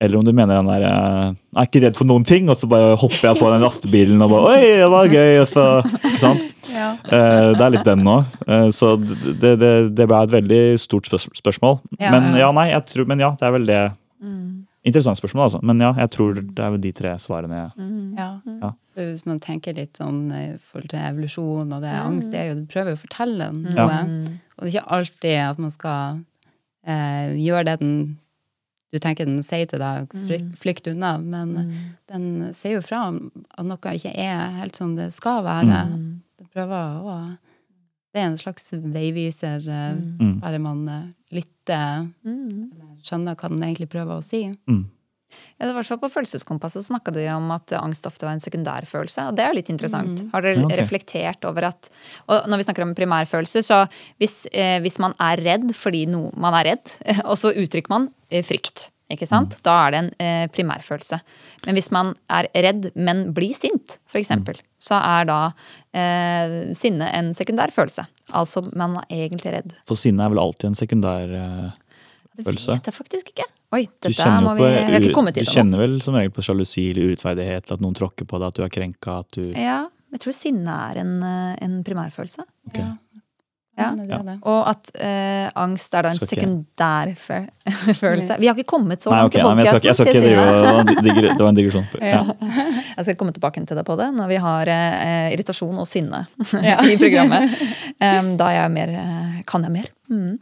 Eller 0.00 0.14
om 0.20 0.24
du 0.24 0.30
mener 0.30 0.60
den 0.60 0.68
der 0.70 0.84
eh, 0.86 1.32
Jeg 1.34 1.58
er 1.58 1.66
ikke 1.66 1.80
redd 1.82 1.96
for 1.98 2.06
noen 2.06 2.24
ting, 2.26 2.46
og 2.52 2.56
så 2.60 2.68
bare 2.70 2.92
hopper 3.00 3.28
jeg 3.32 3.38
på 3.40 3.48
den 3.50 3.64
lastebilen 3.64 4.20
og 4.22 4.30
bare 4.30 4.52
Oi, 4.52 4.68
det 4.78 4.90
var 4.92 5.08
gøy! 5.10 5.32
Og 5.42 5.48
så, 5.50 5.64
ikke 6.04 6.20
sant? 6.22 6.46
Ja. 6.68 6.92
det 7.02 7.62
er 7.64 7.70
litt 7.72 7.86
den 7.88 8.02
nå. 8.04 8.18
Eh, 8.46 8.66
så 8.76 8.92
det, 9.00 9.54
det, 9.58 9.70
det 9.96 10.04
ble 10.06 10.18
et 10.22 10.30
veldig 10.34 10.60
stort 10.78 11.08
spørsmål. 11.10 11.78
Ja, 11.98 12.10
men 12.12 12.28
ja. 12.36 12.44
ja, 12.44 12.50
nei, 12.54 12.66
jeg 12.70 12.84
tror, 12.90 13.08
men 13.08 13.22
ja, 13.24 13.30
det 13.40 13.46
er 13.48 13.54
vel 13.56 13.64
det. 13.66 13.80
Interessant 14.86 15.18
spørsmål, 15.18 15.46
altså. 15.48 15.58
Men 15.66 15.80
ja, 15.82 15.90
jeg 15.98 16.10
tror 16.14 16.36
det 16.38 16.62
er 16.64 16.70
vel 16.76 16.80
de 16.84 16.92
tre 17.00 17.16
svarene. 17.20 17.58
jeg- 17.64 17.88
Ja. 18.20 18.28
Ja. 18.62 18.70
For 18.94 19.08
hvis 19.10 19.24
man 19.26 19.40
tenker 19.42 19.74
litt 19.76 19.98
sånn 19.98 20.20
i 20.32 20.44
forhold 20.60 20.90
til 20.92 21.00
evolusjon 21.08 21.72
og 21.74 21.82
det 21.82 21.90
er 21.90 22.04
angst, 22.04 22.30
det 22.30 22.38
er 22.40 22.46
jo, 22.52 22.60
du 22.60 22.66
prøver 22.70 22.94
jo 22.94 23.00
å 23.00 23.02
fortelle 23.02 23.50
noe. 23.56 23.74
Ja. 23.74 23.98
Og 24.58 24.64
det 24.64 24.68
er 24.68 24.78
ikke 24.78 24.96
alltid 25.00 25.36
at 25.48 25.58
man 25.64 25.70
skal 25.74 26.20
eh, 26.86 27.34
gjøre 27.42 27.64
det 27.72 27.76
den 27.82 27.96
du 28.92 28.98
tenker 28.98 29.26
den 29.28 29.42
sier 29.44 29.66
til 29.68 29.78
deg, 29.82 30.08
flykt 30.56 30.86
unna, 30.92 31.18
men 31.20 31.54
den 32.08 32.52
sier 32.56 32.78
jo 32.78 32.80
fra 32.80 33.08
om 33.08 33.18
at 33.58 33.66
noe 33.68 33.92
ikke 33.94 34.14
er 34.16 34.54
helt 34.62 34.76
som 34.76 34.94
det 34.96 35.10
skal 35.12 35.42
være. 35.44 35.82
Det 36.38 36.48
prøver 36.54 37.02
å 37.04 37.18
Det 38.14 38.22
er 38.22 38.30
en 38.30 38.38
slags 38.40 38.70
veiviser, 38.72 39.60
eh, 39.68 39.94
Mm. 40.18 40.40
bare 40.40 40.58
man 40.58 40.88
eh, 40.88 41.02
lytter, 41.30 42.08
eller 42.24 42.96
skjønner 43.04 43.36
hva 43.36 43.48
den 43.50 43.58
egentlig 43.62 43.88
prøver 43.92 44.16
å 44.18 44.24
si. 44.24 44.46
Mm. 44.66 44.86
Ja, 45.58 45.66
det 45.66 45.70
var 45.70 45.74
i 45.74 45.78
hvert 45.80 45.90
fall 45.92 46.00
På 46.02 46.10
Følelseskompasset 46.12 46.86
snakka 46.86 47.12
de 47.14 47.24
om 47.34 47.50
at 47.54 47.72
angst 47.78 48.06
ofte 48.08 48.26
var 48.26 48.36
en 48.36 48.42
sekundærfølelse. 48.42 49.28
Og 49.30 49.38
det 49.38 49.44
er 49.44 49.52
jo 49.52 49.58
litt 49.58 49.72
interessant. 49.72 50.22
Har 50.32 50.44
dere 50.44 50.64
okay. 50.64 50.78
reflektert 50.80 51.48
over 51.48 51.68
at 51.70 51.90
Og 52.26 52.48
når 52.48 52.60
vi 52.60 52.68
snakker 52.68 52.86
om 52.86 52.94
primærfølelser, 52.98 53.66
så 53.66 53.82
hvis, 54.22 54.44
eh, 54.52 54.78
hvis 54.84 55.00
man 55.02 55.16
er 55.22 55.42
redd 55.44 55.72
fordi 55.76 56.06
no, 56.10 56.28
man 56.36 56.56
er 56.60 56.72
redd, 56.72 56.94
og 57.30 57.36
så 57.40 57.52
uttrykker 57.52 57.92
man 57.92 58.08
eh, 58.30 58.44
frykt, 58.46 58.88
ikke 59.12 59.28
sant? 59.28 59.56
Da 59.64 59.74
er 59.86 59.94
det 59.94 60.00
en 60.00 60.10
eh, 60.20 60.46
primærfølelse. 60.52 61.20
Men 61.66 61.78
hvis 61.78 61.90
man 61.94 62.14
er 62.32 62.48
redd, 62.54 62.90
men 62.94 63.28
blir 63.36 63.56
sint, 63.56 63.98
for 64.08 64.20
eksempel, 64.20 64.60
så 64.80 65.00
er 65.00 65.28
da 65.28 65.40
eh, 65.96 66.72
sinne 66.78 67.08
en 67.16 67.32
sekundær 67.36 67.72
følelse. 67.74 68.04
Altså 68.36 68.64
man 68.68 68.98
er 69.08 69.26
egentlig 69.26 69.54
redd. 69.56 69.76
For 69.88 69.98
sinne 69.98 70.24
er 70.24 70.34
vel 70.34 70.42
alltid 70.42 70.70
en 70.70 70.78
sekundær 70.78 71.36
eh, 71.40 71.84
Følelse. 72.44 72.72
vet 72.78 72.84
jeg 72.90 72.94
faktisk 72.94 73.32
ikke. 73.34 73.46
Oi, 73.72 73.82
Du 73.84 74.08
dette 74.08 74.28
må 74.40 74.54
vi 74.56 74.60
på, 74.62 74.68
Vi 74.68 74.92
har 74.92 75.00
ikke 75.00 75.14
kommet 75.14 75.34
du 75.34 75.40
dit 75.40 75.48
ennå. 75.48 75.54
kjenner 75.56 75.78
vel 75.78 76.00
som 76.02 76.14
regel 76.14 76.30
på 76.30 76.42
sjalusi 76.46 76.90
eller 76.90 77.10
urettferdighet, 77.10 77.66
eller 77.66 77.74
at 77.74 77.80
noen 77.84 77.94
tråkker 77.94 78.24
på 78.26 78.38
deg, 78.40 78.46
at 78.48 78.54
du 78.54 78.62
er 78.64 78.68
krenka, 78.72 79.18
at 79.20 79.30
du 79.32 79.42
Ja, 79.52 79.86
jeg 80.12 80.20
tror 80.20 80.32
sinne 80.32 80.68
er 80.90 80.98
en, 81.02 81.22
eh, 81.22 81.56
en 81.62 81.84
primærfølelse. 81.84 82.44
Okay. 82.68 82.82
Ja. 82.82 82.94
Ja. 83.78 83.94
Og 84.42 84.66
at 84.66 84.88
eh, 84.98 85.50
angst 85.54 85.92
er 85.94 86.02
da 86.02 86.08
en 86.10 86.18
sekundær 86.18 87.12
følelse. 87.28 87.52
sekundærfølelse. 87.68 88.38
Vi 88.40 88.46
har 88.48 88.56
ikke 88.56 88.66
kommet 88.66 88.98
så 89.04 89.10
langt 89.12 89.36
i 89.36 89.38
nei, 89.38 89.54
jeg 89.62 89.68
skal, 89.68 89.78
ikke- 89.78 89.86
jeg 89.86 89.94
skal 89.94 90.06
ikke 90.08 90.22
drive 91.04 91.36
Det 91.36 91.38
var 91.38 91.48
en 91.48 91.54
digresjon. 91.54 91.84
Ja. 92.02 92.24
Jeg 92.96 93.04
skal 93.04 93.14
komme 93.20 93.32
tilbake 93.36 93.62
til 93.64 93.76
deg 93.78 93.84
på 93.86 93.96
det 94.00 94.08
når 94.16 94.26
vi 94.32 94.36
har 94.42 94.66
eh, 94.66 95.28
irritasjon 95.36 95.78
og 95.78 95.86
sinne 95.86 96.24
i 96.90 96.96
programmet. 96.98 97.54
Um, 98.02 98.36
da 98.36 98.48
er 98.50 98.62
jeg 98.64 98.70
mer, 98.74 99.42
kan 99.46 99.62
jeg 99.62 99.70
mer. 99.76 99.86
Mm. 100.08 100.38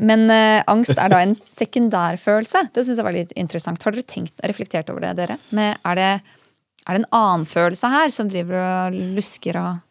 Men 0.00 0.22
eh, 0.32 0.62
angst 0.70 0.96
er 0.96 1.12
da 1.12 1.20
en 1.22 1.34
sekundærfølelse. 1.36 2.64
Det 2.72 2.84
syns 2.86 3.00
jeg 3.00 3.06
var 3.06 3.16
litt 3.16 3.34
interessant. 3.38 3.82
Har 3.84 3.94
dere 3.94 4.06
tenkt, 4.08 4.40
reflektert 4.48 4.90
over 4.92 5.04
det, 5.04 5.12
dere? 5.20 5.38
Men 5.52 5.76
er, 5.76 6.00
det, 6.00 6.38
er 6.86 6.96
det 6.96 7.02
en 7.02 7.10
annen 7.18 7.46
følelse 7.48 7.90
her 7.92 8.14
som 8.14 8.30
driver 8.32 8.60
og 8.62 8.98
lusker 9.18 9.58
og 9.60 9.82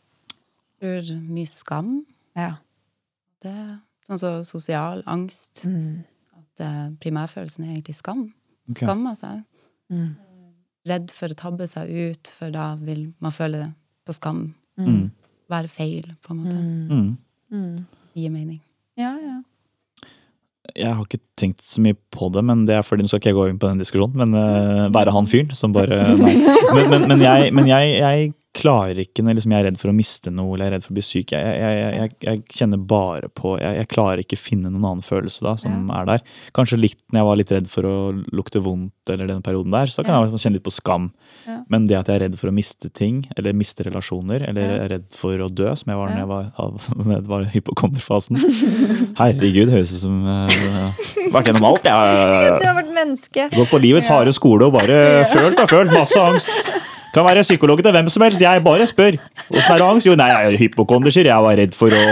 tror 0.82 1.14
mye 1.22 1.50
skam. 1.50 1.94
Ja. 2.38 2.56
Det, 3.42 3.54
altså 4.10 4.40
sosial 4.48 5.04
angst. 5.10 5.66
Mm. 5.70 6.04
At 6.38 6.66
eh, 6.66 6.84
primærfølelsen 7.02 7.68
er 7.68 7.76
egentlig 7.76 7.98
skam. 8.00 8.28
Okay. 8.70 8.86
Skam, 8.86 9.06
altså. 9.08 9.36
Mm. 9.92 10.12
Redd 10.90 11.14
for 11.14 11.30
å 11.30 11.38
tabbe 11.38 11.68
seg 11.70 11.90
ut, 11.92 12.34
for 12.34 12.54
da 12.54 12.74
vil 12.82 13.12
man 13.22 13.34
føle 13.36 13.68
på 14.08 14.16
skam. 14.18 14.48
Mm. 14.82 15.12
Være 15.52 15.70
feil, 15.70 16.14
på 16.24 16.34
en 16.34 16.42
måte. 16.42 16.58
Mm. 16.58 17.18
Mm. 17.52 17.82
Gir 18.18 18.34
mening. 18.34 18.62
Ja, 19.02 19.16
ja. 19.18 19.40
Jeg 20.78 20.94
har 20.96 21.04
ikke 21.04 21.20
tenkt 21.36 21.64
så 21.68 21.82
mye 21.84 21.98
på 22.14 22.30
det, 22.32 22.44
men 22.48 22.62
det 22.68 22.78
er 22.78 22.86
fordi 22.86 23.04
nå 23.04 23.10
skal 23.12 23.20
ikke 23.20 23.32
jeg 23.32 23.38
gå 23.40 23.48
inn 23.50 23.60
på 23.60 23.68
den 23.68 23.82
diskusjonen. 23.82 24.22
Men 24.22 24.38
uh, 24.38 24.86
være 24.94 25.12
han 25.16 25.28
fyren 25.28 25.52
som 25.58 25.74
bare 25.76 25.98
nei. 26.16 26.36
Men, 26.76 26.86
men, 26.88 27.08
men, 27.10 27.24
jeg, 27.26 27.50
men 27.52 27.68
jeg, 27.68 27.96
jeg 28.00 28.30
klarer 28.52 29.00
ikke 29.00 29.24
når 29.24 29.38
liksom 29.38 29.54
jeg 29.54 29.64
er 29.64 29.68
redd 29.70 29.80
for 29.80 29.92
å 29.92 29.96
miste 29.96 30.32
noe 30.34 30.56
eller 30.56 30.66
jeg 30.66 30.72
er 30.72 30.74
redd 30.76 30.86
for 30.86 30.94
å 30.94 30.98
bli 30.98 31.04
syk. 31.06 31.34
Jeg, 31.36 31.52
jeg, 31.62 31.78
jeg, 31.96 32.14
jeg, 32.28 32.42
kjenner 32.52 32.82
bare 32.92 33.30
på 33.32 33.54
jeg, 33.62 33.88
klarer 33.92 34.24
ikke 34.24 34.40
finne 34.40 34.72
noen 34.72 34.88
annen 34.90 35.06
følelse 35.06 35.46
da 35.46 35.56
som 35.60 35.88
er 35.96 36.10
der. 36.10 36.26
Kanskje 36.58 36.80
litt 36.82 37.00
når 37.12 37.22
jeg 37.22 37.30
var 37.30 37.40
litt 37.40 37.54
redd 37.56 37.70
for 37.72 37.88
å 37.88 37.96
lukte 38.36 38.64
vondt 38.64 39.14
eller 39.14 39.32
den 39.32 39.44
perioden 39.46 39.74
der, 39.74 39.92
så 39.92 40.04
kan 40.04 40.28
jeg 40.28 40.44
kjenne 40.44 40.60
litt 40.60 40.68
på 40.68 40.76
skam. 40.76 41.10
Ja. 41.48 41.62
Men 41.72 41.88
det 41.90 41.98
at 42.02 42.12
jeg 42.12 42.20
er 42.20 42.26
redd 42.28 42.38
for 42.40 42.52
å 42.52 42.56
miste 42.56 42.92
ting, 42.92 43.24
eller 43.38 43.56
miste 43.58 43.86
relasjoner, 43.88 44.46
eller 44.52 44.76
er 44.76 44.92
redd 44.98 45.08
for 45.16 45.40
å 45.42 45.50
dø, 45.52 45.72
som 45.80 45.92
jeg 45.94 46.02
var 46.02 46.12
når 46.12 46.22
jeg 46.22 46.30
var, 46.32 47.26
var 47.32 47.48
i 47.48 47.52
hypokonderfasen 47.56 48.40
Herregud, 49.20 49.72
høres 49.72 49.96
ut 49.96 50.04
som 50.04 50.22
uh, 50.28 51.02
Vært 51.32 51.52
gjennom 51.52 51.72
alt, 51.72 51.88
jeg. 51.88 52.30
Du 52.62 52.68
har 52.68 52.78
vært 52.78 52.94
menneske. 52.94 53.50
Gått 53.56 53.72
på 53.72 53.82
livets 53.82 54.12
harde 54.12 54.36
skole 54.36 54.68
og 54.68 54.76
bare 54.76 55.28
følt 55.32 55.60
og 55.64 55.72
følt 55.72 55.96
masse 55.96 56.20
angst. 56.20 56.52
Kan 57.12 57.26
være 57.28 57.44
psykolog 57.44 57.82
til 57.84 57.92
hvem 57.92 58.08
som 58.10 58.24
helst. 58.24 58.42
Jeg 58.44 58.64
bare 58.64 58.86
spør. 58.88 59.18
Åssen 59.52 59.74
er 59.76 59.82
det 59.82 59.88
angst? 59.88 60.08
Jo, 60.08 60.14
nei, 60.20 60.30
jeg 60.32 60.54
er 60.54 60.62
hypokonder, 60.62 61.12
sier 61.12 61.28
jeg. 61.28 61.44
var 61.44 61.58
redd 61.60 61.76
for 61.76 61.92
å 61.92 62.04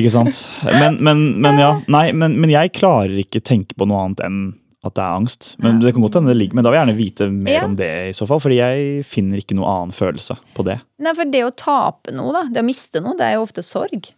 Ikke 0.00 0.12
sant? 0.12 0.44
Men, 0.64 0.96
men, 1.04 1.20
men 1.42 1.58
ja, 1.60 1.70
nei, 1.90 2.06
men, 2.16 2.36
men 2.40 2.52
jeg 2.52 2.72
klarer 2.78 3.18
ikke 3.20 3.42
tenke 3.44 3.76
på 3.76 3.88
noe 3.90 4.04
annet 4.06 4.22
enn 4.24 4.38
at 4.86 4.94
det 4.96 5.02
er 5.04 5.16
angst. 5.18 5.48
Men 5.60 5.80
det 5.82 5.90
kan 5.92 6.00
godt 6.06 6.16
hende 6.16 6.32
det 6.32 6.38
ligger 6.40 6.56
Men 6.56 6.64
da 6.64 6.70
vil 6.72 6.78
jeg 6.78 6.86
gjerne 6.86 6.96
vite 6.96 7.26
mer 7.34 7.52
Ja. 7.58 7.64
om 7.66 7.74
det, 7.76 7.88
i 8.08 8.14
så 8.16 8.24
fall. 8.30 8.40
Fordi 8.40 8.56
jeg 8.62 9.02
finner 9.04 9.42
ikke 9.42 9.58
noe 9.58 9.68
annen 9.68 9.92
følelse 9.92 10.38
på 10.56 10.64
det. 10.64 10.78
Nei, 11.04 11.12
for 11.18 11.28
det 11.28 11.42
å 11.44 11.50
tape 11.52 12.14
noe, 12.16 12.32
da, 12.38 12.46
det 12.54 12.62
å 12.62 12.68
miste 12.70 13.02
noe, 13.04 13.12
det 13.18 13.26
er 13.28 13.36
jo 13.36 13.44
ofte 13.44 13.64
sorg. 13.66 14.08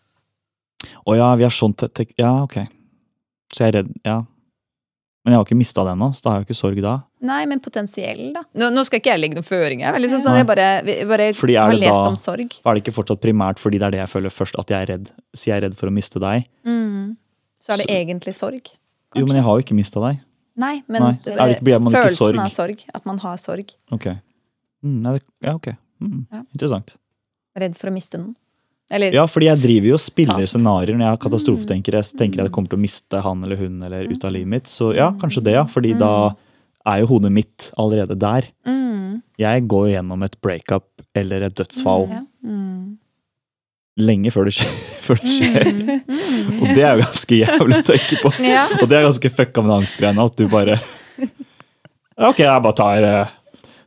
Å 1.02 1.16
ja, 1.18 1.32
vi 1.38 1.48
har 1.48 1.54
sånn 1.54 1.74
Ja, 2.18 2.30
ok. 2.44 2.60
Så 3.52 3.64
jeg 3.64 3.72
er 3.72 3.76
redd 3.80 3.90
Ja. 4.06 4.20
Men 5.24 5.32
jeg 5.32 5.38
har 5.38 5.44
ikke 5.46 5.56
mista 5.56 5.84
det 5.86 5.92
ennå, 5.94 6.08
så 6.16 6.22
da 6.24 6.30
har 6.32 6.40
jeg 6.40 6.48
ikke 6.48 6.56
sorg 6.58 6.78
da. 6.82 6.92
Nei, 7.22 7.44
men 7.46 7.60
potensiell, 7.62 8.32
da. 8.34 8.40
Nå, 8.58 8.70
nå 8.74 8.82
skal 8.88 8.98
ikke 8.98 9.12
jeg 9.12 9.20
legge 9.22 9.36
noen 9.38 9.46
føringer, 9.46 9.94
liksom 10.02 10.18
sånn, 10.24 10.34
jeg 10.40 10.46
bare, 10.48 10.66
bare 11.06 11.28
har 11.30 11.76
lest 11.76 11.94
da- 11.94 12.08
om 12.08 12.16
sorg. 12.18 12.56
Er 12.66 12.74
det 12.74 12.82
ikke 12.82 12.94
fortsatt 12.96 13.20
primært 13.22 13.62
fordi 13.62 13.78
det 13.78 13.86
er 13.86 13.90
det 13.94 14.00
jeg 14.02 14.10
føler 14.10 14.34
først, 14.34 14.58
at 14.58 14.66
jeg 14.74 14.82
er 14.82 14.90
redd? 14.96 15.12
Si 15.32 15.50
jeg 15.52 15.60
er 15.62 15.68
redd 15.68 15.76
for 15.78 15.86
å 15.86 15.94
miste 15.94 16.18
deg. 16.18 16.48
Mm. 16.66 17.16
Så 17.62 17.72
er 17.72 17.76
det 17.76 17.86
Så- 17.86 17.94
egentlig 18.00 18.34
sorg. 18.34 18.66
Jo, 19.14 19.26
men 19.26 19.36
jeg 19.36 19.44
har 19.44 19.54
jo 19.60 19.62
ikke 19.62 19.76
mista 19.78 20.00
deg. 20.00 20.18
Nei, 20.56 20.82
men 20.88 21.02
Nei, 21.02 21.12
Det, 21.22 21.36
det 21.36 21.56
ikke- 21.56 21.64
blir 21.64 21.80
man 21.80 21.92
følelsen 21.92 22.16
sorg? 22.18 22.38
av 22.42 22.50
sorg. 22.50 22.84
At 22.92 23.06
man 23.06 23.18
har 23.18 23.36
sorg. 23.36 23.70
Ok. 23.92 24.06
Mm, 24.84 25.20
ja, 25.40 25.54
ok. 25.54 25.68
Mm, 26.02 26.26
Ja. 26.32 26.42
Interessant. 26.52 26.96
Redd 27.56 27.76
for 27.78 27.88
å 27.90 27.92
miste 27.92 28.18
noen. 28.18 28.34
Eller 28.90 29.12
Ja, 29.14 29.26
fordi 29.30 29.46
jeg 29.48 29.60
driver 29.62 29.86
jo 29.92 29.94
og 29.94 30.00
spiller 30.02 30.46
scenarioer 30.50 30.96
når 30.98 31.06
jeg 31.06 31.14
har 31.14 31.20
katastrofetenker. 31.22 31.96
Jeg 32.00 32.16
tenker 32.18 32.42
jeg 32.42 32.52
kommer 32.52 32.68
til 32.72 32.78
å 32.80 32.82
miste 32.82 33.20
han 33.24 33.44
eller 33.44 33.56
hun 33.60 33.82
eller 33.86 34.08
ut 34.10 34.24
av 34.24 34.32
livet 34.34 34.48
mitt. 34.48 34.66
Så 34.68 34.90
ja, 34.96 35.10
kanskje 35.20 35.44
det, 35.46 35.54
ja. 35.56 35.62
Fordi 35.70 35.94
da 36.00 36.10
er 36.90 36.98
jo 37.04 37.06
hodet 37.14 37.30
mitt 37.32 37.70
allerede 37.78 38.16
der. 38.18 38.48
mm, 38.66 39.22
Jeg 39.38 39.68
går 39.70 39.88
gjennom 39.94 40.22
et 40.26 40.34
breakup 40.42 40.88
eller 41.14 41.42
et 41.46 41.54
dødsfall 41.54 42.08
Ja. 42.10 42.20
mm, 42.44 42.98
lenge 44.02 44.30
før 44.34 44.44
det 44.50 44.54
skjer. 44.58 44.74
Før 45.02 45.18
det 45.18 45.30
skjer. 45.34 45.66
mm, 45.72 45.88
mm. 46.06 46.60
Og 46.62 46.68
det 46.76 46.82
er 46.86 46.92
jo 46.96 47.02
ganske 47.06 47.38
jævlig 47.38 47.78
å 47.80 47.86
tenke 47.88 48.18
på. 48.22 48.30
Ja. 48.52 48.66
Og 48.80 48.88
det 48.88 48.98
er 48.98 49.06
ganske 49.08 49.30
fucka 49.34 49.62
med 49.64 49.76
angstgreiene. 49.80 50.26
At 50.28 50.36
du 50.38 50.44
bare 50.52 50.76
Ok, 52.28 52.38
jeg 52.44 52.62
bare 52.62 52.76
tar, 52.76 53.02
eh, 53.08 53.32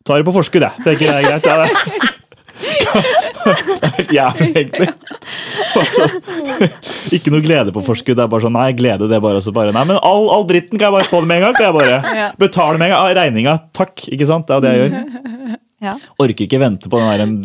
tar 0.04 0.18
det 0.20 0.26
på 0.28 0.34
forskudd, 0.36 0.66
jeg. 0.66 0.84
Tenker 0.84 1.06
det 1.08 1.16
er 1.16 1.28
greit. 1.30 1.46
Ja, 1.46 1.56
det. 1.62 2.12
Det 2.96 3.88
er 3.88 3.94
helt 3.98 4.14
jævlig, 4.16 4.48
egentlig. 4.56 4.88
Bare 5.76 6.08
Ikke 7.16 7.34
noe 7.34 7.44
glede 7.46 7.74
på 7.76 7.84
forskudd. 7.86 8.18
Det 8.18 8.24
er 8.26 8.32
bare 8.32 8.46
sånn, 8.46 8.56
nei, 8.58 8.70
glede 8.78 9.10
det 9.12 9.18
er 9.20 9.24
bare, 9.24 9.42
så 9.44 9.54
bare 9.56 9.74
Nei, 9.76 9.84
men 9.92 10.00
all, 10.02 10.28
all 10.34 10.48
dritten 10.50 10.80
kan 10.80 10.88
jeg 10.90 10.96
bare 10.98 11.10
få 11.12 11.22
det 11.24 11.30
med 11.32 11.42
en 11.42 11.48
gang. 11.48 11.58
Kan 11.60 11.68
jeg 11.70 11.78
bare 11.80 12.30
betale 12.42 12.80
med 12.82 12.88
en 12.90 12.96
gang. 12.96 13.02
Ah, 13.02 13.14
Regninga, 13.20 13.58
takk. 13.78 14.08
Ikke 14.16 14.30
sant? 14.30 14.48
Det 14.50 14.56
er 14.56 14.60
jo 14.60 14.66
det 14.66 14.74
jeg 14.74 14.84
gjør. 14.86 15.60
Ja. 15.86 15.98
Orker 16.24 16.48
ikke 16.48 16.62
vente 16.64 16.90
på 16.90 16.98
den 17.02 17.12
der 17.12 17.26
um, 17.28 17.36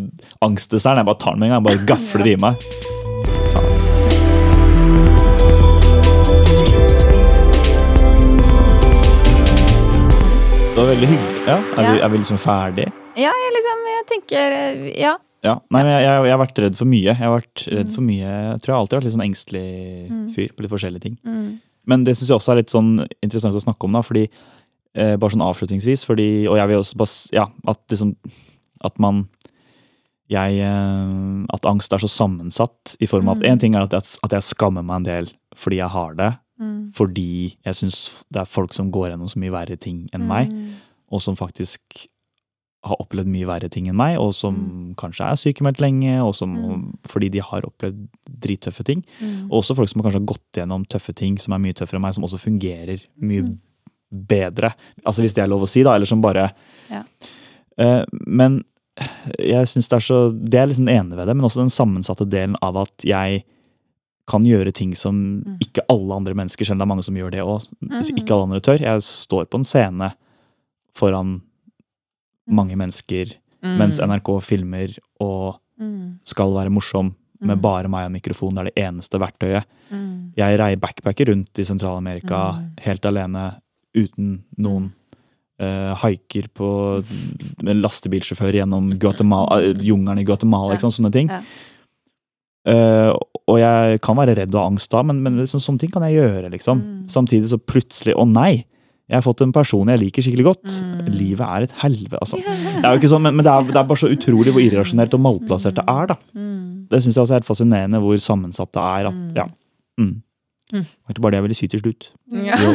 angstdesserten. 0.46 1.02
Jeg 1.02 1.10
bare 1.10 1.20
tar 1.26 1.36
den 1.36 1.42
med 1.44 1.50
en 1.50 1.58
gang. 1.58 1.66
Bare 1.66 1.84
gafler 1.90 2.30
i 2.30 2.38
meg. 2.40 2.68
Det 10.74 10.76
var 10.76 10.86
veldig 10.86 11.08
hyggelig. 11.10 11.40
Ja, 11.46 11.56
er, 11.76 11.92
Vi, 11.92 12.00
er 12.00 12.08
vi 12.12 12.18
liksom 12.22 12.38
ferdig? 12.38 12.86
ja, 13.18 13.32
jeg 13.44 13.52
liksom 13.56 13.80
Jeg 13.90 14.04
tenker 14.12 14.54
eh, 14.56 15.00
Ja. 15.00 15.16
Ja. 15.46 15.56
Nei, 15.72 15.80
men 15.82 15.90
jeg, 15.94 16.04
jeg, 16.04 16.22
jeg 16.28 16.34
har 16.34 16.42
vært 16.42 16.62
redd 16.64 16.76
for 16.76 16.90
mye. 16.90 17.06
Jeg 17.08 17.18
har 17.20 17.32
vært 17.32 17.64
redd 17.72 17.90
for 17.94 18.04
mye. 18.04 18.28
Jeg 18.28 18.60
tror 18.60 18.74
jeg 18.74 18.78
alltid 18.78 18.94
har 18.94 19.00
vært 19.00 19.08
litt 19.08 19.16
sånn 19.16 19.26
engstelig 19.26 19.66
fyr 20.34 20.54
på 20.54 20.64
litt 20.64 20.72
forskjellige 20.74 21.06
ting. 21.06 21.18
Mm. 21.24 21.50
Men 21.90 22.04
det 22.04 22.16
syns 22.16 22.30
jeg 22.30 22.36
også 22.36 22.54
er 22.54 22.60
litt 22.60 22.72
sånn 22.72 22.90
interessant 23.24 23.56
å 23.56 23.62
snakke 23.64 23.88
om, 23.88 23.96
da, 23.96 24.02
fordi 24.04 24.26
eh, 24.28 25.14
Bare 25.16 25.32
sånn 25.32 25.44
avslutningsvis, 25.46 26.04
fordi 26.08 26.30
Og 26.50 26.58
jeg 26.60 26.70
vil 26.70 26.82
også 26.82 26.98
bare 27.00 27.38
Ja, 27.38 27.46
at 27.72 27.80
liksom 27.92 28.14
At 28.84 29.00
man 29.02 29.24
jeg, 30.30 30.60
eh, 30.62 31.14
At 31.56 31.66
angst 31.66 31.96
er 31.96 32.04
så 32.04 32.10
sammensatt 32.10 32.94
i 33.00 33.08
form 33.10 33.32
av 33.32 33.40
at 33.40 33.48
En 33.48 33.62
ting 33.62 33.74
er 33.74 33.88
at 33.88 33.96
jeg, 33.96 34.20
at 34.26 34.36
jeg 34.36 34.48
skammer 34.52 34.84
meg 34.84 35.00
en 35.00 35.08
del 35.08 35.32
fordi 35.58 35.80
jeg 35.80 35.90
har 35.90 36.12
det. 36.14 36.28
Mm. 36.62 36.92
Fordi 36.94 37.56
jeg 37.66 37.74
syns 37.74 37.96
det 38.30 38.38
er 38.44 38.46
folk 38.46 38.70
som 38.76 38.92
går 38.94 39.08
gjennom 39.10 39.26
så 39.32 39.40
mye 39.42 39.50
verre 39.50 39.74
ting 39.82 40.04
enn 40.14 40.28
meg. 40.28 40.52
Og 41.10 41.18
som 41.24 41.34
faktisk 41.34 42.04
har 42.82 42.96
opplevd 43.02 43.28
mye 43.28 43.44
verre 43.46 43.68
ting 43.68 43.88
enn 43.90 43.96
meg, 43.98 44.14
og 44.18 44.32
som 44.32 44.94
kanskje 44.96 45.26
er 45.28 45.36
sykemeldt 45.36 45.80
lenge, 45.84 46.14
og 46.24 46.34
som, 46.34 46.54
fordi 47.04 47.28
de 47.34 47.42
har 47.44 47.66
opplevd 47.68 48.06
drittøffe 48.40 48.84
ting. 48.88 49.02
Mm. 49.20 49.50
Og 49.50 49.58
også 49.60 49.76
folk 49.76 49.88
som 49.90 50.00
har 50.00 50.10
kanskje 50.10 50.24
gått 50.30 50.56
gjennom 50.56 50.86
tøffe 50.88 51.12
ting 51.14 51.36
som 51.38 51.52
er 51.52 51.58
mye 51.60 51.76
tøffere 51.76 52.00
enn 52.00 52.06
meg, 52.06 52.14
som 52.16 52.24
også 52.24 52.40
fungerer 52.40 53.02
mye 53.20 53.42
Mm. 53.42 53.58
bedre. 54.10 54.72
Altså 55.06 55.22
Hvis 55.22 55.34
det 55.34 55.44
er 55.44 55.48
lov 55.52 55.62
å 55.62 55.68
si, 55.68 55.82
da. 55.82 55.92
Eller 55.94 56.06
som 56.06 56.20
bare 56.20 56.50
Ja. 56.90 57.02
uh, 57.78 58.04
Men 58.26 58.64
jeg 59.38 59.66
syns 59.68 59.88
det 59.88 59.96
er 59.96 60.00
så 60.00 60.32
Det 60.50 60.54
er 60.58 60.66
liksom 60.66 60.86
den 60.86 60.96
ene 60.96 61.16
ved 61.16 61.26
det, 61.28 61.36
men 61.36 61.44
også 61.44 61.60
den 61.60 61.68
sammensatte 61.70 62.28
delen 62.28 62.56
av 62.62 62.76
at 62.76 62.92
jeg 63.04 63.44
kan 64.26 64.42
gjøre 64.42 64.72
ting 64.72 64.94
som 64.94 65.42
Mm. 65.44 65.58
ikke 65.60 65.84
alle 65.88 66.14
andre 66.14 66.34
mennesker, 66.34 66.64
selv 66.64 66.72
om 66.72 66.78
det 66.78 66.82
er 66.88 66.94
mange 66.94 67.04
som 67.04 67.14
gjør 67.14 67.30
det 67.30 67.40
òg, 67.40 67.66
ikke 68.18 68.30
alle 68.32 68.42
andre 68.42 68.60
tør. 68.60 68.80
Jeg 68.80 69.00
står 69.02 69.44
på 69.46 69.58
en 69.58 69.64
scene 69.64 70.12
foran 70.94 71.42
mange 72.48 72.76
mennesker 72.76 73.34
mens 73.62 73.98
NRK 74.00 74.40
filmer 74.42 74.96
og 75.20 75.58
Mm. 75.80 76.18
skal 76.24 76.52
være 76.52 76.68
morsom 76.70 77.14
med 77.40 77.56
Mm. 77.56 77.60
bare 77.62 77.88
meg 77.88 78.04
og 78.06 78.12
mikrofon. 78.12 78.50
Det 78.54 78.58
er 78.60 78.64
det 78.64 78.74
eneste 78.84 79.18
verktøyet. 79.18 79.64
Mm. 79.90 80.32
Jeg 80.36 80.58
reier 80.58 80.76
backpacker 80.76 81.26
rundt 81.28 81.58
i 81.58 81.62
Sentral-Amerika 81.64 82.52
Mm. 82.52 82.70
helt 82.80 83.02
alene 83.06 83.60
uten 83.96 84.42
noen. 84.58 84.92
Uh, 85.60 85.94
haiker 85.94 86.48
på 86.54 87.02
lastebilsjåfør 87.60 88.52
gjennom 88.60 88.98
Guatemala, 88.98 89.58
eh, 89.60 89.74
jungelen 89.74 90.18
i 90.20 90.24
Guatemala. 90.24 90.74
Ikke 90.74 90.80
sant? 90.90 90.94
Sånne 90.98 91.12
ting. 91.12 91.28
Ja. 91.28 91.42
Eh, 92.66 93.12
og 93.48 93.58
jeg 93.58 94.00
kan 94.04 94.16
være 94.16 94.36
redd 94.36 94.54
og 94.54 94.72
angst 94.72 94.90
da, 94.90 95.02
men, 95.02 95.22
men 95.22 95.36
liksom, 95.38 95.60
sånne 95.60 95.78
ting 95.80 95.90
kan 95.90 96.02
jeg 96.02 96.18
gjøre. 96.20 96.50
liksom. 96.52 96.80
Mm. 96.82 97.08
Samtidig 97.08 97.48
så 97.52 97.58
plutselig 97.58 98.14
Å 98.14 98.26
nei! 98.28 98.64
Jeg 99.10 99.18
har 99.18 99.24
fått 99.26 99.40
en 99.42 99.50
person 99.52 99.88
jeg 99.90 99.98
liker 99.98 100.22
skikkelig 100.22 100.44
godt. 100.46 100.74
Mm. 100.86 100.98
Livet 101.16 101.42
er 101.42 101.64
et 101.66 101.72
helvete, 101.82 102.20
altså. 102.22 102.38
Det 102.38 102.84
er 102.86 102.92
jo 102.94 103.00
ikke 103.00 103.10
sånn, 103.10 103.24
men, 103.26 103.34
men 103.40 103.46
det, 103.46 103.50
er, 103.52 103.64
det 103.72 103.80
er 103.80 103.88
bare 103.90 103.98
så 104.04 104.10
utrolig 104.14 104.52
hvor 104.54 104.62
irrasjonelt 104.62 105.16
og 105.18 105.22
malplassert 105.24 105.74
det 105.80 105.84
er. 105.90 106.12
da. 106.12 106.16
Mm. 106.38 106.60
Det 106.92 107.00
syns 107.02 107.16
jeg 107.18 107.24
også 107.24 107.34
er 107.34 107.40
helt 107.40 107.48
fascinerende 107.50 108.00
hvor 108.04 108.20
sammensatt 108.22 108.70
det 108.76 108.84
er. 108.86 109.08
at, 109.10 109.18
ja. 109.40 109.46
Mm. 109.98 110.12
Mm. 110.70 110.84
Det 110.86 111.02
var 111.10 111.16
ikke 111.16 111.24
bare 111.26 111.34
det 111.34 111.40
jeg 111.40 111.46
ville 111.48 111.58
si 111.58 111.68
til 111.72 111.82
slutt. 111.82 112.06
Ja. 112.46 112.58
Jo, 112.62 112.74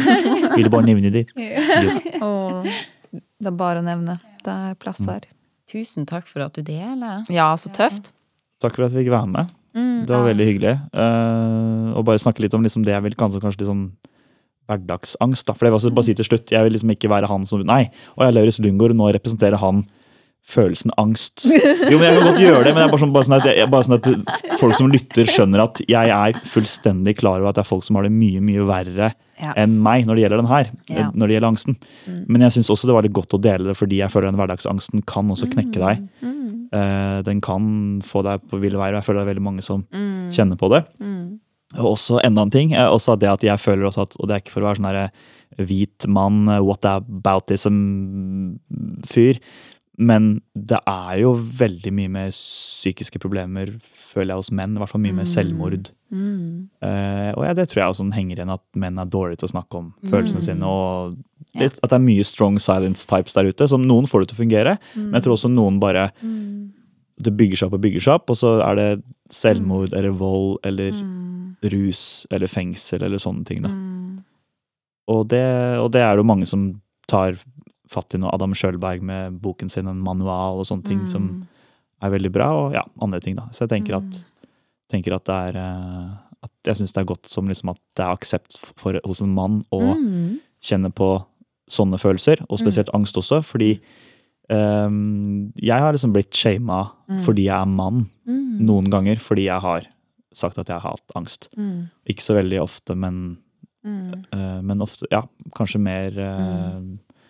ville 0.57 0.71
bare 0.73 0.87
nevne 0.89 1.13
det. 1.15 1.25
Jo. 1.39 1.95
Åh, 2.27 2.67
Det 3.15 3.47
er 3.47 3.55
bare 3.55 3.79
å 3.79 3.85
nevne. 3.87 4.17
Det 4.43 4.51
er 4.51 4.75
plass 4.81 4.99
Mm. 4.99 5.13
her. 5.13 5.29
Tusen 5.71 6.05
takk 6.05 6.27
for 6.27 6.43
at 6.43 6.53
du 6.53 6.61
deler. 6.61 7.23
Ja, 7.31 7.47
så 7.57 7.71
tøft. 7.73 8.11
Takk 8.61 8.75
for 8.75 8.85
at 8.85 8.91
vi 8.93 9.01
fikk 9.05 9.13
være 9.15 9.31
med. 9.31 9.49
Mm. 9.75 10.03
Det 10.05 10.11
var 10.13 10.27
veldig 10.27 10.45
hyggelig. 10.51 10.75
Uh, 10.93 11.95
og 11.97 12.05
bare 12.07 12.19
snakke 12.21 12.43
litt 12.43 12.53
om 12.55 12.63
liksom 12.63 12.83
det 12.85 12.93
jeg 12.93 13.03
vil 13.07 13.15
kanskje, 13.19 13.41
kanskje 13.43 13.63
liksom, 13.63 13.81
sånn 13.89 14.13
hverdagsangst. 14.69 15.45
Da. 15.47 15.53
For 15.53 15.65
det 15.65 15.73
vil 15.73 15.79
bare 15.79 15.95
bare 15.99 16.05
si 16.09 16.13
til 16.17 16.25
slutt. 16.29 16.51
Jeg 16.51 16.63
vil 16.65 16.73
liksom 16.77 16.91
ikke 16.95 17.09
være 17.11 17.29
han 17.31 17.45
som 17.45 17.61
Nei, 17.65 17.85
og 18.17 18.25
jeg 18.25 18.33
Lauritz 18.37 18.59
Lundgaard, 18.63 18.95
nå 18.97 19.11
representerer 19.15 19.57
han 19.61 19.85
følelsen 20.45 20.91
angst. 21.01 21.47
Jo, 21.49 21.97
men 21.97 22.03
Jeg 22.05 22.17
kan 22.19 22.27
godt 22.27 22.39
gjøre 22.43 22.63
det, 22.67 22.73
men 22.75 22.83
det 22.83 22.85
er 22.85 22.91
bare 22.93 23.01
sånn, 23.01 23.13
bare 23.15 23.25
sånn, 23.25 23.35
at, 23.39 23.47
jeg, 23.49 23.69
bare 23.73 23.85
sånn 23.87 23.95
at 23.97 24.57
folk 24.61 24.75
som 24.77 24.91
lytter, 24.93 25.25
skjønner 25.25 25.63
at 25.63 25.79
jeg 25.89 26.11
er 26.13 26.37
fullstendig 26.45 27.15
klar 27.17 27.39
over 27.39 27.49
at 27.49 27.57
det 27.57 27.63
er 27.63 27.69
folk 27.71 27.81
som 27.87 27.97
har 27.97 28.05
det 28.05 28.11
mye, 28.13 28.43
mye 28.45 28.67
verre 28.69 29.07
Ja. 29.41 29.51
enn 29.57 29.73
meg 29.83 30.05
når 30.05 30.15
det 30.15 30.21
gjelder 30.23 30.43
den 30.43 30.51
her. 30.51 30.69
Ja. 30.87 31.07
Når 31.17 31.27
det 31.27 31.33
gjelder 31.35 31.49
angsten. 31.49 31.79
Men 32.29 32.45
jeg 32.45 32.53
syns 32.59 32.69
også 32.69 32.85
det 32.87 32.93
var 32.95 33.03
litt 33.07 33.15
godt 33.17 33.33
å 33.33 33.41
dele 33.41 33.71
det, 33.71 33.75
fordi 33.75 33.97
jeg 34.03 34.13
føler 34.13 34.29
den 34.29 34.37
hverdagsangsten 34.39 35.01
kan 35.09 35.33
også 35.33 35.49
knekke 35.51 35.81
deg. 35.81 36.05
Mm. 36.21 36.53
Eh, 36.77 37.17
den 37.25 37.41
kan 37.41 37.65
få 38.05 38.21
deg 38.29 38.45
på 38.47 38.61
ville 38.61 38.77
veier, 38.77 38.93
og 38.93 39.01
jeg 39.01 39.07
føler 39.09 39.23
det 39.23 39.25
er 39.25 39.33
veldig 39.33 39.47
mange 39.49 39.65
som 39.65 39.81
Mm. 39.91 40.29
kjenner 40.29 40.61
på 40.61 40.69
det. 40.71 40.85
Mm. 41.75 41.81
Og 41.83 41.91
også 41.97 42.19
enda 42.23 42.41
en 42.47 42.51
ting, 42.53 42.71
også 42.71 43.17
det 43.19 43.29
at 43.29 43.43
jeg 43.43 43.59
føler 43.59 43.85
også 43.89 44.01
at, 44.07 44.15
og 44.19 44.27
det 44.27 44.33
er 44.35 44.39
ikke 44.43 44.55
for 44.55 44.63
å 44.63 44.69
være 44.71 44.79
sånn 44.81 44.89
herre 44.89 45.11
hvit 45.59 46.07
mann, 46.11 46.45
what 46.65 46.83
aboutism-fyr, 48.15 49.39
men 49.95 50.41
det 50.59 50.79
er 50.91 51.21
jo 51.21 51.29
veldig 51.39 51.91
mye 51.95 52.11
med 52.11 52.33
psykiske 52.35 53.19
problemer, 53.23 53.69
føler 53.79 54.33
jeg, 54.33 54.41
hos 54.41 54.51
menn. 54.51 54.73
I 54.75 54.79
hvert 54.81 54.91
fall 54.91 55.03
mye 55.05 55.15
med 55.15 55.29
selvmord. 55.31 55.87
Mm. 56.11 56.67
Uh, 56.83 57.31
og 57.37 57.45
ja, 57.47 57.53
det 57.55 57.69
tror 57.71 57.79
jeg 57.81 57.93
også 57.93 58.07
henger 58.15 58.35
igjen 58.41 58.51
at 58.57 58.63
menn 58.75 58.99
er 58.99 59.07
dårlige 59.07 59.39
til 59.39 59.47
å 59.47 59.53
snakke 59.55 59.79
om 59.79 59.87
Mm. 59.95 60.09
følelsene 60.11 60.43
sine. 60.43 60.63
Og 60.67 61.15
litt, 61.55 61.79
at 61.81 61.89
det 61.89 61.95
er 61.95 62.03
mye 62.09 62.25
strong 62.27 62.59
silence 62.59 63.07
types 63.07 63.33
der 63.33 63.47
ute, 63.47 63.67
som 63.71 63.87
noen 63.87 64.05
får 64.05 64.19
det 64.25 64.27
til 64.33 64.35
å 64.35 64.43
fungere. 64.43 64.73
Men 64.95 65.13
jeg 65.15 65.23
tror 65.23 65.37
også 65.37 65.51
noen 65.53 65.79
bare 65.79 66.11
Mm. 66.21 66.71
Det 67.17 67.31
bygger 67.37 67.55
seg 67.55 67.67
opp 67.69 67.75
og 67.79 67.81
bygger 67.81 68.01
seg 68.03 68.13
opp, 68.13 68.29
og 68.29 68.35
så 68.35 68.49
er 68.61 68.75
det 68.75 69.03
selvmord 69.31 69.93
eller 69.93 70.11
vold 70.11 70.57
eller 70.65 70.91
Mm. 70.91 71.34
Rus 71.73 72.25
eller 72.31 72.47
fengsel 72.47 73.03
eller 73.03 73.17
sånne 73.17 73.45
ting. 73.45 73.61
da. 73.63 73.69
Mm. 73.69 74.23
Og 75.07 75.27
det, 75.29 75.43
og 75.79 75.91
det 75.91 76.01
er 76.01 76.15
det 76.15 76.23
jo 76.23 76.27
mange 76.27 76.47
som 76.47 76.81
tar 77.07 77.37
fatt 77.87 78.15
i 78.15 78.17
nå. 78.17 78.29
Adam 78.33 78.53
Schjølberg 78.53 79.01
med 79.05 79.39
boken 79.41 79.69
sin 79.69 79.87
En 79.87 80.01
manual 80.01 80.59
og 80.59 80.65
sånne 80.65 80.83
ting 80.83 80.99
Mm. 81.05 81.07
som 81.07 81.47
er 82.01 82.09
veldig 82.09 82.31
bra, 82.31 82.47
og 82.51 82.73
ja, 82.73 82.81
andre 83.01 83.19
ting. 83.21 83.35
da. 83.35 83.43
Så 83.51 83.67
jeg 83.67 83.69
tenker 83.69 83.97
at, 83.97 84.25
tenker 84.89 85.13
at 85.15 85.25
det 85.25 85.55
er 85.55 85.57
eh, 85.57 86.09
at 86.43 86.51
Jeg 86.65 86.75
syns 86.75 86.91
det 86.93 87.01
er 87.01 87.05
godt 87.13 87.25
som 87.29 87.47
liksom 87.47 87.69
at 87.71 87.79
det 87.95 88.03
er 88.05 88.15
aksept 88.15 88.57
for, 88.77 88.99
hos 89.05 89.21
en 89.21 89.33
mann 89.33 89.63
å 89.71 89.95
Mm. 89.95 90.39
kjenne 90.61 90.93
på 90.93 91.25
sånne 91.69 91.97
følelser, 91.97 92.45
og 92.49 92.59
spesielt 92.59 92.89
angst 92.93 93.15
også, 93.17 93.41
fordi 93.43 93.79
Um, 94.47 95.51
jeg 95.57 95.79
har 95.81 95.91
liksom 95.91 96.13
blitt 96.13 96.29
shama 96.31 96.91
Mm. 97.09 97.17
fordi 97.19 97.45
jeg 97.45 97.61
er 97.61 97.65
mann, 97.65 98.05
Mm. 98.27 98.59
noen 98.61 98.89
ganger 98.91 99.15
fordi 99.17 99.45
jeg 99.45 99.59
har 99.59 99.87
sagt 100.35 100.57
at 100.61 100.67
jeg 100.67 100.79
har 100.79 100.91
hatt 100.95 101.15
angst. 101.15 101.49
Mm. 101.57 101.89
Ikke 102.11 102.23
så 102.25 102.35
veldig 102.37 102.61
ofte, 102.63 102.95
men, 102.95 103.37
Mm. 103.85 104.25
uh, 104.33 104.61
men 104.65 104.79
ofte 104.81 105.05
Ja, 105.11 105.19
kanskje 105.53 105.77
mer 105.79 106.07
eh, 106.17 106.79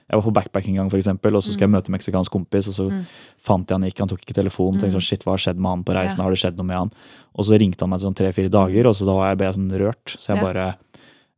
Jeg 0.08 0.16
var 0.16 0.22
på 0.24 0.32
backpack 0.34 0.68
en 0.70 0.76
gang, 0.76 0.90
for 0.90 0.98
eksempel, 0.98 1.36
og 1.36 1.42
så 1.44 1.52
skulle 1.52 1.66
jeg 1.68 1.74
møte 1.74 1.90
en 1.90 1.96
meksikansk 1.98 2.32
kompis, 2.32 2.68
og 2.70 2.76
så 2.78 2.86
Mm. 2.92 3.06
fant 3.42 3.68
jeg 3.68 3.76
han 3.76 3.84
ikke, 3.90 4.00
han 4.00 4.08
tok 4.08 4.22
ikke 4.22 4.36
telefonen. 4.38 4.80
Tenkte 4.80 4.94
sånn, 4.96 5.02
shit, 5.02 5.24
hva 5.26 5.32
har 5.34 5.38
skjedd 5.42 5.58
med 5.58 5.70
han 5.70 5.84
på 5.84 5.96
reisen? 5.98 6.18
Ja. 6.18 6.24
Har 6.24 6.30
det 6.32 6.40
skjedd 6.40 6.56
noe 6.58 6.66
med 6.66 6.76
han? 6.78 6.92
Og 7.36 7.44
så 7.46 7.58
ringte 7.60 7.82
han 7.82 7.90
meg 7.90 8.00
sånn 8.00 8.16
tre-fire 8.16 8.50
dager, 8.50 8.86
og 8.88 8.94
så 8.96 9.06
da 9.06 9.14
var 9.14 9.36
jeg, 9.36 9.40
jeg 9.40 9.56
sånn 9.56 9.80
rørt. 9.82 10.06
Så 10.16 10.28
jeg 10.30 10.38
Ja. 10.38 10.44
bare 10.44 10.78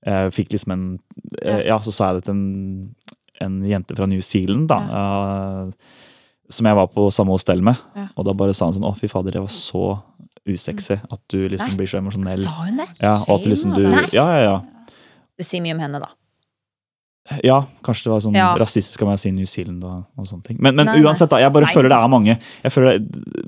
eh, 0.05 0.29
fikk 0.29 0.49
liksom 0.53 0.71
en 0.73 0.99
eh, 1.41 1.63
Ja, 1.65 1.79
så 1.79 1.91
sa 1.93 2.11
jeg 2.13 2.15
det 2.21 2.23
til 2.25 2.35
en, 2.35 2.95
en 3.41 3.61
jente 3.63 3.95
fra 3.95 4.05
New 4.05 4.21
Zealand, 4.21 4.67
da. 4.67 4.77
eh, 4.77 5.71
som 6.49 6.65
jeg 6.65 6.75
var 6.75 6.87
på 6.87 7.09
samme 7.11 7.31
hostell 7.31 7.61
med. 7.63 7.75
Ja. 7.95 8.07
Og 8.17 8.25
da 8.25 8.33
bare 8.33 8.53
sa 8.53 8.65
han 8.69 8.73
sånn 8.73 8.85
Å, 8.85 8.95
fy 8.95 9.07
fader, 9.07 9.31
det 9.31 9.41
var 9.41 9.47
så 9.47 10.03
usexy 10.53 10.97
at 10.99 11.21
du 11.31 11.39
liksom 11.49 11.73
Nei. 11.73 11.77
blir 11.79 11.89
så 11.91 11.99
emosjonell. 12.01 12.43
Sa 12.45 12.55
hun 12.63 12.77
det? 12.81 12.87
Ja, 13.01 13.15
og 13.27 13.35
at 13.37 13.43
du 13.43 13.49
liksom 13.51 13.75
du 13.75 13.83
Nei. 13.89 14.05
Ja, 14.15 14.27
ja, 14.37 14.41
ja. 14.51 14.93
Det 15.37 15.45
sier 15.45 15.61
mye 15.61 15.75
om 15.75 15.83
henne, 15.83 15.99
da. 16.01 16.13
Ja, 17.43 17.57
kanskje 17.83 18.07
det 18.07 18.11
var 18.13 18.21
sånn 18.23 18.35
Ja. 18.39 18.55
rasistisk 18.55 19.01
av 19.03 19.09
meg 19.09 19.17
å 19.19 19.21
si 19.21 19.31
New 19.35 19.45
Zealand 19.45 19.83
og, 19.83 20.05
og 20.17 20.27
sånne 20.29 20.43
ting. 20.47 20.57
Men, 20.63 20.75
men 20.79 20.87
Nei, 20.87 21.01
uansett, 21.03 21.29
da. 21.29 21.41
Jeg 21.43 21.51
bare 21.53 21.67
Nei. 21.67 21.73
føler 21.75 21.91
det 21.91 21.97
er 21.99 22.13
mange. 22.13 22.37
Jeg 22.63 22.71
føler 22.71 22.99
det, 22.99 23.45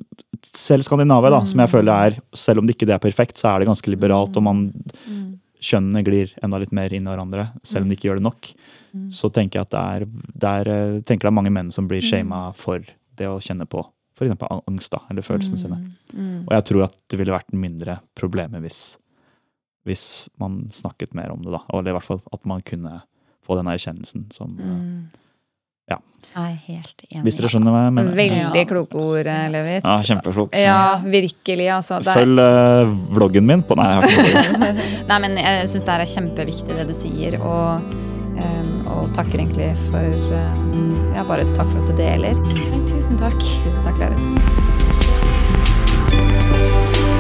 Selv 0.56 0.84
Skandinavia, 0.88 1.30
da, 1.34 1.40
som 1.46 1.60
jeg 1.60 1.70
føler 1.70 1.92
er 2.10 2.18
Selv 2.34 2.60
om 2.62 2.68
det 2.68 2.76
ikke 2.78 2.88
det 2.88 2.94
er 2.96 3.02
perfekt, 3.04 3.38
så 3.38 3.54
er 3.54 3.60
det 3.60 3.68
ganske 3.68 3.92
liberalt, 3.92 4.36
og 4.40 4.44
man 4.44 4.62
kjønnene 5.60 6.04
glir 6.08 6.32
enda 6.44 6.60
litt 6.62 6.72
mer 6.72 6.94
inn 6.96 7.04
i 7.04 7.12
hverandre, 7.12 7.50
selv 7.68 7.84
om 7.84 7.90
de 7.90 7.98
ikke 7.98 8.08
gjør 8.08 8.22
det 8.22 8.28
nok. 8.30 8.52
Så 9.12 9.28
tenker 9.36 9.60
jeg 9.60 9.68
at 9.68 9.74
det 9.76 9.82
er, 9.84 10.06
det 10.40 10.52
er, 10.62 10.70
eh, 10.72 11.02
tenker 11.04 11.28
det 11.28 11.32
er 11.34 11.36
mange 11.36 11.52
menn 11.52 11.72
som 11.72 11.88
blir 11.88 12.02
shama 12.02 12.54
for 12.56 12.80
det 13.20 13.28
å 13.28 13.40
kjenne 13.44 13.68
på 13.68 13.84
f.eks. 14.20 14.36
angst, 14.60 14.92
da, 14.94 15.00
eller 15.12 15.26
følelsene 15.26 15.62
sine. 15.62 15.80
Mm. 16.14 16.44
Og 16.44 16.52
jeg 16.58 16.68
tror 16.72 16.88
at 16.90 16.98
det 17.10 17.22
ville 17.22 17.36
vært 17.36 17.56
mindre 17.56 18.00
problemer 18.20 18.64
hvis, 18.64 18.82
hvis 19.88 20.06
man 20.42 20.62
snakket 20.74 21.16
mer 21.18 21.32
om 21.34 21.42
det, 21.46 21.54
da. 21.56 21.64
Eller 21.72 21.94
i 21.94 21.98
hvert 21.98 22.10
fall 22.10 22.22
at 22.36 22.46
man 22.50 22.66
kunne 22.68 23.00
få 23.46 23.58
den 23.60 23.72
erkjennelsen 23.72 24.30
som 24.36 24.60
Mm. 24.60 25.10
Jeg 26.30 26.46
er 26.46 26.58
helt 26.68 27.04
enig. 27.10 27.24
Hvis 27.26 27.40
dere 27.40 27.50
skjønner 27.50 27.74
hva 27.74 27.80
jeg 27.88 27.94
mener. 27.96 28.18
Veldig 28.18 28.64
kloke 28.70 29.00
ord, 29.02 29.30
eh, 29.32 29.48
Levitz. 29.50 29.88
Ja, 29.88 29.96
kjempeflott. 30.06 30.58
Ja, 30.62 30.82
virkelig. 31.02 31.66
Altså. 31.74 31.98
Det 32.06 32.12
er, 32.12 32.20
Følg 32.20 32.44
uh, 32.44 32.94
vloggen 33.16 33.48
min 33.50 33.64
på 33.66 33.78
Nei, 33.80 33.88
jeg 33.90 33.98
har 33.98 34.14
ikke 34.14 34.28
vloggen. 34.28 34.84
nei, 35.10 35.18
men 35.26 35.40
jeg 35.42 35.72
syns 35.74 35.88
det 35.88 35.96
her 35.96 36.06
er 36.06 36.12
kjempeviktig, 36.14 36.78
det 36.78 36.86
du 36.86 36.94
sier. 36.94 37.40
Og, 37.42 37.90
og 38.90 39.10
takker 39.16 39.40
egentlig 39.44 39.72
for 39.90 40.06
Ja, 41.16 41.24
bare 41.28 41.44
takk 41.58 41.68
for 41.72 41.82
at 41.82 41.90
du 41.90 41.96
deler. 41.98 42.40
Nei, 42.72 42.82
tusen 42.88 43.18
takk. 43.20 43.40
Tusen 43.64 43.84
takk, 43.84 43.98
Lauritz. 44.00 44.30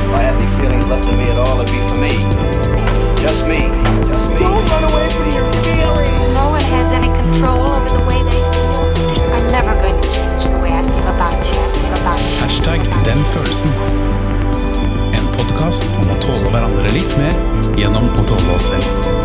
I 0.09 0.23
had 0.23 0.33
any 0.33 0.47
feelings 0.59 0.87
left 0.87 1.07
in 1.07 1.17
me 1.17 1.29
at 1.29 1.37
all, 1.37 1.61
it'd 1.61 1.71
be 1.71 1.79
for 1.87 1.97
me. 1.97 2.09
Just 3.23 3.45
me. 3.47 3.59
Just 4.09 4.29
me. 4.29 4.39
Don't 4.39 4.65
run 4.71 4.83
away 4.89 5.09
from 5.09 5.27
your 5.35 5.45
feelings. 5.53 6.33
No 6.33 6.45
one 6.55 6.65
has 6.73 6.87
any 6.99 7.11
control 7.19 7.61
over 7.69 7.89
the 7.89 8.03
way 8.09 8.19
they 8.27 8.39
feel. 8.51 8.79
I'm 9.35 9.47
never 9.51 9.73
going 9.83 9.99
to 10.01 10.09
change 10.15 10.43
the 10.49 10.59
way 10.63 10.71
I 10.71 10.83
feel 10.87 11.07
about 11.15 11.39
you. 11.45 11.59
I 11.59 11.67
feel 11.77 11.93
about 12.01 12.19
you. 12.19 12.39
Hashtag 12.41 12.79
den 13.05 13.23
følelsen. 13.33 13.71
En 15.13 15.25
podkast 15.37 15.85
om 16.01 16.11
å 16.11 16.19
tåle 16.23 16.49
hverandre 16.49 16.89
litt 16.95 17.17
mer 17.19 17.35
gjennom 17.77 18.09
å 18.15 18.23
tåle 18.23 18.55
oss 18.55 18.71
selv. 18.71 19.18